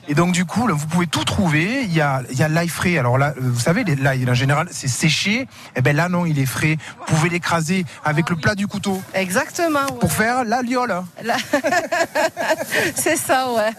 Et 0.08 0.14
donc 0.14 0.34
du 0.34 0.46
coup, 0.46 0.68
là, 0.68 0.74
vous 0.76 0.86
pouvez 0.88 1.08
tout 1.08 1.24
trouver. 1.24 1.84
Il 1.84 1.94
y 1.94 2.00
a, 2.02 2.22
il 2.32 2.38
y 2.38 2.44
a 2.44 2.48
l'ail 2.48 2.68
frais. 2.68 2.98
Alors 2.98 3.18
là, 3.18 3.34
euh, 3.38 3.42
vous 3.42 3.60
savez, 3.60 3.84
l'ail 3.84 4.30
en 4.30 4.34
général, 4.36 4.68
c'est 4.72 4.88
séché. 4.88 5.48
Et 5.76 5.82
ben 5.82 5.96
là, 5.96 6.10
non, 6.10 6.26
il 6.28 6.38
est 6.40 6.46
frais. 6.46 6.78
Vous 7.00 7.16
pouvez 7.16 7.30
l'écraser 7.30 7.86
avec 8.04 8.30
le 8.30 8.36
plat 8.36 8.54
du 8.56 8.68
couteau. 8.68 9.02
Exactement. 9.14 9.80
ouais. 9.80 10.00
Pour 10.00 10.12
faire 10.12 10.44
l'aliole. 10.46 10.94
Là- 11.24 11.38
c'est 12.96 13.16
ça, 13.18 13.48
ouais. 13.52 13.72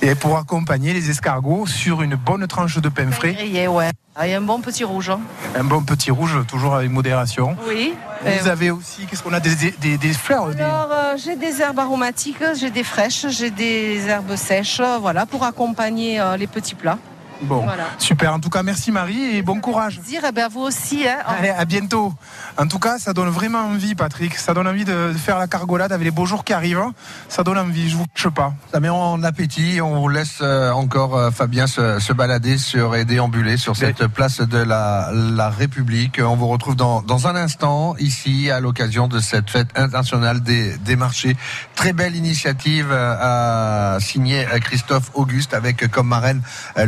Et 0.00 0.14
pour 0.14 0.36
accompagner 0.38 0.92
les 0.92 1.10
escargots 1.10 1.66
sur 1.66 2.02
une 2.02 2.14
bonne 2.14 2.46
tranche 2.46 2.78
de 2.78 2.88
pain 2.88 3.10
frais. 3.10 3.32
Grillé, 3.34 3.68
ouais. 3.68 3.90
Ah, 4.14 4.26
Il 4.26 4.30
y 4.30 4.34
a 4.34 4.38
un 4.38 4.42
bon 4.42 4.60
petit 4.60 4.84
rouge. 4.84 5.08
hein. 5.10 5.20
Un 5.56 5.64
bon 5.64 5.82
petit 5.82 6.10
rouge, 6.10 6.36
toujours 6.46 6.74
avec 6.74 6.90
modération. 6.90 7.56
Oui. 7.66 7.94
Vous 8.22 8.28
Euh, 8.48 8.52
avez 8.52 8.70
aussi, 8.70 9.06
qu'est-ce 9.06 9.22
qu'on 9.22 9.32
a 9.32 9.40
des, 9.40 9.72
des, 9.80 9.96
des 9.98 10.12
fleurs 10.12 10.48
Alors, 10.50 10.88
j'ai 11.16 11.36
des 11.36 11.60
herbes 11.60 11.78
aromatiques, 11.78 12.42
j'ai 12.54 12.70
des 12.70 12.84
fraîches, 12.84 13.26
j'ai 13.28 13.50
des 13.50 14.08
herbes 14.08 14.36
sèches, 14.36 14.80
euh, 14.80 14.98
voilà, 14.98 15.26
pour 15.26 15.44
accompagner 15.44 16.20
euh, 16.20 16.36
les 16.36 16.46
petits 16.46 16.74
plats. 16.74 16.98
Bon, 17.42 17.62
Voilà. 17.64 17.84
super. 17.98 18.32
En 18.34 18.40
tout 18.40 18.50
cas, 18.50 18.62
merci 18.62 18.92
Marie 18.92 19.36
et 19.36 19.42
bon 19.42 19.60
courage. 19.60 20.00
Dire, 20.00 20.22
eh 20.28 20.32
ben, 20.32 20.48
vous 20.48 20.60
aussi, 20.60 21.06
hein. 21.08 21.18
Allez, 21.26 21.50
à 21.50 21.64
bientôt. 21.64 22.12
En 22.56 22.66
tout 22.66 22.78
cas, 22.78 22.98
ça 22.98 23.12
donne 23.12 23.28
vraiment 23.28 23.60
envie, 23.66 23.94
Patrick. 23.94 24.36
Ça 24.36 24.54
donne 24.54 24.68
envie 24.68 24.84
de 24.84 25.12
faire 25.16 25.38
la 25.38 25.46
cargolade 25.46 25.92
avec 25.92 26.04
les 26.04 26.10
beaux 26.10 26.26
jours 26.26 26.44
qui 26.44 26.52
arrivent. 26.52 26.82
Ça 27.28 27.42
donne 27.42 27.58
envie, 27.58 27.90
je 27.90 27.96
vous 27.96 28.06
cache 28.14 28.28
pas. 28.28 28.54
Ça 28.72 28.80
met 28.80 28.88
en 28.88 29.22
appétit. 29.22 29.80
On 29.80 30.00
vous 30.00 30.08
laisse 30.08 30.38
euh, 30.40 30.70
encore, 30.70 31.16
euh, 31.16 31.30
Fabien, 31.30 31.66
se, 31.66 31.98
se 31.98 32.12
balader 32.12 32.58
sur 32.58 32.94
et 32.94 33.04
déambuler 33.04 33.56
sur 33.56 33.76
cette 33.76 34.06
place 34.06 34.40
de 34.40 34.58
la, 34.58 35.10
la 35.12 35.50
République. 35.50 36.20
On 36.24 36.36
vous 36.36 36.48
retrouve 36.48 36.76
dans, 36.76 37.02
dans 37.02 37.26
un 37.26 37.36
instant 37.36 37.94
ici 37.98 38.50
à 38.50 38.60
l'occasion 38.60 39.08
de 39.08 39.18
cette 39.20 39.50
fête 39.50 39.68
internationale 39.76 40.42
des, 40.42 40.76
des 40.78 40.96
marchés. 40.96 41.36
Très 41.74 41.92
belle 41.92 42.14
initiative 42.16 42.88
euh, 42.90 43.96
à 43.96 44.00
signer 44.00 44.46
Christophe 44.60 45.10
Auguste 45.14 45.54
avec 45.54 45.88
comme 45.90 46.08
marraine 46.08 46.42
euh, 46.78 46.86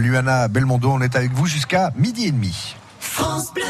Belmondo. 0.49 0.91
On 0.91 1.01
est 1.01 1.17
avec 1.17 1.33
vous 1.33 1.47
jusqu'à 1.47 1.93
midi 1.97 2.27
et 2.27 2.33
demi. 2.33 2.77
France 3.01 3.53
Bleu. 3.55 3.65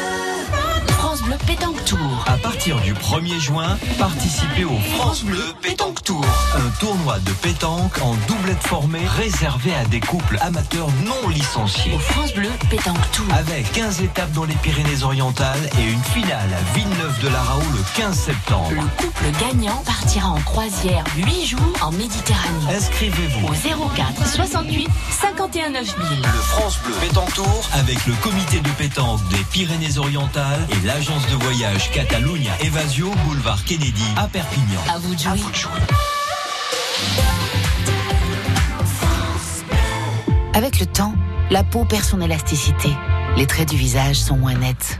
Bleu 1.25 1.37
Pétanque 1.47 1.83
Tour. 1.85 2.23
À 2.27 2.37
partir 2.37 2.79
du 2.81 2.93
1er 2.93 3.39
juin, 3.39 3.77
participez 3.97 4.63
au 4.63 4.77
France 4.95 5.23
Bleu 5.23 5.41
Pétanque 5.59 6.03
Tour. 6.03 6.23
Un 6.55 6.69
tournoi 6.79 7.17
de 7.19 7.31
pétanque 7.31 7.99
en 8.03 8.13
doublette 8.27 8.61
formée 8.61 9.05
réservé 9.17 9.73
à 9.73 9.85
des 9.85 9.99
couples 9.99 10.37
amateurs 10.41 10.87
non 11.03 11.27
licenciés. 11.29 11.93
Au 11.95 11.99
France 11.99 12.31
Bleu 12.33 12.49
Pétanque 12.69 13.11
Tour. 13.11 13.25
Avec 13.33 13.71
15 13.71 14.01
étapes 14.01 14.31
dans 14.33 14.43
les 14.43 14.53
Pyrénées-Orientales 14.55 15.69
et 15.79 15.91
une 15.91 16.03
finale 16.03 16.49
à 16.53 16.75
Villeneuve 16.77 17.19
de 17.23 17.29
la 17.29 17.41
Raoult 17.41 17.71
le 17.73 17.83
15 17.95 18.15
septembre. 18.15 18.69
Le 18.71 19.03
couple 19.03 19.25
gagnant 19.39 19.81
partira 19.83 20.29
en 20.29 20.41
croisière 20.41 21.03
8 21.17 21.45
jours 21.47 21.59
en 21.81 21.91
Méditerranée. 21.91 22.75
Inscrivez-vous 22.75 23.47
Au 23.47 23.89
04 23.95 24.27
68 24.27 24.87
51 25.09 25.69
9000. 25.71 25.95
Le 26.21 26.27
France 26.27 26.77
Bleu 26.83 26.93
Pétanque 27.01 27.33
Tour 27.33 27.69
avec 27.73 28.05
le 28.05 28.13
comité 28.21 28.59
de 28.59 28.69
pétanque 28.69 29.27
des 29.29 29.43
Pyrénées-Orientales 29.51 30.67
et 30.69 30.85
l'agence 30.85 31.14
de 31.15 31.43
voyage 31.43 31.91
Catalunya 31.91 32.51
Evasio 32.61 33.09
Boulevard 33.25 33.63
Kennedy 33.63 34.03
à 34.17 34.27
Perpignan. 34.27 34.81
À 34.93 34.97
vous 34.97 35.15
de 35.15 35.19
jouer. 35.19 35.71
Avec 40.53 40.79
le 40.79 40.85
temps, 40.85 41.13
la 41.51 41.63
peau 41.63 41.85
perd 41.85 42.03
son 42.03 42.19
élasticité. 42.19 42.89
Les 43.37 43.45
traits 43.45 43.69
du 43.69 43.77
visage 43.77 44.17
sont 44.17 44.35
moins 44.35 44.55
nets. 44.55 44.99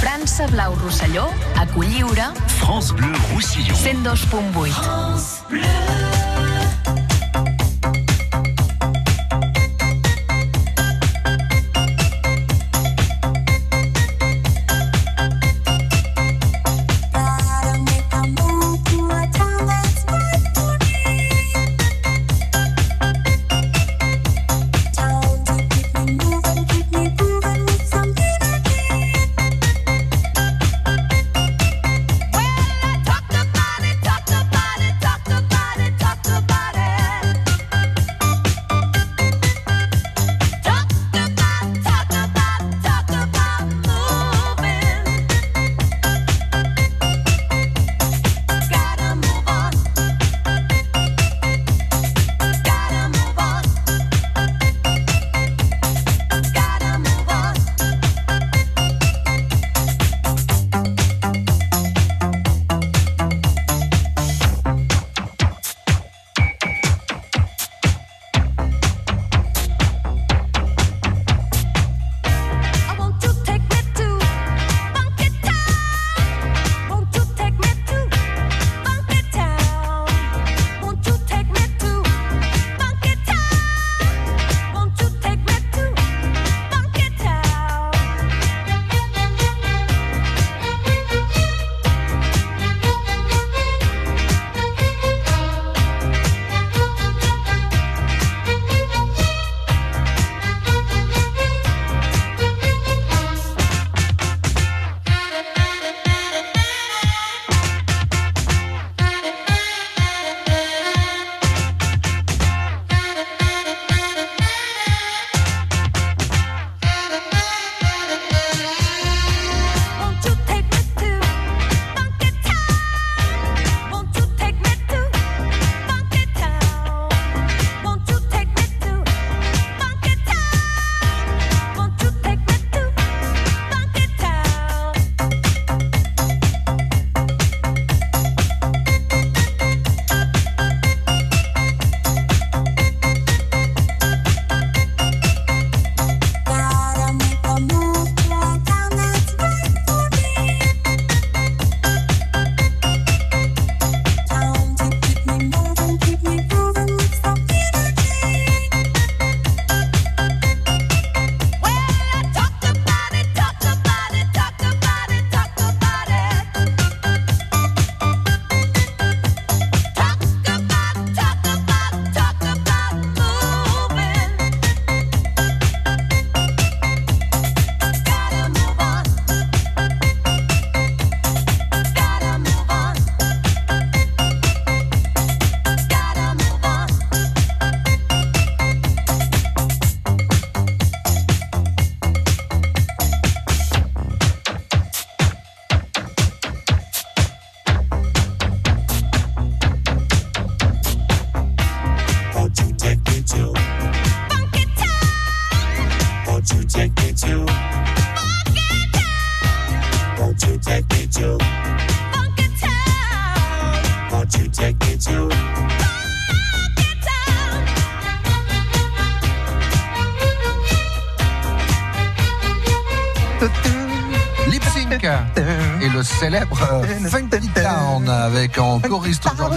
França 0.00 0.46
Blau 0.46 0.74
Rosselló, 0.76 1.28
a 1.56 1.66
Culliure, 1.66 2.32
France 2.46 2.90
Bleu 2.94 3.12
Roussillon. 3.32 3.74
102.8. 3.74 5.44
Lip 5.50 6.19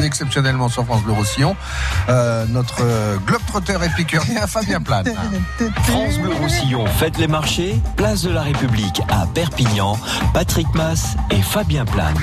exceptionnellement 0.03 0.69
sur 0.69 0.85
France 0.85 1.03
Bleu 1.03 1.13
Roussillon. 1.13 1.55
Euh, 2.09 2.45
notre 2.49 2.81
euh, 2.81 3.17
globetrotter 3.25 3.77
épicurien 3.83 4.47
Fabien 4.47 4.81
Plane. 4.81 5.05
France 5.83 6.17
Bleu 6.19 6.33
Roussillon, 6.33 6.85
faites 6.87 7.17
les 7.17 7.27
marchés, 7.27 7.81
place 7.95 8.23
de 8.23 8.31
la 8.31 8.41
République 8.41 9.01
à 9.09 9.25
Perpignan, 9.33 9.97
Patrick 10.33 10.67
Mass 10.75 11.15
et 11.31 11.41
Fabien 11.41 11.85
Plane. 11.85 12.17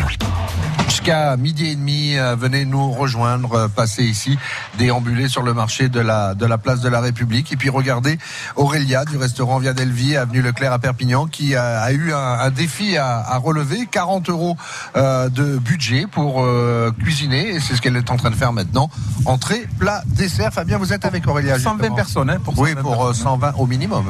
Jusqu'à 0.90 1.36
midi 1.36 1.68
et 1.68 1.76
demi, 1.76 2.18
euh, 2.18 2.34
venez 2.34 2.64
nous 2.64 2.90
rejoindre, 2.90 3.54
euh, 3.54 3.68
passer 3.68 4.02
ici, 4.02 4.36
déambuler 4.80 5.28
sur 5.28 5.42
le 5.42 5.52
marché 5.52 5.90
de 5.90 6.00
la, 6.00 6.34
de 6.34 6.46
la 6.46 6.56
place 6.56 6.80
de 6.80 6.88
la 6.88 7.00
République. 7.00 7.52
Et 7.52 7.56
puis 7.56 7.68
regardez 7.68 8.18
Aurélia 8.56 9.04
du 9.04 9.18
restaurant 9.18 9.58
Via 9.58 9.74
Delvi, 9.74 10.16
avenue 10.16 10.40
Leclerc 10.40 10.72
à 10.72 10.78
Perpignan, 10.78 11.26
qui 11.26 11.54
a, 11.54 11.82
a 11.82 11.92
eu 11.92 12.14
un, 12.14 12.16
un 12.16 12.50
défi 12.50 12.96
à, 12.96 13.18
à 13.18 13.36
relever, 13.36 13.86
40 13.90 14.30
euros 14.30 14.56
euh, 14.96 15.28
de 15.28 15.58
budget 15.58 16.06
pour 16.10 16.42
euh, 16.42 16.90
cuisiner. 16.98 17.56
Et 17.56 17.60
c'est 17.60 17.76
ce 17.76 17.82
qu'elle 17.82 17.96
est 17.96 18.10
en 18.10 18.16
train 18.16 18.30
de 18.30 18.34
faire 18.36 18.54
maintenant. 18.54 18.88
Entrée, 19.26 19.68
plat, 19.78 20.02
dessert. 20.06 20.50
Fabien, 20.50 20.78
vous 20.78 20.94
êtes 20.94 21.04
avec 21.04 21.28
Aurélia. 21.28 21.58
120 21.58 21.76
justement. 21.76 21.96
personnes, 21.96 22.30
hein, 22.30 22.38
pour 22.42 22.58
Oui, 22.58 22.70
120 22.70 22.82
pour 22.82 23.04
euh, 23.06 23.12
120 23.12 23.52
au 23.58 23.66
minimum. 23.66 24.06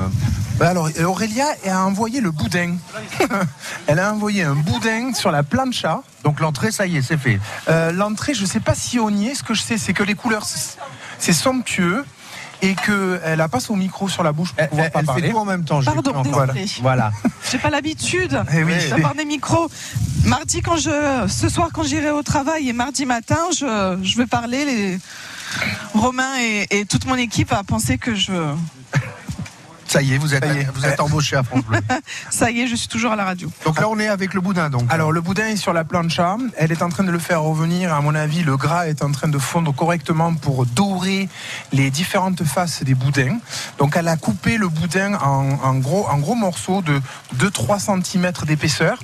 Ben 0.60 0.66
alors, 0.68 0.90
Aurélia 1.06 1.46
a 1.66 1.84
envoyé 1.86 2.20
le 2.20 2.30
boudin. 2.30 2.76
Elle 3.86 3.98
a 3.98 4.12
envoyé 4.12 4.42
un 4.44 4.54
boudin 4.54 5.14
sur 5.14 5.30
la 5.30 5.42
plancha. 5.42 6.02
Donc 6.22 6.38
l'entrée, 6.38 6.70
ça 6.70 6.86
y 6.86 6.98
est, 6.98 7.02
c'est 7.02 7.16
fait. 7.16 7.40
Euh, 7.68 7.92
L'entrée, 7.92 8.34
je 8.34 8.44
sais 8.44 8.60
pas 8.60 8.74
si 8.74 8.98
on 9.00 9.08
y 9.08 9.28
est. 9.28 9.34
Ce 9.34 9.42
que 9.42 9.54
je 9.54 9.62
sais, 9.62 9.78
c'est 9.78 9.94
que 9.94 10.02
les 10.02 10.14
couleurs, 10.14 10.46
c'est 11.18 11.32
somptueux 11.32 12.04
et 12.60 12.74
qu'elle 12.74 13.40
a 13.40 13.48
pas 13.48 13.58
son 13.58 13.74
micro 13.74 14.06
sur 14.10 14.22
la 14.22 14.32
bouche 14.32 14.52
pour 14.52 14.68
pouvoir 14.68 14.90
pas 14.90 14.98
elle 15.00 15.06
fait 15.06 15.06
parler. 15.06 15.30
tout 15.30 15.38
en 15.38 15.44
même 15.46 15.64
temps, 15.64 15.80
Pardon, 15.82 16.12
Voilà. 16.30 16.52
désolé. 16.52 16.70
Voilà. 16.82 17.10
J'ai 17.50 17.56
pas 17.56 17.70
l'habitude 17.70 18.38
Eh 18.54 18.62
oui. 18.62 18.74
d'avoir 18.90 19.14
des 19.14 19.24
micros. 19.24 19.70
Mardi, 20.26 20.60
quand 20.60 20.76
je, 20.76 21.26
ce 21.26 21.48
soir, 21.48 21.70
quand 21.72 21.84
j'irai 21.84 22.10
au 22.10 22.22
travail 22.22 22.68
et 22.68 22.74
mardi 22.74 23.06
matin, 23.06 23.38
je, 23.58 23.98
je 24.02 24.16
vais 24.18 24.26
parler. 24.26 24.66
Les 24.66 24.98
Romain 25.94 26.30
et, 26.38 26.66
et 26.80 26.84
toute 26.84 27.06
mon 27.06 27.16
équipe 27.16 27.50
a 27.52 27.64
pensé 27.64 27.96
que 27.96 28.14
je. 28.14 28.30
Ça 29.90 30.02
y 30.02 30.14
est, 30.14 30.18
vous 30.18 30.34
êtes, 30.34 30.44
vous 30.72 30.86
êtes 30.86 31.00
embauché 31.00 31.34
à 31.34 31.42
France 31.42 31.64
Bleu. 31.64 31.80
Ça 32.30 32.52
y 32.52 32.60
est, 32.60 32.68
je 32.68 32.76
suis 32.76 32.86
toujours 32.86 33.10
à 33.10 33.16
la 33.16 33.24
radio. 33.24 33.50
Donc 33.64 33.80
là, 33.80 33.88
on 33.88 33.98
est 33.98 34.06
avec 34.06 34.34
le 34.34 34.40
boudin, 34.40 34.70
donc. 34.70 34.84
Alors 34.88 35.10
le 35.10 35.20
boudin 35.20 35.48
est 35.48 35.56
sur 35.56 35.72
la 35.72 35.82
plancha, 35.82 36.36
elle 36.56 36.70
est 36.70 36.82
en 36.82 36.90
train 36.90 37.02
de 37.02 37.10
le 37.10 37.18
faire 37.18 37.42
revenir, 37.42 37.92
à 37.92 38.00
mon 38.00 38.14
avis 38.14 38.44
le 38.44 38.56
gras 38.56 38.86
est 38.86 39.02
en 39.02 39.10
train 39.10 39.26
de 39.26 39.38
fondre 39.38 39.74
correctement 39.74 40.32
pour 40.34 40.64
dorer 40.64 41.28
les 41.72 41.90
différentes 41.90 42.44
faces 42.44 42.84
des 42.84 42.94
boudins. 42.94 43.38
Donc 43.78 43.96
elle 43.96 44.06
a 44.06 44.16
coupé 44.16 44.58
le 44.58 44.68
boudin 44.68 45.14
en, 45.14 45.58
en 45.60 45.74
gros, 45.74 46.06
en 46.08 46.18
gros 46.18 46.36
morceaux 46.36 46.82
de 46.82 47.00
2-3 47.38 48.04
cm 48.04 48.30
d'épaisseur. 48.46 48.96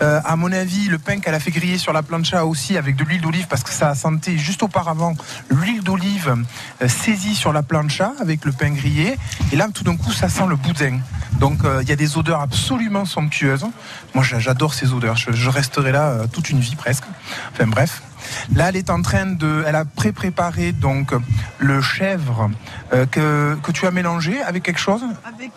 Euh, 0.00 0.18
à 0.24 0.36
mon 0.36 0.50
avis 0.50 0.88
le 0.88 0.98
pain 0.98 1.20
qu'elle 1.20 1.34
a 1.34 1.40
fait 1.40 1.50
griller 1.50 1.76
sur 1.76 1.92
la 1.92 2.02
plancha 2.02 2.46
aussi 2.46 2.78
avec 2.78 2.96
de 2.96 3.04
l'huile 3.04 3.20
d'olive 3.20 3.48
parce 3.48 3.64
que 3.64 3.70
ça 3.70 3.90
a 3.90 3.94
senté 3.94 4.38
juste 4.38 4.62
auparavant 4.62 5.14
l'huile 5.50 5.82
d'olive 5.82 6.34
euh, 6.80 6.88
saisie 6.88 7.34
sur 7.34 7.52
la 7.52 7.62
plancha 7.62 8.14
avec 8.18 8.46
le 8.46 8.52
pain 8.52 8.70
grillé. 8.70 9.18
Et 9.52 9.56
là 9.56 9.68
tout 9.72 9.84
d'un 9.84 9.96
coup 9.96 10.10
ça 10.22 10.28
sent 10.28 10.46
le 10.48 10.54
boudin. 10.54 11.00
Donc 11.40 11.64
euh, 11.64 11.80
il 11.82 11.88
y 11.88 11.92
a 11.92 11.96
des 11.96 12.16
odeurs 12.16 12.40
absolument 12.40 13.04
somptueuses. 13.04 13.66
Moi 14.14 14.22
j'a- 14.22 14.38
j'adore 14.38 14.72
ces 14.72 14.92
odeurs. 14.92 15.16
Je, 15.16 15.50
resterai 15.50 15.90
là 15.90 16.10
euh, 16.10 16.26
toute 16.32 16.48
une 16.50 16.60
vie 16.60 16.76
presque. 16.76 17.02
Enfin 17.52 17.66
bref. 17.66 18.02
Là, 18.54 18.68
elle 18.68 18.76
est 18.76 18.88
en 18.88 19.02
train 19.02 19.26
de, 19.26 19.64
elle 19.66 19.74
a 19.74 19.84
pré-préparé 19.84 20.70
donc 20.70 21.12
le 21.58 21.82
chèvre 21.82 22.50
euh, 22.92 23.04
que, 23.04 23.58
que 23.64 23.72
tu 23.72 23.84
as 23.84 23.90
mélangé 23.90 24.40
avec 24.42 24.62
quelque 24.62 24.78
chose? 24.78 25.02
Avec, 25.24 25.50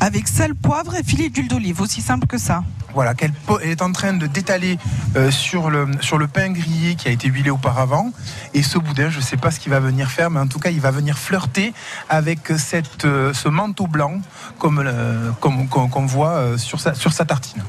avec 0.00 0.28
sel, 0.28 0.54
poivre 0.54 0.94
et 0.96 1.02
filet 1.02 1.28
d'huile 1.28 1.48
d'olive, 1.48 1.80
aussi 1.80 2.00
simple 2.00 2.26
que 2.26 2.38
ça. 2.38 2.62
Voilà, 2.92 3.14
qu'elle 3.14 3.32
est 3.62 3.82
en 3.82 3.92
train 3.92 4.14
de 4.14 4.26
d'étaler 4.26 4.76
euh, 5.14 5.30
sur, 5.30 5.70
le, 5.70 5.86
sur 6.00 6.18
le 6.18 6.26
pain 6.26 6.50
grillé 6.50 6.96
qui 6.96 7.06
a 7.06 7.12
été 7.12 7.28
huilé 7.28 7.50
auparavant. 7.50 8.10
Et 8.52 8.62
ce 8.64 8.78
boudin, 8.78 9.10
je 9.10 9.18
ne 9.18 9.22
sais 9.22 9.36
pas 9.36 9.52
ce 9.52 9.60
qu'il 9.60 9.70
va 9.70 9.78
venir 9.78 10.10
faire, 10.10 10.28
mais 10.28 10.40
en 10.40 10.48
tout 10.48 10.58
cas, 10.58 10.70
il 10.70 10.80
va 10.80 10.90
venir 10.90 11.16
flirter 11.16 11.72
avec 12.08 12.40
cette, 12.58 13.04
euh, 13.04 13.32
ce 13.32 13.48
manteau 13.48 13.86
blanc 13.86 14.20
comme, 14.58 14.82
le- 14.82 15.32
comme, 15.40 15.68
qu'on 15.68 16.06
voit 16.06 16.30
euh, 16.30 16.58
sur, 16.58 16.80
sa, 16.80 16.94
sur 16.94 17.12
sa 17.12 17.24
tartine. 17.24 17.62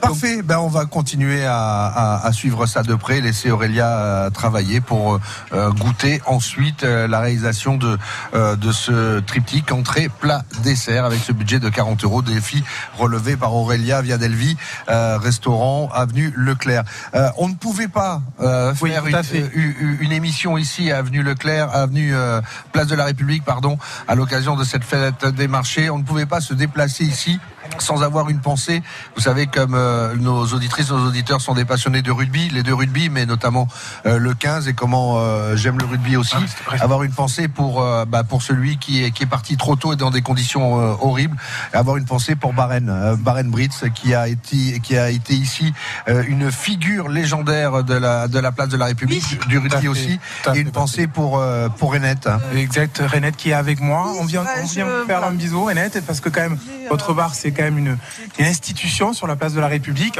Parfait, 0.00 0.42
ben 0.42 0.58
on 0.58 0.68
va 0.68 0.84
continuer 0.84 1.44
à, 1.46 1.56
à- 1.56 2.26
à 2.26 2.32
suivre 2.32 2.66
ça 2.66 2.82
de 2.82 2.94
près, 2.94 3.20
laisser 3.20 3.50
Aurélia 3.50 3.88
euh, 3.88 4.30
travailler 4.30 4.80
pour 4.80 5.18
euh, 5.52 5.70
goûter 5.72 6.20
ensuite 6.26 6.84
euh, 6.84 7.08
la 7.08 7.20
réalisation 7.20 7.76
de, 7.76 7.98
euh, 8.34 8.56
de 8.56 8.72
ce 8.72 9.20
triptyque 9.20 9.72
entrée, 9.72 10.08
plat, 10.08 10.42
dessert 10.62 11.04
avec 11.04 11.20
ce 11.20 11.32
budget 11.32 11.58
de 11.58 11.68
40 11.68 12.04
euros, 12.04 12.22
défi 12.22 12.62
relevé 12.98 13.36
par 13.36 13.54
Aurélia 13.54 14.02
via 14.02 14.18
Delvi, 14.18 14.56
euh, 14.88 15.18
restaurant 15.18 15.88
avenue 15.92 16.32
Leclerc. 16.36 16.84
Euh, 17.14 17.28
on 17.38 17.48
ne 17.48 17.54
pouvait 17.54 17.88
pas 17.88 18.20
euh, 18.40 18.72
Oui, 18.82 18.90
faire 18.90 19.06
une, 19.06 19.12
une- 19.54 19.96
une 20.00 20.12
émission 20.12 20.58
ici 20.58 20.90
à 20.92 20.98
avenue 20.98 21.22
Leclerc, 21.22 21.70
avenue 21.74 22.14
euh, 22.14 22.40
Place 22.72 22.86
de 22.86 22.94
la 22.94 23.04
République, 23.04 23.44
pardon, 23.44 23.78
à 24.08 24.14
l'occasion 24.14 24.56
de 24.56 24.64
cette 24.64 24.84
fête 24.84 25.24
des 25.26 25.48
marchés. 25.48 25.90
On 25.90 25.98
ne 25.98 26.04
pouvait 26.04 26.26
pas 26.26 26.40
se 26.40 26.54
déplacer 26.54 27.04
ici 27.04 27.38
sans 27.78 28.02
avoir 28.02 28.28
une 28.30 28.40
pensée. 28.40 28.82
Vous 29.14 29.22
savez, 29.22 29.46
comme 29.46 29.74
euh, 29.74 30.14
nos 30.16 30.46
auditrices, 30.46 30.90
nos 30.90 31.06
auditeurs 31.06 31.40
sont 31.40 31.54
des 31.54 31.64
passionnés 31.64 32.02
de 32.02 32.10
rugby, 32.10 32.48
les 32.50 32.62
deux 32.62 32.74
rugby, 32.74 33.08
mais 33.08 33.26
notamment 33.26 33.68
euh, 34.06 34.18
le 34.18 34.34
15 34.34 34.68
et 34.68 34.74
comment 34.74 35.18
euh, 35.18 35.56
j'aime 35.56 35.78
le 35.78 35.84
rugby 35.86 36.16
aussi. 36.16 36.36
avoir 36.80 37.02
une 37.02 37.12
pensée 37.12 37.48
pour 37.48 37.82
euh, 37.82 38.04
bah, 38.04 38.24
pour 38.24 38.42
celui 38.42 38.78
qui 38.78 39.04
est 39.04 39.10
qui 39.10 39.22
est 39.24 39.26
parti 39.26 39.56
trop 39.56 39.76
tôt 39.76 39.92
et 39.92 39.96
dans 39.96 40.10
des 40.10 40.22
conditions 40.22 40.80
euh, 40.80 40.94
horribles. 41.00 41.36
Et 41.72 41.76
avoir 41.76 41.96
une 41.96 42.04
pensée 42.04 42.36
pour 42.36 42.52
Baren, 42.52 42.88
euh, 42.88 43.16
Baren 43.16 43.50
Britz, 43.50 43.84
qui 43.94 44.14
a 44.14 44.28
été 44.28 44.80
qui 44.80 44.96
a 44.96 45.10
été 45.10 45.34
ici 45.34 45.72
euh, 46.08 46.22
une 46.26 46.50
figure 46.50 47.08
légendaire 47.08 47.84
de 47.84 47.94
la 47.94 48.28
de 48.28 48.38
la 48.38 48.52
place 48.52 48.68
de 48.68 48.76
la 48.76 48.86
République, 48.86 49.46
du 49.48 49.58
rugby 49.58 49.88
aussi, 49.88 50.18
et 50.54 50.58
une 50.58 50.70
pensée 50.70 51.06
pour 51.06 51.38
euh, 51.38 51.68
pour 51.68 51.92
Renette. 51.92 52.26
hein. 52.26 52.40
Exact, 52.54 53.02
Renette 53.12 53.36
qui 53.36 53.50
est 53.50 53.54
avec 53.54 53.80
moi. 53.80 54.12
On 54.20 54.24
vient, 54.24 54.44
on 54.62 54.66
vient 54.66 54.86
faire 55.06 55.24
un 55.24 55.32
bisou, 55.32 55.64
Renette, 55.64 56.04
parce 56.06 56.20
que 56.20 56.28
quand 56.28 56.40
même, 56.42 56.58
votre 56.90 57.12
bar, 57.14 57.34
c'est 57.34 57.52
quand 57.56 57.64
même 57.64 57.78
une, 57.78 57.96
une 58.38 58.44
institution 58.44 59.12
sur 59.12 59.26
la 59.26 59.36
place 59.36 59.54
de 59.54 59.60
la 59.60 59.68
République. 59.68 60.18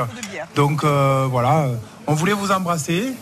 Donc 0.55 0.83
euh, 0.83 1.27
voilà, 1.31 1.69
on 2.07 2.15
voulait 2.15 2.33
vous 2.33 2.51
embrasser. 2.51 3.13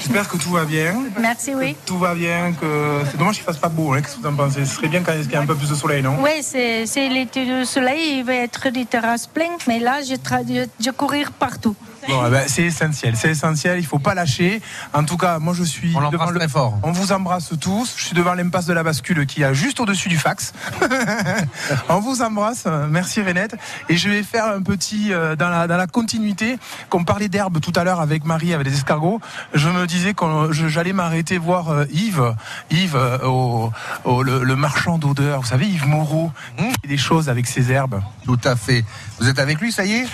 J'espère 0.00 0.28
que 0.28 0.36
tout 0.36 0.50
va 0.50 0.64
bien. 0.64 0.96
Merci, 1.20 1.54
oui. 1.54 1.76
Tout 1.86 1.98
va 1.98 2.14
bien, 2.14 2.52
que 2.52 3.02
c'est 3.10 3.16
dommage 3.16 3.36
qu'il 3.36 3.44
fasse 3.44 3.58
pas 3.58 3.68
beau. 3.68 3.92
Hein. 3.92 4.02
Qu'est-ce 4.02 4.16
que 4.16 4.20
vous 4.22 4.26
en 4.26 4.34
pensez? 4.34 4.64
Ce 4.66 4.74
serait 4.74 4.88
bien 4.88 5.02
quand 5.02 5.12
il 5.12 5.30
y 5.30 5.36
a 5.36 5.40
un 5.40 5.46
peu 5.46 5.54
plus 5.54 5.70
de 5.70 5.74
soleil, 5.74 6.02
non? 6.02 6.16
Oui, 6.20 6.42
c'est 6.42 7.08
l'été 7.08 7.44
du 7.46 7.64
soleil, 7.64 8.18
il 8.18 8.24
va 8.24 8.34
être 8.34 8.70
des 8.70 8.86
terrasses 8.86 9.28
pleines, 9.28 9.56
mais 9.68 9.78
là, 9.78 10.02
je, 10.02 10.14
tra- 10.14 10.44
je, 10.46 10.66
je 10.84 10.90
courir 10.90 11.30
partout. 11.32 11.76
Bon, 12.08 12.22
eh 12.26 12.30
ben, 12.30 12.44
c'est 12.46 12.62
essentiel, 12.64 13.16
c'est 13.16 13.30
essentiel, 13.30 13.78
il 13.78 13.86
faut 13.86 13.98
pas 13.98 14.14
lâcher. 14.14 14.60
En 14.92 15.04
tout 15.04 15.16
cas, 15.16 15.38
moi 15.38 15.54
je 15.54 15.64
suis 15.64 15.92
On 15.96 16.00
l'embrasse 16.00 16.30
le 16.30 16.38
très 16.38 16.48
fort. 16.48 16.78
On 16.82 16.92
vous 16.92 17.12
embrasse 17.12 17.52
tous. 17.60 17.94
Je 17.96 18.04
suis 18.04 18.14
devant 18.14 18.34
l'impasse 18.34 18.66
de 18.66 18.72
la 18.72 18.82
bascule 18.82 19.24
qui 19.26 19.42
est 19.42 19.54
juste 19.54 19.80
au-dessus 19.80 20.08
du 20.08 20.18
fax. 20.18 20.52
on 21.88 22.00
vous 22.00 22.22
embrasse, 22.22 22.66
merci 22.88 23.22
Renette. 23.22 23.56
Et 23.88 23.96
je 23.96 24.08
vais 24.08 24.22
faire 24.22 24.46
un 24.46 24.62
petit 24.62 25.12
euh, 25.12 25.36
dans 25.36 25.48
la 25.48 25.66
dans 25.66 25.76
la 25.76 25.86
continuité. 25.86 26.58
Qu'on 26.90 27.04
parlait 27.04 27.28
d'herbe 27.28 27.60
tout 27.60 27.72
à 27.76 27.84
l'heure 27.84 28.00
avec 28.00 28.24
Marie 28.24 28.52
avec 28.54 28.66
les 28.66 28.74
escargots. 28.74 29.20
Je 29.54 29.68
me 29.68 29.86
disais 29.86 30.14
que 30.14 30.24
j'allais 30.52 30.92
m'arrêter 30.92 31.38
voir 31.38 31.70
euh, 31.70 31.84
Yves, 31.92 32.34
Yves 32.70 32.96
euh, 32.96 33.18
au, 33.24 33.72
au- 34.04 34.22
le, 34.22 34.44
le 34.44 34.56
marchand 34.56 34.98
d'odeur. 34.98 35.40
Vous 35.40 35.46
savez 35.48 35.66
Yves 35.66 35.86
Moreau, 35.86 36.30
qui 36.58 36.64
fait 36.82 36.88
des 36.88 36.96
choses 36.98 37.28
avec 37.28 37.46
ses 37.46 37.70
herbes. 37.72 38.00
Tout 38.24 38.38
à 38.44 38.56
fait. 38.56 38.84
Vous 39.20 39.28
êtes 39.28 39.38
avec 39.38 39.60
lui, 39.60 39.72
ça 39.72 39.84
y 39.84 39.92
est? 39.92 40.06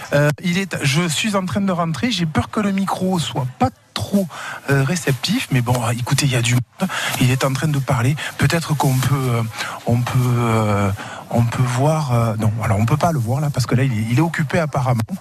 Il 0.43 0.59
est, 0.59 0.77
je 0.83 1.09
suis 1.09 1.35
en 1.37 1.45
train 1.47 1.61
de 1.61 1.73
J'ai 2.11 2.27
peur 2.27 2.51
que 2.51 2.61
le 2.61 2.73
micro 2.73 3.19
soit 3.19 3.47
pas 3.59 3.71
trop 4.01 4.27
euh, 4.71 4.83
réceptif, 4.83 5.49
mais 5.53 5.61
bon, 5.61 5.75
écoutez, 5.91 6.25
il 6.27 6.33
y 6.33 6.37
a 6.37 6.43
du 6.43 6.55
monde. 6.55 6.89
Il 7.21 7.31
est 7.31 7.45
en 7.45 7.53
train 7.53 7.69
de 7.69 7.79
parler. 7.79 8.17
Peut-être 8.39 8.75
qu'on 8.75 8.95
peut, 8.95 9.15
euh, 9.15 9.43
on 9.87 10.01
peut, 10.01 10.19
euh, 10.39 10.91
on 11.31 11.43
peut 11.43 11.63
voir. 11.63 12.13
non, 12.39 12.51
alors 12.65 12.79
on 12.81 12.87
peut 12.87 12.97
pas 12.97 13.13
le 13.13 13.19
voir 13.19 13.41
là 13.41 13.51
parce 13.53 13.67
que 13.67 13.75
là, 13.75 13.85
il 13.85 13.93
est, 13.93 14.07
il 14.13 14.19
est 14.19 14.23
occupé 14.23 14.59
apparemment. 14.59 15.13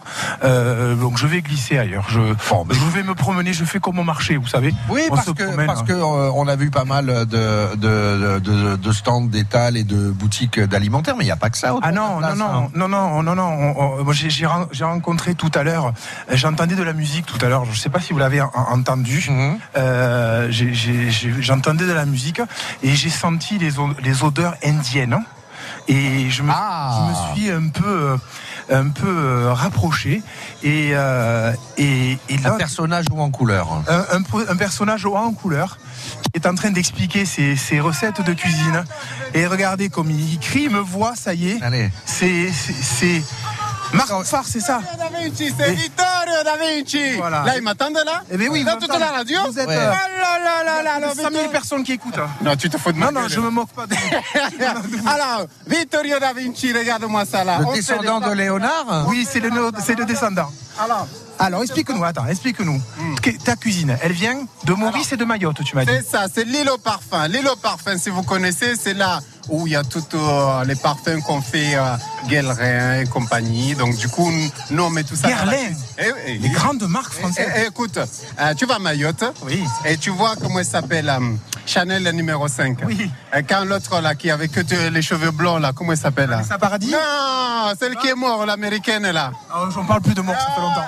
Donc 1.01 1.17
je 1.17 1.27
vais 1.27 1.41
glisser 1.41 1.77
ailleurs. 1.77 2.05
Je, 2.09 2.21
je 2.21 2.85
vais 2.95 3.03
me 3.03 3.13
promener. 3.13 3.53
Je 3.53 3.65
fais 3.65 3.79
comme 3.79 3.99
au 3.99 4.03
marché, 4.03 4.37
vous 4.37 4.47
savez. 4.47 4.73
Oui, 4.89 5.01
On 5.11 5.15
parce 5.15 5.31
que 5.33 5.43
promène, 5.43 5.67
parce 5.67 5.81
hein. 5.81 5.85
que 5.87 5.93
on 6.39 6.47
a 6.47 6.55
vu 6.55 6.71
pas 6.71 6.85
mal 6.85 7.05
de 7.05 7.75
de 7.75 8.39
de, 8.39 8.75
de 8.75 8.91
stands 8.91 9.21
d'étal 9.35 9.75
et 9.77 9.83
de 9.83 10.09
boutiques 10.11 10.59
d'alimentaire, 10.59 11.15
mais 11.17 11.23
il 11.25 11.27
n'y 11.27 11.31
a 11.31 11.35
pas 11.45 11.49
que 11.49 11.57
ça. 11.57 11.75
Ah 11.81 11.91
la 11.91 11.91
non, 11.91 12.07
non, 12.13 12.19
place, 12.19 12.37
non, 12.37 12.45
hein. 12.45 12.67
non, 12.75 12.87
non, 12.87 13.23
non, 13.23 13.35
non, 13.35 13.43
on- 13.43 13.99
on- 13.99 14.03
moi, 14.03 14.13
j'ai- 14.13 14.29
j'ai 14.29 14.45
ren- 14.45 14.67
j'ai 14.71 14.85
rencontré 14.85 15.35
tout 15.35 15.51
à 15.53 15.63
l'heure, 15.63 15.93
j'entendais 16.31 16.75
de 16.75 16.83
la 16.83 16.93
musique 16.93 17.25
tout 17.25 17.43
à 17.45 17.49
l'heure, 17.49 17.65
je 17.65 17.71
ne 17.71 17.75
sais 17.75 17.89
pas 17.89 17.99
si 17.99 18.13
vous 18.13 18.19
l'avez 18.19 18.41
entendu, 18.69 19.25
Mhm. 19.29 19.57
Euh, 19.77 20.51
j'entendais 21.39 21.85
de 21.85 21.91
la 21.93 22.05
musique 22.05 22.41
et 22.83 22.95
j'ai 22.95 23.09
senti 23.09 23.57
les, 23.57 24.23
odeurs 24.23 24.55
indiennes 24.63 25.19
et 25.87 26.29
je 26.29 26.43
me, 26.43 26.51
Ah. 26.53 26.91
je 26.97 27.09
me 27.09 27.15
suis 27.35 27.51
un 27.51 27.67
peu, 27.69 28.17
un 28.71 28.89
peu 28.89 29.07
euh, 29.07 29.53
rapproché 29.53 30.21
et, 30.63 30.89
euh, 30.93 31.53
et, 31.77 32.17
et 32.29 32.37
là, 32.37 32.53
Un 32.53 32.57
personnage 32.57 33.05
ou 33.11 33.19
en 33.21 33.29
couleur? 33.31 33.67
un, 33.87 34.21
un 34.49 34.55
personnage 34.55 35.05
haut 35.05 35.15
en 35.15 35.33
couleur 35.33 35.77
qui 36.33 36.39
est 36.39 36.47
en 36.47 36.55
train 36.55 36.69
d'expliquer 36.71 37.25
ses, 37.25 37.55
ses 37.55 37.79
recettes 37.79 38.21
de 38.21 38.33
cuisine. 38.33 38.83
Et 39.33 39.47
regardez 39.47 39.89
comme 39.89 40.09
il, 40.11 40.33
il 40.33 40.39
crie, 40.39 40.63
il 40.63 40.69
me 40.69 40.79
voit, 40.79 41.15
ça 41.15 41.33
y 41.33 41.49
est. 41.49 41.59
C'est. 42.05 42.49
Marc 43.93 44.23
Farr, 44.25 44.43
c'est 44.45 44.59
ça 44.59 44.81
Da 44.97 45.09
Vinci, 45.09 45.51
c'est 45.57 45.71
Vittorio 45.71 46.43
Da 46.45 46.55
Vinci 46.57 47.13
Voilà. 47.17 47.43
Là, 47.43 47.57
il 47.57 47.63
m'attend 47.63 47.89
de 47.89 47.95
là 48.05 48.23
Eh 48.31 48.37
bien 48.37 48.49
oui, 48.49 48.63
Dans 48.63 48.73
vous 48.73 48.79
toute 48.85 48.99
la 48.99 49.07
radio 49.11 49.39
Vous 49.47 49.59
êtes, 49.59 49.67
Ouais. 49.67 49.75
euh, 49.75 49.91
Oh 49.91 50.21
là 50.21 50.63
là 50.63 50.63
là 50.63 50.83
là 50.83 50.99
là, 50.99 51.07
100 51.09 51.15
000 51.15 51.29
Vittorio- 51.29 51.49
personnes 51.51 51.83
qui 51.83 51.93
écoutent. 51.93 52.17
hein. 52.19 52.29
Non, 52.41 52.55
tu 52.55 52.69
te 52.69 52.77
fous 52.77 52.91
de 52.91 52.97
ma 52.99 53.11
Non, 53.11 53.21
non, 53.21 53.27
je 53.27 53.39
me 53.39 53.49
moque 53.49 53.71
pas 53.71 53.87
de 53.87 53.95
Alors, 55.07 55.47
Vittorio 55.67 56.19
Da 56.19 56.33
Vinci, 56.33 56.71
regarde-moi 56.71 57.25
ça 57.25 57.43
là. 57.43 57.59
Le 57.59 57.65
On 57.65 57.73
descendant 57.73 58.19
de 58.19 58.31
Léonard? 58.31 59.05
Oui, 59.07 59.27
c'est 59.29 59.39
le, 59.39 59.49
c'est 59.83 59.95
le 59.97 60.05
descendant. 60.05 60.51
Alors, 60.79 61.07
Alors, 61.39 61.63
explique-nous, 61.63 62.03
attends, 62.03 62.27
explique-nous. 62.27 62.79
Que- 63.21 63.31
Ta 63.43 63.55
cuisine, 63.55 63.97
elle 64.01 64.11
vient 64.13 64.45
de 64.65 64.73
Maurice 64.73 65.11
et 65.13 65.17
de 65.17 65.25
Mayotte, 65.25 65.63
tu 65.63 65.75
m'as 65.75 65.85
dit. 65.85 65.91
c'est 65.91 66.09
ça, 66.11 66.25
c'est 66.33 66.43
l'île 66.45 66.69
au 66.69 66.77
parfum. 66.77 67.27
L'île 67.27 67.47
au 67.47 67.55
parfum, 67.55 67.97
si 67.97 68.09
vous 68.09 68.23
connaissez, 68.23 68.75
c'est 68.75 68.93
là 68.93 69.19
où 69.49 69.67
il 69.67 69.73
y 69.73 69.75
a 69.75 69.83
tous 69.83 70.03
euh, 70.13 70.63
les 70.65 70.75
parfums 70.75 71.21
qu'on 71.25 71.41
fait, 71.41 71.75
euh, 71.75 71.95
Guerlain 72.27 73.01
et 73.01 73.05
compagnie. 73.07 73.75
Donc, 73.75 73.95
du 73.95 74.07
coup, 74.07 74.31
nous, 74.71 74.83
on 74.83 74.89
met 74.89 75.03
tout 75.03 75.15
ça. 75.15 75.27
la 75.29 75.35
Guerlain. 75.35 75.73
Eh, 75.97 76.03
eh, 76.27 76.37
Les 76.37 76.49
grandes 76.49 76.87
marques 76.87 77.13
françaises. 77.13 77.47
eh, 77.55 77.67
écoute, 77.67 77.97
euh, 77.97 78.53
tu 78.55 78.65
vas 78.65 78.75
à 78.75 78.79
Mayotte 78.79 79.23
Oui. 79.43 79.63
et 79.85 79.97
tu 79.97 80.09
vois 80.11 80.35
comment 80.41 80.59
elle 80.59 80.65
s'appelle 80.65 81.09
euh, 81.09 81.19
Chanel 81.65 82.03
numéro 82.15 82.47
5. 82.47 82.79
Oui. 82.85 83.09
Et 83.35 83.43
quand 83.43 83.63
l'autre 83.65 84.01
là, 84.01 84.15
qui 84.15 84.31
avait 84.31 84.47
que 84.47 84.61
les 84.89 85.01
cheveux 85.01 85.31
blancs 85.31 85.61
là, 85.61 85.71
comment 85.75 85.91
elle 85.91 85.97
s'appelle 85.97 86.29
là? 86.29 86.37
Vanessa 86.37 86.57
Paradis? 86.57 86.91
Non, 86.91 87.73
celle 87.79 87.95
qui 87.97 88.07
est 88.07 88.15
morte, 88.15 88.47
l'américaine 88.47 89.09
là. 89.11 89.31
J'en 89.73 89.85
parle 89.85 90.01
plus 90.01 90.13
de 90.13 90.21
mort, 90.21 90.35
ça 90.35 90.51
fait 90.55 90.61
longtemps. 90.61 90.85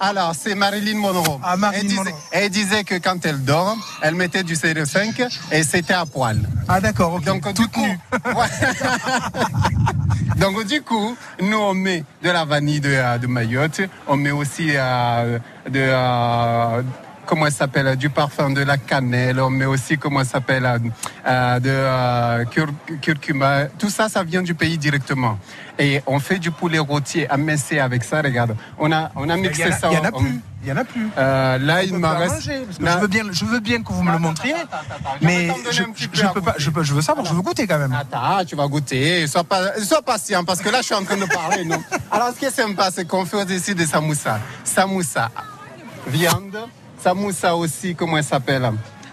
Alors, 0.00 0.32
c'est 0.40 0.54
Marilyn 0.54 0.98
Monroe. 0.98 1.38
Ah, 1.42 1.56
Marilyn 1.56 1.80
elle, 1.82 1.86
disait, 1.88 1.96
Monroe. 2.04 2.18
elle 2.32 2.50
disait 2.50 2.84
que 2.84 2.94
quand 2.96 3.24
elle 3.24 3.44
dort, 3.44 3.76
elle 4.02 4.14
mettait 4.14 4.42
du 4.42 4.54
CD5 4.54 5.28
et 5.52 5.62
c'était 5.62 5.94
à 5.94 6.06
poil. 6.06 6.38
Ah 6.68 6.80
d'accord, 6.80 7.14
ok. 7.14 7.24
Donc, 7.24 7.54
toute 7.54 7.76
Donc 10.40 10.64
du 10.66 10.82
coup, 10.82 11.16
nous 11.40 11.58
on 11.58 11.74
met 11.74 12.04
de 12.22 12.30
la 12.30 12.44
vanille 12.44 12.80
de, 12.80 12.92
euh, 12.92 13.18
de 13.18 13.26
Mayotte, 13.26 13.82
on 14.06 14.16
met 14.16 14.30
aussi 14.30 14.70
euh, 14.74 15.38
de 15.68 15.80
euh, 15.80 16.82
comment 17.30 17.46
elle 17.46 17.52
s'appelle 17.52 17.94
du 17.96 18.10
parfum 18.10 18.50
de 18.50 18.60
la 18.62 18.76
cannelle, 18.76 19.40
met 19.50 19.64
aussi 19.64 19.96
comment 19.96 20.20
elle 20.20 20.26
s'appelle 20.26 20.64
euh, 20.66 20.78
euh, 21.28 21.60
de 21.60 21.70
euh, 21.70 22.44
cur- 22.46 22.74
curcuma. 23.00 23.66
Tout 23.78 23.88
ça, 23.88 24.08
ça 24.08 24.24
vient 24.24 24.42
du 24.42 24.54
pays 24.54 24.76
directement. 24.76 25.38
Et 25.78 26.02
on 26.08 26.18
fait 26.18 26.40
du 26.40 26.50
poulet 26.50 26.80
rôti 26.80 27.24
amincé 27.30 27.78
avec 27.78 28.02
ça. 28.02 28.20
Regarde, 28.20 28.56
on 28.78 28.90
a 28.90 29.12
on 29.14 29.30
a 29.30 29.36
Il 29.36 29.42
mixé 29.42 29.62
a- 29.62 29.72
ça. 29.78 29.88
il 29.92 29.94
y 29.94 29.98
en 29.98 30.04
a 30.04 30.10
plus. 30.12 30.40
Il 30.62 30.68
y 30.68 30.72
en 30.72 30.76
a 30.76 30.84
plus. 30.84 31.08
Euh, 31.16 31.56
là, 31.58 31.82
il 31.84 31.94
On 31.94 32.00
m'en 32.00 32.08
pas 32.12 32.18
reste. 32.18 32.46
Là- 32.80 32.96
je 32.96 32.98
veux 33.00 33.06
bien, 33.06 33.22
je 33.30 33.44
veux 33.46 33.60
bien 33.60 33.80
que 33.82 33.92
vous 33.92 34.02
me 34.02 34.12
le 34.12 34.18
montriez, 34.18 34.56
mais 35.22 35.48
je, 35.70 35.82
je, 35.96 36.06
je 36.12 36.26
peux 36.34 36.42
pas, 36.42 36.54
je, 36.58 36.68
peux, 36.68 36.82
je 36.82 36.92
veux 36.92 37.00
savoir, 37.00 37.24
je 37.24 37.32
veux 37.32 37.40
goûter 37.40 37.66
quand 37.66 37.78
même. 37.78 37.94
Attends, 37.94 38.44
tu 38.44 38.56
vas 38.56 38.66
goûter. 38.66 39.26
Sois, 39.28 39.44
pas, 39.44 39.78
sois 39.80 40.02
patient 40.02 40.44
parce 40.44 40.60
que 40.60 40.68
là, 40.68 40.78
je 40.80 40.86
suis 40.86 40.94
en 40.94 41.04
train 41.04 41.16
de 41.16 41.24
parler. 41.26 41.64
non 41.64 41.80
Alors, 42.10 42.30
ce 42.34 42.38
qui 42.40 42.44
est 42.44 42.50
sympa, 42.50 42.90
c'est 42.92 43.06
qu'on 43.06 43.24
fait 43.24 43.36
aussi 43.54 43.74
des 43.74 43.86
samoussas. 43.86 44.40
Samoussa, 44.64 45.30
viande. 46.08 46.58
Samoussa 47.02 47.56
aussi, 47.56 47.94
comment 47.94 48.16
elle 48.18 48.24
s'appelle 48.24 48.70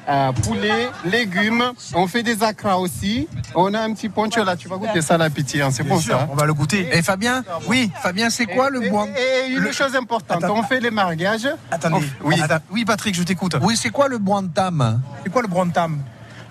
Euh, 0.09 0.31
poulet, 0.31 0.87
légumes. 1.03 1.71
On 1.93 2.07
fait 2.07 2.23
des 2.23 2.41
acras 2.41 2.77
aussi. 2.77 3.27
On 3.53 3.73
a 3.73 3.81
un 3.81 3.93
petit 3.93 4.07
poncho 4.07 4.41
là. 4.43 4.55
Tu 4.55 4.69
vas 4.69 4.77
goûter 4.77 5.01
ça, 5.01 5.17
la 5.17 5.29
pitié. 5.29 5.61
hein, 5.61 5.69
C'est 5.71 5.83
bon 5.83 5.99
sûr, 5.99 6.17
ça. 6.17 6.27
on 6.31 6.35
va 6.35 6.45
le 6.45 6.53
goûter. 6.53 6.87
Et 6.93 7.01
Fabien 7.01 7.43
Oui, 7.67 7.91
Fabien, 8.01 8.29
c'est 8.29 8.45
quoi 8.45 8.69
le 8.69 8.89
bois? 8.89 9.07
Et 9.17 9.51
une 9.51 9.71
chose 9.73 9.95
importante, 9.97 10.43
on 10.45 10.63
fait 10.63 10.79
les 10.79 10.91
mariages. 10.91 11.49
Attendez, 11.69 12.05
oui. 12.23 12.41
Attends, 12.41 12.59
oui 12.71 12.85
Patrick, 12.85 13.15
je 13.15 13.23
t'écoute. 13.23 13.57
Oui, 13.61 13.75
c'est 13.75 13.89
quoi 13.89 14.07
le 14.07 14.17
tam 14.53 15.01
C'est 15.23 15.29
quoi 15.31 15.41
le 15.41 15.49
brantam 15.49 15.99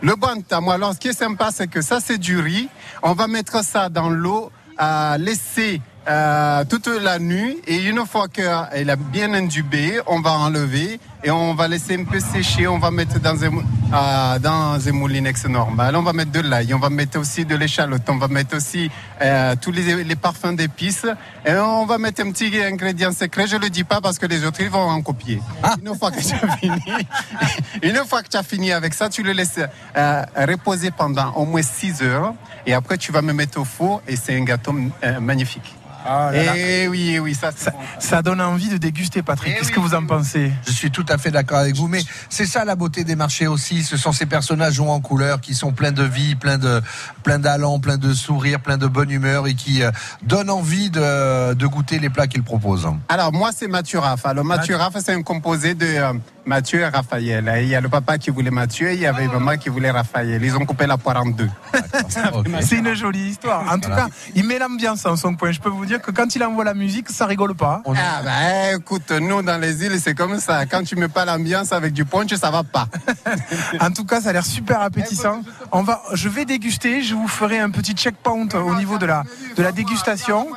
Le 0.02 0.14
bantam, 0.16 0.68
alors 0.68 0.92
ce 0.92 0.98
qui 0.98 1.08
est 1.08 1.18
sympa, 1.18 1.48
c'est 1.50 1.66
que 1.68 1.80
ça, 1.80 1.98
c'est 2.04 2.18
du 2.18 2.38
riz. 2.38 2.68
On 3.02 3.14
va 3.14 3.26
mettre 3.26 3.64
ça 3.64 3.88
dans 3.88 4.10
l'eau, 4.10 4.50
à 4.76 5.16
laisser 5.18 5.80
euh, 6.08 6.62
toute 6.68 6.88
la 6.88 7.18
nuit. 7.18 7.56
Et 7.66 7.76
une 7.84 8.04
fois 8.06 8.28
qu'elle 8.28 8.90
a 8.90 8.96
bien 8.96 9.32
indubé, 9.32 9.98
on 10.06 10.20
va 10.20 10.32
enlever 10.32 11.00
et 11.26 11.30
on 11.32 11.54
va 11.54 11.66
laisser 11.66 11.96
un 11.96 12.04
peu 12.04 12.20
sécher. 12.20 12.68
On 12.68 12.78
va 12.78 12.92
mettre 12.92 13.18
dans 13.18 13.42
un, 13.42 13.48
euh, 13.48 14.38
dans 14.38 14.88
un 14.88 14.92
moulinex 14.92 15.46
normal. 15.46 15.96
On 15.96 16.02
va 16.02 16.12
mettre 16.12 16.30
de 16.30 16.38
l'ail, 16.38 16.72
on 16.72 16.78
va 16.78 16.88
mettre 16.88 17.18
aussi 17.18 17.44
de 17.44 17.56
l'échalote, 17.56 18.08
on 18.08 18.16
va 18.16 18.28
mettre 18.28 18.56
aussi 18.56 18.88
euh, 19.20 19.56
tous 19.60 19.72
les, 19.72 20.04
les 20.04 20.14
parfums 20.14 20.54
d'épices. 20.54 21.04
Et 21.44 21.52
on 21.54 21.84
va 21.84 21.98
mettre 21.98 22.22
un 22.22 22.30
petit 22.30 22.56
ingrédient 22.62 23.10
secret. 23.10 23.48
Je 23.48 23.56
le 23.56 23.70
dis 23.70 23.82
pas 23.82 24.00
parce 24.00 24.20
que 24.20 24.26
les 24.26 24.44
autres, 24.44 24.60
ils 24.60 24.70
vont 24.70 24.88
en 24.88 25.02
copier. 25.02 25.42
Une 25.82 25.96
fois 25.96 26.12
que 26.12 26.20
tu 26.20 26.32
as 26.32 26.56
fini, 26.58 27.08
une 27.82 27.96
fois 28.06 28.22
que 28.22 28.28
tu 28.28 28.36
as 28.36 28.44
fini 28.44 28.70
avec 28.70 28.94
ça, 28.94 29.08
tu 29.08 29.24
le 29.24 29.32
laisses 29.32 29.58
euh, 29.96 30.22
reposer 30.36 30.92
pendant 30.92 31.32
au 31.32 31.44
moins 31.44 31.62
6 31.62 32.02
heures. 32.02 32.34
Et 32.66 32.72
après, 32.72 32.98
tu 32.98 33.10
vas 33.10 33.22
me 33.22 33.32
mettre 33.32 33.58
au 33.58 33.64
four 33.64 34.00
et 34.06 34.14
c'est 34.14 34.36
un 34.36 34.44
gâteau 34.44 34.76
euh, 35.02 35.18
magnifique. 35.18 35.74
Ah 36.06 36.30
là 36.32 36.42
là. 36.44 36.56
Et 36.56 36.88
oui, 36.88 37.18
oui, 37.18 37.34
ça, 37.34 37.50
bon. 37.50 37.78
Ça 37.98 38.22
donne 38.22 38.40
envie 38.40 38.68
de 38.68 38.76
déguster, 38.76 39.22
Patrick. 39.22 39.56
Qu'est-ce 39.56 39.72
que 39.72 39.80
vous 39.80 39.94
en 39.94 40.04
pensez? 40.06 40.52
Je 40.66 40.72
suis 40.72 40.90
tout 40.90 41.04
à 41.08 41.18
fait 41.18 41.30
d'accord 41.30 41.58
avec 41.58 41.74
vous, 41.76 41.88
mais 41.88 42.02
c'est 42.28 42.46
ça 42.46 42.64
la 42.64 42.76
beauté 42.76 43.04
des 43.04 43.16
marchés 43.16 43.46
aussi. 43.46 43.82
Ce 43.82 43.96
sont 43.96 44.12
ces 44.12 44.26
personnages 44.26 44.78
hauts 44.80 44.88
en 44.90 45.00
couleur 45.00 45.40
qui 45.40 45.54
sont 45.54 45.72
pleins 45.72 45.92
de 45.92 46.02
vie, 46.04 46.34
pleins 46.34 46.58
de 46.58 46.80
plein 47.22 47.38
d'allant, 47.38 47.78
pleins 47.80 47.98
de 47.98 48.12
sourires, 48.14 48.60
pleins 48.60 48.78
de 48.78 48.86
bonne 48.86 49.10
humeur 49.10 49.46
et 49.46 49.54
qui 49.54 49.82
euh, 49.82 49.90
donnent 50.22 50.50
envie 50.50 50.90
de, 50.90 51.54
de 51.54 51.66
goûter 51.66 51.98
les 51.98 52.10
plats 52.10 52.26
qu'ils 52.26 52.42
proposent. 52.44 52.88
Alors, 53.08 53.32
moi, 53.32 53.50
c'est 53.54 53.68
Mathieu 53.68 53.98
Raff. 53.98 54.24
Alors, 54.26 54.44
Mathieu 54.44 54.76
Raff, 54.76 54.94
c'est 55.04 55.12
un 55.14 55.22
composé 55.22 55.74
de 55.74 55.86
euh, 55.86 56.12
Mathieu 56.44 56.80
et 56.80 56.86
Raphaël. 56.86 57.52
Et 57.56 57.62
Il 57.64 57.68
y 57.68 57.74
a 57.74 57.80
le 57.80 57.88
papa 57.88 58.18
qui 58.18 58.30
voulait 58.30 58.50
Mathieu 58.50 58.90
et 58.90 58.94
il 58.94 59.00
y 59.00 59.06
avait 59.06 59.26
maman 59.26 59.56
qui 59.56 59.68
voulait 59.68 59.90
Raphaël. 59.90 60.42
Ils 60.42 60.56
ont 60.56 60.64
coupé 60.64 60.86
la 60.86 60.96
poire 60.96 61.16
en 61.22 61.26
deux. 61.26 61.50
C'est 62.60 62.76
une 62.78 62.94
jolie 62.94 63.30
histoire. 63.30 63.62
En 63.72 63.78
tout 63.78 63.88
Voilà. 63.88 64.02
cas, 64.04 64.08
il 64.34 64.44
met 64.46 64.58
l'ambiance 64.58 65.04
en 65.06 65.16
son 65.16 65.34
coin. 65.34 65.50
Je 65.52 65.60
peux 65.60 65.68
vous 65.70 65.86
dire 65.86 65.95
que 65.98 66.10
quand 66.10 66.34
il 66.36 66.42
envoie 66.44 66.64
la 66.64 66.74
musique, 66.74 67.08
ça 67.10 67.26
rigole 67.26 67.54
pas. 67.54 67.82
Ah 67.86 68.22
bah 68.24 68.72
écoute, 68.76 69.10
nous 69.10 69.42
dans 69.42 69.60
les 69.60 69.84
îles 69.84 69.98
c'est 70.00 70.14
comme 70.14 70.38
ça. 70.40 70.66
Quand 70.66 70.82
tu 70.84 70.96
mets 70.96 71.08
pas 71.08 71.24
l'ambiance 71.24 71.72
avec 71.72 71.92
du 71.92 72.04
punch, 72.04 72.34
ça 72.34 72.50
va 72.50 72.62
pas. 72.62 72.88
En 73.80 73.90
tout 73.90 74.04
cas, 74.04 74.20
ça 74.20 74.30
a 74.30 74.32
l'air 74.32 74.44
super 74.46 74.80
appétissant. 74.80 75.42
On 75.72 75.82
va, 75.82 76.02
je 76.12 76.28
vais 76.28 76.44
déguster. 76.44 77.02
Je 77.02 77.14
vous 77.14 77.28
ferai 77.28 77.58
un 77.58 77.70
petit 77.70 77.92
checkpoint 77.92 78.48
au 78.54 78.74
niveau 78.76 78.98
de 78.98 79.06
la 79.06 79.22
de 79.56 79.62
la 79.62 79.72
dégustation. 79.72 80.48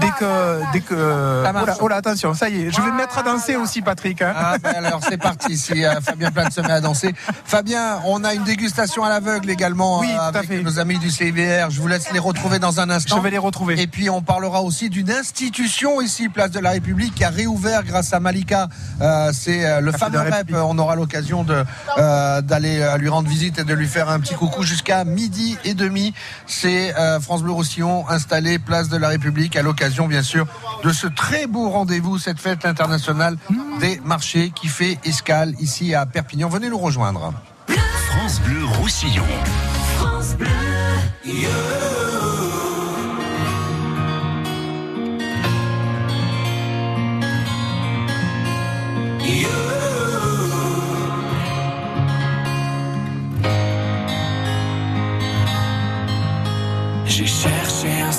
Dès 0.00 0.08
que 0.18 0.60
dès 0.72 0.80
que. 0.80 0.94
Oh 0.94 1.66
là, 1.66 1.76
oh 1.80 1.88
là, 1.88 1.96
attention, 1.96 2.34
ça 2.34 2.48
y 2.48 2.62
est. 2.62 2.70
Je 2.70 2.80
vais 2.80 2.90
me 2.90 2.96
mettre 2.96 3.18
à 3.18 3.22
danser 3.22 3.56
aussi, 3.56 3.82
Patrick. 3.82 4.22
hein. 4.22 4.32
Ah 4.36 4.56
ben 4.62 4.74
alors 4.76 5.00
c'est 5.08 5.16
parti, 5.18 5.56
si 5.56 5.84
euh, 5.84 6.00
Fabien 6.00 6.30
Plane 6.30 6.50
se 6.50 6.60
met 6.60 6.70
à 6.72 6.80
danser. 6.80 7.14
Fabien, 7.44 8.00
on 8.04 8.24
a 8.24 8.34
une 8.34 8.44
dégustation 8.44 9.04
à 9.04 9.08
l'aveugle 9.08 9.50
également 9.50 10.00
Oui, 10.00 10.08
euh, 10.10 10.14
tout 10.16 10.20
à 10.36 10.38
avec 10.38 10.48
fait. 10.48 10.62
nos 10.62 10.78
amis 10.78 10.98
du 10.98 11.10
CIVR. 11.10 11.70
Je 11.70 11.80
vous 11.80 11.88
laisse 11.88 12.10
les 12.12 12.18
retrouver 12.18 12.58
dans 12.58 12.80
un 12.80 12.90
instant. 12.90 13.16
Je 13.16 13.22
vais 13.22 13.30
les 13.30 13.38
retrouver. 13.38 13.80
Et 13.80 13.86
puis 13.86 14.10
on 14.10 14.22
parlera 14.22 14.62
aussi 14.62 14.75
d'une 14.84 15.10
institution 15.10 16.02
ici, 16.02 16.28
Place 16.28 16.50
de 16.50 16.60
la 16.60 16.70
République, 16.70 17.14
qui 17.14 17.24
a 17.24 17.30
réouvert 17.30 17.82
grâce 17.82 18.12
à 18.12 18.20
Malika. 18.20 18.68
Euh, 19.00 19.30
c'est 19.32 19.64
euh, 19.64 19.80
le 19.80 19.90
Café 19.90 20.04
fameux 20.04 20.20
rep. 20.20 20.52
On 20.52 20.78
aura 20.78 20.96
l'occasion 20.96 21.44
de 21.44 21.64
euh, 21.98 22.42
d'aller 22.42 22.80
euh, 22.80 22.98
lui 22.98 23.08
rendre 23.08 23.28
visite 23.28 23.58
et 23.58 23.64
de 23.64 23.72
lui 23.72 23.86
faire 23.86 24.10
un 24.10 24.20
petit 24.20 24.34
coucou 24.34 24.62
jusqu'à 24.62 25.04
midi 25.04 25.56
et 25.64 25.72
demi. 25.74 26.12
C'est 26.46 26.94
euh, 26.96 27.20
France 27.20 27.42
Bleu 27.42 27.52
Roussillon 27.52 28.08
installé 28.08 28.58
Place 28.58 28.90
de 28.90 28.98
la 28.98 29.08
République 29.08 29.56
à 29.56 29.62
l'occasion 29.62 30.08
bien 30.08 30.22
sûr 30.22 30.46
de 30.84 30.92
ce 30.92 31.06
très 31.06 31.46
beau 31.46 31.70
rendez-vous, 31.70 32.18
cette 32.18 32.38
fête 32.38 32.66
internationale 32.66 33.38
des 33.80 34.00
marchés 34.04 34.52
qui 34.54 34.68
fait 34.68 34.98
escale 35.04 35.54
ici 35.58 35.94
à 35.94 36.04
Perpignan. 36.04 36.48
Venez 36.48 36.68
nous 36.68 36.78
rejoindre. 36.78 37.32
France 38.08 38.40
Bleu 38.40 38.64
Roussillon. 38.64 39.24
J'ai 41.24 41.95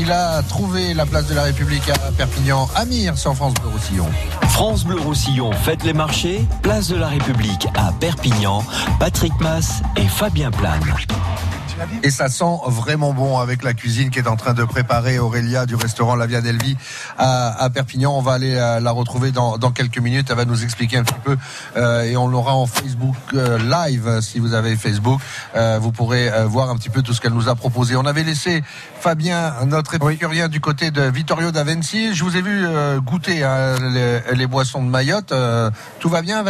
il 0.00 0.10
a 0.10 0.42
trouvé 0.42 0.94
la 0.94 1.04
place 1.04 1.26
de 1.26 1.34
la 1.34 1.42
République 1.42 1.88
à 1.90 2.10
Perpignan. 2.12 2.68
Amir 2.74 3.18
sur 3.18 3.34
France 3.34 3.52
Bleu 3.54 3.68
Roussillon. 3.70 4.06
France 4.48 4.84
Bleu 4.84 4.98
Roussillon, 4.98 5.52
faites 5.52 5.84
les 5.84 5.92
marchés, 5.92 6.46
place 6.62 6.88
de 6.88 6.96
la 6.96 7.08
République 7.08 7.68
à 7.74 7.92
Perpignan, 8.00 8.64
Patrick 8.98 9.32
Mass 9.40 9.82
et 9.96 10.08
Fabien 10.08 10.50
Plane. 10.50 10.80
Et 12.02 12.10
ça 12.10 12.28
sent 12.28 12.44
vraiment 12.66 13.12
bon 13.12 13.38
avec 13.38 13.62
la 13.62 13.74
cuisine 13.74 14.10
qui 14.10 14.18
est 14.18 14.28
en 14.28 14.36
train 14.36 14.54
de 14.54 14.64
préparer 14.64 15.18
Aurélia 15.18 15.66
du 15.66 15.74
restaurant 15.74 16.14
La 16.14 16.26
Via 16.26 16.40
Delvi 16.40 16.76
à, 17.18 17.62
à 17.62 17.70
Perpignan. 17.70 18.16
On 18.16 18.22
va 18.22 18.32
aller 18.32 18.54
euh, 18.54 18.80
la 18.80 18.90
retrouver 18.90 19.32
dans, 19.32 19.58
dans, 19.58 19.70
quelques 19.70 19.98
minutes. 19.98 20.28
Elle 20.30 20.36
va 20.36 20.44
nous 20.44 20.64
expliquer 20.64 20.98
un 20.98 21.04
petit 21.04 21.20
peu 21.22 21.36
euh, 21.76 22.02
et 22.02 22.16
on 22.16 22.28
l'aura 22.28 22.54
en 22.54 22.66
Facebook 22.66 23.16
euh, 23.34 23.58
live 23.58 24.20
si 24.20 24.38
vous 24.38 24.54
avez 24.54 24.76
Facebook. 24.76 25.20
Euh, 25.56 25.78
vous 25.80 25.92
pourrez 25.92 26.30
euh, 26.30 26.46
voir 26.46 26.70
un 26.70 26.76
petit 26.76 26.90
peu 26.90 27.02
tout 27.02 27.12
ce 27.12 27.20
qu'elle 27.20 27.32
nous 27.32 27.48
a 27.48 27.54
proposé. 27.54 27.96
On 27.96 28.06
avait 28.06 28.24
laissé 28.24 28.62
Fabien, 29.00 29.54
notre 29.66 29.94
épicurien 29.94 30.48
du 30.48 30.60
côté 30.60 30.90
de 30.90 31.02
Vittorio 31.02 31.50
d'Avency. 31.50 32.14
Je 32.14 32.24
vous 32.24 32.36
ai 32.36 32.42
vu 32.42 32.64
euh, 32.64 33.00
goûter 33.00 33.42
hein, 33.44 33.76
les, 33.92 34.20
les, 34.34 34.46
boissons 34.46 34.82
de 34.82 34.88
Mayotte. 34.88 35.32
tout 36.00 36.08
va 36.08 36.22
bien, 36.22 36.44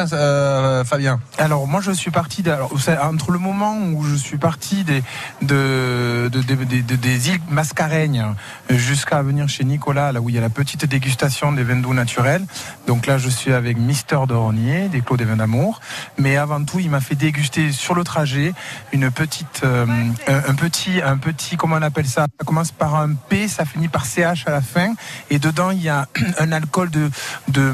Fabien? 0.85 1.20
Alors 1.39 1.66
moi 1.66 1.81
je 1.81 1.93
suis 1.93 2.11
parti 2.11 2.43
de, 2.43 2.51
alors, 2.51 2.73
entre 3.02 3.31
le 3.31 3.39
moment 3.39 3.77
où 3.77 4.05
je 4.05 4.15
suis 4.15 4.39
parti 4.39 4.85
des 4.85 5.02
de, 5.42 6.28
de, 6.30 6.40
de, 6.42 6.97
des 6.97 7.28
îles 7.28 7.40
Mascareignes 7.48 8.34
jusqu'à 8.68 9.22
venir 9.22 9.48
chez 9.48 9.64
Nicolas, 9.64 10.12
là 10.12 10.20
où 10.20 10.28
il 10.28 10.34
y 10.34 10.38
a 10.38 10.40
la 10.40 10.51
petite 10.51 10.84
dégustation 10.84 11.52
des 11.52 11.62
vins 11.62 11.76
doux 11.76 11.94
naturels. 11.94 12.44
Donc 12.86 13.06
là, 13.06 13.18
je 13.18 13.28
suis 13.28 13.52
avec 13.52 13.78
Mister 13.78 14.18
Dornier, 14.26 14.88
des 14.88 15.01
Clos 15.01 15.16
des 15.16 15.24
vins 15.24 15.36
d'amour. 15.36 15.80
Mais 16.18 16.36
avant 16.36 16.64
tout, 16.64 16.78
il 16.78 16.90
m'a 16.90 17.01
fait 17.01 17.14
déguster 17.14 17.72
sur 17.72 17.94
le 17.94 18.05
trajet 18.05 18.52
une 18.92 19.10
petite, 19.10 19.62
euh, 19.64 19.86
un, 20.26 20.55
petit, 20.55 21.01
un 21.02 21.16
petit, 21.16 21.56
comment 21.56 21.76
on 21.76 21.82
appelle 21.82 22.06
ça? 22.06 22.26
Ça 22.38 22.44
commence 22.44 22.72
par 22.72 22.94
un 22.97 23.14
P, 23.14 23.48
ça 23.48 23.64
finit 23.64 23.88
par 23.88 24.05
CH 24.06 24.47
à 24.47 24.51
la 24.51 24.60
fin. 24.60 24.94
Et 25.30 25.38
dedans, 25.38 25.70
il 25.70 25.82
y 25.82 25.88
a 25.88 26.09
un 26.38 26.52
alcool 26.52 26.90
de, 26.90 27.10
de, 27.48 27.72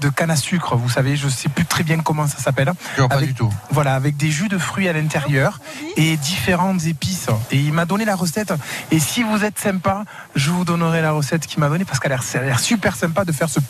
de, 0.00 0.08
canne 0.08 0.30
à 0.30 0.36
sucre. 0.36 0.76
Vous 0.76 0.88
savez, 0.88 1.16
je 1.16 1.28
sais 1.28 1.48
plus 1.48 1.64
très 1.64 1.84
bien 1.84 1.98
comment 1.98 2.26
ça 2.26 2.38
s'appelle. 2.38 2.72
Pas 2.96 3.20
du 3.20 3.34
tout. 3.34 3.52
Voilà, 3.70 3.94
avec 3.94 4.16
des 4.16 4.30
jus 4.30 4.48
de 4.48 4.58
fruits 4.58 4.88
à 4.88 4.92
l'intérieur 4.92 5.60
et 5.96 6.16
différentes 6.16 6.83
épices. 6.88 7.26
Et 7.50 7.56
il 7.56 7.72
m'a 7.72 7.84
donné 7.84 8.04
la 8.04 8.16
recette. 8.16 8.52
Et 8.90 8.98
si 8.98 9.22
vous 9.22 9.44
êtes 9.44 9.58
sympa, 9.58 10.04
je 10.34 10.50
vous 10.50 10.64
donnerai 10.64 11.02
la 11.02 11.12
recette 11.12 11.46
qu'il 11.46 11.60
m'a 11.60 11.68
donnée 11.68 11.84
parce 11.84 12.00
qu'elle 12.00 12.12
a 12.12 12.18
l'air 12.42 12.60
super 12.60 12.96
sympa 12.96 13.24
de 13.24 13.32
faire 13.32 13.48
ce. 13.48 13.60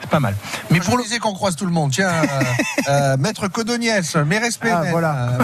C'est 0.00 0.10
pas 0.10 0.20
mal. 0.20 0.34
Mais 0.70 0.80
pour 0.80 0.96
le 0.96 1.04
qu'on 1.18 1.32
croise 1.32 1.56
tout 1.56 1.64
le 1.64 1.72
monde. 1.72 1.90
Tiens, 1.92 2.10
euh, 2.10 2.42
euh, 2.88 3.16
Maître 3.18 3.48
Codoniès, 3.48 4.16
mes 4.16 4.38
respects. 4.38 4.68
Ah, 4.70 4.84
voilà. 4.90 5.38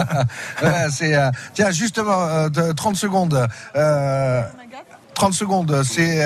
voilà 0.60 0.90
c'est 0.90 1.14
euh, 1.14 1.30
tiens 1.52 1.70
justement 1.70 2.48
30 2.50 2.96
secondes. 2.96 3.46
30 5.14 5.34
secondes. 5.34 5.82
C'est 5.84 6.24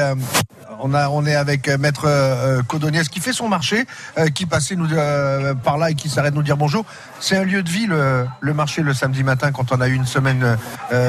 on, 0.81 0.95
a, 0.95 1.09
on 1.09 1.27
est 1.27 1.35
avec 1.35 1.69
euh, 1.69 1.79
Maître 1.79 2.05
euh, 2.07 2.63
Codoniès 2.63 3.09
qui 3.09 3.21
fait 3.21 3.33
son 3.33 3.49
marché, 3.49 3.87
euh, 4.19 4.29
qui 4.29 4.47
passait 4.47 4.77
nous, 4.77 4.89
par 5.63 5.79
là 5.79 5.91
et 5.91 5.95
qui 5.95 6.09
s'arrête 6.09 6.35
nous 6.35 6.43
dire 6.43 6.57
bonjour. 6.57 6.85
C'est 7.21 7.37
un 7.37 7.45
lieu 7.45 7.63
de 7.63 7.69
vie, 7.69 7.87
le, 7.87 8.55
marché, 8.55 8.83
le 8.83 8.95
samedi 8.95 9.23
matin, 9.23 9.53
quand 9.53 9.73
on 9.73 9.81
a 9.81 9.89
eu 9.89 9.95
une 9.95 10.07
semaine 10.07 10.59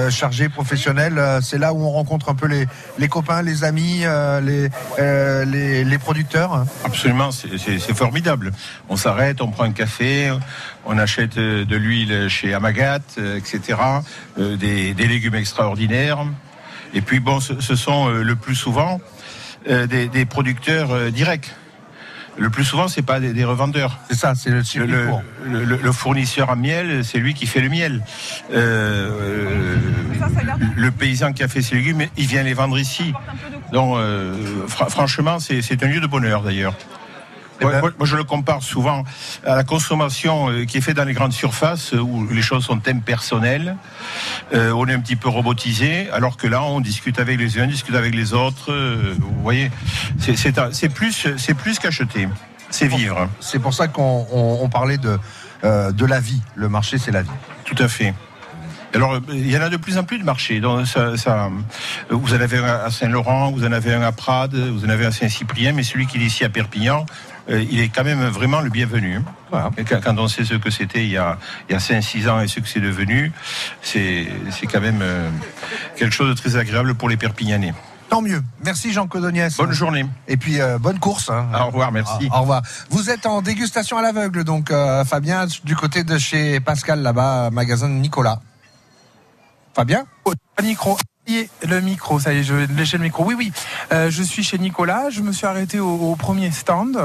chargée, 0.09 0.49
professionnelle. 0.49 1.21
C'est 1.41 1.57
là 1.57 1.73
où 1.73 1.83
on 1.83 1.91
rencontre 1.91 2.29
un 2.29 2.35
peu 2.35 2.47
les, 2.47 3.07
copains, 3.07 3.41
les 3.41 3.63
amis, 3.63 4.03
les, 4.41 5.97
producteurs. 5.99 6.65
Absolument, 6.85 7.31
c'est 7.31 7.93
formidable. 7.93 8.51
On 8.89 8.95
s'arrête, 8.95 9.41
on 9.41 9.51
prend 9.51 9.63
un 9.65 9.71
café, 9.71 10.31
on 10.85 10.97
achète 10.97 11.35
de 11.35 11.75
l'huile 11.75 12.29
chez 12.29 12.53
Amagat, 12.53 12.99
etc., 13.35 13.77
des 14.37 14.93
légumes 14.93 15.35
extraordinaires. 15.35 16.25
Et 16.93 17.01
puis 17.01 17.19
bon, 17.19 17.39
ce, 17.39 17.59
ce 17.59 17.75
sont 17.75 18.07
le 18.09 18.35
plus 18.35 18.55
souvent 18.55 18.99
euh, 19.69 19.85
des, 19.85 20.07
des, 20.07 20.25
producteurs 20.25 20.91
euh, 20.91 21.09
directs. 21.09 21.53
Le 22.37 22.49
plus 22.49 22.63
souvent, 22.63 22.87
c'est 22.87 23.01
pas 23.01 23.19
des, 23.19 23.33
des 23.33 23.43
revendeurs. 23.43 23.99
C'est 24.07 24.15
ça, 24.15 24.33
c'est 24.35 24.49
le, 24.49 24.61
le, 24.85 25.65
le, 25.65 25.77
le, 25.77 25.91
fournisseur 25.91 26.49
à 26.49 26.55
miel, 26.55 27.03
c'est 27.03 27.17
lui 27.17 27.33
qui 27.33 27.47
fait 27.47 27.59
le 27.59 27.67
miel. 27.67 28.03
Euh, 28.53 29.75
le 30.75 30.91
paysan 30.91 31.33
qui 31.33 31.43
a 31.43 31.47
fait 31.47 31.61
ses 31.61 31.75
légumes, 31.75 32.03
il 32.15 32.27
vient 32.27 32.43
les 32.43 32.53
vendre 32.53 32.77
ici. 32.77 33.13
Donc, 33.73 33.97
euh, 33.97 34.35
franchement, 34.67 35.39
c'est 35.39 35.83
un 35.83 35.87
lieu 35.87 35.99
de 35.99 36.07
bonheur 36.07 36.43
d'ailleurs. 36.43 36.75
Moi, 37.61 37.81
moi, 37.81 38.05
je 38.05 38.15
le 38.15 38.23
compare 38.23 38.61
souvent 38.61 39.03
à 39.45 39.55
la 39.55 39.63
consommation 39.63 40.49
euh, 40.49 40.65
qui 40.65 40.77
est 40.77 40.81
faite 40.81 40.97
dans 40.97 41.05
les 41.05 41.13
grandes 41.13 41.33
surfaces 41.33 41.93
euh, 41.93 41.99
où 41.99 42.27
les 42.27 42.41
choses 42.41 42.65
sont 42.65 42.79
impersonnelles, 42.87 43.75
euh, 44.53 44.71
on 44.71 44.87
est 44.87 44.93
un 44.93 44.99
petit 44.99 45.15
peu 45.15 45.29
robotisé, 45.29 46.09
alors 46.11 46.37
que 46.37 46.47
là, 46.47 46.63
on 46.63 46.79
discute 46.79 47.19
avec 47.19 47.39
les 47.39 47.59
uns, 47.59 47.63
on 47.63 47.67
discute 47.67 47.95
avec 47.95 48.13
les 48.15 48.33
autres. 48.33 48.71
Euh, 48.71 49.15
vous 49.19 49.41
voyez, 49.41 49.71
c'est 50.19 50.89
plus, 50.89 51.27
c'est 51.37 51.53
plus 51.53 51.79
qu'acheter, 51.79 52.27
c'est 52.69 52.87
vivre. 52.87 53.27
C'est 53.39 53.59
pour 53.59 53.73
ça 53.73 53.87
qu'on 53.87 54.27
on, 54.31 54.59
on 54.61 54.69
parlait 54.69 54.97
de, 54.97 55.17
euh, 55.63 55.91
de 55.91 56.05
la 56.05 56.19
vie. 56.19 56.41
Le 56.55 56.69
marché, 56.69 56.97
c'est 56.97 57.11
la 57.11 57.23
vie. 57.23 57.29
Tout 57.65 57.81
à 57.81 57.87
fait. 57.87 58.13
Alors, 58.93 59.19
il 59.29 59.51
y 59.51 59.57
en 59.57 59.61
a 59.61 59.69
de 59.69 59.77
plus 59.77 59.97
en 59.97 60.03
plus 60.03 60.17
de 60.17 60.23
marchés. 60.23 60.59
Donc, 60.59 60.87
ça, 60.87 61.17
ça, 61.17 61.49
vous 62.09 62.33
en 62.33 62.39
avez 62.39 62.57
un 62.57 62.85
à 62.85 62.89
Saint-Laurent, 62.89 63.51
vous 63.51 63.65
en 63.65 63.71
avez 63.71 63.93
un 63.93 64.01
à 64.01 64.11
Prades, 64.11 64.55
vous 64.55 64.85
en 64.85 64.89
avez 64.89 65.05
un 65.05 65.09
à 65.09 65.11
Saint-Cyprien, 65.11 65.73
mais 65.73 65.83
celui 65.83 66.07
qui 66.07 66.17
est 66.17 66.21
ici 66.21 66.45
à 66.45 66.49
Perpignan, 66.49 67.05
il 67.49 67.79
est 67.79 67.89
quand 67.89 68.03
même 68.03 68.25
vraiment 68.27 68.61
le 68.61 68.69
bienvenu. 68.69 69.21
Voilà. 69.49 69.69
Quand 70.03 70.17
on 70.17 70.27
sait 70.27 70.43
ce 70.43 70.55
que 70.55 70.69
c'était 70.69 71.03
il 71.03 71.11
y 71.11 71.17
a, 71.17 71.37
il 71.69 71.73
y 71.73 71.75
a 71.75 71.79
5-6 71.79 72.29
ans 72.29 72.41
et 72.41 72.47
ce 72.47 72.59
que 72.59 72.67
c'est 72.67 72.79
devenu, 72.79 73.31
c'est 73.81 74.27
quand 74.71 74.81
même 74.81 74.99
euh, 75.01 75.29
quelque 75.95 76.13
chose 76.13 76.29
de 76.29 76.39
très 76.39 76.55
agréable 76.57 76.95
pour 76.95 77.09
les 77.09 77.17
Perpignanais. 77.17 77.73
Tant 78.09 78.21
mieux. 78.21 78.41
Merci 78.63 78.93
Jean 78.93 79.07
Codoniès. 79.07 79.57
Bonne 79.57 79.73
journée. 79.73 80.05
Et 80.27 80.37
puis 80.37 80.61
euh, 80.61 80.77
bonne 80.77 80.99
course. 80.99 81.29
Hein. 81.29 81.47
Au 81.53 81.67
revoir, 81.67 81.91
merci. 81.91 82.29
Au 82.33 82.41
revoir. 82.41 82.61
Vous 82.89 83.09
êtes 83.09 83.25
en 83.25 83.41
dégustation 83.41 83.97
à 83.97 84.01
l'aveugle, 84.01 84.43
donc 84.43 84.71
euh, 84.71 85.03
Fabien, 85.03 85.45
du 85.63 85.75
côté 85.75 86.03
de 86.03 86.17
chez 86.17 86.59
Pascal 86.59 87.01
là-bas, 87.01 87.49
magasin 87.51 87.89
de 87.89 87.95
Nicolas. 87.95 88.39
Fabien? 89.73 90.05
Micro. 90.61 90.97
Le 91.67 91.81
micro, 91.81 92.19
ça 92.19 92.33
y 92.33 92.37
est, 92.39 92.43
je 92.43 92.53
vais 92.53 92.67
lécher 92.67 92.97
le 92.97 93.03
micro. 93.03 93.25
Oui, 93.25 93.35
oui, 93.37 93.51
euh, 93.91 94.09
je 94.09 94.23
suis 94.23 94.43
chez 94.43 94.57
Nicolas. 94.57 95.09
Je 95.09 95.21
me 95.21 95.33
suis 95.33 95.45
arrêté 95.45 95.79
au, 95.79 95.89
au 95.89 96.15
premier 96.15 96.51
stand. 96.51 96.97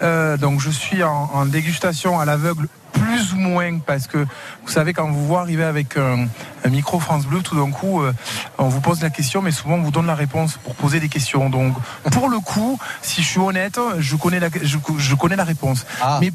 Euh, 0.00 0.36
donc, 0.36 0.60
je 0.60 0.70
suis 0.70 1.02
en, 1.02 1.30
en 1.32 1.44
dégustation 1.46 2.20
à 2.20 2.24
l'aveugle 2.24 2.68
plus 2.92 3.32
ou 3.32 3.36
moins 3.36 3.80
parce 3.80 4.06
que 4.06 4.18
vous 4.18 4.70
savez 4.70 4.92
quand 4.92 5.10
vous 5.10 5.26
voit 5.26 5.40
arriver 5.40 5.64
avec 5.64 5.96
un, 5.96 6.28
un 6.64 6.68
micro 6.68 7.00
France 7.00 7.26
Bleu 7.26 7.40
tout 7.42 7.56
d'un 7.56 7.72
coup 7.72 8.00
euh, 8.00 8.12
on 8.56 8.68
vous 8.68 8.80
pose 8.80 9.02
la 9.02 9.10
question 9.10 9.42
mais 9.42 9.50
souvent 9.50 9.74
on 9.74 9.82
vous 9.82 9.90
donne 9.90 10.06
la 10.06 10.14
réponse 10.14 10.58
pour 10.62 10.76
poser 10.76 11.00
des 11.00 11.08
questions 11.08 11.50
donc 11.50 11.74
pour 12.12 12.28
le 12.28 12.38
coup 12.38 12.78
si 13.02 13.20
je 13.20 13.26
suis 13.26 13.40
honnête 13.40 13.80
je 13.98 14.14
connais 14.14 14.38
la, 14.38 14.48
je, 14.62 14.78
je 14.96 15.14
connais 15.16 15.34
la 15.34 15.42
réponse 15.42 15.84
ah. 16.00 16.18
mais 16.20 16.32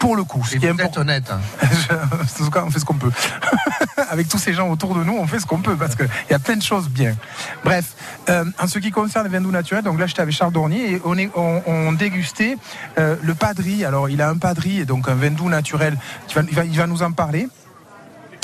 pour 0.00 0.16
le 0.16 0.24
coup. 0.24 0.44
Ce 0.44 0.56
qui 0.56 0.66
est 0.66 0.98
honnête. 0.98 1.30
Hein. 1.30 1.40
en 1.92 2.44
tout 2.44 2.50
cas, 2.50 2.64
on 2.66 2.70
fait 2.70 2.80
ce 2.80 2.84
qu'on 2.84 2.94
peut. 2.94 3.12
Avec 4.10 4.28
tous 4.28 4.38
ces 4.38 4.52
gens 4.52 4.68
autour 4.68 4.96
de 4.96 5.04
nous, 5.04 5.16
on 5.16 5.26
fait 5.28 5.38
ce 5.38 5.46
qu'on 5.46 5.60
peut 5.60 5.76
parce 5.76 5.94
qu'il 5.94 6.08
y 6.30 6.34
a 6.34 6.40
plein 6.40 6.56
de 6.56 6.62
choses 6.62 6.88
bien. 6.88 7.14
Bref, 7.62 7.94
euh, 8.28 8.44
en 8.58 8.66
ce 8.66 8.80
qui 8.80 8.90
concerne 8.90 9.26
les 9.26 9.30
vins 9.30 9.42
doux 9.42 9.52
naturels, 9.52 9.84
donc 9.84 10.00
là, 10.00 10.06
j'étais 10.06 10.22
avec 10.22 10.34
Charles 10.34 10.52
Dornier 10.52 10.94
et 10.94 11.02
on, 11.04 11.16
est, 11.16 11.30
on, 11.36 11.62
on 11.66 11.92
dégustait 11.92 12.56
euh, 12.98 13.14
le 13.22 13.34
padri. 13.34 13.84
Alors, 13.84 14.08
il 14.08 14.20
a 14.22 14.28
un 14.30 14.38
padri 14.38 14.80
et 14.80 14.84
donc 14.84 15.08
un 15.08 15.14
vin 15.14 15.30
doux 15.30 15.48
naturel. 15.48 15.96
Il 16.30 16.34
va, 16.34 16.42
il 16.48 16.54
va, 16.54 16.64
il 16.64 16.76
va 16.76 16.86
nous 16.86 17.02
en 17.02 17.12
parler 17.12 17.48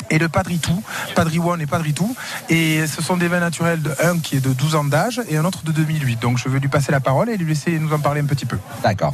et 0.09 0.19
le 0.19 0.29
Padritou, 0.29 0.81
Padri 1.15 1.37
One 1.39 1.59
et 1.59 1.65
Padritou. 1.65 2.15
Et 2.47 2.87
ce 2.87 3.01
sont 3.01 3.17
des 3.17 3.27
vins 3.27 3.41
naturels, 3.41 3.81
de, 3.81 3.91
un 4.01 4.19
qui 4.19 4.37
est 4.37 4.39
de 4.39 4.53
12 4.53 4.75
ans 4.75 4.85
d'âge 4.85 5.21
et 5.27 5.35
un 5.35 5.43
autre 5.43 5.63
de 5.63 5.73
2008. 5.73 6.21
Donc 6.21 6.37
je 6.37 6.47
vais 6.47 6.59
lui 6.59 6.69
passer 6.69 6.93
la 6.93 7.01
parole 7.01 7.29
et 7.29 7.35
lui 7.35 7.47
laisser 7.47 7.77
nous 7.77 7.91
en 7.91 7.99
parler 7.99 8.21
un 8.21 8.25
petit 8.25 8.45
peu. 8.45 8.57
D'accord. 8.83 9.13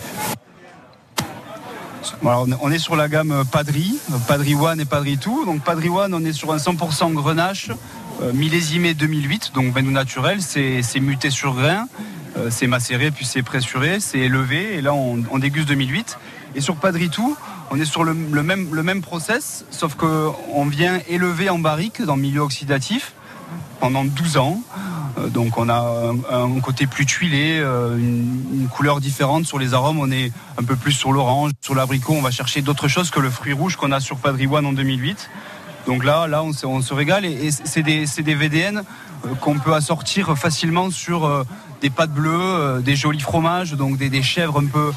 On 2.23 2.71
est 2.71 2.79
sur 2.79 2.95
la 2.95 3.07
gamme 3.07 3.43
Padri, 3.51 3.97
Padri 4.27 4.55
One 4.55 4.79
et 4.79 4.85
Padri 4.85 5.17
Two. 5.17 5.45
Donc 5.45 5.63
Padri 5.63 5.89
One, 5.89 6.13
on 6.13 6.23
est 6.25 6.33
sur 6.33 6.51
un 6.53 6.57
100% 6.57 7.13
grenache, 7.13 7.71
euh, 8.21 8.33
millésimé 8.33 8.93
2008, 8.93 9.51
donc 9.53 9.73
vin 9.73 9.81
naturel, 9.83 10.41
c'est 10.41 10.99
muté 10.99 11.29
sur 11.29 11.53
grain, 11.53 11.87
euh, 12.37 12.49
c'est 12.49 12.67
macéré 12.67 13.11
puis 13.11 13.25
c'est 13.25 13.43
pressuré, 13.43 13.99
c'est 13.99 14.19
élevé, 14.19 14.77
et 14.77 14.81
là 14.81 14.93
on, 14.93 15.23
on, 15.31 15.39
déguste 15.39 15.67
2008. 15.67 16.17
Et 16.55 16.61
sur 16.61 16.75
Padri 16.75 17.09
Two, 17.09 17.35
on 17.71 17.79
est 17.79 17.85
sur 17.85 18.03
le, 18.03 18.13
même, 18.13 18.73
le 18.73 19.01
process, 19.01 19.65
sauf 19.71 19.95
qu'on 19.95 20.65
vient 20.65 20.99
élever 21.09 21.49
en 21.49 21.59
barrique 21.59 22.01
dans 22.01 22.15
milieu 22.15 22.41
oxydatif 22.41 23.13
pendant 23.79 24.05
12 24.05 24.37
ans. 24.37 24.61
Euh, 25.17 25.27
donc 25.27 25.57
on 25.57 25.69
a 25.69 26.13
un, 26.31 26.59
côté 26.59 26.87
plus 26.87 27.05
tuilé, 27.05 27.59
euh, 27.59 27.97
une, 27.97 28.67
couleur 28.69 28.99
différente 28.99 29.45
sur 29.45 29.59
les 29.59 29.73
arômes. 29.73 29.99
On 29.99 30.11
est 30.11 30.31
un 30.57 30.63
peu 30.63 30.75
plus 30.75 30.91
sur 30.91 31.11
l'orange, 31.11 31.51
sur 31.61 31.75
l'abricot. 31.75 32.13
On 32.13 32.21
va 32.21 32.31
chercher 32.31 32.61
d'autres 32.61 32.87
choses 32.87 33.09
que 33.09 33.19
le 33.19 33.29
fruit 33.29 33.53
rouge 33.53 33.75
qu'on 33.75 33.91
a 33.91 33.99
sur 33.99 34.17
Padri 34.17 34.47
One 34.47 34.65
en 34.65 34.73
2008. 34.73 35.29
Donc 35.85 36.03
là, 36.03 36.27
là, 36.27 36.43
on 36.43 36.81
se, 36.81 36.93
régale 36.93 37.25
et, 37.25 37.51
c'est 37.51 37.83
des, 37.83 38.05
des, 38.05 38.35
VDN 38.35 38.83
qu'on 39.41 39.59
peut 39.59 39.73
assortir 39.73 40.37
facilement 40.37 40.89
sur 40.91 41.45
des 41.83 41.89
pâtes 41.89 42.11
bleues, 42.13 42.31
euh, 42.41 42.79
des 42.79 42.95
jolis 42.95 43.19
fromages, 43.19 43.73
donc 43.73 43.97
des, 43.97 44.09
des 44.09 44.23
chèvres 44.23 44.59
un 44.59 44.65
peu 44.65 44.91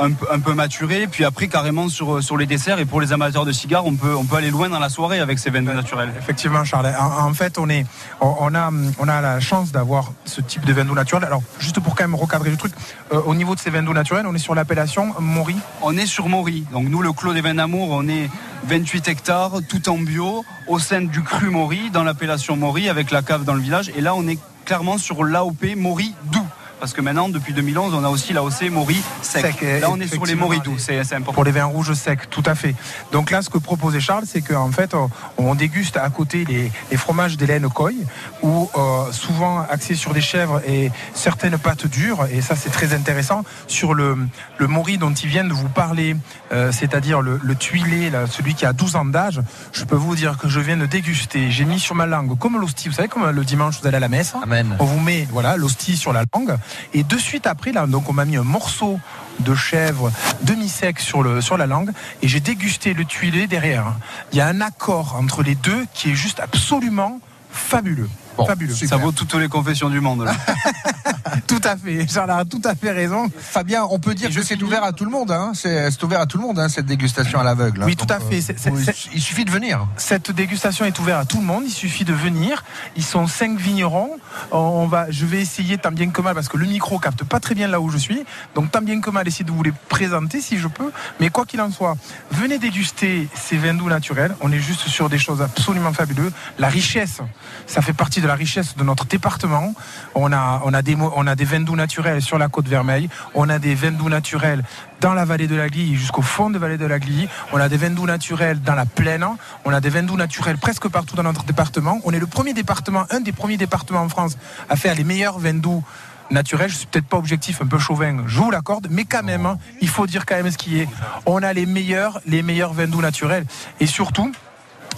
un, 0.00 0.10
peu- 0.10 0.26
un 0.32 0.40
peu 0.40 0.54
maturées. 0.54 1.06
Puis 1.06 1.24
après, 1.24 1.46
carrément 1.48 1.88
sur, 1.88 2.20
sur 2.22 2.36
les 2.36 2.46
desserts. 2.46 2.78
Et 2.80 2.86
pour 2.86 3.00
les 3.00 3.12
amateurs 3.12 3.44
de 3.44 3.52
cigares, 3.52 3.84
on 3.86 3.94
peut, 3.94 4.14
on 4.16 4.24
peut 4.24 4.36
aller 4.36 4.50
loin 4.50 4.68
dans 4.70 4.78
la 4.80 4.88
soirée 4.88 5.20
avec 5.20 5.38
ces 5.38 5.50
vins 5.50 5.60
naturels. 5.60 6.12
Effectivement, 6.18 6.64
Charles. 6.64 6.92
En, 6.98 7.28
en 7.28 7.34
fait, 7.34 7.58
on, 7.58 7.68
est, 7.68 7.86
on, 8.20 8.34
on 8.40 8.54
a, 8.54 8.70
on 8.98 9.06
a 9.06 9.20
la 9.20 9.38
chance 9.38 9.70
d'avoir 9.70 10.10
ce 10.24 10.40
type 10.40 10.64
de 10.64 10.72
vin 10.72 10.84
doux 10.84 10.94
naturel. 10.94 11.24
Alors, 11.24 11.42
juste 11.60 11.78
pour 11.78 11.94
quand 11.94 12.04
même 12.04 12.14
recadrer 12.16 12.50
le 12.50 12.56
truc, 12.56 12.72
euh, 13.12 13.20
au 13.26 13.34
niveau 13.34 13.54
de 13.54 13.60
ces 13.60 13.70
vins 13.70 13.82
doux 13.82 13.92
naturels, 13.92 14.26
on 14.26 14.34
est 14.34 14.38
sur 14.38 14.54
l'appellation 14.56 15.14
Maury. 15.20 15.56
On 15.82 15.96
est 15.96 16.06
sur 16.06 16.28
Maury. 16.28 16.64
Donc 16.72 16.88
nous, 16.88 17.02
le 17.02 17.12
Clos 17.12 17.34
des 17.34 17.42
Vins 17.42 17.54
d'Amour, 17.54 17.90
on 17.90 18.08
est 18.08 18.28
28 18.66 19.06
hectares, 19.08 19.52
tout 19.68 19.88
en 19.90 19.98
bio, 19.98 20.44
au 20.66 20.78
sein 20.78 21.02
du 21.02 21.22
cru 21.22 21.50
Maury, 21.50 21.90
dans 21.90 22.02
l'appellation 22.02 22.56
Maury, 22.56 22.88
avec 22.88 23.10
la 23.12 23.20
cave 23.22 23.44
dans 23.44 23.54
le 23.54 23.60
village. 23.60 23.92
Et 23.94 24.00
là, 24.00 24.14
on 24.16 24.26
est 24.26 24.38
clairement 24.64 24.98
sur 24.98 25.24
l'AOP 25.24 25.76
Maury 25.76 26.14
doux. 26.32 26.43
Parce 26.80 26.92
que 26.92 27.00
maintenant, 27.00 27.28
depuis 27.28 27.52
2011, 27.52 27.94
on 27.94 28.04
a 28.04 28.08
aussi 28.08 28.32
l'AOC 28.32 28.70
Maury 28.70 29.02
sec. 29.22 29.44
Sec, 29.44 29.80
là, 29.80 29.90
on 29.90 30.00
est 30.00 30.06
sur 30.06 30.24
les 30.26 30.34
Maury 30.34 30.60
doux, 30.60 30.76
c'est 30.78 30.98
important. 30.98 31.32
Pour 31.32 31.44
les 31.44 31.50
vins 31.50 31.64
rouges 31.64 31.92
secs, 31.94 32.28
tout 32.30 32.42
à 32.46 32.54
fait. 32.54 32.74
Donc 33.12 33.30
là, 33.30 33.42
ce 33.42 33.50
que 33.50 33.58
proposait 33.58 34.00
Charles, 34.00 34.24
c'est 34.26 34.42
qu'en 34.42 34.70
fait, 34.70 34.94
on, 34.94 35.10
on 35.38 35.54
déguste 35.54 35.96
à 35.96 36.08
côté 36.10 36.44
les, 36.44 36.70
les 36.90 36.96
fromages 36.96 37.36
d'Hélène 37.36 37.68
Coy, 37.68 37.94
ou 38.42 38.68
euh, 38.76 39.12
souvent 39.12 39.60
axés 39.68 39.94
sur 39.94 40.12
des 40.12 40.20
chèvres 40.20 40.60
et 40.66 40.90
certaines 41.14 41.58
pâtes 41.58 41.86
dures, 41.86 42.26
et 42.30 42.40
ça 42.40 42.56
c'est 42.56 42.70
très 42.70 42.94
intéressant, 42.94 43.44
sur 43.66 43.94
le, 43.94 44.16
le 44.58 44.66
mori 44.66 44.98
dont 44.98 45.12
il 45.12 45.28
vient 45.28 45.44
de 45.44 45.52
vous 45.52 45.68
parler, 45.68 46.16
euh, 46.52 46.72
c'est-à-dire 46.72 47.20
le, 47.20 47.40
le 47.42 47.54
tuilé, 47.54 48.10
là, 48.10 48.26
celui 48.26 48.54
qui 48.54 48.66
a 48.66 48.72
12 48.72 48.96
ans 48.96 49.04
d'âge, 49.04 49.40
je 49.72 49.84
peux 49.84 49.96
vous 49.96 50.14
dire 50.16 50.38
que 50.38 50.48
je 50.48 50.60
viens 50.60 50.76
de 50.76 50.86
déguster, 50.86 51.50
j'ai 51.50 51.64
mis 51.64 51.80
sur 51.80 51.94
ma 51.94 52.06
langue, 52.06 52.36
comme 52.38 52.60
l'hostie, 52.60 52.88
vous 52.88 52.94
savez, 52.94 53.08
comme 53.08 53.28
le 53.28 53.44
dimanche 53.44 53.80
vous 53.80 53.86
allez 53.86 53.96
à 53.96 54.00
la 54.00 54.08
messe, 54.08 54.34
on 54.78 54.84
vous 54.84 55.00
met 55.00 55.26
voilà 55.30 55.56
l'hostie 55.56 55.96
sur 55.96 56.12
la 56.12 56.24
langue, 56.34 56.56
et 56.92 57.02
de 57.02 57.18
suite 57.18 57.46
après, 57.46 57.72
donc 57.72 58.08
on 58.08 58.12
m'a 58.12 58.24
mis 58.24 58.36
un 58.36 58.44
morceau 58.44 59.00
de 59.40 59.54
chèvre 59.54 60.12
demi-sec 60.42 61.00
sur, 61.00 61.42
sur 61.42 61.56
la 61.56 61.66
langue 61.66 61.90
et 62.22 62.28
j'ai 62.28 62.40
dégusté 62.40 62.94
le 62.94 63.04
tuilé 63.04 63.46
derrière. 63.46 63.94
Il 64.32 64.38
y 64.38 64.40
a 64.40 64.46
un 64.46 64.60
accord 64.60 65.16
entre 65.18 65.42
les 65.42 65.54
deux 65.54 65.86
qui 65.92 66.10
est 66.10 66.14
juste 66.14 66.40
absolument 66.40 67.20
fabuleux. 67.50 68.08
Fabuleux. 68.46 68.74
Ça 68.74 68.96
vaut 68.96 69.12
toutes 69.12 69.34
les 69.34 69.48
confessions 69.48 69.88
du 69.90 70.00
monde. 70.00 70.24
là. 70.24 70.32
tout 71.46 71.60
à 71.64 71.76
fait. 71.76 72.06
Charles 72.10 72.30
a 72.30 72.44
tout 72.44 72.60
à 72.64 72.74
fait 72.74 72.90
raison. 72.90 73.30
Fabien, 73.38 73.84
on 73.90 73.98
peut 73.98 74.14
dire 74.14 74.30
que 74.34 74.42
c'est 74.42 74.60
ouvert 74.62 74.84
à 74.84 74.92
tout 74.92 75.04
le 75.04 75.10
monde. 75.10 75.30
Hein. 75.30 75.52
C'est 75.54 76.02
ouvert 76.02 76.20
à 76.20 76.26
tout 76.26 76.38
le 76.38 76.42
monde, 76.44 76.58
hein, 76.58 76.68
cette 76.68 76.86
dégustation 76.86 77.38
à 77.40 77.44
l'aveugle. 77.44 77.82
hein. 77.82 77.86
Oui, 77.86 77.96
tout 77.96 78.06
Donc, 78.06 78.16
à 78.16 78.20
fait. 78.20 78.40
euh, 78.50 78.92
il 79.14 79.20
suffit 79.20 79.44
de 79.44 79.50
venir. 79.50 79.86
Cette 79.96 80.30
dégustation 80.30 80.84
est 80.84 80.98
ouverte 80.98 81.22
à 81.22 81.24
tout 81.24 81.38
le 81.38 81.44
monde. 81.46 81.64
Il 81.66 81.72
suffit 81.72 82.04
de 82.04 82.12
venir. 82.12 82.64
Ils 82.96 83.04
sont 83.04 83.26
cinq 83.26 83.58
vignerons. 83.58 84.10
On 84.52 84.86
va, 84.86 85.10
je 85.10 85.26
vais 85.26 85.40
essayer 85.40 85.78
tant 85.78 85.92
bien 85.92 86.10
que 86.10 86.20
mal 86.20 86.34
parce 86.34 86.48
que 86.48 86.56
le 86.56 86.66
micro 86.66 86.98
capte 86.98 87.24
pas 87.24 87.40
très 87.40 87.54
bien 87.54 87.68
là 87.68 87.80
où 87.80 87.90
je 87.90 87.98
suis. 87.98 88.24
Donc 88.54 88.70
tant 88.70 88.82
bien 88.82 89.00
que 89.00 89.10
mal, 89.10 89.26
essayer 89.26 89.44
de 89.44 89.50
vous 89.50 89.62
les 89.62 89.72
présenter 89.88 90.40
si 90.40 90.58
je 90.58 90.68
peux. 90.68 90.90
Mais 91.20 91.30
quoi 91.30 91.44
qu'il 91.46 91.60
en 91.60 91.70
soit, 91.70 91.96
venez 92.30 92.58
déguster 92.58 93.28
ces 93.34 93.56
vins 93.56 93.74
doux 93.74 93.88
naturels. 93.88 94.34
On 94.40 94.52
est 94.52 94.58
juste 94.58 94.88
sur 94.88 95.08
des 95.08 95.18
choses 95.18 95.42
absolument 95.42 95.92
fabuleuses. 95.92 96.32
La 96.58 96.68
richesse, 96.68 97.18
ça 97.66 97.82
fait 97.82 97.92
partie 97.92 98.20
de 98.20 98.23
la 98.26 98.34
richesse 98.34 98.76
de 98.76 98.84
notre 98.84 99.04
département. 99.04 99.74
On 100.14 100.32
a, 100.32 100.82
des, 100.82 100.96
on 100.96 101.24
vins 101.24 101.60
doux 101.60 101.76
naturels 101.76 102.22
sur 102.22 102.38
la 102.38 102.48
côte 102.48 102.68
vermeille. 102.68 103.08
On 103.34 103.48
a 103.48 103.58
des 103.58 103.74
vins 103.74 103.92
doux 103.92 104.08
naturels 104.08 104.62
dans 105.00 105.14
la 105.14 105.24
vallée 105.24 105.46
de 105.46 105.56
la 105.56 105.68
Glie 105.68 105.96
jusqu'au 105.96 106.22
fond 106.22 106.48
de 106.48 106.54
la 106.54 106.60
vallée 106.60 106.78
de 106.78 106.86
la 106.86 106.98
Glie. 106.98 107.28
On 107.52 107.58
a 107.58 107.68
des 107.68 107.76
vins 107.76 107.90
doux 107.90 108.06
naturels 108.06 108.60
dans 108.62 108.74
la 108.74 108.86
plaine. 108.86 109.26
On 109.64 109.72
a 109.72 109.80
des 109.80 109.90
vins 109.90 110.02
doux 110.02 110.16
naturels 110.16 110.58
presque 110.58 110.88
partout 110.88 111.16
dans 111.16 111.22
notre 111.22 111.44
département. 111.44 112.00
On 112.04 112.12
est 112.12 112.18
le 112.18 112.26
premier 112.26 112.54
département, 112.54 113.04
un 113.10 113.20
des 113.20 113.32
premiers 113.32 113.56
départements 113.56 114.00
en 114.00 114.08
France 114.08 114.36
à 114.68 114.76
faire 114.76 114.94
les 114.94 115.04
meilleurs 115.04 115.38
vins 115.38 115.54
doux 115.54 115.84
naturels. 116.30 116.70
Je 116.70 116.76
suis 116.76 116.86
peut-être 116.86 117.06
pas 117.06 117.18
objectif, 117.18 117.60
un 117.62 117.66
peu 117.66 117.78
chauvin, 117.78 118.24
je 118.26 118.38
vous 118.38 118.50
l'accorde, 118.50 118.88
mais 118.90 119.04
quand 119.04 119.22
même, 119.22 119.46
hein, 119.46 119.58
il 119.80 119.88
faut 119.88 120.06
dire 120.06 120.26
quand 120.26 120.36
même 120.36 120.50
ce 120.50 120.58
qui 120.58 120.80
est. 120.80 120.88
On 121.26 121.42
a 121.42 121.52
les 121.52 121.66
meilleurs, 121.66 122.20
les 122.26 122.42
meilleurs 122.42 122.72
vins 122.72 122.86
doux 122.86 123.00
naturels. 123.00 123.44
Et 123.80 123.86
surtout, 123.86 124.32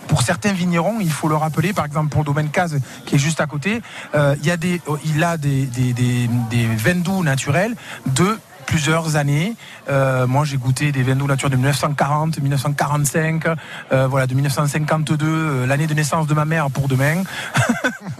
pour 0.08 0.22
certains 0.22 0.52
vignerons, 0.52 0.98
il 1.00 1.10
faut 1.10 1.28
le 1.28 1.36
rappeler, 1.36 1.72
par 1.72 1.84
exemple 1.84 2.08
pour 2.08 2.22
le 2.22 2.26
domaine 2.26 2.50
Case 2.50 2.78
qui 3.04 3.16
est 3.16 3.18
juste 3.18 3.40
à 3.40 3.46
côté, 3.46 3.82
euh, 4.14 4.34
il, 4.42 4.50
a 4.50 4.56
des, 4.56 4.80
il 5.04 5.24
naturels 7.22 7.74
de 8.06 8.38
plusieurs 8.66 9.16
années. 9.16 9.54
Euh, 9.88 10.26
moi, 10.26 10.44
j'ai 10.44 10.56
goûté 10.56 10.92
des 10.92 11.02
vins 11.02 11.14
doux 11.16 11.26
naturels 11.26 11.52
de 11.52 11.56
1940, 11.56 12.38
1945, 12.38 13.44
euh, 13.92 14.06
voilà, 14.08 14.26
de 14.26 14.34
1952, 14.34 15.26
euh, 15.26 15.66
l'année 15.66 15.86
de 15.86 15.94
naissance 15.94 16.26
de 16.26 16.34
ma 16.34 16.44
mère 16.44 16.70
pour 16.70 16.88
demain. 16.88 17.22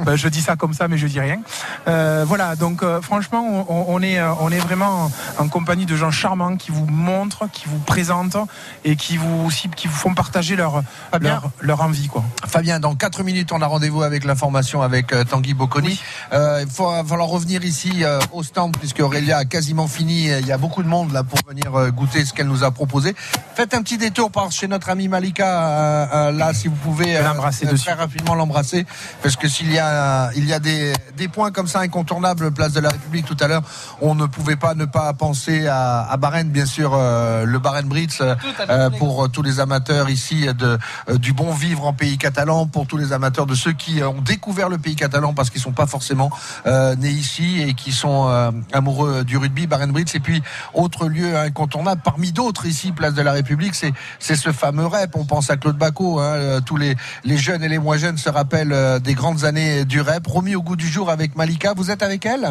Ben, 0.05 0.15
je 0.15 0.29
dis 0.29 0.43
ça 0.43 0.57
comme 0.57 0.75
ça, 0.75 0.89
mais 0.89 0.99
je 0.99 1.07
dis 1.07 1.19
rien. 1.19 1.41
Euh, 1.89 2.25
voilà, 2.29 2.55
donc 2.55 2.83
euh, 2.83 3.01
franchement, 3.01 3.65
on, 3.69 3.87
on 3.89 4.03
est, 4.03 4.21
on 4.23 4.51
est 4.51 4.59
vraiment 4.59 5.11
en 5.39 5.49
compagnie 5.49 5.87
de 5.87 5.97
gens 5.97 6.11
charmants 6.11 6.57
qui 6.57 6.71
vous 6.71 6.85
montrent, 6.85 7.49
qui 7.51 7.65
vous 7.67 7.79
présentent 7.79 8.37
et 8.85 8.95
qui 8.95 9.17
vous 9.17 9.47
aussi, 9.47 9.71
qui 9.71 9.89
vous 9.89 9.97
font 9.97 10.13
partager 10.13 10.55
leur, 10.55 10.83
leur, 11.19 11.51
leur 11.61 11.81
envie, 11.81 12.09
quoi. 12.09 12.23
Fabien, 12.47 12.79
dans 12.79 12.95
4 12.95 13.23
minutes, 13.23 13.53
on 13.53 13.63
a 13.63 13.67
rendez-vous 13.67 14.03
avec 14.03 14.25
l'information 14.25 14.83
avec 14.83 15.15
Tanguy 15.31 15.55
Bocconi. 15.55 15.99
Euh, 16.33 16.63
il 16.63 16.71
faut 16.71 16.91
va 16.91 17.05
falloir 17.05 17.29
revenir 17.29 17.65
ici 17.65 18.05
euh, 18.05 18.19
au 18.33 18.43
stand 18.43 18.77
puisque 18.77 19.01
Aurélia 19.01 19.39
a 19.39 19.45
quasiment 19.45 19.89
fini. 19.89 20.31
Il 20.41 20.47
y 20.47 20.53
a 20.53 20.59
beaucoup 20.59 20.83
de 20.83 20.89
monde 20.89 21.13
là 21.13 21.23
pour 21.23 21.39
venir 21.49 21.75
euh, 21.75 21.91
goûter 21.91 22.25
ce 22.25 22.33
qu'elle 22.33 22.49
nous 22.49 22.65
a 22.65 22.71
proposé. 22.71 23.15
Faites 23.55 23.75
un 23.75 23.83
petit 23.83 23.99
détour 23.99 24.31
par 24.31 24.51
chez 24.53 24.69
notre 24.69 24.91
ami 24.91 25.09
Malika 25.09 25.47
euh, 25.47 26.07
euh, 26.15 26.33
là, 26.33 26.53
si 26.53 26.69
vous 26.69 26.77
pouvez 26.77 27.17
euh, 27.17 27.23
l'embrasser 27.23 27.67
euh, 27.67 27.77
très 27.77 27.95
rapidement 27.95 28.35
l'embrasser. 28.35 28.87
Parce 29.23 29.37
que 29.37 29.49
s'il 29.49 29.73
y 29.73 29.79
a 29.79 30.31
il 30.37 30.45
y 30.47 30.53
a 30.53 30.59
des, 30.59 30.93
des 31.17 31.29
points 31.29 31.51
comme 31.51 31.67
ça 31.69 31.81
incontournables 31.81 32.51
place 32.53 32.73
de 32.73 32.81
la 32.81 32.91
République 32.91 33.27
tout 33.27 33.37
à 33.41 33.49
l'heure, 33.49 33.63
on 34.01 34.15
ne 34.15 34.27
pouvait 34.27 34.57
pas 34.57 34.75
ne 34.75 34.85
pas 34.85 35.13
penser 35.15 35.67
à, 35.67 36.03
à 36.11 36.17
Barenne 36.17 36.49
bien 36.51 36.67
sûr 36.67 36.93
euh, 36.95 37.45
le 37.45 37.59
Barenne 37.59 37.89
Brits 37.89 38.09
euh, 38.21 38.35
euh, 38.69 38.91
pour 38.91 39.31
tous 39.31 39.43
les 39.43 39.61
amateurs 39.61 40.11
ici 40.11 40.47
de 40.59 40.79
euh, 41.09 41.19
du 41.19 41.33
bon 41.33 41.53
vivre 41.53 41.87
en 41.87 41.93
pays 41.93 42.19
catalan 42.19 42.67
pour 42.67 42.87
tous 42.87 42.97
les 42.97 43.13
amateurs 43.13 43.47
de 43.47 43.55
ceux 43.55 43.73
qui 43.73 44.03
ont 44.03 44.21
découvert 44.21 44.69
le 44.69 44.79
pays 44.79 44.97
catalan 44.97 45.35
parce 45.35 45.51
qu'ils 45.51 45.61
sont 45.61 45.73
pas 45.73 45.87
forcément 45.87 46.31
euh, 46.67 46.95
nés 46.97 47.11
ici 47.11 47.63
et 47.63 47.75
qui 47.75 47.93
sont 47.93 48.29
euh, 48.29 48.51
amoureux 48.73 49.25
du 49.25 49.37
rugby. 49.37 49.67
Barenne 49.67 49.93
Brits 49.93 50.05
et 50.15 50.21
puis 50.27 50.43
autre 50.75 51.07
lieu 51.09 51.37
incontournable 51.39 52.01
parmi 52.05 52.33
d'autres 52.33 52.67
ici 52.67 52.91
place 52.91 53.15
de 53.15 53.23
la 53.23 53.31
République 53.33 53.75
c'est 53.77 53.93
c'est 54.19 54.35
ce 54.35 54.51
fameux 54.51 54.87
rep 54.87 55.15
on 55.15 55.25
pense 55.25 55.51
à 55.51 55.57
Claude 55.57 55.79
Bacot 55.79 56.19
hein, 56.19 56.25
euh, 56.25 56.61
tous 56.61 56.77
les 56.77 56.97
les 57.25 57.39
jeunes 57.39 57.63
et 57.63 57.69
les 57.69 57.79
moins 57.79 57.97
jeunes 57.97 58.19
se 58.19 58.29
rappellent 58.29 58.73
euh, 58.73 58.99
des 58.99 59.15
grandes 59.15 59.45
années 59.45 59.85
du 59.85 60.01
rep 60.01 60.27
remis 60.27 60.57
au 60.57 60.63
goût 60.63 60.75
du 60.77 60.89
jour 60.89 61.11
avec 61.11 61.37
Malika 61.37 61.75
vous 61.75 61.93
êtes 61.93 62.03
avec 62.03 62.27
elle? 62.27 62.49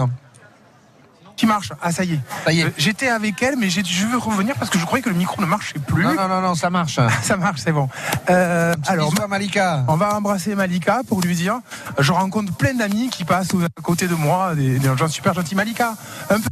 Qui 1.35 1.45
marche 1.47 1.73
Ah, 1.81 1.91
ça 1.91 2.06
y 2.06 2.14
est. 2.14 2.19
Ça 2.45 2.53
y 2.53 2.61
est. 2.61 2.64
Euh, 2.64 2.69
J'étais 2.77 3.10
avec 3.10 3.43
elle, 3.43 3.57
mais 3.57 3.69
j'ai- 3.69 3.84
je 3.84 4.06
veux 4.06 4.18
revenir 4.18 4.56
parce 4.56 4.72
que 4.72 4.80
je 4.80 4.85
croyais 4.85 5.02
que 5.03 5.10
le 5.10 5.15
micro 5.15 5.41
ne 5.41 5.45
marchait 5.45 5.80
plus. 5.80 6.03
Non, 6.06 6.14
non, 6.15 6.27
non, 6.30 6.39
non, 6.41 6.56
ça 6.56 6.69
marche. 6.69 6.97
ça 7.23 7.35
marche, 7.35 7.60
c'est 7.61 7.73
bon. 7.73 7.89
Euh, 8.30 8.73
alors, 8.88 9.14
Malika. 9.27 9.84
On 9.89 9.97
va 9.97 10.15
embrasser 10.15 10.56
Malika 10.56 11.02
pour 11.10 11.19
lui 11.19 11.35
dire 11.35 11.60
je 11.99 12.14
rencontre 12.14 12.53
plein 12.56 12.73
d'amis 12.73 13.10
qui 13.10 13.26
passent 13.26 13.53
à 13.53 13.81
côté 13.81 14.07
de 14.07 14.15
moi, 14.15 14.56
des, 14.56 14.80
des 14.80 14.97
gens 14.97 15.10
super 15.10 15.34
gentils. 15.34 15.56
Malika, 15.56 15.95
un 16.30 16.39
peu. 16.39 16.47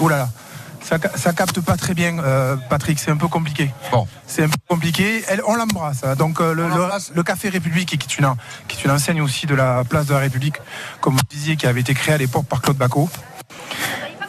Oh 0.00 0.08
là 0.08 0.16
là. 0.18 0.28
Ça, 0.84 0.96
ca- 1.00 1.16
ça 1.16 1.32
capte 1.32 1.60
pas 1.60 1.76
très 1.76 1.94
bien, 1.94 2.18
euh, 2.18 2.56
Patrick. 2.68 2.98
C'est 2.98 3.12
un 3.12 3.16
peu 3.16 3.28
compliqué. 3.28 3.70
Bon. 3.92 4.06
C'est 4.26 4.42
un 4.42 4.48
peu 4.48 4.56
compliqué. 4.68 5.22
Elle, 5.28 5.40
on 5.46 5.54
l'embrasse. 5.54 6.02
hein. 6.02 6.16
Donc 6.16 6.40
euh, 6.40 6.52
le, 6.54 6.66
le- 6.68 6.88
le 7.14 7.22
Café 7.22 7.50
République, 7.50 7.88
qui 7.88 7.94
est, 7.94 8.18
une, 8.18 8.34
qui 8.66 8.78
est 8.78 8.84
une 8.84 8.90
enseigne 8.90 9.20
aussi 9.22 9.46
de 9.46 9.54
la 9.54 9.84
place 9.84 10.06
de 10.06 10.14
la 10.14 10.18
République, 10.20 10.56
comme 11.00 11.14
vous 11.14 11.20
disiez, 11.30 11.54
qui 11.56 11.66
avait 11.68 11.80
été 11.82 11.94
créée 11.94 12.14
à 12.14 12.18
l'époque 12.18 12.46
par 12.46 12.60
Claude 12.62 12.76
Bacot. 12.76 13.08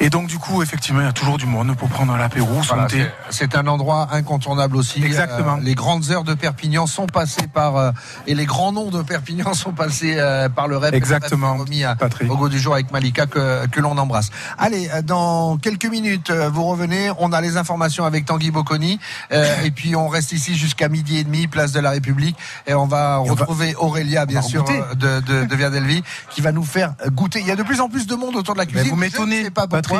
Et 0.03 0.09
donc 0.09 0.27
du 0.27 0.37
coup, 0.37 0.61
effectivement, 0.61 0.99
il 0.99 1.05
y 1.05 1.07
a 1.09 1.13
toujours 1.13 1.37
du 1.37 1.45
monde 1.45 1.75
pour 1.77 1.87
prendre 1.87 2.15
l'apéro, 2.17 2.59
Voilà, 2.67 2.87
c'est- 3.29 3.55
un 3.55 3.67
endroit 3.67 4.09
incontournable 4.11 4.75
aussi. 4.75 5.01
Exactement. 5.03 5.55
Euh, 5.57 5.61
les 5.61 5.75
grandes 5.75 6.09
heures 6.11 6.23
de 6.25 6.33
Perpignan 6.33 6.87
sont 6.87 7.05
passées 7.05 7.47
par 7.47 7.77
euh, 7.77 7.91
et 8.27 8.35
les 8.35 8.45
grands 8.45 8.71
noms 8.73 8.89
de 8.89 9.01
Perpignan 9.01 9.53
sont 9.53 9.71
passés 9.71 10.15
euh, 10.17 10.49
par 10.49 10.67
le 10.67 10.75
rep. 10.77 10.93
Exactement, 10.93 11.55
Remis 11.55 11.83
à- 11.85 11.95
au 12.29 12.35
goût 12.35 12.49
du 12.49 12.59
jour 12.59 12.73
avec 12.73 12.91
Malika 12.91 13.27
que, 13.27 13.65
que 13.67 13.79
l'on 13.79 13.97
embrasse. 13.97 14.29
Allez, 14.57 14.89
dans 15.05 15.57
quelques 15.57 15.85
minutes, 15.85 16.31
vous 16.31 16.63
revenez. 16.65 17.11
On 17.19 17.31
a 17.31 17.39
les 17.39 17.55
informations 17.57 18.03
avec 18.05 18.25
Tanguy 18.25 18.51
Bocconi 18.51 18.99
euh, 19.31 19.63
et 19.63 19.71
puis 19.71 19.95
on 19.95 20.09
reste 20.09 20.33
ici 20.33 20.57
jusqu'à 20.57 20.89
midi 20.89 21.17
et 21.19 21.23
demi, 21.23 21.47
place 21.47 21.71
de 21.71 21.79
la 21.79 21.91
République, 21.91 22.35
et 22.67 22.73
on 22.73 22.87
va 22.87 23.17
retrouver 23.17 23.75
Aurélia, 23.75 24.25
bien 24.25 24.41
sûr, 24.41 24.65
de, 24.95 25.21
de, 25.21 25.45
de 25.45 25.55
Viadelvi, 25.55 26.03
qui 26.29 26.41
va 26.41 26.51
nous 26.51 26.63
faire 26.65 26.95
goûter. 27.11 27.39
Il 27.39 27.47
y 27.47 27.51
a 27.51 27.55
de 27.55 27.63
plus 27.63 27.79
en 27.79 27.87
plus 27.87 28.05
de 28.07 28.15
monde 28.15 28.35
autour 28.35 28.55
de 28.55 28.59
la 28.59 28.65
cuisine. 28.65 28.89
vous 28.89 28.95
m'étonnez, 28.95 29.43
ne 29.43 29.92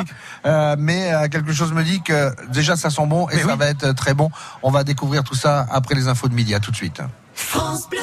euh, 0.46 0.76
mais 0.78 1.12
euh, 1.12 1.28
quelque 1.28 1.52
chose 1.52 1.72
me 1.72 1.82
dit 1.82 2.02
que 2.02 2.34
déjà 2.50 2.76
ça 2.76 2.90
sent 2.90 3.06
bon 3.06 3.28
et 3.30 3.38
ça 3.38 3.56
va 3.56 3.66
être 3.66 3.92
très 3.92 4.14
bon. 4.14 4.30
On 4.62 4.70
va 4.70 4.84
découvrir 4.84 5.24
tout 5.24 5.34
ça 5.34 5.66
après 5.70 5.94
les 5.94 6.08
infos 6.08 6.28
de 6.28 6.34
midi. 6.34 6.54
À 6.54 6.60
tout 6.60 6.70
de 6.70 6.76
suite. 6.76 7.00
France 7.34 7.88
Bleu. 7.88 7.98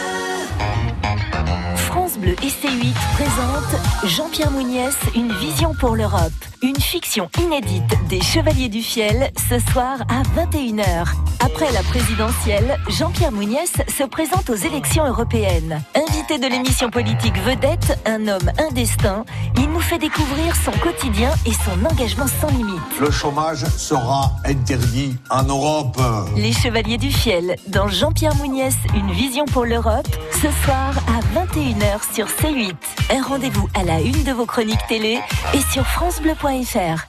France 2.01 2.17
Bleu 2.17 2.31
et 2.41 2.47
C8 2.47 2.95
présente 3.13 4.09
Jean-Pierre 4.09 4.49
Mouniès, 4.49 4.95
une 5.13 5.31
vision 5.33 5.75
pour 5.75 5.95
l'Europe. 5.95 6.31
une 6.63 6.79
fiction 6.79 7.27
inédite 7.41 7.83
des 8.07 8.21
Chevaliers 8.21 8.69
du 8.69 8.81
Fiel 8.81 9.31
ce 9.49 9.57
soir 9.71 10.01
à 10.09 10.21
21h. 10.39 11.07
Après 11.43 11.71
la 11.71 11.81
présidentielle, 11.81 12.77
Jean-Pierre 12.87 13.31
Mouniès 13.31 13.71
se 13.87 14.03
présente 14.03 14.49
aux 14.51 14.55
élections 14.55 15.05
européennes. 15.07 15.81
Invité 15.95 16.37
de 16.37 16.45
l'émission 16.45 16.91
politique 16.91 17.35
Vedette, 17.39 17.99
un 18.05 18.27
homme, 18.27 18.51
un 18.59 18.71
destin, 18.73 19.25
il 19.57 19.69
nous 19.69 19.79
fait 19.79 19.97
découvrir 19.97 20.55
son 20.55 20.71
quotidien 20.71 21.31
et 21.47 21.53
son 21.53 21.83
engagement 21.83 22.27
sans 22.27 22.49
limite. 22.49 22.99
Le 22.99 23.09
chômage 23.09 23.65
sera 23.65 24.31
interdit 24.45 25.15
en 25.31 25.43
Europe. 25.43 25.99
Les 26.35 26.53
Chevaliers 26.53 26.99
du 26.99 27.11
Fiel, 27.11 27.55
dans 27.69 27.87
Jean-Pierre 27.87 28.35
Mouniès, 28.35 28.75
une 28.93 29.11
vision 29.11 29.45
pour 29.45 29.65
l'Europe, 29.65 30.07
ce 30.31 30.49
soir 30.63 30.93
à 31.07 31.39
21h 31.39 31.90
sur 31.99 32.27
C8. 32.27 32.76
Un 33.11 33.22
rendez-vous 33.22 33.68
à 33.73 33.84
la 33.84 33.99
une 33.99 34.23
de 34.23 34.31
vos 34.31 34.45
chroniques 34.45 34.85
télé 34.88 35.19
et 35.53 35.59
sur 35.72 35.85
FranceBleu.fr. 35.85 37.05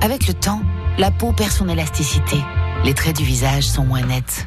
Avec 0.00 0.26
le 0.26 0.34
temps, 0.34 0.62
la 0.98 1.10
peau 1.10 1.32
perd 1.32 1.50
son 1.50 1.68
élasticité. 1.68 2.36
Les 2.84 2.94
traits 2.94 3.16
du 3.16 3.24
visage 3.24 3.64
sont 3.64 3.84
moins 3.84 4.02
nets. 4.02 4.46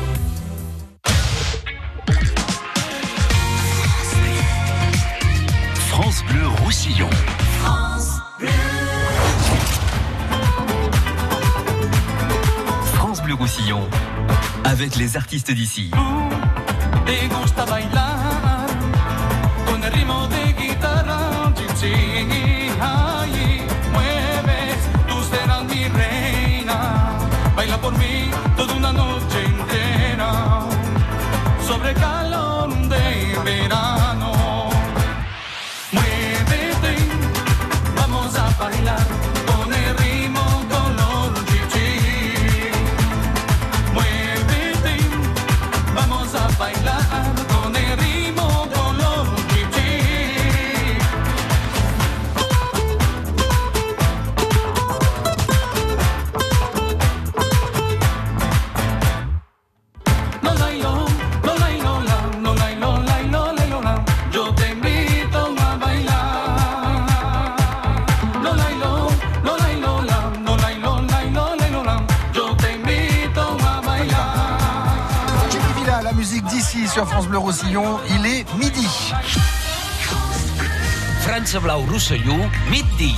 France 6.01 6.23
Bleu 6.25 6.47
Roussillon. 6.63 7.09
France 12.95 13.21
Bleu 13.21 13.35
Roussillon, 13.35 13.87
avec 14.63 14.95
les 14.95 15.15
artistes 15.15 15.51
d'ici. 15.51 15.91
Te 17.05 17.27
gusta 17.35 17.65
bailar? 17.65 18.65
Con 19.67 19.83
el 19.83 19.91
ritmo 19.93 20.27
de 20.27 20.53
guitarra, 20.59 21.53
sur 77.01 77.07
France 77.07 77.27
Bleu 77.27 77.39
Roussillon, 77.39 77.97
il 78.11 78.25
est 78.27 78.45
midi. 78.59 78.87
France 81.21 81.55
Blau 81.59 81.79
Roussillon, 81.91 82.37
midi. 82.69 83.15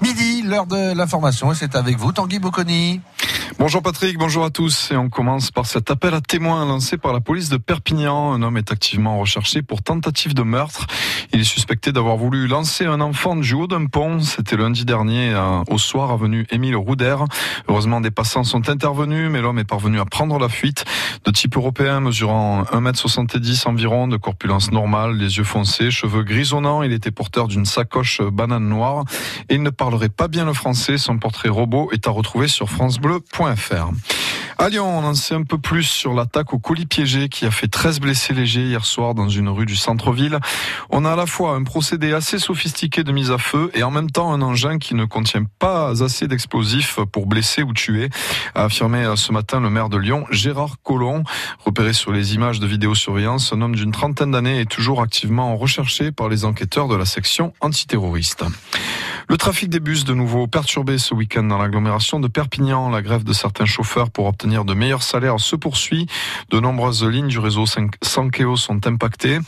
Midi, 0.00 0.42
l'heure 0.42 0.64
de 0.64 0.94
l'information, 0.96 1.52
et 1.52 1.54
c'est 1.54 1.74
avec 1.74 1.98
vous, 1.98 2.12
Tanguy 2.12 2.38
Bocconi. 2.38 3.02
Bonjour 3.56 3.82
Patrick, 3.82 4.18
bonjour 4.18 4.44
à 4.44 4.50
tous. 4.50 4.90
Et 4.90 4.96
on 4.96 5.08
commence 5.08 5.52
par 5.52 5.66
cet 5.66 5.88
appel 5.88 6.12
à 6.12 6.20
témoins 6.20 6.66
lancé 6.66 6.98
par 6.98 7.12
la 7.12 7.20
police 7.20 7.50
de 7.50 7.56
Perpignan. 7.56 8.32
Un 8.32 8.42
homme 8.42 8.56
est 8.56 8.72
activement 8.72 9.16
recherché 9.16 9.62
pour 9.62 9.80
tentative 9.80 10.34
de 10.34 10.42
meurtre. 10.42 10.88
Il 11.32 11.40
est 11.40 11.44
suspecté 11.44 11.92
d'avoir 11.92 12.16
voulu 12.16 12.48
lancer 12.48 12.84
un 12.84 13.00
enfant 13.00 13.36
du 13.36 13.54
haut 13.54 13.68
d'un 13.68 13.86
pont. 13.86 14.18
C'était 14.18 14.56
lundi 14.56 14.84
dernier 14.84 15.32
euh, 15.32 15.62
au 15.70 15.78
soir 15.78 16.10
avenue 16.10 16.46
Émile 16.50 16.74
Rouder. 16.74 17.16
Heureusement, 17.68 18.00
des 18.00 18.10
passants 18.10 18.42
sont 18.42 18.68
intervenus, 18.68 19.30
mais 19.30 19.40
l'homme 19.40 19.60
est 19.60 19.64
parvenu 19.64 20.00
à 20.00 20.04
prendre 20.04 20.38
la 20.40 20.48
fuite. 20.48 20.84
De 21.24 21.30
type 21.30 21.56
européen, 21.56 22.00
mesurant 22.00 22.64
1m70 22.64 23.68
environ, 23.68 24.08
de 24.08 24.16
corpulence 24.16 24.72
normale, 24.72 25.16
les 25.16 25.38
yeux 25.38 25.44
foncés, 25.44 25.92
cheveux 25.92 26.24
grisonnants. 26.24 26.82
Il 26.82 26.92
était 26.92 27.12
porteur 27.12 27.46
d'une 27.46 27.66
sacoche 27.66 28.20
banane 28.20 28.68
noire 28.68 29.04
et 29.48 29.54
il 29.54 29.62
ne 29.62 29.70
parlerait 29.70 30.08
pas 30.08 30.26
bien 30.26 30.44
le 30.44 30.52
français. 30.52 30.98
Son 30.98 31.18
portrait 31.18 31.48
robot 31.48 31.90
est 31.92 32.08
à 32.08 32.10
retrouver 32.10 32.48
sur 32.48 32.68
francebleu.fr. 32.68 33.43
À 34.56 34.68
Lyon, 34.68 34.86
on 34.86 35.04
en 35.04 35.14
sait 35.14 35.34
un 35.34 35.42
peu 35.42 35.58
plus 35.58 35.82
sur 35.82 36.14
l'attaque 36.14 36.54
au 36.54 36.58
colis 36.58 36.86
piégé 36.86 37.28
qui 37.28 37.44
a 37.44 37.50
fait 37.50 37.66
13 37.66 38.00
blessés 38.00 38.32
légers 38.32 38.62
hier 38.62 38.84
soir 38.86 39.14
dans 39.14 39.28
une 39.28 39.48
rue 39.48 39.66
du 39.66 39.76
centre-ville. 39.76 40.38
On 40.90 41.04
a 41.04 41.12
à 41.12 41.16
la 41.16 41.26
fois 41.26 41.54
un 41.54 41.64
procédé 41.64 42.12
assez 42.12 42.38
sophistiqué 42.38 43.04
de 43.04 43.12
mise 43.12 43.30
à 43.30 43.38
feu 43.38 43.70
et 43.74 43.82
en 43.82 43.90
même 43.90 44.10
temps 44.10 44.32
un 44.32 44.40
engin 44.40 44.78
qui 44.78 44.94
ne 44.94 45.04
contient 45.04 45.44
pas 45.58 46.02
assez 46.02 46.28
d'explosifs 46.28 47.00
pour 47.12 47.26
blesser 47.26 47.62
ou 47.62 47.72
tuer, 47.72 48.08
a 48.54 48.64
affirmé 48.64 49.12
ce 49.16 49.32
matin 49.32 49.60
le 49.60 49.68
maire 49.68 49.88
de 49.88 49.98
Lyon, 49.98 50.24
Gérard 50.30 50.76
Collomb. 50.82 51.24
Repéré 51.58 51.92
sur 51.92 52.12
les 52.12 52.34
images 52.34 52.60
de 52.60 52.66
vidéosurveillance, 52.66 53.52
un 53.52 53.60
homme 53.60 53.74
d'une 53.74 53.92
trentaine 53.92 54.30
d'années 54.30 54.60
est 54.60 54.70
toujours 54.70 55.02
activement 55.02 55.56
recherché 55.56 56.12
par 56.12 56.28
les 56.28 56.44
enquêteurs 56.44 56.88
de 56.88 56.96
la 56.96 57.04
section 57.04 57.52
antiterroriste. 57.60 58.44
Le 59.28 59.36
trafic 59.38 59.70
des 59.70 59.80
bus 59.80 60.04
de 60.04 60.12
nouveau 60.12 60.46
perturbé 60.46 60.98
ce 60.98 61.14
week-end 61.14 61.44
dans 61.44 61.56
l'agglomération 61.56 62.20
de 62.20 62.28
Perpignan. 62.28 62.90
La 62.90 63.00
grève 63.00 63.24
de 63.24 63.32
certains 63.32 63.64
chauffeurs 63.64 64.10
pour 64.10 64.26
obtenir 64.26 64.64
de 64.64 64.74
meilleurs 64.74 65.02
salaires 65.02 65.40
se 65.40 65.56
poursuit. 65.56 66.06
De 66.50 66.60
nombreuses 66.60 67.04
lignes 67.04 67.28
du 67.28 67.38
réseau 67.38 67.64
5 67.66 67.94
sont 68.02 68.86
impactées. 68.86 69.38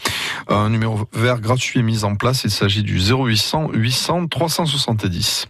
Un 0.49 0.71
numéro 0.71 1.09
vert 1.13 1.41
gratuit 1.41 1.81
est 1.81 1.83
mis 1.83 2.05
en 2.05 2.17
place. 2.17 2.45
Il 2.45 2.51
s'agit 2.51 2.83
du 2.83 2.99
0800 2.99 3.71
800 3.73 4.29
370. 4.29 5.49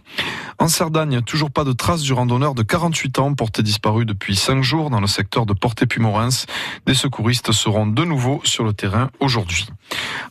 En 0.59 0.69
Cerdagne, 0.69 1.21
toujours 1.21 1.51
pas 1.51 1.63
de 1.63 1.71
traces 1.71 2.01
du 2.01 2.13
randonneur 2.13 2.55
de 2.55 2.63
48 2.63 3.19
ans 3.19 3.33
porté 3.35 3.61
disparu 3.61 4.05
depuis 4.05 4.35
5 4.35 4.63
jours 4.63 4.89
dans 4.89 4.99
le 4.99 5.05
secteur 5.05 5.45
de 5.45 5.53
Porté-Pumorens. 5.53 6.47
Des 6.87 6.95
secouristes 6.95 7.51
seront 7.51 7.85
de 7.85 8.03
nouveau 8.03 8.41
sur 8.43 8.63
le 8.63 8.73
terrain 8.73 9.11
aujourd'hui. 9.19 9.67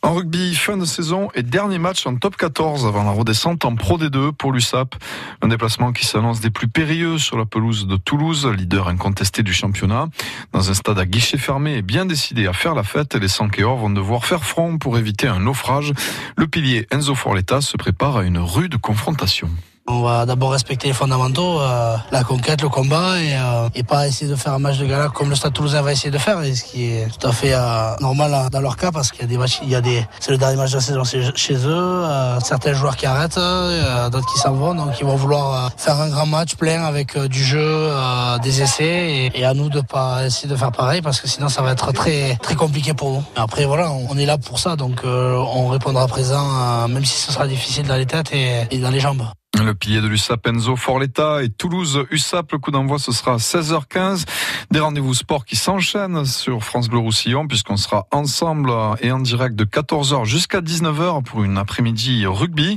En 0.02 0.14
rugby, 0.14 0.54
fin 0.56 0.76
de 0.76 0.84
saison 0.84 1.28
et 1.36 1.44
dernier 1.44 1.78
match 1.78 2.06
en 2.06 2.16
top 2.16 2.36
14 2.36 2.86
avant 2.86 3.04
la 3.04 3.12
redescente 3.12 3.64
en 3.64 3.76
Pro 3.76 3.98
D2 3.98 4.32
pour 4.32 4.52
l'USAP. 4.52 4.96
Un 5.42 5.48
déplacement 5.48 5.92
qui 5.92 6.04
s'annonce 6.04 6.40
des 6.40 6.50
plus 6.50 6.68
périlleux 6.68 7.18
sur 7.18 7.38
la 7.38 7.46
pelouse 7.46 7.86
de 7.86 7.96
Toulouse, 7.96 8.46
leader 8.46 8.88
incontesté 8.88 9.44
du 9.44 9.52
championnat. 9.52 10.08
Dans 10.52 10.70
un 10.70 10.74
stade 10.74 10.98
à 10.98 11.06
guichet 11.06 11.38
fermé 11.38 11.76
et 11.76 11.82
bien 11.82 12.04
décidé 12.04 12.48
à 12.48 12.52
faire 12.52 12.74
la 12.74 12.82
fête, 12.82 13.14
les 13.14 13.28
Sankéors 13.28 13.78
vont 13.78 13.90
devoir 13.90 14.24
faire 14.24 14.44
front 14.44 14.76
pour 14.76 14.98
éviter 14.98 15.28
un 15.28 15.38
naufrage. 15.38 15.92
Le 16.36 16.48
pilier 16.48 16.88
Enzo 16.90 17.14
Forletta 17.14 17.60
se 17.60 17.76
prépare 17.76 18.16
à 18.16 18.24
une 18.24 18.38
rude 18.38 18.76
confrontation. 18.78 19.48
On 19.88 20.02
va 20.02 20.26
d'abord 20.26 20.50
respecter 20.50 20.88
les 20.88 20.92
fondamentaux, 20.92 21.60
euh, 21.60 21.96
la 22.10 22.24
conquête, 22.24 22.60
le 22.60 22.68
combat, 22.68 23.20
et, 23.20 23.34
euh, 23.34 23.68
et, 23.76 23.84
pas 23.84 24.08
essayer 24.08 24.28
de 24.28 24.34
faire 24.34 24.52
un 24.52 24.58
match 24.58 24.78
de 24.78 24.86
gala 24.86 25.08
comme 25.08 25.30
le 25.30 25.36
Stade 25.36 25.52
Toulousain 25.52 25.80
va 25.80 25.92
essayer 25.92 26.10
de 26.10 26.18
faire, 26.18 26.42
ce 26.42 26.64
qui 26.64 26.86
est 26.86 27.06
tout 27.16 27.24
à 27.24 27.30
fait 27.30 27.52
euh, 27.54 27.94
normal 28.00 28.50
dans 28.50 28.60
leur 28.60 28.76
cas 28.76 28.90
parce 28.90 29.12
qu'il 29.12 29.20
y 29.20 29.24
a 29.24 29.28
des 29.28 29.38
matchs, 29.38 29.60
il 29.62 29.70
y 29.70 29.76
a 29.76 29.80
des, 29.80 30.04
c'est 30.18 30.32
le 30.32 30.38
dernier 30.38 30.56
match 30.56 30.70
de 30.70 30.76
la 30.76 30.80
saison 30.80 31.04
chez 31.04 31.54
eux, 31.66 32.04
certains 32.42 32.72
joueurs 32.72 32.96
qui 32.96 33.06
arrêtent, 33.06 33.38
d'autres 34.10 34.26
qui 34.32 34.40
s'en 34.40 34.54
vont, 34.54 34.74
donc 34.74 34.98
ils 34.98 35.06
vont 35.06 35.14
vouloir 35.14 35.70
faire 35.76 36.00
un 36.00 36.08
grand 36.08 36.26
match 36.26 36.56
plein 36.56 36.82
avec 36.82 37.16
du 37.16 37.44
jeu, 37.44 37.90
des 38.42 38.62
essais, 38.62 39.28
et, 39.34 39.40
et, 39.40 39.44
à 39.44 39.54
nous 39.54 39.68
de 39.68 39.82
pas 39.82 40.26
essayer 40.26 40.48
de 40.48 40.56
faire 40.56 40.72
pareil 40.72 41.00
parce 41.00 41.20
que 41.20 41.28
sinon 41.28 41.48
ça 41.48 41.62
va 41.62 41.70
être 41.70 41.92
très 41.92 42.36
très 42.42 42.56
compliqué 42.56 42.92
pour 42.92 43.12
nous. 43.12 43.22
Après 43.36 43.66
voilà, 43.66 43.92
on, 43.92 44.08
on 44.10 44.18
est 44.18 44.26
là 44.26 44.36
pour 44.36 44.58
ça, 44.58 44.74
donc 44.74 45.02
on 45.04 45.68
répondra 45.68 46.08
présent, 46.08 46.88
même 46.88 47.04
si 47.04 47.20
ce 47.20 47.32
sera 47.32 47.46
difficile 47.46 47.86
dans 47.86 47.96
les 47.96 48.06
têtes 48.06 48.32
et, 48.32 48.66
et 48.72 48.78
dans 48.78 48.90
les 48.90 49.00
jambes. 49.00 49.22
Le 49.64 49.74
pilier 49.74 50.00
de 50.00 50.06
l'USAP 50.06 50.46
Enzo 50.48 50.76
Forletta 50.76 51.42
et 51.42 51.48
Toulouse 51.48 52.04
USAP. 52.10 52.52
Le 52.52 52.58
coup 52.58 52.70
d'envoi 52.70 52.98
ce 52.98 53.10
sera 53.10 53.34
à 53.34 53.36
16h15. 53.36 54.24
Des 54.70 54.80
rendez-vous 54.80 55.14
sport 55.14 55.44
qui 55.44 55.56
s'enchaînent 55.56 56.24
sur 56.24 56.62
France 56.62 56.88
Bleu 56.88 56.98
Roussillon 56.98 57.46
puisqu'on 57.46 57.76
sera 57.76 58.06
ensemble 58.12 58.70
et 59.00 59.10
en 59.10 59.18
direct 59.18 59.56
de 59.56 59.64
14h 59.64 60.24
jusqu'à 60.24 60.60
19h 60.60 61.22
pour 61.22 61.42
une 61.42 61.56
après-midi 61.56 62.26
rugby. 62.26 62.76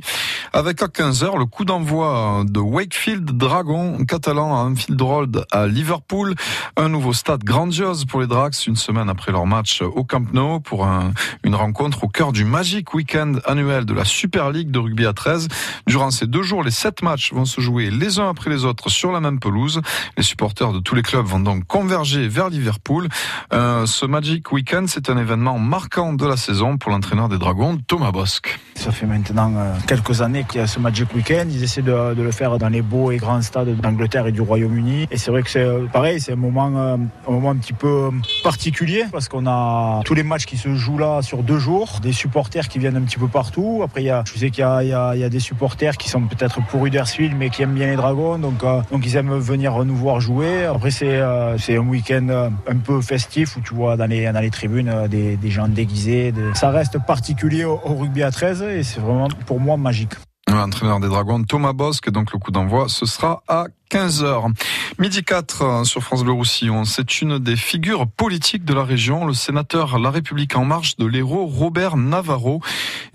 Avec 0.53 0.81
à 0.81 0.88
15h 0.88 1.38
le 1.38 1.45
coup 1.45 1.65
d'envoi 1.65 2.43
de 2.45 2.60
Wakefield 2.60 3.26
Dragon 3.31 4.03
catalan 4.06 4.56
à 4.56 4.60
Anfield 4.64 5.01
Road 5.01 5.45
à 5.51 5.68
Liverpool. 5.68 6.35
Un 6.77 6.89
nouveau 6.89 7.14
stade 7.14 7.43
grandiose 7.43 8.06
pour 8.06 8.22
les 8.22 8.27
Drax 8.27 8.68
une 8.68 8.77
semaine 8.77 9.10
après 9.10 9.31
leur 9.31 9.45
match 9.45 9.81
au 9.81 10.03
Camp 10.03 10.34
Nou 10.34 10.60
pour 10.60 10.85
un, 10.85 11.11
une 11.43 11.56
rencontre 11.56 12.06
au 12.06 12.07
cœur 12.07 12.31
du 12.31 12.45
Magic 12.45 12.93
Weekend 12.93 13.41
annuel 13.45 13.85
de 13.85 13.93
la 13.93 14.06
Super 14.06 14.49
League 14.51 14.72
de 14.72 14.80
rugby 14.80 15.06
à 15.06 15.14
13. 15.14 15.49
Durant 15.85 16.11
ces 16.11 16.26
deux 16.26 16.43
jours, 16.43 16.64
sept 16.72 17.02
matchs 17.02 17.34
vont 17.34 17.46
se 17.46 17.62
jouer 17.62 17.90
les 17.90 18.20
uns 18.20 18.30
après 18.30 18.50
les 18.50 18.66
autres 18.66 18.90
sur 18.90 19.12
la 19.12 19.20
même 19.20 19.40
pelouse. 19.40 19.82
Les 20.18 20.24
supporters 20.24 20.74
de 20.74 20.80
tous 20.80 20.96
les 20.96 21.02
clubs 21.02 21.26
vont 21.26 21.40
donc 21.40 21.66
converger 21.66 22.28
vers 22.28 22.50
Liverpool. 22.50 23.08
Euh, 23.54 23.86
ce 23.86 24.06
Magic 24.06 24.52
Weekend, 24.52 24.88
c'est 24.88 25.10
un 25.10 25.18
événement 25.18 25.60
marquant 25.60 26.14
de 26.14 26.26
la 26.26 26.38
saison 26.38 26.78
pour 26.78 26.91
l'entraîneur 26.91 27.30
des 27.30 27.38
Dragons, 27.38 27.78
Thomas 27.88 28.12
Bosque. 28.12 28.60
Ça 28.76 28.91
fait 28.91 29.06
maintenant 29.06 29.54
euh, 29.58 29.74
quelques 29.88 30.22
années 30.22 30.46
qu'il 30.50 30.62
y 30.62 30.64
a 30.64 30.68
ce 30.68 30.80
Magic 30.80 31.14
Weekend. 31.14 31.52
Ils 31.52 31.64
essaient 31.64 31.82
de, 31.82 32.14
le 32.16 32.32
faire 32.32 32.58
dans 32.58 32.70
les 32.70 32.82
beaux 32.82 33.12
et 33.12 33.18
grands 33.18 33.41
stades 33.41 33.76
d'Angleterre 33.80 34.28
et 34.28 34.32
du 34.32 34.41
Royaume-Uni. 34.41 35.08
Et 35.12 35.18
c'est 35.18 35.32
vrai 35.32 35.44
que 35.44 35.50
c'est 35.50 35.64
euh, 35.64 35.86
pareil, 35.91 36.20
c'est 36.22 36.34
un 36.34 36.38
moment, 36.38 36.68
un 36.68 37.32
moment 37.32 37.52
un 37.52 37.58
petit 37.58 37.74
peu 37.74 38.10
particulier 38.44 39.06
parce 39.12 39.28
qu'on 39.28 39.48
a 39.48 40.02
tous 40.06 40.14
les 40.14 40.24
matchs 40.24 40.46
qui 40.46 40.58
se 40.58 40.74
jouent 40.76 40.98
là 40.98 41.22
sur 41.22 41.44
deux 41.44 41.60
jours, 41.60 42.00
des 42.02 42.14
supporters 42.14 42.68
qui 42.68 42.80
viennent 42.80 42.98
un 42.98 43.02
petit 43.02 43.18
peu 43.18 43.28
partout. 43.28 43.82
Après, 43.84 44.02
il 44.02 44.06
y 44.06 44.10
a, 44.10 44.24
je 44.26 44.38
sais 44.38 44.50
qu'il 44.50 44.64
y 44.64 44.94
a 45.24 45.30
des 45.30 45.40
supporters 45.40 45.98
qui 45.98 46.10
sont 46.10 46.22
peut-être 46.22 46.59
pour 46.69 46.86
Huddersfield 46.86 47.36
mais 47.38 47.49
qui 47.49 47.64
aiment 47.64 47.73
bien 47.73 47.88
les 47.88 47.95
Dragons, 47.95 48.38
donc, 48.38 48.64
euh, 48.64 48.81
donc 48.91 49.06
ils 49.06 49.15
aiment 49.15 49.38
venir 49.38 49.84
nous 49.86 49.95
voir 49.95 50.19
jouer. 50.19 50.65
Après, 50.65 50.91
c'est 50.91 51.19
euh, 51.19 51.57
un 51.69 51.88
week-end 51.88 52.27
euh, 52.30 52.49
un 52.68 52.77
peu 52.77 53.02
festif 53.02 53.57
où 53.57 53.61
tu 53.61 53.73
vois 53.73 53.98
dans 53.98 54.06
les, 54.06 54.31
dans 54.31 54.40
les 54.40 54.49
tribunes 54.49 55.07
des, 55.10 55.38
des 55.38 55.49
gens 55.49 55.68
déguisés. 55.68 56.34
Ça 56.53 56.69
reste 56.72 56.99
particulier 57.06 57.65
au, 57.65 57.80
au 57.84 57.95
rugby 57.95 58.23
à 58.23 58.31
13 58.31 58.61
et 58.64 58.84
c'est 58.84 58.99
vraiment 58.99 59.27
pour 59.45 59.60
moi 59.60 59.77
magique. 59.77 60.14
L'entraîneur 60.49 60.99
des 60.99 61.07
Dragons, 61.07 61.44
Thomas 61.44 61.73
Bosque, 61.73 62.10
donc 62.10 62.34
le 62.34 62.40
coup 62.40 62.52
d'envoi, 62.52 62.86
ce 62.88 63.06
sera 63.06 63.44
à 63.48 63.65
15h. 63.90 64.53
Midi 64.99 65.24
4 65.24 65.61
euh, 65.64 65.84
sur 65.84 66.03
France 66.03 66.24
Bleu 66.24 66.34
Roussillon. 66.34 66.86
C'est 66.86 67.22
une 67.22 67.40
des 67.40 67.56
figures 67.56 68.06
politiques 68.06 68.64
de 68.64 68.76
la 68.76 68.84
région. 68.84 69.26
Le 69.26 69.34
sénateur 69.34 69.98
La 69.98 70.11
République 70.11 70.56
En 70.56 70.64
Marche 70.64 70.98
de 70.98 71.07
l'Hérault, 71.07 71.48
Robert 71.48 71.98
Navarro, 71.98 72.61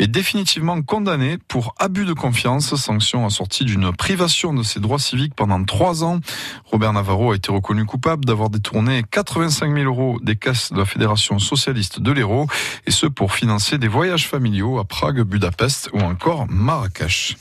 est 0.00 0.08
définitivement 0.08 0.82
condamné 0.82 1.38
pour 1.46 1.76
abus 1.78 2.06
de 2.06 2.12
confiance, 2.12 2.74
sanction 2.74 3.24
assortie 3.24 3.64
d'une 3.64 3.92
privation 3.92 4.52
de 4.52 4.64
ses 4.64 4.80
droits 4.80 4.98
civiques 4.98 5.36
pendant 5.36 5.62
trois 5.62 6.02
ans. 6.02 6.18
Robert 6.64 6.92
Navarro 6.92 7.30
a 7.30 7.36
été 7.36 7.52
reconnu 7.52 7.84
coupable 7.84 8.24
d'avoir 8.24 8.50
détourné 8.50 9.04
85 9.08 9.72
000 9.72 9.84
euros 9.84 10.18
des 10.22 10.34
caisses 10.34 10.72
de 10.72 10.78
la 10.78 10.86
Fédération 10.86 11.38
socialiste 11.38 12.00
de 12.00 12.10
l'Hérault, 12.10 12.48
et 12.88 12.90
ce 12.90 13.06
pour 13.06 13.32
financer 13.32 13.78
des 13.78 13.86
voyages 13.86 14.26
familiaux 14.26 14.80
à 14.80 14.84
Prague, 14.84 15.20
Budapest 15.22 15.90
ou 15.92 16.00
encore 16.00 16.46
Marrakech. 16.48 17.36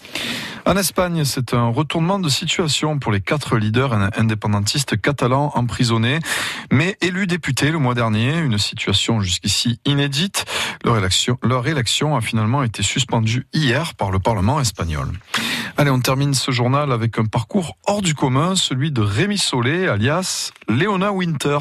En 0.65 0.77
Espagne, 0.77 1.25
c'est 1.25 1.53
un 1.53 1.67
retournement 1.67 2.19
de 2.19 2.29
situation 2.29 2.97
pour 2.97 3.11
les 3.11 3.19
quatre 3.19 3.57
leaders 3.57 3.93
indépendantistes 4.17 4.99
catalans 4.99 5.51
emprisonnés, 5.55 6.19
mais 6.71 6.97
élus 7.01 7.27
députés 7.27 7.69
le 7.69 7.79
mois 7.79 7.95
dernier, 7.95 8.37
une 8.37 8.57
situation 8.57 9.19
jusqu'ici 9.19 9.79
inédite. 9.83 10.45
Leur 10.85 10.97
élection, 10.97 11.37
leur 11.43 11.67
élection 11.67 12.15
a 12.15 12.21
finalement 12.21 12.63
été 12.63 12.81
suspendue 12.81 13.45
hier 13.53 13.93
par 13.95 14.09
le 14.09 14.19
Parlement 14.19 14.61
espagnol. 14.61 15.09
Allez, 15.75 15.89
on 15.89 15.99
termine 15.99 16.33
ce 16.33 16.51
journal 16.51 16.91
avec 16.91 17.17
un 17.17 17.25
parcours 17.25 17.77
hors 17.87 18.01
du 18.01 18.13
commun, 18.13 18.55
celui 18.55 18.91
de 18.91 19.01
Rémi 19.01 19.39
Solé, 19.39 19.87
alias 19.87 20.51
Léona 20.69 21.11
Winter. 21.11 21.57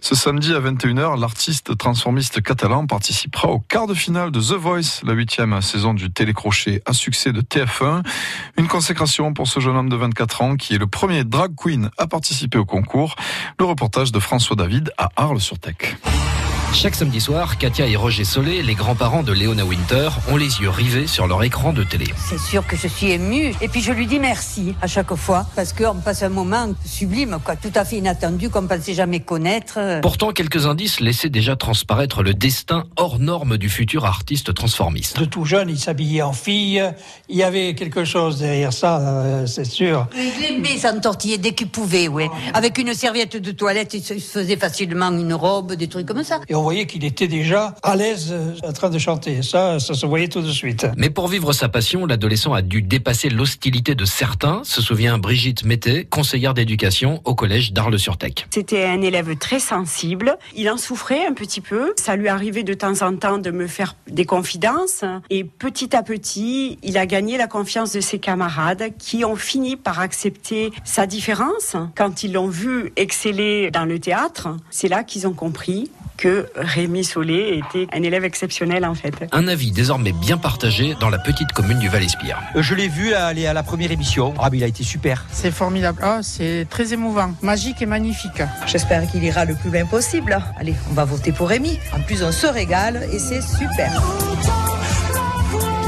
Ce 0.00 0.14
samedi 0.14 0.52
à 0.54 0.60
21h, 0.60 1.18
l'artiste 1.18 1.76
transformiste 1.78 2.42
catalan 2.42 2.86
participera 2.86 3.48
au 3.48 3.60
quart 3.60 3.86
de 3.86 3.94
finale 3.94 4.30
de 4.30 4.40
The 4.40 4.52
Voice, 4.52 5.00
la 5.02 5.14
huitième 5.14 5.60
saison 5.62 5.94
du 5.94 6.12
télécrochet 6.12 6.82
à 6.84 6.92
succès 6.92 7.32
de 7.32 7.40
TF1. 7.40 8.02
Une 8.56 8.68
consécration 8.68 9.32
pour 9.32 9.48
ce 9.48 9.60
jeune 9.60 9.76
homme 9.76 9.88
de 9.88 9.96
24 9.96 10.42
ans 10.42 10.56
qui 10.56 10.74
est 10.74 10.78
le 10.78 10.86
premier 10.86 11.24
drag 11.24 11.54
queen 11.56 11.90
à 11.98 12.06
participer 12.06 12.58
au 12.58 12.64
concours. 12.64 13.16
Le 13.58 13.64
reportage 13.64 14.12
de 14.12 14.18
François 14.18 14.56
David 14.56 14.92
à 14.98 15.10
Arles-sur-Tech. 15.16 15.96
Chaque 16.74 16.96
samedi 16.96 17.20
soir, 17.20 17.56
Katia 17.56 17.86
et 17.86 17.94
Roger 17.94 18.24
Solé, 18.24 18.60
les 18.60 18.74
grands-parents 18.74 19.22
de 19.22 19.32
Léona 19.32 19.64
Winter, 19.64 20.08
ont 20.28 20.36
les 20.36 20.60
yeux 20.60 20.68
rivés 20.68 21.06
sur 21.06 21.28
leur 21.28 21.42
écran 21.44 21.72
de 21.72 21.84
télé. 21.84 22.06
C'est 22.18 22.38
sûr 22.38 22.66
que 22.66 22.76
je 22.76 22.88
suis 22.88 23.12
émue. 23.12 23.54
Et 23.62 23.68
puis 23.68 23.80
je 23.80 23.92
lui 23.92 24.06
dis 24.06 24.18
merci 24.18 24.74
à 24.82 24.88
chaque 24.88 25.14
fois 25.14 25.46
parce 25.54 25.72
qu'on 25.72 25.94
passe 25.94 26.24
un 26.24 26.28
moment 26.30 26.74
sublime, 26.84 27.38
quoi, 27.44 27.54
tout 27.54 27.70
à 27.76 27.84
fait 27.84 27.98
inattendu 27.98 28.50
qu'on 28.50 28.62
ne 28.62 28.66
pensait 28.66 28.92
jamais 28.92 29.20
connaître. 29.20 30.00
Pourtant, 30.02 30.32
quelques 30.32 30.66
indices 30.66 30.98
laissaient 30.98 31.30
déjà 31.30 31.54
transparaître 31.54 32.24
le 32.24 32.34
destin 32.34 32.84
hors 32.96 33.20
norme 33.20 33.56
du 33.56 33.68
futur 33.68 34.04
artiste 34.04 34.52
transformiste. 34.52 35.18
De 35.20 35.26
tout 35.26 35.44
jeune, 35.44 35.70
il 35.70 35.78
s'habillait 35.78 36.22
en 36.22 36.32
fille. 36.32 36.82
Il 37.28 37.36
y 37.36 37.44
avait 37.44 37.74
quelque 37.74 38.04
chose 38.04 38.40
derrière 38.40 38.72
ça, 38.72 38.98
euh, 38.98 39.46
c'est 39.46 39.64
sûr. 39.64 40.08
Il 40.16 40.44
aimait 40.44 40.76
s'entortiller 40.76 41.38
dès 41.38 41.52
qu'il 41.52 41.68
pouvait, 41.68 42.08
oui. 42.08 42.26
Avec 42.52 42.78
une 42.78 42.94
serviette 42.94 43.36
de 43.36 43.52
toilette, 43.52 43.94
il 43.94 44.02
se 44.02 44.14
faisait 44.14 44.56
facilement 44.56 45.12
une 45.12 45.34
robe, 45.34 45.74
des 45.74 45.88
trucs 45.88 46.06
comme 46.06 46.24
ça. 46.24 46.40
Et 46.48 46.54
on 46.54 46.63
voyait 46.64 46.86
qu'il 46.86 47.04
était 47.04 47.28
déjà 47.28 47.74
à 47.82 47.94
l'aise 47.94 48.30
euh, 48.32 48.54
en 48.66 48.72
train 48.72 48.90
de 48.90 48.98
chanter. 48.98 49.42
Ça, 49.42 49.78
ça 49.78 49.94
se 49.94 50.06
voyait 50.06 50.28
tout 50.28 50.40
de 50.40 50.50
suite. 50.50 50.86
Mais 50.96 51.10
pour 51.10 51.28
vivre 51.28 51.52
sa 51.52 51.68
passion, 51.68 52.06
l'adolescent 52.06 52.52
a 52.52 52.62
dû 52.62 52.82
dépasser 52.82 53.28
l'hostilité 53.28 53.94
de 53.94 54.04
certains, 54.04 54.62
se 54.64 54.80
souvient 54.80 55.18
Brigitte 55.18 55.64
Mété, 55.64 56.04
conseillère 56.04 56.54
d'éducation 56.54 57.20
au 57.24 57.34
collège 57.34 57.72
d'Arles-sur-Tech. 57.72 58.46
C'était 58.50 58.84
un 58.86 59.02
élève 59.02 59.36
très 59.36 59.60
sensible. 59.60 60.38
Il 60.56 60.70
en 60.70 60.76
souffrait 60.76 61.26
un 61.26 61.34
petit 61.34 61.60
peu. 61.60 61.92
Ça 61.96 62.16
lui 62.16 62.28
arrivait 62.28 62.62
de 62.62 62.74
temps 62.74 63.02
en 63.02 63.14
temps 63.16 63.38
de 63.38 63.50
me 63.50 63.66
faire 63.66 63.94
des 64.10 64.24
confidences. 64.24 65.04
Et 65.30 65.44
petit 65.44 65.94
à 65.94 66.02
petit, 66.02 66.78
il 66.82 66.96
a 66.96 67.06
gagné 67.06 67.36
la 67.36 67.46
confiance 67.46 67.92
de 67.92 68.00
ses 68.00 68.18
camarades 68.18 68.90
qui 68.98 69.24
ont 69.24 69.36
fini 69.36 69.76
par 69.76 70.00
accepter 70.00 70.72
sa 70.84 71.06
différence. 71.06 71.76
Quand 71.94 72.22
ils 72.22 72.32
l'ont 72.32 72.48
vu 72.48 72.92
exceller 72.96 73.70
dans 73.70 73.84
le 73.84 73.98
théâtre, 73.98 74.48
c'est 74.70 74.88
là 74.88 75.04
qu'ils 75.04 75.26
ont 75.26 75.34
compris 75.34 75.90
que 76.16 76.46
Rémi 76.56 77.04
Solé 77.04 77.60
était 77.62 77.86
un 77.96 78.02
élève 78.02 78.24
exceptionnel 78.24 78.84
en 78.84 78.94
fait. 78.94 79.14
Un 79.32 79.48
avis 79.48 79.72
désormais 79.72 80.12
bien 80.12 80.38
partagé 80.38 80.94
dans 81.00 81.10
la 81.10 81.18
petite 81.18 81.52
commune 81.52 81.78
du 81.78 81.88
Val-Espire. 81.88 82.40
Je 82.56 82.74
l'ai 82.74 82.88
vu 82.88 83.14
aller 83.14 83.46
à 83.46 83.52
la 83.52 83.62
première 83.62 83.90
émission. 83.90 84.34
Ah, 84.38 84.48
mais 84.50 84.58
il 84.58 84.64
a 84.64 84.66
été 84.66 84.84
super. 84.84 85.24
C'est 85.30 85.50
formidable. 85.50 86.02
Oh, 86.04 86.18
c'est 86.22 86.66
très 86.70 86.92
émouvant, 86.92 87.34
magique 87.42 87.82
et 87.82 87.86
magnifique. 87.86 88.42
J'espère 88.66 89.10
qu'il 89.10 89.24
ira 89.24 89.44
le 89.44 89.54
plus 89.54 89.70
loin 89.70 89.84
possible. 89.86 90.38
Allez, 90.58 90.74
on 90.90 90.94
va 90.94 91.04
voter 91.04 91.32
pour 91.32 91.48
Rémi. 91.48 91.78
En 91.92 92.00
plus, 92.00 92.22
on 92.22 92.32
se 92.32 92.46
régale 92.46 93.08
et 93.12 93.18
c'est 93.18 93.42
super. 93.42 94.02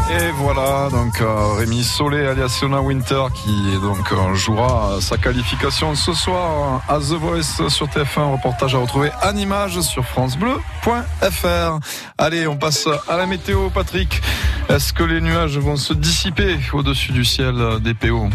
Et 0.09 0.31
voilà, 0.37 0.89
donc 0.91 1.21
euh, 1.21 1.55
Rémi 1.59 1.83
Solé 1.83 2.25
alias 2.27 2.63
Winter 2.63 3.25
qui 3.35 3.77
donc 3.83 4.13
euh, 4.13 4.35
jouera 4.35 5.01
sa 5.01 5.17
qualification 5.17 5.97
ce 5.97 6.13
soir 6.13 6.81
à 6.89 6.99
The 6.99 7.15
Voice 7.15 7.69
sur 7.69 7.89
TF1. 7.89 8.33
Reportage 8.35 8.77
à 8.77 8.79
retrouver 8.79 9.11
en 9.25 9.37
image 9.37 9.81
sur 9.81 10.05
francebleu.fr. 10.05 11.81
Allez, 12.19 12.47
on 12.47 12.57
passe 12.57 12.89
à 13.09 13.17
la 13.17 13.27
météo, 13.27 13.69
Patrick. 13.71 14.23
Est-ce 14.69 14.93
que 14.93 15.03
les 15.03 15.21
nuages 15.21 15.59
vont 15.59 15.77
se 15.77 15.93
dissiper 15.93 16.57
au-dessus 16.73 17.11
du 17.11 17.25
ciel 17.25 17.81
des 17.81 17.95
PO 17.95 18.29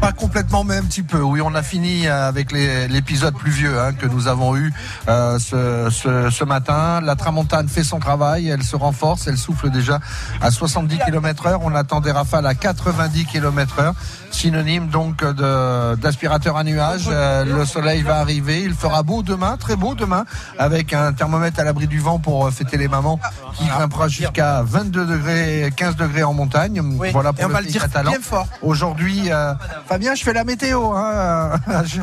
Pas 0.00 0.12
complètement, 0.12 0.62
mais 0.62 0.76
un 0.76 0.82
petit 0.82 1.02
peu. 1.02 1.20
Oui, 1.20 1.40
on 1.40 1.54
a 1.54 1.62
fini 1.62 2.06
avec 2.06 2.52
l'épisode 2.52 3.34
pluvieux 3.34 3.80
hein, 3.80 3.92
que 3.94 4.06
nous 4.06 4.28
avons 4.28 4.54
eu 4.56 4.72
euh, 5.08 5.38
ce, 5.38 5.88
ce- 5.90 6.30
ce 6.30 6.44
matin. 6.44 7.00
La 7.00 7.16
tramontane 7.16 7.68
fait 7.68 7.82
son 7.82 7.98
travail, 7.98 8.48
elle 8.48 8.62
se 8.62 8.76
renforce, 8.76 9.26
elle 9.26 9.38
souffle 9.38 9.70
déjà 9.70 9.98
à 10.40 10.50
70 10.50 10.98
km 11.06 11.46
heure. 11.46 11.60
On 11.62 11.74
attend 11.74 12.00
des 12.00 12.12
rafales 12.12 12.46
à 12.46 12.54
90 12.54 13.24
km 13.24 13.78
heure. 13.80 13.94
Synonyme 14.40 14.88
donc 14.88 15.24
de- 15.24 15.94
d'aspirateur 15.94 16.58
à 16.58 16.62
nuages. 16.62 17.08
Euh, 17.10 17.44
le 17.46 17.64
soleil 17.64 18.02
va 18.02 18.18
arriver. 18.18 18.62
Il 18.62 18.74
fera 18.74 19.02
beau 19.02 19.22
demain, 19.22 19.56
très 19.56 19.76
beau 19.76 19.94
demain, 19.94 20.24
avec 20.58 20.92
un 20.92 21.14
thermomètre 21.14 21.58
à 21.58 21.64
l'abri 21.64 21.86
du 21.86 21.98
vent 22.00 22.18
pour 22.18 22.46
euh, 22.46 22.50
fêter 22.50 22.76
les 22.76 22.86
mamans 22.86 23.18
qui 23.54 23.64
grimpera 23.66 24.08
jusqu'à 24.08 24.62
22 24.62 25.06
degrés, 25.06 25.72
15 25.74 25.96
degrés 25.96 26.22
en 26.22 26.34
montagne. 26.34 26.82
voilà 27.12 27.32
pour 27.32 27.40
et 27.40 27.44
on 27.46 27.48
le 27.48 27.54
va 27.54 27.60
le 27.62 27.66
dire 27.66 27.80
catalan. 27.82 28.12
Aujourd'hui, 28.60 29.32
euh, 29.32 29.54
Fabien, 29.88 30.14
je 30.14 30.22
fais 30.22 30.34
la 30.34 30.44
météo. 30.44 30.92
hein. 30.94 31.52
Je, 31.86 32.00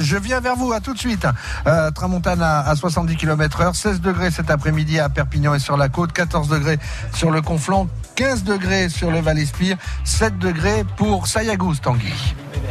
je 0.00 0.16
viens 0.16 0.40
vers 0.40 0.56
vous, 0.56 0.72
à 0.72 0.80
tout 0.80 0.94
de 0.94 0.98
suite. 0.98 1.26
Euh, 1.66 1.90
Tramontane 1.90 2.40
à, 2.40 2.60
à 2.60 2.74
70 2.76 3.16
km 3.16 3.60
heure, 3.60 3.74
16 3.76 4.00
degrés 4.00 4.30
cet 4.30 4.50
après-midi 4.50 4.98
à 5.00 5.08
Perpignan 5.10 5.54
et 5.54 5.58
sur 5.58 5.76
la 5.76 5.88
côte, 5.90 6.12
14 6.12 6.48
degrés 6.48 6.78
sur 7.14 7.30
le 7.30 7.42
Conflent, 7.42 7.86
15 8.14 8.44
degrés 8.44 8.88
sur 8.88 9.10
le 9.10 9.20
Val-Espire, 9.20 9.76
7 10.04 10.38
degrés 10.38 10.84
pour 10.96 11.26
Sayagous, 11.26 11.76
Tanguy. 11.82 12.12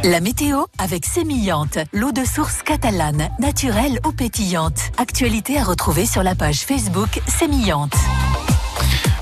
La 0.04 0.20
météo 0.20 0.64
avec 0.78 1.04
Sémillante, 1.06 1.78
l'eau 1.92 2.12
de 2.12 2.24
source 2.24 2.62
catalane, 2.62 3.28
naturelle 3.38 4.00
ou 4.06 4.12
pétillante. 4.12 4.78
Actualité 4.98 5.58
à 5.58 5.64
retrouver 5.64 6.06
sur 6.06 6.22
la 6.22 6.34
page 6.34 6.60
Facebook 6.60 7.20
Sémillante. 7.26 7.94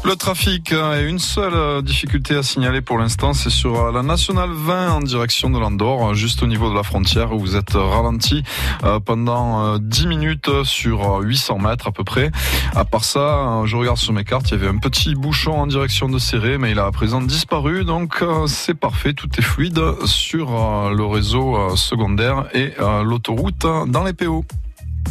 Le 0.05 0.17
trafic 0.17 0.73
a 0.73 1.01
une 1.01 1.21
seule 1.21 1.55
euh, 1.55 1.81
difficulté 1.81 2.35
à 2.35 2.43
signaler 2.43 2.81
pour 2.81 2.99
l'instant, 2.99 3.35
c'est 3.35 3.51
sur 3.51 3.79
euh, 3.79 3.93
la 3.93 4.03
nationale 4.03 4.51
20 4.51 4.95
en 4.95 5.01
direction 5.01 5.49
de 5.49 5.61
l'Andorre, 5.61 6.15
juste 6.15 6.43
au 6.43 6.49
niveau 6.49 6.71
de 6.71 6.75
la 6.75 6.83
frontière 6.83 7.33
où 7.33 7.39
vous 7.39 7.55
êtes 7.55 7.75
ralenti 7.75 8.43
euh, 8.83 8.99
pendant 8.99 9.79
10 9.79 10.09
minutes 10.09 10.65
sur 10.65 11.21
800 11.21 11.59
mètres 11.59 11.87
à 11.87 11.93
peu 11.93 12.03
près. 12.03 12.33
À 12.75 12.85
part 12.85 13.05
ça, 13.05 13.63
je 13.65 13.77
regarde 13.77 13.97
sur 13.97 14.13
mes 14.13 14.25
cartes, 14.25 14.51
il 14.51 14.53
y 14.53 14.55
avait 14.55 14.69
un 14.69 14.79
petit 14.79 15.15
bouchon 15.15 15.53
en 15.53 15.69
direction 15.69 16.09
de 16.09 16.19
Serré, 16.19 16.59
mais 16.59 16.73
il 16.73 16.81
a 16.81 16.87
à 16.87 16.91
présent 16.91 17.21
disparu, 17.21 17.85
donc 17.85 18.25
c'est 18.49 18.75
parfait, 18.75 19.13
tout 19.13 19.29
est 19.39 19.43
fluide 19.43 19.81
sur 20.05 20.51
le 20.91 21.05
réseau 21.05 21.77
secondaire 21.77 22.47
et 22.55 22.73
l'autoroute 23.05 23.67
dans 23.87 24.03
les 24.03 24.13
PO. 24.13 24.45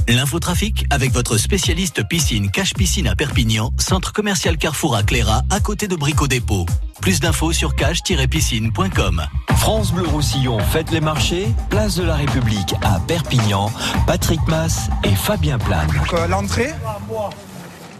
L'infotrafic 0.07 0.86
avec 0.90 1.11
votre 1.11 1.38
spécialiste 1.38 2.07
piscine 2.07 2.49
Cache 2.52 2.73
Piscine 2.73 3.07
à 3.07 3.15
Perpignan, 3.15 3.72
centre 3.78 4.14
commercial 4.14 4.57
Carrefour 4.57 4.95
à 4.95 5.03
Cléra, 5.03 5.41
à 5.49 5.60
côté 5.60 5.88
de 5.88 5.95
Brico 5.95 6.28
Dépôt. 6.28 6.65
Plus 7.02 7.19
d'infos 7.19 7.52
sur 7.52 7.76
cache-piscine.com. 7.76 9.23
France 9.57 9.91
Bleu 9.91 10.07
Roussillon 10.07 10.60
fête 10.60 10.91
les 10.91 11.02
marchés, 11.02 11.48
place 11.69 11.95
de 11.95 12.03
la 12.03 12.15
République 12.15 12.76
à 12.84 12.99
Perpignan. 12.99 13.72
Patrick 14.06 14.40
Mass 14.48 14.90
et 15.03 15.15
Fabien 15.15 15.57
Plane. 15.57 15.90
Euh, 16.14 16.28
l'entrée 16.28 16.72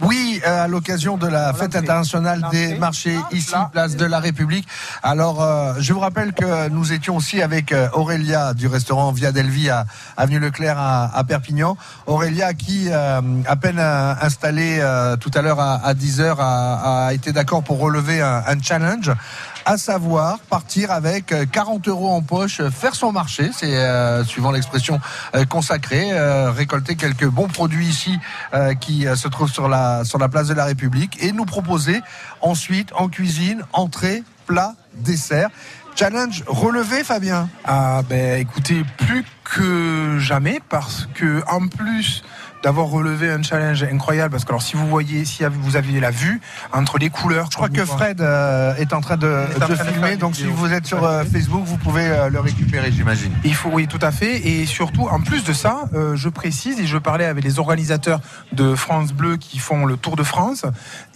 oui, 0.02 0.42
euh, 0.46 0.64
à 0.64 0.68
l'occasion 0.68 1.18
de 1.18 1.28
la 1.28 1.54
fête 1.54 1.76
internationale 1.76 2.44
des 2.52 2.76
marchés 2.76 3.18
ici, 3.32 3.54
place 3.72 3.96
de 3.96 4.06
la 4.06 4.20
République. 4.20 4.68
Alors, 5.04 5.44
euh, 5.44 5.74
je 5.80 5.94
vous 5.94 6.00
rappelle 6.00 6.34
que 6.34 6.70
nous 6.70 6.92
étions 6.92 7.16
aussi 7.16 7.42
avec 7.42 7.72
euh, 7.72 7.88
Aurélia 7.94 8.54
du 8.54 8.68
restaurant 8.68 9.12
Via 9.12 9.32
Delvi 9.32 9.70
à 9.70 9.86
Avenue 10.18 10.40
Leclerc 10.40 10.78
à, 10.80 11.24
Perpignan. 11.28 11.78
Aurélia 12.08 12.54
qui, 12.54 12.92
à 12.92 13.56
peine 13.56 13.80
installée 13.80 14.82
tout 15.20 15.32
à 15.34 15.42
l'heure 15.42 15.60
à, 15.60 15.94
10h, 15.94 16.36
a, 16.40 17.14
été 17.14 17.32
d'accord 17.32 17.64
pour 17.64 17.80
relever 17.80 18.22
un, 18.22 18.44
un 18.48 18.62
challenge 18.62 19.12
à 19.66 19.78
savoir 19.78 20.40
partir 20.40 20.92
avec 20.92 21.34
40 21.52 21.88
euh, 21.88 21.92
euros 21.92 22.10
en 22.10 22.22
poche, 22.22 22.62
faire 22.70 22.96
son 22.96 23.12
marché, 23.12 23.52
c'est 23.56 23.78
euh, 23.78 24.24
suivant 24.24 24.52
l'expression 24.52 25.00
euh, 25.36 25.46
consacrée, 25.46 26.10
récolter 26.50 26.96
quelques 26.96 27.28
bons 27.28 27.48
produits 27.48 27.88
ici 27.88 28.18
qui 28.80 29.06
se 29.16 29.28
trouvent 29.28 29.52
sur 29.52 29.68
la 29.68 30.04
sur 30.04 30.18
la 30.18 30.30
place 30.30 30.48
de 30.48 30.54
la 30.54 30.66
République 30.66 31.22
et 31.24 31.32
nous 31.32 31.46
proposer 31.46 32.02
ensuite 32.42 32.90
en 32.96 33.08
cuisine 33.08 33.64
entrée, 33.74 34.24
plat, 34.46 34.76
dessert. 34.96 35.50
Challenge 35.96 36.44
relevé, 36.48 37.04
Fabien? 37.04 37.50
Ah 37.66 38.02
ben 38.08 38.40
écoutez, 38.40 38.84
plus 38.98 39.26
que 39.44 40.18
jamais 40.20 40.62
parce 40.70 41.08
que 41.14 41.44
en 41.48 41.68
plus 41.68 42.24
d'avoir 42.64 42.88
relevé 42.88 43.30
un 43.30 43.42
challenge 43.42 43.84
incroyable 43.84 44.32
parce 44.32 44.46
que 44.46 44.50
alors 44.50 44.62
si 44.62 44.76
vous 44.76 44.88
voyez, 44.88 45.26
si 45.26 45.44
vous 45.44 45.76
aviez 45.76 46.00
la 46.00 46.12
vue 46.12 46.42
entre 46.74 46.98
les 46.98 47.10
couleurs. 47.10 47.48
Je 47.52 47.56
crois 47.56 47.70
que 47.70 47.86
Fred 47.86 48.22
euh, 48.22 48.76
est 48.76 48.94
en 48.94 49.02
train 49.02 49.18
de, 49.18 49.46
de 49.68 49.76
filmer, 49.76 50.18
donc 50.18 50.36
si 50.36 50.46
vous 50.46 50.72
êtes 50.72 50.86
sur 50.86 51.04
euh, 51.04 51.24
Facebook, 51.24 51.64
vous 51.66 51.78
pouvez 51.78 52.06
euh, 52.06 52.30
le 52.30 52.40
récupérer, 52.40 52.92
j'imagine. 52.92 53.32
Il 53.44 53.56
faut, 53.56 53.70
oui, 53.70 53.88
tout 53.88 54.00
à 54.02 54.12
fait. 54.12 54.48
Et 54.48 54.66
surtout, 54.66 55.08
en 55.08 55.22
plus 55.22 55.44
de 55.44 55.54
ça, 55.54 55.86
je 56.14 56.30
précise 56.30 56.80
et 56.80 56.86
je 56.86 56.98
parlais 56.98 57.26
avec 57.26 57.44
les 57.44 57.60
organisateurs 57.60 58.22
de 58.52 58.76
France 58.76 59.14
Bleu 59.14 59.38
qui 59.38 59.60
font 59.60 59.86
le 59.86 59.98
Tour 59.98 60.16
de 60.16 60.24
France, 60.24 60.66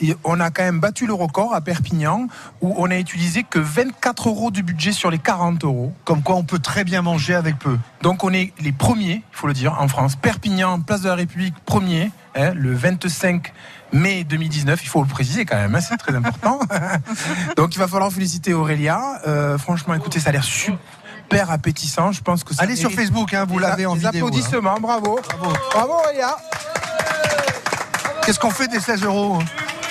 et 0.02 0.16
on 0.24 0.40
a 0.40 0.50
quand 0.52 0.64
même 0.64 0.80
battu 0.80 1.08
le 1.08 1.14
record 1.14 1.54
à 1.54 1.62
Perpignan 1.62 2.28
où 2.62 2.74
on 2.78 2.90
a 2.92 2.98
utilisé 2.98 3.44
que 3.44 3.60
24 3.60 4.30
euros 4.30 4.52
du 4.52 4.64
budget 4.64 4.92
sur 4.92 5.12
les 5.12 5.20
40 5.20 5.64
euros. 5.64 5.94
Comme 6.04 6.22
quoi, 6.22 6.36
on 6.36 6.44
peut 6.44 6.60
très 6.60 6.84
bien 6.84 7.02
manger 7.02 7.36
avec 7.36 7.58
peu. 7.58 7.78
Donc 8.02 8.24
on 8.24 8.32
est 8.32 8.54
les 8.60 8.72
premiers, 8.72 9.24
il 9.32 9.38
faut 9.38 9.48
le 9.48 9.54
dire, 9.54 9.76
en 9.80 9.88
France. 9.88 10.16
Perpignan, 10.16 10.80
place 10.80 11.02
de 11.02 11.10
la 11.10 11.16
République 11.16 11.35
premier, 11.66 12.12
hein, 12.36 12.54
le 12.54 12.74
25 12.74 13.54
mai 13.94 14.24
2019. 14.24 14.80
Il 14.84 14.88
faut 14.88 15.02
le 15.02 15.08
préciser 15.08 15.46
quand 15.46 15.56
même, 15.56 15.76
hein, 15.76 15.82
c'est 15.82 15.98
très 15.98 16.16
important. 16.16 16.60
Donc 17.56 17.76
il 17.76 17.80
va 17.80 17.88
falloir 17.88 18.12
féliciter 18.12 18.54
Aurélia. 18.54 19.22
Euh, 19.28 19.58
franchement, 19.58 19.94
écoutez, 19.94 20.20
ça 20.20 20.30
a 20.30 20.34
l'air 20.34 20.44
super 20.44 21.52
appétissant. 21.52 22.12
Je 22.12 22.22
pense 22.22 22.44
que 22.44 22.54
ça 22.54 22.64
allez 22.64 22.76
sur 22.76 22.92
Facebook, 22.92 23.34
hein, 23.34 23.46
vous 23.48 23.60
l'avez 23.60 23.86
en 23.86 23.96
vidéo. 23.96 24.28
Applaudissements, 24.28 24.80
bravo. 24.80 25.20
bravo, 25.28 25.54
bravo 25.72 25.94
Aurélia. 25.94 26.36
Qu'est-ce 28.26 28.40
qu'on 28.40 28.52
fait 28.52 28.68
des 28.68 28.80
16 28.80 29.04
euros 29.04 29.40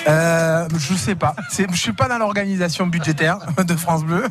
euh, 0.07 0.67
je 0.77 0.93
sais 0.93 1.15
pas. 1.15 1.35
Je 1.51 1.75
suis 1.75 1.93
pas 1.93 2.07
dans 2.07 2.17
l'organisation 2.17 2.87
budgétaire 2.87 3.39
de 3.57 3.75
France 3.75 4.03
Bleu. 4.03 4.25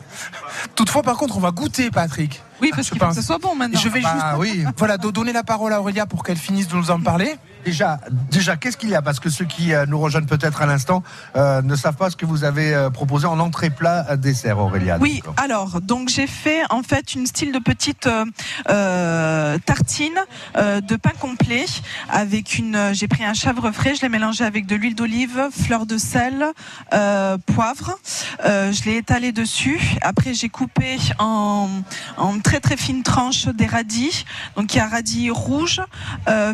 Toutefois, 0.74 1.02
par 1.02 1.16
contre, 1.16 1.36
on 1.36 1.40
va 1.40 1.50
goûter, 1.50 1.90
Patrick. 1.90 2.42
Oui, 2.60 2.70
parce 2.74 2.88
qu'il 2.88 2.98
faut 2.98 3.08
que 3.08 3.14
ce 3.14 3.22
soit 3.22 3.38
bon 3.38 3.54
maintenant. 3.54 3.78
Je 3.78 3.88
vais 3.88 4.00
bah, 4.00 4.12
juste, 4.12 4.24
oui. 4.38 4.64
voilà, 4.76 4.96
donner 4.96 5.32
la 5.32 5.42
parole 5.42 5.72
à 5.72 5.80
Aurélia 5.80 6.06
pour 6.06 6.22
qu'elle 6.22 6.36
finisse 6.36 6.68
de 6.68 6.76
nous 6.76 6.90
en 6.90 7.00
parler. 7.00 7.36
Déjà, 7.64 7.98
déjà, 8.30 8.56
qu'est-ce 8.56 8.76
qu'il 8.76 8.90
y 8.90 8.94
a? 8.94 9.00
Parce 9.00 9.20
que 9.20 9.30
ceux 9.30 9.46
qui 9.46 9.72
euh, 9.72 9.86
nous 9.86 9.98
rejoignent 9.98 10.26
peut-être 10.26 10.60
à 10.60 10.66
l'instant 10.66 11.02
euh, 11.34 11.62
ne 11.62 11.74
savent 11.76 11.96
pas 11.96 12.10
ce 12.10 12.16
que 12.16 12.26
vous 12.26 12.44
avez 12.44 12.74
euh, 12.74 12.90
proposé 12.90 13.26
en 13.26 13.40
entrée 13.40 13.70
plat 13.70 14.16
dessert, 14.16 14.58
Aurélia. 14.58 14.98
Oui, 15.00 15.22
alors 15.38 15.80
donc 15.80 16.10
j'ai 16.10 16.26
fait 16.26 16.62
en 16.70 16.82
fait 16.82 17.14
une 17.14 17.26
style 17.26 17.52
de 17.52 17.58
petite 17.58 18.08
tartine 18.66 20.18
de 20.54 20.96
pain 20.96 21.12
complet 21.18 21.64
avec 22.10 22.58
une. 22.58 22.92
J'ai 22.92 23.08
pris 23.08 23.24
un 23.24 23.34
chèvre 23.34 23.70
frais, 23.72 23.94
je 23.94 24.02
l'ai 24.02 24.08
mélangé 24.08 24.44
avec 24.44 24.66
de 24.66 24.76
l'huile 24.76 24.94
d'olive, 24.94 25.48
fleur 25.50 25.86
de 25.86 25.96
sel, 25.96 26.44
poivre. 26.90 27.98
je 28.44 28.84
l'ai 28.84 28.96
étalé 28.98 29.32
dessus. 29.32 29.80
Après 30.02 30.34
j'ai 30.34 30.48
coupé 30.48 30.98
en, 31.18 31.68
en 32.16 32.38
très 32.40 32.60
très 32.60 32.76
fines 32.76 33.02
tranches 33.02 33.46
des 33.46 33.66
radis. 33.66 34.24
Donc 34.56 34.74
il 34.74 34.78
y 34.78 34.80
a 34.80 34.88
radis 34.88 35.30
rouge, 35.30 35.80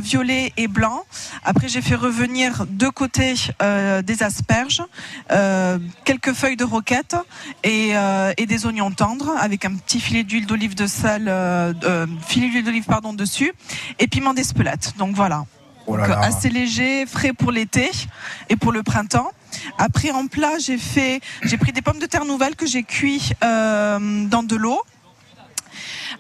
violet 0.01 0.53
et 0.57 0.69
blanc. 0.69 0.99
Après, 1.44 1.68
j'ai 1.68 1.82
fait 1.82 1.94
revenir 1.94 2.66
de 2.68 2.89
côté 2.89 3.35
euh, 3.62 4.02
des 4.02 4.22
asperges, 4.22 4.82
euh, 5.31 5.78
quelques 6.05 6.32
feuilles 6.32 6.56
de 6.56 6.64
roquette 6.64 7.16
euh, 7.66 8.32
et, 8.36 8.47
des 8.47 8.66
oignons 8.66 8.90
tendres 8.90 9.32
avec 9.39 9.64
un 9.64 9.74
petit 9.74 10.01
filet 10.01 10.22
d'huile 10.24 10.47
d'olive 10.47 10.74
de 10.74 10.86
sel, 10.86 11.22
filet 12.27 12.48
d'huile 12.48 12.64
d'olive 12.64 12.85
pardon 12.85 13.12
dessus 13.12 13.52
et 13.98 14.06
piment 14.09 14.35
d'espelette. 14.35 14.94
Donc 14.98 15.14
voilà. 15.14 15.44
Oh 15.86 15.97
assez 15.97 16.51
léger, 16.51 17.05
frais 17.06 17.32
pour 17.32 17.51
l'été 17.51 17.90
et 18.48 18.56
pour 18.56 18.70
le 18.70 18.82
printemps. 18.82 19.31
Après 19.78 20.10
en 20.12 20.27
plat, 20.27 20.59
j'ai 20.59 20.78
fait, 20.78 21.20
j'ai 21.43 21.56
pris 21.56 21.72
des 21.72 21.82
pommes 21.82 21.98
de 21.98 22.06
terre 22.06 22.24
nouvelles 22.24 22.55
que 22.55 22.66
j'ai 22.66 22.85
cuit 22.85 23.32
dans 23.40 24.43
de 24.43 24.56
l'eau 24.56 24.81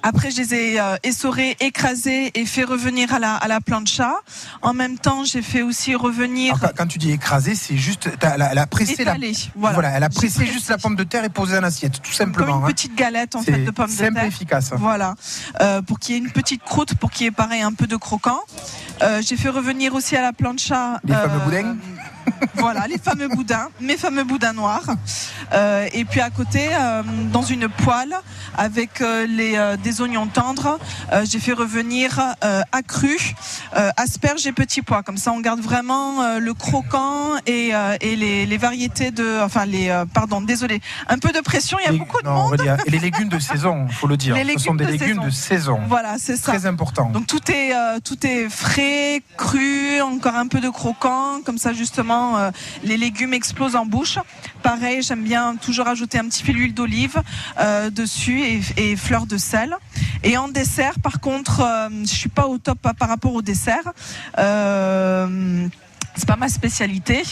après, 0.02 0.30
je 0.30 0.38
les 0.38 0.54
ai 0.54 0.80
euh, 0.80 0.96
essorés, 1.02 1.56
écrasés 1.60 2.30
et 2.34 2.46
fait 2.46 2.64
revenir 2.64 3.12
à 3.14 3.18
la, 3.18 3.34
à 3.34 3.48
la 3.48 3.60
plancha. 3.60 4.14
En 4.62 4.72
même 4.72 4.98
temps, 4.98 5.24
j'ai 5.24 5.42
fait 5.42 5.62
aussi 5.62 5.94
revenir. 5.94 6.54
quand, 6.76 6.86
tu 6.86 6.98
dis 6.98 7.12
écrasé, 7.12 7.54
c'est 7.54 7.76
juste, 7.76 8.10
elle 8.20 8.42
a, 8.42 8.66
pressé 8.66 9.04
la, 9.04 9.16
voilà. 9.54 9.90
elle 9.90 10.04
a 10.04 10.08
pressé 10.08 10.46
juste 10.46 10.68
la 10.68 10.78
pomme 10.78 10.96
de 10.96 11.04
terre 11.04 11.24
et 11.24 11.28
posé 11.28 11.56
en 11.58 11.62
assiette, 11.62 12.00
tout 12.02 12.12
simplement. 12.12 12.46
Comme 12.46 12.58
une 12.60 12.64
hein. 12.64 12.72
petite 12.72 12.94
galette 12.94 13.36
en 13.36 13.42
fait 13.42 13.64
de 13.64 13.70
pommes 13.70 13.90
de 13.90 13.96
terre. 13.96 14.06
Simple 14.08 14.24
et 14.24 14.28
efficace. 14.28 14.70
Voilà, 14.76 15.14
euh, 15.60 15.82
pour 15.82 15.98
qu'il 15.98 16.14
y 16.14 16.18
ait 16.18 16.20
une 16.20 16.30
petite 16.30 16.62
croûte, 16.62 16.94
pour 16.94 17.10
qu'il 17.10 17.24
y 17.24 17.28
ait 17.28 17.32
pareil 17.32 17.62
un 17.62 17.72
peu 17.72 17.86
de 17.86 17.96
croquant. 17.96 18.40
Euh, 19.02 19.22
j'ai 19.22 19.36
fait 19.36 19.48
revenir 19.48 19.94
aussi 19.94 20.16
à 20.16 20.22
la 20.22 20.32
plancha. 20.32 21.00
Les 21.04 21.14
fameux 21.14 21.40
boudins 21.44 21.76
voilà, 22.54 22.86
les 22.86 22.98
fameux 22.98 23.28
boudins, 23.28 23.68
mes 23.80 23.96
fameux 23.96 24.24
boudins 24.24 24.52
noirs. 24.52 24.84
Euh, 25.52 25.88
et 25.92 26.04
puis 26.04 26.20
à 26.20 26.30
côté, 26.30 26.68
euh, 26.72 27.02
dans 27.32 27.42
une 27.42 27.68
poêle 27.68 28.14
avec 28.56 29.00
euh, 29.00 29.26
les, 29.26 29.76
des 29.82 30.00
oignons 30.00 30.26
tendres, 30.26 30.78
j'ai 31.24 31.40
fait 31.40 31.52
revenir 31.52 32.20
accru, 32.72 33.16
asperges 33.96 34.46
et 34.46 34.52
petits 34.52 34.82
pois. 34.82 35.02
Comme 35.02 35.16
ça, 35.16 35.32
on 35.32 35.40
garde 35.40 35.60
vraiment 35.60 36.38
le 36.38 36.54
croquant 36.54 37.36
et, 37.46 37.72
et 38.00 38.16
les, 38.16 38.46
les, 38.46 38.56
variétés 38.56 39.10
de, 39.10 39.42
enfin 39.42 39.64
les, 39.66 40.04
pardon, 40.12 40.40
désolé, 40.40 40.80
un 41.08 41.18
peu 41.18 41.32
de 41.32 41.40
pression. 41.40 41.78
Il 41.80 41.92
y 41.92 41.94
a 41.94 41.98
beaucoup 41.98 42.22
de 42.22 42.28
monde. 42.28 42.62
et 42.86 42.90
les 42.90 42.98
légumes 42.98 43.28
de 43.28 43.38
saison, 43.38 43.86
il 43.88 43.94
faut 43.94 44.06
le 44.06 44.16
dire. 44.16 44.36
Ce 44.60 44.64
sont 44.64 44.74
des 44.74 44.86
légumes 44.86 45.24
de 45.24 45.30
saison. 45.30 45.80
Voilà, 45.88 46.16
c'est 46.18 46.36
ça. 46.36 46.52
Très 46.52 46.66
important. 46.66 47.10
Donc 47.10 47.26
tout 47.26 47.50
est, 47.50 47.72
tout 48.04 48.26
est 48.26 48.48
frais, 48.48 49.22
cru, 49.36 50.00
encore 50.00 50.36
un 50.36 50.46
peu 50.46 50.60
de 50.60 50.68
croquant, 50.68 51.40
comme 51.44 51.58
ça 51.58 51.72
justement 51.72 52.09
euh, 52.10 52.50
les 52.82 52.96
légumes 52.96 53.34
explosent 53.34 53.76
en 53.76 53.86
bouche. 53.86 54.18
Pareil, 54.62 55.02
j'aime 55.02 55.22
bien 55.22 55.56
toujours 55.56 55.88
ajouter 55.88 56.18
un 56.18 56.24
petit 56.24 56.42
fil 56.42 56.56
d'huile 56.56 56.74
d'olive 56.74 57.22
euh, 57.58 57.90
dessus 57.90 58.42
et, 58.76 58.96
fleurs 58.96 59.26
de 59.26 59.38
sel. 59.38 59.76
Et 60.22 60.36
en 60.36 60.48
dessert, 60.48 60.98
par 61.00 61.20
contre, 61.20 61.60
euh, 61.60 61.88
je 62.02 62.14
suis 62.14 62.28
pas 62.28 62.46
au 62.46 62.58
top 62.58 62.78
par 62.98 63.08
rapport 63.08 63.34
au 63.34 63.42
dessert 63.42 63.92
c'est 66.16 66.26
pas 66.26 66.36
ma 66.36 66.48
spécialité, 66.48 67.22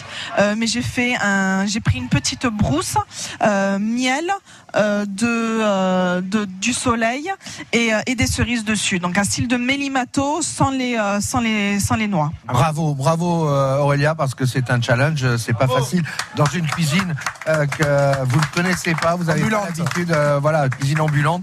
mais 0.57 0.67
j'ai 0.67 0.83
fait 0.83 1.17
un, 1.21 1.67
j'ai 1.67 1.81
pris 1.81 1.99
une 1.99 2.09
petite 2.09 2.47
brousse, 2.47 2.97
miel, 3.43 4.33
de, 4.75 6.45
du 6.45 6.73
soleil 6.73 7.31
et, 7.73 7.95
euh, 7.95 8.01
et, 8.07 8.15
des 8.15 8.27
cerises 8.27 8.65
dessus. 8.65 8.99
Donc 8.99 9.19
un 9.19 9.25
style 9.25 9.49
de 9.49 9.57
mélimato 9.57 10.43
sans 10.43 10.71
les, 10.71 10.99
sans 11.21 11.41
les, 11.41 11.81
sans 11.81 11.97
les 11.97 12.09
noix. 12.09 12.31
Bravo, 12.47 12.95
bravo 12.95 13.49
Aurélia, 13.49 14.15
parce 14.15 14.35
que 14.35 14.47
c'est 14.47 14.71
un 14.71 14.81
challenge, 14.81 15.37
c'est 15.37 15.57
pas 15.57 15.69
facile 15.69 16.03
dans 16.37 16.45
une 16.47 16.67
cuisine 16.67 17.15
que 17.47 18.25
vous 18.25 18.39
ne 18.39 18.55
connaissez 18.55 18.95
pas, 18.95 19.17
vous 19.17 19.31
avez 19.31 19.49
l'habitude, 19.49 20.15
voilà, 20.41 20.69
cuisine 20.69 21.01
ambulante, 21.01 21.43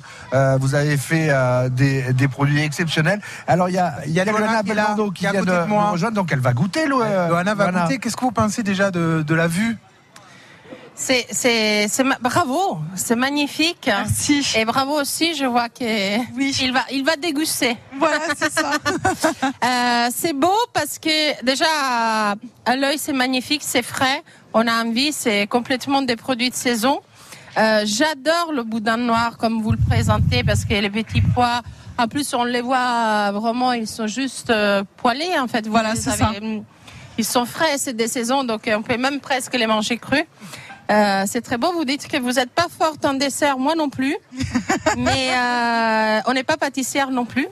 vous 0.60 0.76
avez 0.76 0.98
fait 0.98 1.32
des, 1.72 2.14
des, 2.14 2.28
produits 2.28 2.62
exceptionnels. 2.62 3.22
Alors 3.48 3.70
il 3.70 3.76
y 3.76 3.80
a, 3.80 3.96
y 4.08 4.20
a 4.20 4.26
Loana 4.26 4.64
qui, 5.14 5.22
vient 5.22 5.44
de, 5.44 5.68
nous 5.68 5.92
rejoindre, 5.92 6.16
donc 6.16 6.32
elle 6.32 6.40
va 6.40 6.54
goûter. 6.54 6.88
Loana 6.88 7.56
va 7.56 7.72
goûter. 7.72 8.00
Qu'est-ce 8.00 8.16
que 8.16 8.26
vous 8.26 8.32
pensez 8.32 8.64
déjà 8.64 8.92
de, 8.92 9.24
de 9.26 9.36
la 9.36 9.48
vue? 9.48 9.78
C'est, 10.98 11.28
c'est, 11.30 11.88
c'est 11.90 12.04
ma- 12.06 12.18
bravo, 12.22 12.78
c'est 12.96 13.18
magnifique. 13.18 13.84
Merci. 13.88 14.48
Et 14.58 14.64
bravo 14.64 14.94
aussi, 15.02 15.36
je 15.36 15.44
vois 15.44 15.68
que 15.68 15.84
il 15.84 16.72
va, 16.72 16.86
il 16.90 17.04
va 17.04 17.18
déguster. 17.18 17.76
Voilà, 18.00 18.20
c'est 18.38 18.52
ça. 18.52 18.72
Euh, 19.64 20.10
c'est 20.14 20.34
beau 20.34 20.56
parce 20.74 21.00
que 21.00 21.44
déjà 21.44 21.66
à, 22.66 22.76
l'œil 22.76 22.98
c'est 22.98 23.14
magnifique, 23.14 23.62
c'est 23.64 23.82
frais, 23.82 24.24
on 24.54 24.68
a 24.68 24.84
envie, 24.84 25.12
c'est 25.12 25.48
complètement 25.48 26.02
des 26.02 26.16
produits 26.16 26.50
de 26.50 26.56
saison. 26.56 27.02
Euh, 27.58 27.82
j'adore 27.86 28.52
le 28.54 28.64
boudin 28.64 28.98
noir 28.98 29.38
comme 29.38 29.62
vous 29.62 29.72
le 29.72 29.78
présentez 29.78 30.44
parce 30.44 30.66
que 30.66 30.74
les 30.76 30.90
petits 30.90 31.22
pois, 31.22 31.62
en 31.98 32.08
plus 32.08 32.34
on 32.34 32.44
les 32.44 32.62
voit 32.62 33.32
vraiment, 33.32 33.74
ils 33.74 33.88
sont 33.88 34.08
juste 34.08 34.50
euh, 34.50 34.84
poêlés 34.98 35.38
en 35.40 35.48
fait. 35.48 35.68
Voilà, 35.68 35.96
c'est 35.96 36.12
ça. 36.12 36.32
Ils 37.18 37.26
sont 37.26 37.46
frais, 37.46 37.78
c'est 37.78 37.96
des 37.96 38.10
saisons, 38.10 38.44
donc 38.44 38.70
on 38.74 38.82
peut 38.82 38.98
même 38.98 39.20
presque 39.20 39.54
les 39.54 39.68
manger 39.68 39.98
crus. 39.98 40.26
Euh, 40.92 41.24
c'est 41.28 41.42
très 41.42 41.58
beau. 41.58 41.72
Vous 41.74 41.86
dites 41.86 42.08
que 42.08 42.18
vous 42.18 42.34
n'êtes 42.34 42.52
pas 42.52 42.68
forte 42.70 43.06
en 43.06 43.14
dessert, 43.14 43.58
moi 43.58 43.76
non 43.76 43.90
plus. 43.90 44.16
Mais 44.98 45.30
euh, 45.34 46.22
on 46.28 46.34
n'est 46.34 46.44
pas 46.44 46.58
pâtissière 46.58 47.12
non 47.12 47.26
plus. 47.26 47.48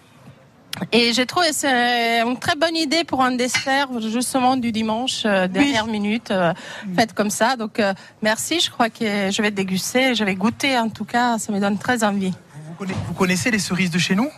Et 0.91 1.13
j'ai 1.13 1.25
trouvé 1.25 1.49
que 1.49 1.55
c'est 1.55 2.21
une 2.21 2.37
très 2.37 2.55
bonne 2.55 2.75
idée 2.75 3.03
pour 3.03 3.23
un 3.23 3.31
dessert 3.31 3.89
justement 3.99 4.57
du 4.57 4.71
dimanche, 4.71 5.23
euh, 5.25 5.47
dernière 5.47 5.85
minute, 5.85 6.31
euh, 6.31 6.53
faite 6.95 7.13
comme 7.13 7.29
ça. 7.29 7.55
Donc 7.55 7.79
euh, 7.79 7.93
merci, 8.21 8.59
je 8.59 8.71
crois 8.71 8.89
que 8.89 9.29
je 9.31 9.41
vais 9.41 9.51
déguster, 9.51 10.15
je 10.15 10.23
vais 10.23 10.35
goûter 10.35 10.77
en 10.77 10.89
tout 10.89 11.05
cas, 11.05 11.37
ça 11.37 11.51
me 11.51 11.59
donne 11.59 11.77
très 11.77 12.03
envie. 12.03 12.33
Vous 12.67 12.73
connaissez, 12.73 12.99
vous 13.07 13.13
connaissez 13.13 13.51
les 13.51 13.59
cerises 13.59 13.91
de 13.91 13.99
chez 13.99 14.15
nous? 14.15 14.29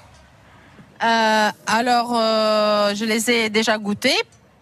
Euh, 1.03 1.49
alors, 1.67 2.13
euh, 2.15 2.95
je 2.95 3.05
les 3.05 3.29
ai 3.29 3.49
déjà 3.49 3.77
goûtées, 3.77 4.15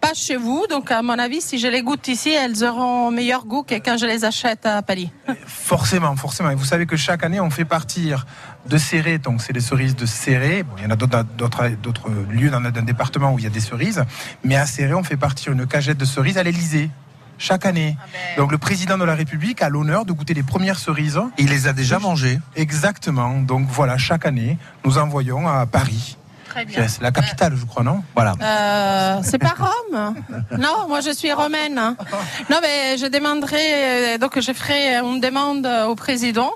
pas 0.08 0.14
chez 0.14 0.36
vous. 0.36 0.66
Donc, 0.68 0.90
à 0.90 1.02
mon 1.02 1.18
avis, 1.18 1.40
si 1.40 1.58
je 1.58 1.66
les 1.68 1.82
goûte 1.82 2.06
ici, 2.08 2.30
elles 2.30 2.64
auront 2.64 3.10
meilleur 3.10 3.44
goût 3.44 3.62
que 3.62 3.74
quand 3.76 3.96
je 3.96 4.06
les 4.06 4.24
achète 4.24 4.66
à 4.66 4.82
Paris. 4.82 5.10
Forcément, 5.46 6.14
forcément. 6.16 6.50
Et 6.50 6.54
vous 6.54 6.64
savez 6.64 6.86
que 6.86 6.96
chaque 6.96 7.24
année, 7.24 7.40
on 7.40 7.50
fait 7.50 7.64
partir 7.64 8.26
de 8.66 8.78
Serré, 8.78 9.18
donc 9.18 9.42
c'est 9.42 9.52
les 9.52 9.60
cerises 9.60 9.96
de 9.96 10.06
Serré. 10.06 10.62
Bon, 10.62 10.74
il 10.78 10.84
y 10.84 10.86
en 10.86 10.90
a 10.90 10.96
d'autres- 10.96 12.10
lieux 12.30 12.50
dans 12.50 12.58
un 12.64 12.70
département 12.82 13.32
où 13.32 13.38
il 13.38 13.44
y 13.44 13.46
a 13.46 13.50
des 13.50 13.60
cerises. 13.60 14.02
Mais 14.42 14.56
à 14.56 14.66
Serré, 14.66 14.94
on 14.94 15.04
fait 15.04 15.16
partir 15.16 15.52
une 15.52 15.66
cagette 15.66 15.98
de 15.98 16.04
cerises 16.04 16.38
à 16.38 16.42
l'Elysée. 16.42 16.90
Chaque 17.36 17.66
année. 17.66 17.96
Donc 18.36 18.52
le 18.52 18.58
président 18.58 18.96
de 18.96 19.04
la 19.04 19.16
République 19.16 19.60
a 19.60 19.68
l'honneur 19.68 20.04
de 20.04 20.12
goûter 20.12 20.34
les 20.34 20.44
premières 20.44 20.78
cerises. 20.78 21.20
Il 21.36 21.48
les 21.50 21.66
a 21.66 21.72
déjà 21.72 21.98
mangées. 21.98 22.38
Exactement. 22.54 23.40
Donc 23.40 23.66
voilà, 23.68 23.98
chaque 23.98 24.24
année, 24.24 24.56
nous 24.84 24.98
envoyons 24.98 25.48
à 25.48 25.66
Paris. 25.66 26.16
Très 26.54 26.64
bien. 26.66 26.86
C'est 26.86 27.02
la 27.02 27.10
capitale, 27.10 27.54
je 27.56 27.64
crois, 27.64 27.82
non 27.82 28.04
Voilà. 28.14 28.34
Euh, 28.40 29.20
c'est 29.24 29.38
pas 29.38 29.54
Rome? 29.58 30.14
Non, 30.56 30.86
moi 30.86 31.00
je 31.00 31.10
suis 31.10 31.32
romaine. 31.32 31.74
Non, 31.74 32.58
mais 32.62 32.96
je 32.96 33.06
demanderai, 33.06 34.14
euh, 34.14 34.18
donc 34.18 34.38
je 34.38 34.52
ferai 34.52 34.94
une 34.98 35.18
demande 35.18 35.66
au 35.88 35.96
président. 35.96 36.52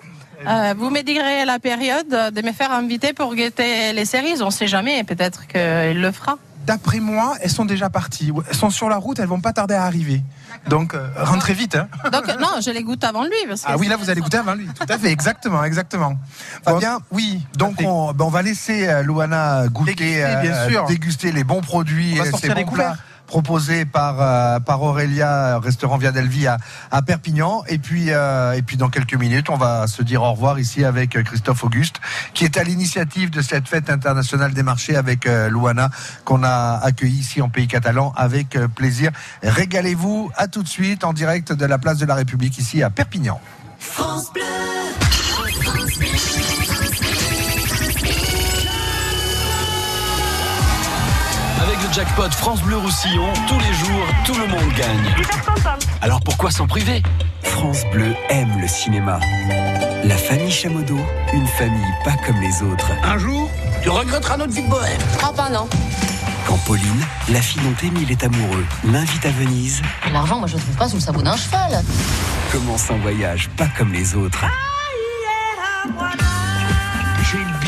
Euh, 0.46 0.72
vous 0.78 0.90
me 0.90 1.02
direz 1.02 1.44
la 1.44 1.58
période 1.58 2.08
de 2.08 2.42
me 2.42 2.52
faire 2.52 2.70
inviter 2.70 3.12
pour 3.12 3.34
guetter 3.34 3.92
les 3.92 4.04
cerises. 4.04 4.40
On 4.40 4.50
sait 4.50 4.68
jamais, 4.68 5.02
peut-être 5.02 5.48
qu'il 5.48 6.00
le 6.00 6.12
fera. 6.12 6.38
D'après 6.68 7.00
moi, 7.00 7.34
elles 7.40 7.50
sont 7.50 7.64
déjà 7.64 7.88
parties. 7.88 8.30
Elles 8.46 8.54
sont 8.54 8.68
sur 8.68 8.90
la 8.90 8.98
route, 8.98 9.18
elles 9.18 9.26
vont 9.26 9.40
pas 9.40 9.54
tarder 9.54 9.74
à 9.74 9.84
arriver. 9.84 10.22
Donc 10.68 10.92
euh, 10.92 11.08
rentrez 11.16 11.54
vite. 11.54 11.76
Hein. 11.76 11.88
Donc 12.12 12.26
non, 12.38 12.60
je 12.60 12.70
les 12.70 12.82
goûte 12.82 13.02
avant 13.04 13.24
lui. 13.24 13.32
Parce 13.48 13.62
que 13.62 13.66
Ah 13.70 13.76
oui, 13.78 13.88
là 13.88 13.96
vous 13.96 14.10
allez 14.10 14.20
goûter 14.20 14.36
avant 14.36 14.54
lui. 14.54 14.66
Tout 14.66 14.86
à 14.86 14.98
fait, 14.98 15.10
exactement, 15.10 15.64
exactement. 15.64 16.18
Fabien, 16.64 16.98
oui. 17.10 17.42
Donc 17.56 17.76
on, 17.82 18.12
ben, 18.12 18.26
on 18.26 18.28
va 18.28 18.42
laisser 18.42 18.86
euh, 18.86 19.02
Louana 19.02 19.66
goûter, 19.68 19.94
Déguster, 19.94 20.36
bien 20.42 20.52
euh, 20.52 20.68
sûr. 20.68 20.84
déguster 20.84 21.32
les 21.32 21.42
bons 21.42 21.62
produits, 21.62 22.12
On 22.16 22.22
va 22.22 22.26
et 22.28 22.30
sortir 22.30 22.52
ces 22.52 22.58
les 22.58 22.64
bons 22.66 22.72
plats 22.72 22.96
proposés 23.28 23.84
par 23.84 24.20
euh, 24.20 24.58
par 24.58 24.82
Aurélia, 24.82 25.60
restaurant 25.60 25.98
Via 25.98 26.10
Delvi 26.10 26.48
à, 26.48 26.58
Perpignan. 27.02 27.62
Et 27.68 27.78
puis 27.78 28.06
euh, 28.08 28.52
et 28.52 28.62
puis 28.62 28.76
dans 28.76 28.88
quelques 28.88 29.14
minutes, 29.14 29.50
on 29.50 29.56
va 29.56 29.86
se 29.86 30.02
dire 30.02 30.22
au 30.22 30.32
revoir 30.32 30.58
ici 30.58 30.84
avec 30.84 31.14
euh, 31.14 31.22
Christophe 31.22 31.62
Auguste, 31.62 32.00
qui 32.34 32.44
est 32.44 32.56
à 32.56 32.64
l'initiative 32.64 33.30
de 33.30 33.42
cette 33.42 33.68
fête 33.68 33.90
internationale 33.90 34.52
des 34.52 34.64
marchés 34.64 34.96
avec 34.96 35.26
euh, 35.26 35.48
Louana 35.48 35.90
qu'on 36.24 36.42
a 36.42 36.80
accueilli 36.82 37.20
ici 37.20 37.40
en 37.40 37.48
pays 37.48 37.68
catalan 37.68 38.12
avec 38.16 38.56
euh, 38.56 38.66
plaisir. 38.66 39.10
Régalez-vous. 39.42 40.30
À 40.36 40.48
tout 40.48 40.62
de 40.62 40.68
suite 40.68 41.04
en 41.04 41.12
direct 41.12 41.52
de 41.52 41.66
la 41.66 41.78
place 41.78 41.98
de 41.98 42.06
la 42.06 42.14
République 42.14 42.58
ici 42.58 42.82
à 42.82 42.90
Perpignan. 42.90 43.40
Le 51.88 51.94
jackpot 51.94 52.30
France 52.30 52.62
Bleu 52.62 52.76
Roussillon, 52.76 53.32
tous 53.46 53.58
les 53.58 53.72
jours, 53.72 54.06
tout 54.24 54.34
le 54.34 54.46
monde 54.46 54.72
gagne. 54.76 55.14
Alors 56.00 56.20
pourquoi 56.20 56.50
s'en 56.50 56.66
priver? 56.66 57.02
France 57.42 57.82
Bleu 57.92 58.14
aime 58.28 58.60
le 58.60 58.68
cinéma. 58.68 59.18
La 60.04 60.16
famille 60.16 60.50
Chamodo, 60.50 60.98
une 61.32 61.46
famille 61.46 61.92
pas 62.04 62.14
comme 62.26 62.40
les 62.40 62.62
autres. 62.62 62.90
Un 63.02 63.18
jour, 63.18 63.50
tu 63.82 63.88
regretteras 63.88 64.36
notre 64.36 64.52
vie 64.52 64.62
de 64.62 64.68
bohème. 64.68 65.00
Oh, 65.22 65.32
ben 65.36 65.50
non. 65.50 65.68
Quand 66.46 66.58
Pauline, 66.66 67.04
la 67.30 67.40
fille 67.40 67.62
dont 67.62 67.86
Émile 67.86 68.10
est 68.10 68.24
amoureux, 68.24 68.64
l'invite 68.84 69.24
à 69.24 69.30
Venise, 69.30 69.82
L'argent, 70.12 70.38
moi, 70.38 70.48
je 70.48 70.54
le 70.54 70.60
trouve 70.60 70.76
pas 70.76 70.88
sous 70.88 70.96
le 70.96 71.02
sabot 71.02 71.22
d'un 71.22 71.36
cheval. 71.36 71.82
commence 72.52 72.90
un 72.90 72.98
voyage 72.98 73.48
pas 73.56 73.68
comme 73.76 73.92
les 73.92 74.14
autres. 74.14 74.44
J'ai 74.44 75.88
une 75.90 76.37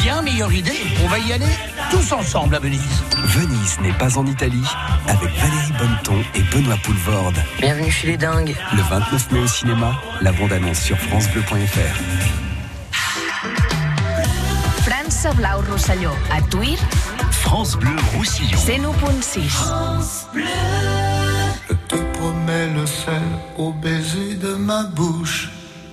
bien 0.02 0.22
meilleure 0.22 0.52
idée. 0.52 0.78
On 1.04 1.08
va 1.08 1.18
y 1.18 1.32
aller 1.32 1.48
tous 1.90 2.12
ensemble 2.12 2.54
à 2.54 2.58
Venise. 2.58 3.02
Venise 3.24 3.80
n'est 3.80 3.92
pas 3.92 4.18
en 4.18 4.26
Italie, 4.26 4.66
avec 5.06 5.30
Valérie 5.36 5.72
Bonneton 5.78 6.24
et 6.34 6.42
Benoît 6.42 6.76
Poulvorde. 6.82 7.36
Bienvenue 7.60 7.90
chez 7.90 8.06
les 8.08 8.16
dingues. 8.16 8.56
Le 8.74 8.82
29 8.82 9.32
mai 9.32 9.40
au 9.40 9.46
cinéma, 9.46 10.00
la 10.20 10.32
bande-annonce 10.32 10.80
sur 10.80 10.98
francebleu.fr. 10.98 11.96
França 14.82 15.32
Blau 15.34 15.62
Rosselló. 15.70 16.10
A 16.32 16.40
Tuir, 16.42 16.78
France 17.30 17.76
Bleu 17.76 17.96
Roussillon. 18.16 18.56
101.6. 18.56 20.40
Je 21.68 21.74
te 21.74 21.96
promets 22.18 22.68
le 22.68 22.86
sel 22.86 23.22
au 23.58 23.72
baiser 23.72 24.34
de 24.34 24.54
ma 24.54 24.84
bouche. 24.84 25.50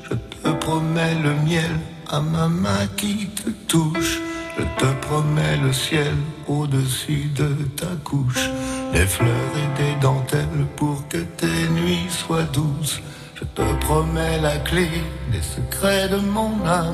Je 0.10 0.16
te 0.16 0.50
promets 0.50 1.16
le 1.16 1.34
miel 1.46 1.72
à 2.10 2.20
ma 2.20 2.48
main 2.48 2.88
qui 2.96 3.28
te 3.28 3.50
touche. 3.68 4.20
Je 4.58 4.64
te 4.80 4.92
promets 5.08 5.58
le 5.58 5.72
ciel 5.72 6.16
au-dessus 6.48 7.30
de 7.36 7.50
ta 7.76 7.92
couche. 8.04 8.50
Des 8.94 9.06
fleurs 9.06 9.54
et 9.62 9.82
des 9.82 9.96
dentelles 10.02 10.66
pour 10.76 11.08
que 11.08 11.18
tes 11.18 11.70
nuits 11.76 12.10
soient 12.10 12.50
douces. 12.54 13.00
Je 13.36 13.44
te 13.44 13.62
promets 13.86 14.40
la 14.42 14.58
clé 14.58 14.90
des 15.32 15.42
secrets 15.42 16.10
de 16.10 16.18
mon 16.18 16.66
âme. 16.66 16.94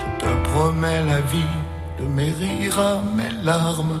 Je 0.00 0.24
te 0.24 0.48
promets 0.50 1.04
la 1.04 1.20
vie 1.20 1.56
de 1.98 2.06
mes 2.06 2.30
rires 2.30 2.78
à 2.78 3.02
mes 3.16 3.44
larmes. 3.44 4.00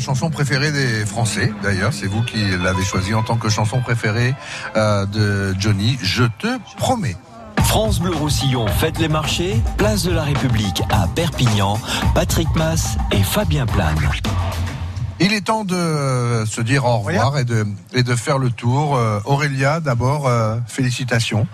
La 0.00 0.06
chanson 0.06 0.30
préférée 0.30 0.72
des 0.72 1.04
Français. 1.04 1.52
D'ailleurs, 1.62 1.92
c'est 1.92 2.06
vous 2.06 2.22
qui 2.22 2.38
l'avez 2.62 2.82
choisi 2.82 3.12
en 3.12 3.22
tant 3.22 3.36
que 3.36 3.50
chanson 3.50 3.82
préférée 3.82 4.34
euh, 4.74 5.04
de 5.04 5.54
Johnny. 5.60 5.98
Je 6.00 6.24
te 6.38 6.58
promets. 6.78 7.16
France 7.64 8.00
Bleu 8.00 8.14
Roussillon 8.14 8.66
fête 8.66 8.98
les 8.98 9.08
marchés, 9.08 9.60
place 9.76 10.04
de 10.04 10.12
la 10.12 10.22
République 10.22 10.82
à 10.90 11.06
Perpignan, 11.06 11.78
Patrick 12.14 12.48
Mass 12.56 12.96
et 13.12 13.22
Fabien 13.22 13.66
Plane. 13.66 13.98
Il 15.22 15.34
est 15.34 15.42
temps 15.42 15.66
de 15.66 16.44
se 16.46 16.62
dire 16.62 16.86
au 16.86 17.00
revoir 17.00 17.36
et 17.36 17.44
de, 17.44 17.66
et 17.92 18.02
de 18.02 18.16
faire 18.16 18.38
le 18.38 18.50
tour. 18.50 18.96
Euh, 18.96 19.20
Aurélia, 19.26 19.80
d'abord, 19.80 20.26
euh, 20.26 20.56
félicitations. 20.66 21.46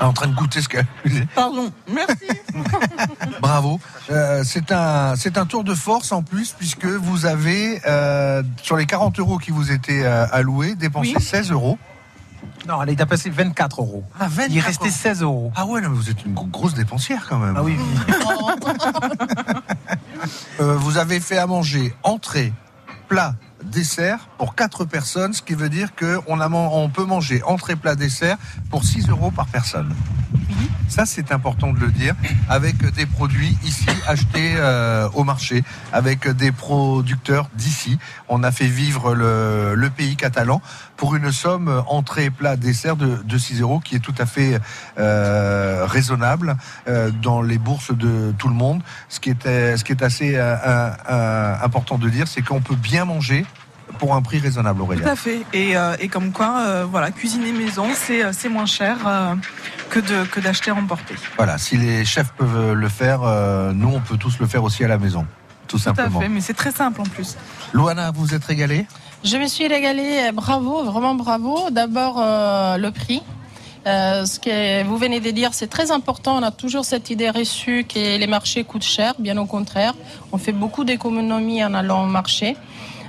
En 0.00 0.12
train 0.12 0.26
de 0.28 0.34
goûter 0.34 0.60
ce 0.62 0.68
qu'elle 0.68 0.86
Pardon, 1.34 1.70
merci. 1.92 2.26
Bravo. 3.40 3.80
Euh, 4.10 4.42
c'est 4.44 4.72
un 4.72 5.14
c'est 5.16 5.38
un 5.38 5.46
tour 5.46 5.64
de 5.64 5.74
force 5.74 6.12
en 6.12 6.22
plus 6.22 6.52
puisque 6.52 6.84
vous 6.86 7.26
avez 7.26 7.80
euh, 7.86 8.42
sur 8.62 8.76
les 8.76 8.86
40 8.86 9.18
euros 9.18 9.38
qui 9.38 9.50
vous 9.50 9.70
étaient 9.72 10.02
euh, 10.04 10.26
alloués 10.32 10.74
dépensé 10.74 11.14
Oui. 11.16 11.22
16 11.22 11.50
euros. 11.50 11.78
Non, 12.68 12.82
elle 12.82 12.90
est 12.90 13.06
passé 13.06 13.30
24 13.30 13.80
euros. 13.80 14.04
Ah, 14.18 14.26
24 14.28 14.50
Il 14.52 14.60
restait 14.60 14.90
16 14.90 15.22
euros. 15.22 15.52
Ah 15.56 15.66
ouais, 15.66 15.80
non, 15.80 15.90
mais 15.90 15.96
vous 15.96 16.08
êtes 16.10 16.24
une 16.24 16.32
gro- 16.34 16.46
grosse 16.46 16.74
dépensière 16.74 17.26
quand 17.28 17.38
même. 17.38 17.54
Ah 17.56 17.62
oui, 17.62 17.76
Euh, 20.60 20.76
vous 20.76 20.98
avez 20.98 21.20
fait 21.20 21.36
à 21.38 21.46
manger 21.46 21.94
entrée, 22.02 22.52
plat, 23.08 23.34
dessert 23.64 24.28
pour 24.38 24.54
4 24.54 24.84
personnes, 24.84 25.32
ce 25.32 25.42
qui 25.42 25.54
veut 25.54 25.68
dire 25.68 25.94
que 25.94 26.18
on, 26.26 26.40
a 26.40 26.48
man- 26.48 26.68
on 26.72 26.88
peut 26.88 27.04
manger 27.04 27.42
entrée, 27.44 27.76
plat, 27.76 27.94
dessert 27.96 28.36
pour 28.70 28.84
6 28.84 29.08
euros 29.08 29.30
par 29.30 29.46
personne. 29.46 29.94
Ça, 30.88 31.06
c'est 31.06 31.32
important 31.32 31.72
de 31.72 31.80
le 31.80 31.90
dire, 31.90 32.14
avec 32.48 32.76
des 32.94 33.06
produits 33.06 33.56
ici 33.64 33.88
achetés 34.06 34.54
euh, 34.56 35.08
au 35.14 35.24
marché, 35.24 35.64
avec 35.92 36.28
des 36.28 36.52
producteurs 36.52 37.48
d'ici. 37.54 37.98
On 38.28 38.42
a 38.42 38.52
fait 38.52 38.66
vivre 38.66 39.14
le, 39.14 39.90
pays 39.96 40.16
catalan 40.16 40.60
pour 40.96 41.14
une 41.14 41.32
somme 41.32 41.82
entrée, 41.88 42.30
plat, 42.30 42.56
dessert 42.56 42.96
de, 42.96 43.22
de 43.24 43.38
6 43.38 43.60
euros, 43.60 43.80
qui 43.80 43.96
est 43.96 44.00
tout 44.00 44.14
à 44.18 44.26
fait 44.26 44.60
euh, 44.98 45.84
raisonnable 45.86 46.56
euh, 46.88 47.10
dans 47.10 47.42
les 47.42 47.58
bourses 47.58 47.96
de 47.96 48.32
tout 48.38 48.48
le 48.48 48.54
monde. 48.54 48.82
Ce 49.08 49.20
qui 49.20 49.30
est, 49.30 50.02
assez 50.02 50.36
important 50.36 51.98
de 51.98 52.08
dire, 52.08 52.28
c'est 52.28 52.42
qu'on 52.42 52.60
peut 52.60 52.76
bien 52.76 53.04
manger 53.04 53.46
pour 54.04 54.14
un 54.14 54.20
prix 54.22 54.38
raisonnable, 54.38 54.78
Tout 54.80 54.84
Aurélien. 54.84 55.06
à 55.06 55.16
fait. 55.16 55.40
Et, 55.54 55.76
euh, 55.76 55.96
et 55.98 56.08
comme 56.08 56.30
quoi, 56.30 56.50
euh, 56.58 56.86
voilà, 56.94 57.10
cuisiner 57.10 57.52
maison, 57.52 57.86
c'est 57.94 58.22
euh, 58.22 58.32
c'est 58.38 58.50
moins 58.50 58.66
cher 58.66 58.96
euh, 59.06 59.34
que 59.92 59.98
de 60.00 60.24
que 60.32 60.40
d'acheter 60.40 60.70
emporté. 60.70 61.14
Voilà, 61.38 61.56
si 61.56 61.74
les 61.78 62.04
chefs 62.04 62.32
peuvent 62.40 62.72
le 62.84 62.88
faire, 63.00 63.20
euh, 63.22 63.72
nous, 63.72 63.88
on 63.98 64.00
peut 64.00 64.18
tous 64.18 64.38
le 64.40 64.46
faire 64.46 64.62
aussi 64.62 64.84
à 64.84 64.88
la 64.88 64.98
maison, 64.98 65.24
tout 65.68 65.78
Tout 65.78 65.82
à 65.88 65.94
simplement. 65.94 66.20
fait, 66.20 66.28
mais 66.28 66.42
c'est 66.42 66.58
très 66.62 66.72
simple 66.72 67.00
en 67.00 67.04
plus. 67.14 67.30
Loana, 67.72 68.10
vous 68.18 68.34
êtes 68.34 68.44
régalée? 68.44 68.84
Je 69.24 69.36
me 69.38 69.46
suis 69.46 69.66
régalée, 69.66 70.30
bravo, 70.34 70.84
vraiment 70.84 71.14
bravo. 71.14 71.70
D'abord, 71.70 72.16
euh, 72.20 72.76
le 72.76 72.90
prix. 72.90 73.22
Euh, 73.86 74.24
ce 74.24 74.38
que 74.44 74.82
vous 74.84 74.96
venez 75.04 75.20
de 75.20 75.30
dire, 75.30 75.50
c'est 75.58 75.66
très 75.76 75.90
important. 75.90 76.36
On 76.40 76.42
a 76.42 76.50
toujours 76.50 76.84
cette 76.92 77.08
idée 77.10 77.30
reçue 77.30 77.84
que 77.92 78.02
les 78.22 78.26
marchés 78.26 78.64
coûtent 78.64 78.90
cher. 78.98 79.12
Bien 79.18 79.36
au 79.44 79.44
contraire, 79.56 79.94
on 80.32 80.38
fait 80.38 80.52
beaucoup 80.62 80.84
d'économies 80.84 81.62
en 81.68 81.72
allant 81.74 82.02
au 82.04 82.06
marché. 82.20 82.56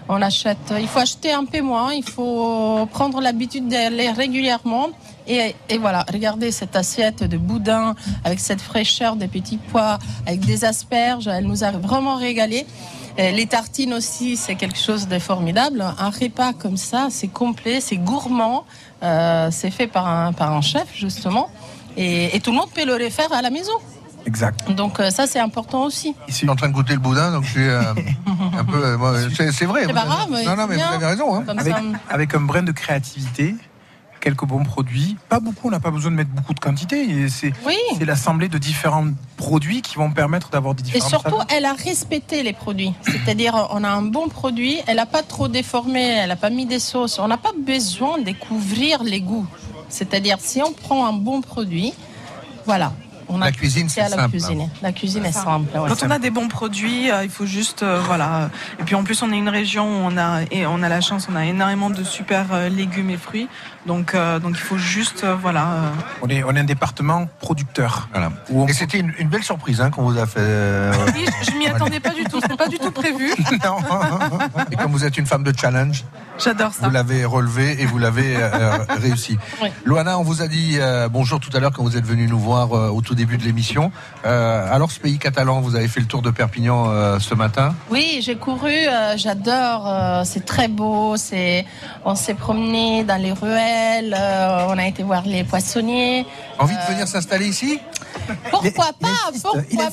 On 0.07 0.21
achète, 0.21 0.73
il 0.79 0.87
faut 0.87 0.99
acheter 0.99 1.31
un 1.31 1.45
peu 1.45 1.61
moins, 1.61 1.91
il 1.91 2.03
faut 2.03 2.87
prendre 2.91 3.21
l'habitude 3.21 3.67
d'aller 3.67 4.11
régulièrement. 4.11 4.89
Et, 5.27 5.55
et 5.69 5.77
voilà, 5.79 6.05
regardez 6.11 6.51
cette 6.51 6.75
assiette 6.75 7.23
de 7.23 7.37
boudin 7.37 7.95
avec 8.23 8.39
cette 8.39 8.61
fraîcheur 8.61 9.15
des 9.15 9.27
petits 9.27 9.57
pois, 9.57 9.97
avec 10.27 10.41
des 10.41 10.63
asperges. 10.63 11.27
Elle 11.27 11.45
nous 11.45 11.63
a 11.63 11.71
vraiment 11.71 12.15
régalé. 12.15 12.67
Les 13.17 13.45
tartines 13.47 13.93
aussi, 13.93 14.35
c'est 14.35 14.55
quelque 14.55 14.77
chose 14.77 15.07
de 15.07 15.19
formidable. 15.19 15.81
Un 15.97 16.09
repas 16.09 16.51
comme 16.51 16.75
ça, 16.75 17.07
c'est 17.09 17.29
complet, 17.29 17.79
c'est 17.79 17.95
gourmand. 17.95 18.65
Euh, 19.03 19.49
c'est 19.51 19.71
fait 19.71 19.87
par 19.87 20.07
un, 20.07 20.33
par 20.33 20.51
un 20.51 20.61
chef, 20.61 20.87
justement. 20.93 21.49
Et, 21.95 22.35
et 22.35 22.39
tout 22.41 22.51
le 22.51 22.57
monde 22.57 22.69
peut 22.73 22.85
le 22.85 22.93
refaire 22.93 23.31
à 23.31 23.41
la 23.41 23.49
maison. 23.49 23.71
Exact. 24.25 24.71
Donc 24.71 24.99
euh, 24.99 25.11
ça, 25.11 25.27
c'est 25.27 25.39
important 25.39 25.83
aussi. 25.83 26.15
Je 26.27 26.33
suis 26.33 26.49
en 26.49 26.55
train 26.55 26.67
de 26.69 26.73
goûter 26.73 26.93
le 26.93 26.99
boudin, 26.99 27.31
donc 27.31 27.43
je 27.43 27.51
suis 27.51 27.67
euh, 27.67 27.81
un 28.57 28.65
peu. 28.65 28.83
euh, 28.83 29.29
c'est 29.35 29.51
c'est 29.51 29.65
vrai. 29.65 29.83
C'est 29.85 29.93
pas 29.93 30.05
grave, 30.05 30.29
Non, 30.31 30.55
non, 30.55 30.67
mais 30.67 30.75
bien. 30.75 30.87
vous 30.89 30.95
avez 30.95 31.05
raison. 31.05 31.35
hein. 31.35 31.43
Avec, 31.47 31.73
ça, 31.73 31.81
avec 32.09 32.33
un 32.35 32.41
brin 32.41 32.63
de 32.63 32.71
créativité, 32.71 33.55
quelques 34.21 34.45
bons 34.45 34.63
produits. 34.63 35.15
Pas 35.29 35.39
beaucoup, 35.39 35.67
on 35.67 35.71
n'a 35.71 35.79
pas 35.79 35.91
besoin 35.91 36.09
de 36.09 36.15
mettre 36.15 36.31
beaucoup 36.31 36.55
de 36.55 36.59
quantité. 36.59 37.07
Et 37.07 37.29
C'est 37.29 37.53
c'est 37.99 38.05
l'assemblée 38.05 38.47
de 38.47 38.57
différents 38.57 39.05
produits 39.37 39.83
qui 39.83 39.95
vont 39.97 40.09
permettre 40.11 40.49
d'avoir 40.49 40.73
des 40.73 40.81
Et 40.81 40.85
différents 40.85 41.09
surtout, 41.09 41.37
elle 41.55 41.65
a 41.65 41.73
respecté 41.73 42.41
les 42.41 42.53
produits. 42.53 42.93
C'est-à-dire, 43.03 43.67
on 43.69 43.83
a 43.83 43.89
un 43.89 44.01
bon 44.01 44.27
produit, 44.27 44.79
elle 44.87 44.95
n'a 44.95 45.05
pas 45.05 45.21
trop 45.21 45.47
déformé, 45.47 46.01
elle 46.01 46.29
n'a 46.29 46.35
pas 46.35 46.49
mis 46.49 46.65
des 46.65 46.79
sauces. 46.79 47.19
On 47.19 47.27
n'a 47.27 47.37
pas 47.37 47.53
besoin 47.63 48.17
de 48.17 48.23
découvrir 48.23 49.03
les 49.03 49.21
goûts. 49.21 49.45
C'est-à-dire, 49.89 50.37
si 50.39 50.63
on 50.63 50.73
prend 50.73 51.05
un 51.05 51.13
bon 51.13 51.41
produit, 51.41 51.93
voilà. 52.65 52.91
On 53.27 53.41
a 53.41 53.45
La 53.45 53.51
cuisine, 53.51 53.89
c'est 53.89 53.95
c'est 53.95 54.01
à 54.01 54.09
la 54.09 54.15
simple, 54.17 54.29
cuisine. 54.31 54.61
hein. 54.61 54.69
La 54.81 54.91
cuisine 54.91 55.25
est 55.25 55.31
simple. 55.31 55.77
ouais. 55.77 55.89
Quand 55.89 56.03
on 56.05 56.11
a 56.11 56.19
des 56.19 56.29
bons 56.29 56.47
produits, 56.47 57.09
euh, 57.11 57.23
il 57.23 57.29
faut 57.29 57.45
juste, 57.45 57.83
euh, 57.83 57.99
voilà. 58.05 58.49
Et 58.79 58.83
puis 58.83 58.95
en 58.95 59.03
plus, 59.03 59.21
on 59.23 59.31
est 59.31 59.37
une 59.37 59.49
région 59.49 59.85
où 59.85 60.07
on 60.11 60.17
a 60.17 60.41
et 60.51 60.65
on 60.65 60.81
a 60.83 60.89
la 60.89 61.01
chance, 61.01 61.27
on 61.31 61.35
a 61.35 61.45
énormément 61.45 61.89
de 61.89 62.03
super 62.03 62.47
euh, 62.53 62.69
légumes 62.69 63.09
et 63.09 63.17
fruits. 63.17 63.47
Donc, 63.85 64.15
euh, 64.15 64.39
donc 64.39 64.53
il 64.55 64.61
faut 64.61 64.77
juste, 64.77 65.23
euh, 65.23 65.35
voilà. 65.39 65.61
euh, 65.73 65.89
On 66.23 66.27
est, 66.29 66.43
on 66.43 66.55
est 66.55 66.59
un 66.59 66.63
département 66.65 67.27
producteur. 67.39 68.07
Voilà. 68.11 68.31
Et 68.67 68.73
c'était 68.73 68.97
une, 68.99 69.13
une 69.19 69.27
belle 69.29 69.43
surprise 69.43 69.79
hein, 69.81 69.91
qu'on 69.91 70.03
vous 70.03 70.17
a 70.17 70.25
fait. 70.25 70.39
euh, 70.41 70.91
Oui, 71.15 71.25
je 71.43 71.51
je 71.51 71.57
m'y 71.57 71.67
attendais 71.67 71.99
pas 71.99 72.09
du 72.09 72.23
tout. 72.23 72.39
C'était 72.41 72.55
pas 72.57 72.67
du 72.67 72.77
tout 72.79 72.91
prévu. 72.91 73.31
Et 74.71 74.75
comme 74.75 74.91
vous 74.91 75.05
êtes 75.05 75.17
une 75.17 75.25
femme 75.25 75.43
de 75.43 75.53
challenge, 75.55 76.03
J'adore 76.37 76.73
ça. 76.73 76.85
vous 76.87 76.91
l'avez 76.93 77.23
relevé 77.23 77.81
et 77.81 77.85
vous 77.85 77.97
l'avez 77.97 78.35
euh, 78.35 78.77
réussi. 78.89 79.37
Oui. 79.61 79.69
Loana, 79.85 80.19
on 80.19 80.23
vous 80.23 80.41
a 80.41 80.47
dit 80.47 80.77
euh, 80.79 81.07
bonjour 81.07 81.39
tout 81.39 81.49
à 81.55 81.59
l'heure 81.59 81.71
quand 81.71 81.83
vous 81.83 81.95
êtes 81.95 82.05
venu 82.05 82.27
nous 82.27 82.39
voir 82.39 82.73
euh, 82.73 82.89
au 82.89 83.01
tout 83.01 83.15
début 83.15 83.37
de 83.37 83.43
l'émission. 83.43 83.91
Euh, 84.25 84.73
alors, 84.73 84.91
ce 84.91 84.99
pays 84.99 85.17
catalan, 85.17 85.61
vous 85.61 85.75
avez 85.75 85.87
fait 85.87 86.01
le 86.01 86.07
tour 86.07 86.21
de 86.21 86.31
Perpignan 86.31 86.89
euh, 86.89 87.19
ce 87.19 87.35
matin? 87.35 87.73
Oui, 87.89 88.19
j'ai 88.21 88.35
couru, 88.35 88.69
euh, 88.73 89.15
j'adore, 89.15 89.87
euh, 89.87 90.23
c'est 90.25 90.45
très 90.45 90.67
beau, 90.67 91.15
c'est, 91.15 91.65
on 92.03 92.15
s'est 92.15 92.33
promené 92.33 93.03
dans 93.05 93.21
les 93.21 93.31
ruelles, 93.31 93.74
euh, 94.13 94.67
on 94.69 94.77
a 94.77 94.87
été 94.87 95.03
voir 95.03 95.23
les 95.25 95.43
poissonniers. 95.43 96.25
Envie 96.59 96.73
Euh, 96.75 96.87
de 96.87 96.93
venir 96.93 97.07
s'installer 97.07 97.47
ici? 97.47 97.79
Pourquoi 98.49 98.91
pas 98.99 99.31
Pourquoi 99.43 99.61
pas 99.61 99.89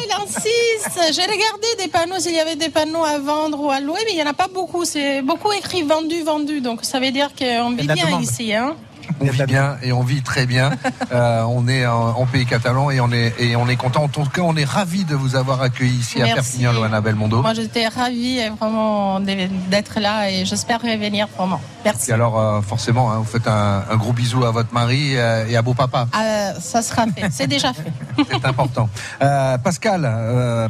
Il 0.00 0.12
insiste. 0.22 1.00
J'ai 1.12 1.22
regardé 1.22 1.66
des 1.78 1.88
panneaux, 1.88 2.18
s'il 2.18 2.34
y 2.34 2.40
avait 2.40 2.56
des 2.56 2.68
panneaux 2.70 3.04
à 3.04 3.18
vendre 3.18 3.60
ou 3.60 3.70
à 3.70 3.80
louer, 3.80 3.98
mais 4.06 4.12
il 4.12 4.16
n'y 4.16 4.22
en 4.22 4.26
a 4.30 4.32
pas 4.34 4.48
beaucoup. 4.48 4.84
C'est 4.84 5.22
beaucoup 5.22 5.52
écrit 5.52 5.82
vendu, 5.82 6.22
vendu. 6.22 6.60
Donc 6.60 6.84
ça 6.84 7.00
veut 7.00 7.10
dire 7.10 7.30
qu'on 7.38 7.70
vit 7.72 7.86
bien 7.86 8.06
demande. 8.06 8.22
ici. 8.22 8.54
Hein 8.54 8.76
On 9.20 9.26
vit 9.26 9.44
bien 9.44 9.76
et 9.82 9.92
on 9.92 10.02
vit 10.02 10.22
très 10.22 10.46
bien. 10.46 10.70
Euh, 11.12 11.42
on 11.48 11.68
est 11.68 11.86
en, 11.86 12.08
en 12.18 12.26
pays 12.26 12.46
catalan 12.46 12.90
et 12.90 13.00
on 13.00 13.12
est 13.12 13.34
et 13.38 13.54
on 13.56 13.68
est 13.68 13.76
content. 13.76 14.04
En 14.04 14.08
tout 14.08 14.24
cas, 14.24 14.40
on 14.40 14.56
est 14.56 14.64
ravi 14.64 15.04
de 15.04 15.14
vous 15.14 15.36
avoir 15.36 15.60
accueilli 15.60 15.96
ici 15.98 16.20
à. 16.22 16.34
Perpignan, 16.34 16.72
Loana 16.72 17.00
Belmondo. 17.00 17.42
Moi, 17.42 17.54
j'étais 17.54 17.86
ravie 17.86 18.40
vraiment 18.58 19.20
d'être 19.20 20.00
là 20.00 20.30
et 20.30 20.44
j'espère 20.44 20.80
revenir 20.80 21.28
vraiment. 21.36 21.60
Merci. 21.84 22.10
Et 22.10 22.14
alors, 22.14 22.38
euh, 22.38 22.62
forcément, 22.62 23.12
hein, 23.12 23.18
vous 23.18 23.24
faites 23.24 23.46
un, 23.46 23.84
un 23.88 23.96
gros 23.96 24.12
bisou 24.12 24.44
à 24.44 24.50
votre 24.50 24.72
mari 24.72 25.12
et 25.12 25.56
à 25.56 25.62
beau 25.62 25.74
papa. 25.74 26.08
Euh, 26.16 26.52
ça 26.60 26.82
sera 26.82 27.06
fait. 27.06 27.28
C'est 27.30 27.46
déjà 27.46 27.72
fait. 27.72 27.92
C'est 28.30 28.44
important. 28.44 28.88
Euh, 29.22 29.58
Pascal, 29.58 30.02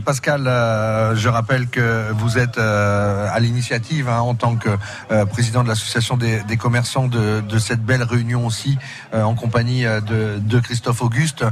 Pascal, 0.04 0.42
je 1.14 1.28
rappelle 1.28 1.68
que 1.68 2.10
vous 2.12 2.38
êtes 2.38 2.58
à 2.58 3.38
l'initiative 3.40 4.08
hein, 4.08 4.20
en 4.20 4.34
tant 4.34 4.56
que 4.56 4.70
président 5.26 5.62
de 5.62 5.68
l'association 5.68 6.16
des, 6.16 6.42
des 6.42 6.56
commerçants 6.56 7.06
de, 7.06 7.40
de 7.40 7.58
cette 7.58 7.80
belle 7.80 8.02
réunion 8.02 8.33
aussi, 8.42 8.78
euh, 9.12 9.22
en 9.22 9.34
compagnie 9.34 9.84
euh, 9.86 10.00
de, 10.00 10.38
de 10.38 10.58
Christophe 10.60 11.02
Auguste. 11.02 11.44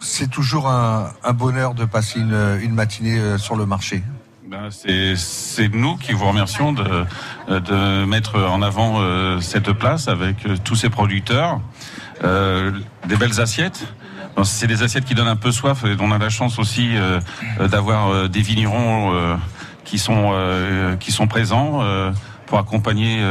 C'est 0.00 0.28
toujours 0.30 0.68
un, 0.68 1.10
un 1.22 1.32
bonheur 1.32 1.74
de 1.74 1.84
passer 1.84 2.18
une, 2.18 2.58
une 2.62 2.74
matinée 2.74 3.18
euh, 3.18 3.38
sur 3.38 3.54
le 3.56 3.66
marché. 3.66 4.02
Ben, 4.48 4.68
c'est- 4.70 5.68
nous 5.72 5.96
qui 5.96 6.12
vous 6.12 6.26
remercions 6.26 6.72
de, 6.72 7.04
de 7.48 8.04
mettre 8.04 8.38
en 8.38 8.60
avant 8.60 9.00
cette 9.40 9.72
place 9.72 10.08
avec 10.08 10.36
tous 10.64 10.74
ces 10.76 10.90
producteurs, 10.90 11.60
euh, 12.24 12.70
des 13.08 13.16
belles 13.16 13.40
assiettes. 13.40 13.86
Non, 14.36 14.44
C'est 14.44 14.66
des 14.66 14.82
assiettes 14.82 15.04
qui 15.06 15.14
donnent 15.14 15.28
un 15.28 15.36
peu 15.36 15.52
soif 15.52 15.84
et 15.84 15.96
on 16.00 16.10
a 16.12 16.18
la 16.18 16.28
chance 16.28 16.58
aussi 16.58 16.90
euh, 16.96 17.20
d'avoir 17.68 18.28
des 18.28 18.42
vignerons 18.42 19.14
euh, 19.14 19.36
qui 19.84 19.98
sont 19.98 20.32
qui 21.00 21.12
sont 21.12 21.26
présents 21.28 21.80
pour 22.46 22.58
accompagner 22.58 23.24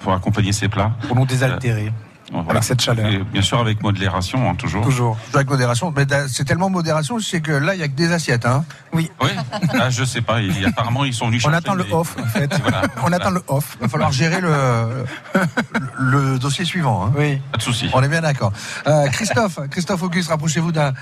pour 0.00 0.12
accompagner 0.12 0.52
ces 0.52 0.68
plats. 0.68 0.92
Pour 1.08 1.16
nous 1.16 1.24
désaltérer. 1.26 1.90
Voilà. 2.32 2.50
Avec 2.50 2.64
cette 2.64 2.80
chaleur. 2.80 3.06
Et 3.06 3.18
bien 3.18 3.42
sûr 3.42 3.58
avec 3.60 3.82
modération, 3.82 4.50
hein, 4.50 4.54
toujours. 4.56 4.84
Toujours. 4.84 5.16
Avec 5.34 5.48
modération. 5.48 5.92
Mais 5.96 6.04
c'est 6.28 6.44
tellement 6.44 6.68
modération, 6.70 7.18
je 7.18 7.24
sais 7.24 7.40
que 7.40 7.52
là, 7.52 7.74
il 7.74 7.80
y 7.80 7.82
a 7.84 7.88
que 7.88 7.94
des 7.94 8.12
assiettes. 8.12 8.46
Hein. 8.46 8.64
Oui. 8.92 9.10
Oui. 9.22 9.30
Ah, 9.78 9.90
je 9.90 10.02
sais 10.04 10.22
pas. 10.22 10.40
il- 10.40 10.66
apparemment, 10.66 11.04
ils 11.04 11.14
sont 11.14 11.26
venus. 11.28 11.42
On 11.44 11.50
chercher 11.50 11.58
attend 11.58 11.74
le 11.74 11.84
off, 11.92 12.16
en 12.20 12.26
fait. 12.26 12.52
Voilà. 12.62 12.82
On 13.04 13.12
attend 13.12 13.30
le 13.30 13.42
off. 13.48 13.76
Il 13.78 13.82
va 13.82 13.88
falloir 13.88 14.10
gérer 14.12 14.40
le, 14.40 14.50
le, 15.98 16.32
le 16.32 16.38
dossier 16.38 16.64
suivant. 16.64 17.06
Hein. 17.06 17.12
Oui. 17.16 17.38
Pas 17.52 17.58
de 17.58 17.62
souci. 17.62 17.88
On 17.92 18.02
est 18.02 18.08
bien 18.08 18.20
d'accord. 18.22 18.52
Euh, 18.86 19.06
Christophe, 19.08 19.58
Christophe 19.70 20.02
Auguste, 20.02 20.30
rapprochez-vous 20.30 20.72
d'un 20.72 20.92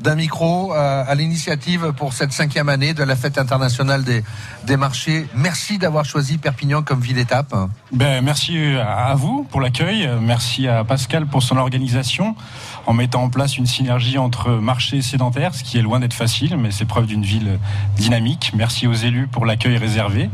d'un 0.00 0.14
micro 0.14 0.72
euh, 0.74 1.04
à 1.08 1.12
l'initiative 1.16 1.92
pour 1.96 2.12
cette 2.12 2.32
cinquième 2.32 2.68
année 2.68 2.94
de 2.94 3.02
la 3.02 3.16
fête 3.16 3.36
internationale 3.36 4.04
des, 4.04 4.22
des 4.64 4.76
marchés. 4.76 5.26
Merci 5.34 5.76
d'avoir 5.78 6.04
choisi 6.04 6.38
Perpignan 6.38 6.82
comme 6.82 7.00
ville 7.00 7.18
étape. 7.18 7.52
Ben, 7.90 8.22
merci 8.24 8.56
à 8.76 9.14
vous 9.16 9.42
pour 9.50 9.60
l'accueil. 9.60 10.08
Merci 10.20 10.67
à 10.67 10.67
Pascal 10.86 11.26
pour 11.26 11.42
son 11.42 11.56
organisation 11.56 12.34
en 12.86 12.92
mettant 12.92 13.22
en 13.24 13.30
place 13.30 13.58
une 13.58 13.66
synergie 13.66 14.18
entre 14.18 14.50
marché 14.50 14.98
et 14.98 15.02
sédentaire, 15.02 15.54
ce 15.54 15.62
qui 15.62 15.78
est 15.78 15.82
loin 15.82 16.00
d'être 16.00 16.14
facile, 16.14 16.56
mais 16.56 16.70
c'est 16.70 16.84
preuve 16.84 17.06
d'une 17.06 17.22
ville 17.22 17.58
dynamique. 17.96 18.52
Merci 18.54 18.86
aux 18.86 18.94
élus 18.94 19.26
pour 19.26 19.46
l'accueil 19.46 19.76
réservé. 19.76 20.30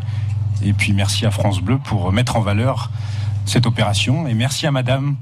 Et 0.65 0.73
puis 0.73 0.93
merci 0.93 1.27
à 1.27 1.31
France 1.31 1.61
Bleu 1.61 1.79
pour 1.79 2.13
mettre 2.13 2.37
en 2.37 2.41
valeur 2.41 2.91
cette 3.45 3.67
opération. 3.67 4.27
Et 4.27 4.35
merci 4.35 4.67
à 4.67 4.71
Madame 4.71 5.17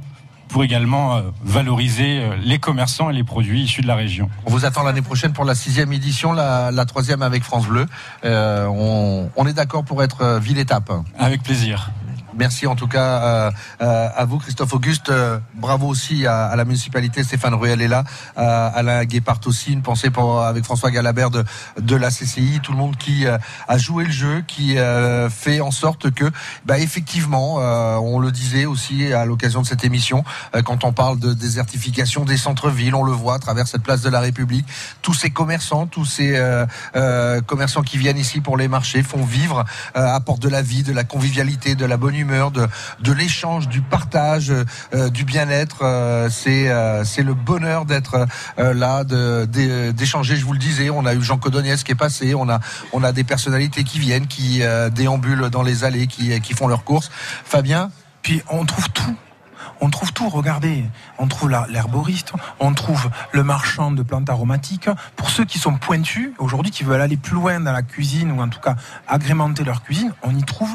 pour 0.49 0.63
également 0.63 1.17
euh, 1.17 1.23
valoriser 1.43 2.21
euh, 2.21 2.37
les 2.43 2.59
commerçants 2.59 3.09
et 3.09 3.15
les 3.15 3.25
produits 3.25 3.63
issus 3.63 3.81
de 3.81 3.87
la 3.87 3.95
région. 3.95 4.29
On 4.45 4.51
vous 4.51 4.67
attend 4.67 4.83
l'année 4.83 5.01
prochaine 5.01 5.33
pour 5.33 5.47
la 5.47 5.55
sixième 5.55 5.93
édition, 5.95 6.33
la, 6.35 6.71
la 6.71 6.85
troisième 6.85 7.23
avec 7.23 7.43
France 7.43 7.67
Bleu. 7.67 7.87
Euh, 8.25 8.67
on, 8.67 9.31
on 9.35 9.47
est 9.47 9.55
d'accord 9.55 9.83
pour 9.83 10.03
être 10.03 10.39
ville 10.39 10.59
étape. 10.59 10.93
Avec 11.19 11.43
plaisir. 11.43 11.91
Merci 12.35 12.67
en 12.67 12.75
tout 12.75 12.89
cas 12.89 13.23
euh, 13.23 13.51
euh, 13.83 14.09
à 14.17 14.25
vous, 14.25 14.39
Christophe 14.39 14.73
Auguste. 14.75 15.11
Euh, 15.11 15.39
bravo 15.55 15.87
aussi 15.87 16.27
à, 16.27 16.47
à 16.47 16.57
la 16.57 16.65
municipalité. 16.65 17.23
Stéphane 17.23 17.55
Ruel 17.55 17.83
est 17.83 17.89
là. 17.89 18.05
À 18.37 18.69
Alain 18.69 19.05
Guépart 19.05 19.41
aussi. 19.47 19.73
Une 19.73 19.83
pensée 19.83 20.11
pour, 20.11 20.43
avec 20.43 20.65
François 20.65 20.91
Galabert 20.91 21.31
de, 21.31 21.45
de 21.79 21.97
la 21.97 22.11
CCI. 22.11 22.61
Tout 22.63 22.73
le 22.73 22.79
monde 22.79 22.97
qui 22.97 23.27
euh, 23.27 23.39
a 23.69 23.79
joué 23.79 24.05
le 24.05 24.11
jeu, 24.11 24.43
qui 24.47 24.79
euh, 24.79 25.29
fait 25.29 25.61
en 25.61 25.71
sorte 25.71 26.11
que, 26.11 26.25
bah, 26.65 26.79
effectivement, 26.79 27.57
euh, 27.61 27.97
on 27.97 28.19
le 28.19 28.31
disait 28.31 28.65
aussi 28.65 29.13
à 29.13 29.25
l'occasion 29.25 29.63
de 29.63 29.67
cette 29.67 29.85
émission, 29.85 30.25
euh, 30.55 30.63
quand 30.63 30.85
on 30.85 30.93
parle 30.93 31.19
de 31.19 31.33
désertification 31.35 32.25
des 32.25 32.37
centres-villes, 32.37 32.95
on 32.95 33.05
le 33.05 33.13
voit 33.13 33.35
à 33.35 33.39
travers 33.39 33.67
cette 33.67 33.83
place 33.83 34.03
de 34.03 34.11
la 34.11 34.21
République. 34.21 34.67
Tous 35.03 35.15
ces 35.15 35.31
commerçants, 35.31 35.87
tous 35.87 36.05
ces 36.05 36.37
euh, 36.37 36.67
euh, 36.97 37.41
commerçants 37.41 37.83
qui 37.83 37.99
viennent 37.99 38.19
ici 38.19 38.41
pour 38.41 38.57
les 38.57 38.69
marchés 38.69 39.03
font 39.03 39.25
vivre, 39.25 39.65
euh, 39.97 40.15
apportent 40.15 40.43
de 40.43 40.49
la 40.49 40.63
vie, 40.63 40.83
de 40.83 40.93
la 40.93 41.05
convivialité, 41.05 41.75
de 41.75 41.85
la 41.85 41.97
bonne 41.97 42.15
humeur, 42.15 42.22
de, 42.25 43.13
l'échange, 43.13 43.69
du 43.69 43.81
partage, 43.81 44.53
euh, 44.95 45.11
du 45.11 45.25
bien-être. 45.25 45.79
Euh, 45.83 46.29
c'est 46.31 46.71
euh, 46.71 47.05
c'est 47.05 47.23
le 47.23 47.35
bonheur 47.35 47.85
d'être 47.85 48.27
euh, 48.59 48.75
là, 48.75 49.05
d'échanger. 49.05 50.37
Je 50.37 50.45
vous 50.45 50.53
le 50.53 50.59
disais, 50.59 50.91
on 50.91 51.07
a 51.07 51.15
eu 51.15 51.23
Jean 51.23 51.39
Codoniès 51.39 51.83
qui 51.85 51.93
est 51.93 51.97
passé, 51.97 52.35
on 52.35 52.49
a 52.49 52.61
on 52.93 53.03
a 53.03 53.13
des 53.13 53.25
personnalités 53.25 53.85
qui 53.85 53.99
viennent, 53.99 54.27
qui 54.27 54.63
euh, 54.63 54.91
déambulent 54.91 55.51
dans 55.51 55.63
les 55.63 55.85
allées, 55.85 56.07
qui 56.07 56.41
qui 56.41 56.55
font 56.55 56.69
leurs 56.69 56.85
courses. 56.85 57.11
Fabien, 57.45 57.91
Puis 58.23 58.43
on 58.49 58.65
trouve 58.65 58.91
tout. 58.91 59.17
On 59.81 59.91
trouve 59.91 60.13
tout, 60.13 60.29
regardez. 60.29 60.85
On 61.19 61.27
trouve 61.27 61.51
l'herboriste, 61.69 62.33
on 62.61 62.73
trouve 62.73 63.11
le 63.33 63.43
marchand 63.43 63.91
de 63.91 64.03
plantes 64.03 64.31
aromatiques. 64.31 64.89
Pour 65.17 65.29
ceux 65.29 65.45
qui 65.45 65.59
sont 65.59 65.75
pointus, 65.75 66.31
aujourd'hui, 66.39 66.71
qui 66.71 66.85
veulent 66.85 67.01
aller 67.01 67.17
plus 67.17 67.35
loin 67.35 67.59
dans 67.59 67.73
la 67.73 67.83
cuisine, 67.83 68.31
ou 68.33 68.41
en 68.41 68.49
tout 68.49 68.61
cas 68.61 68.77
agrémenter 69.09 69.65
leur 69.65 69.83
cuisine, 69.83 70.13
on 70.23 70.37
y 70.37 70.45
trouve. 70.45 70.71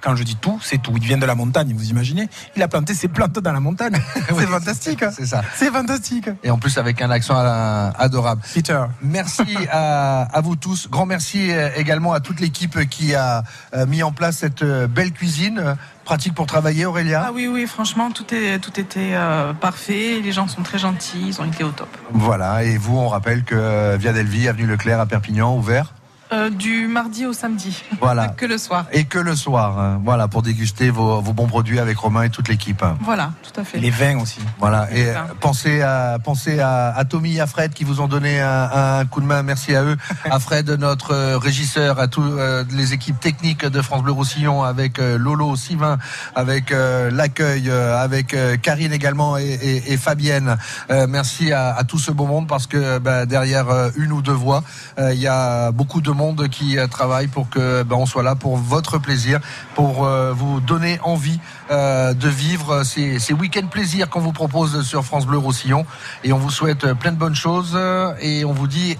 Quand 0.00 0.16
je 0.16 0.22
dis 0.22 0.36
tout, 0.36 0.58
c'est 0.62 0.78
tout. 0.78 0.92
Il 0.96 1.04
vient 1.04 1.18
de 1.18 1.26
la 1.26 1.34
montagne, 1.34 1.72
vous 1.74 1.90
imaginez 1.90 2.28
Il 2.56 2.62
a 2.62 2.68
planté 2.68 2.94
ses 2.94 3.08
plantes 3.08 3.38
dans 3.38 3.52
la 3.52 3.60
montagne. 3.60 3.96
c'est 4.28 4.46
fantastique. 4.46 5.04
c'est 5.12 5.26
ça. 5.26 5.42
C'est 5.54 5.70
fantastique. 5.70 6.28
Et 6.42 6.50
en 6.50 6.58
plus 6.58 6.78
avec 6.78 7.02
un 7.02 7.10
accent 7.10 7.38
euh, 7.38 7.90
adorable. 7.98 8.42
Peter. 8.54 8.84
Merci 9.02 9.56
à, 9.70 10.22
à 10.22 10.40
vous 10.40 10.56
tous. 10.56 10.88
Grand 10.90 11.06
merci 11.06 11.50
euh, 11.50 11.70
également 11.76 12.12
à 12.12 12.20
toute 12.20 12.40
l'équipe 12.40 12.88
qui 12.88 13.14
a 13.14 13.42
euh, 13.74 13.86
mis 13.86 14.02
en 14.02 14.12
place 14.12 14.38
cette 14.38 14.64
belle 14.64 15.12
cuisine. 15.12 15.76
Pratique 16.06 16.34
pour 16.34 16.46
travailler, 16.46 16.86
Aurélia 16.86 17.24
Ah 17.26 17.32
oui, 17.34 17.48
oui, 17.48 17.66
franchement, 17.66 18.12
tout, 18.12 18.32
est, 18.32 18.60
tout 18.60 18.78
était 18.78 19.14
euh, 19.14 19.52
parfait. 19.54 20.20
Les 20.22 20.30
gens 20.30 20.46
sont 20.46 20.62
très 20.62 20.78
gentils, 20.78 21.24
ils 21.26 21.40
ont 21.40 21.44
été 21.44 21.64
au 21.64 21.70
top. 21.70 21.88
Voilà, 22.12 22.62
et 22.62 22.78
vous, 22.78 22.96
on 22.96 23.08
rappelle 23.08 23.42
que 23.42 23.96
Via 23.96 24.12
Delvi, 24.12 24.46
avenue 24.46 24.66
Leclerc 24.66 25.00
à 25.00 25.06
Perpignan, 25.06 25.56
ouvert 25.56 25.94
Euh, 26.32 26.50
du 26.50 26.88
mardi 26.88 27.24
au 27.24 27.32
samedi. 27.32 27.84
Voilà. 28.00 28.28
que 28.36 28.46
le 28.46 28.58
soir. 28.58 28.86
et 28.92 29.04
que 29.04 29.18
le 29.18 29.36
soir. 29.36 29.78
hein. 29.78 30.00
Voilà, 30.04 30.26
pour 30.26 30.42
déguster 30.42 30.90
vos, 30.90 31.20
vos 31.20 31.32
bons 31.32 31.46
produits 31.46 31.78
avec 31.78 31.96
Romain 31.98 32.24
et 32.24 32.30
toute 32.30 32.48
l'équipe. 32.48 32.84
Voilà, 33.02 33.30
tout 33.44 33.60
à 33.60 33.64
fait. 33.64 33.78
Les 33.78 33.90
vins 33.90 34.18
aussi. 34.18 34.40
Voilà, 34.58 34.88
et 34.92 35.06
euh, 35.10 35.14
pensez 35.40 35.82
à 35.82 36.18
pensez 36.22 36.58
à, 36.58 36.88
à 36.96 37.04
Tommy 37.04 37.36
et 37.36 37.40
à 37.40 37.46
Fred 37.46 37.72
qui 37.74 37.84
vous 37.84 38.00
ont 38.00 38.08
donné 38.08 38.40
un, 38.40 38.98
un 39.00 39.04
coup 39.06 39.20
de 39.20 39.26
main. 39.26 39.44
Merci 39.44 39.76
à 39.76 39.84
eux, 39.84 39.96
à 40.30 40.40
Fred, 40.40 40.68
notre 40.70 41.12
euh, 41.14 41.38
régisseur, 41.38 42.00
à 42.00 42.08
tous 42.08 42.24
euh, 42.24 42.64
les 42.72 42.92
équipes 42.92 43.20
techniques 43.20 43.64
de 43.64 43.80
France 43.80 44.02
Bleu 44.02 44.12
Roussillon, 44.12 44.64
avec 44.64 44.98
euh, 44.98 45.16
Lolo, 45.18 45.54
Sylvain, 45.54 45.98
avec 46.34 46.72
euh, 46.72 47.08
l'accueil, 47.12 47.70
euh, 47.70 47.96
avec 48.02 48.34
euh, 48.34 48.56
Karine 48.56 48.92
également 48.92 49.38
et, 49.38 49.44
et- 49.44 49.92
et 49.92 49.96
Fabienne. 49.96 50.56
Euh, 50.90 51.06
merci 51.08 51.52
à, 51.52 51.72
à 51.76 51.84
tout 51.84 51.98
ce 52.00 52.10
beau 52.10 52.26
monde 52.26 52.48
parce 52.48 52.66
que 52.66 52.98
bah, 52.98 53.26
derrière 53.26 53.68
euh, 53.70 53.90
une 53.96 54.10
ou 54.10 54.22
deux 54.22 54.32
voix, 54.32 54.64
euh, 54.98 55.14
il 55.14 55.20
y 55.20 55.28
a 55.28 55.70
beaucoup 55.70 56.00
de 56.00 56.10
monde 56.16 56.48
qui 56.48 56.78
euh, 56.78 56.86
travaille 56.86 57.28
pour 57.28 57.48
que 57.48 57.82
bah, 57.82 57.96
on 57.96 58.06
soit 58.06 58.22
là 58.22 58.34
pour 58.34 58.56
votre 58.56 58.98
plaisir, 58.98 59.40
pour 59.74 60.04
euh, 60.04 60.32
vous 60.32 60.60
donner 60.60 60.98
envie 61.02 61.38
euh, 61.70 62.14
de 62.14 62.28
vivre 62.28 62.82
ces, 62.84 63.18
ces 63.18 63.32
week-ends 63.32 63.66
plaisirs 63.68 64.08
qu'on 64.08 64.20
vous 64.20 64.32
propose 64.32 64.82
sur 64.82 65.04
France 65.04 65.26
Bleu 65.26 65.38
Roussillon. 65.38 65.86
Et 66.24 66.32
on 66.32 66.38
vous 66.38 66.50
souhaite 66.50 66.84
euh, 66.84 66.94
plein 66.94 67.12
de 67.12 67.18
bonnes 67.18 67.34
choses 67.34 67.72
euh, 67.74 68.14
et 68.20 68.44
on 68.44 68.52
vous 68.52 68.66
dit 68.66 68.96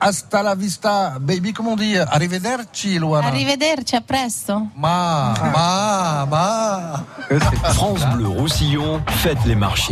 hasta 0.00 0.42
la 0.42 0.54
vista, 0.56 1.14
baby, 1.20 1.52
comment 1.52 1.72
on 1.72 1.76
dit 1.76 1.96
Arrivederci, 1.96 2.98
Luana. 2.98 3.28
Arrivederci, 3.28 3.94
a 3.94 4.00
presto. 4.00 4.66
Ma, 4.76 5.32
ma, 5.52 6.26
ma. 6.28 7.04
France 7.72 8.04
Bleu 8.14 8.26
Roussillon, 8.26 9.00
faites 9.08 9.44
les 9.46 9.54
marchés. 9.54 9.90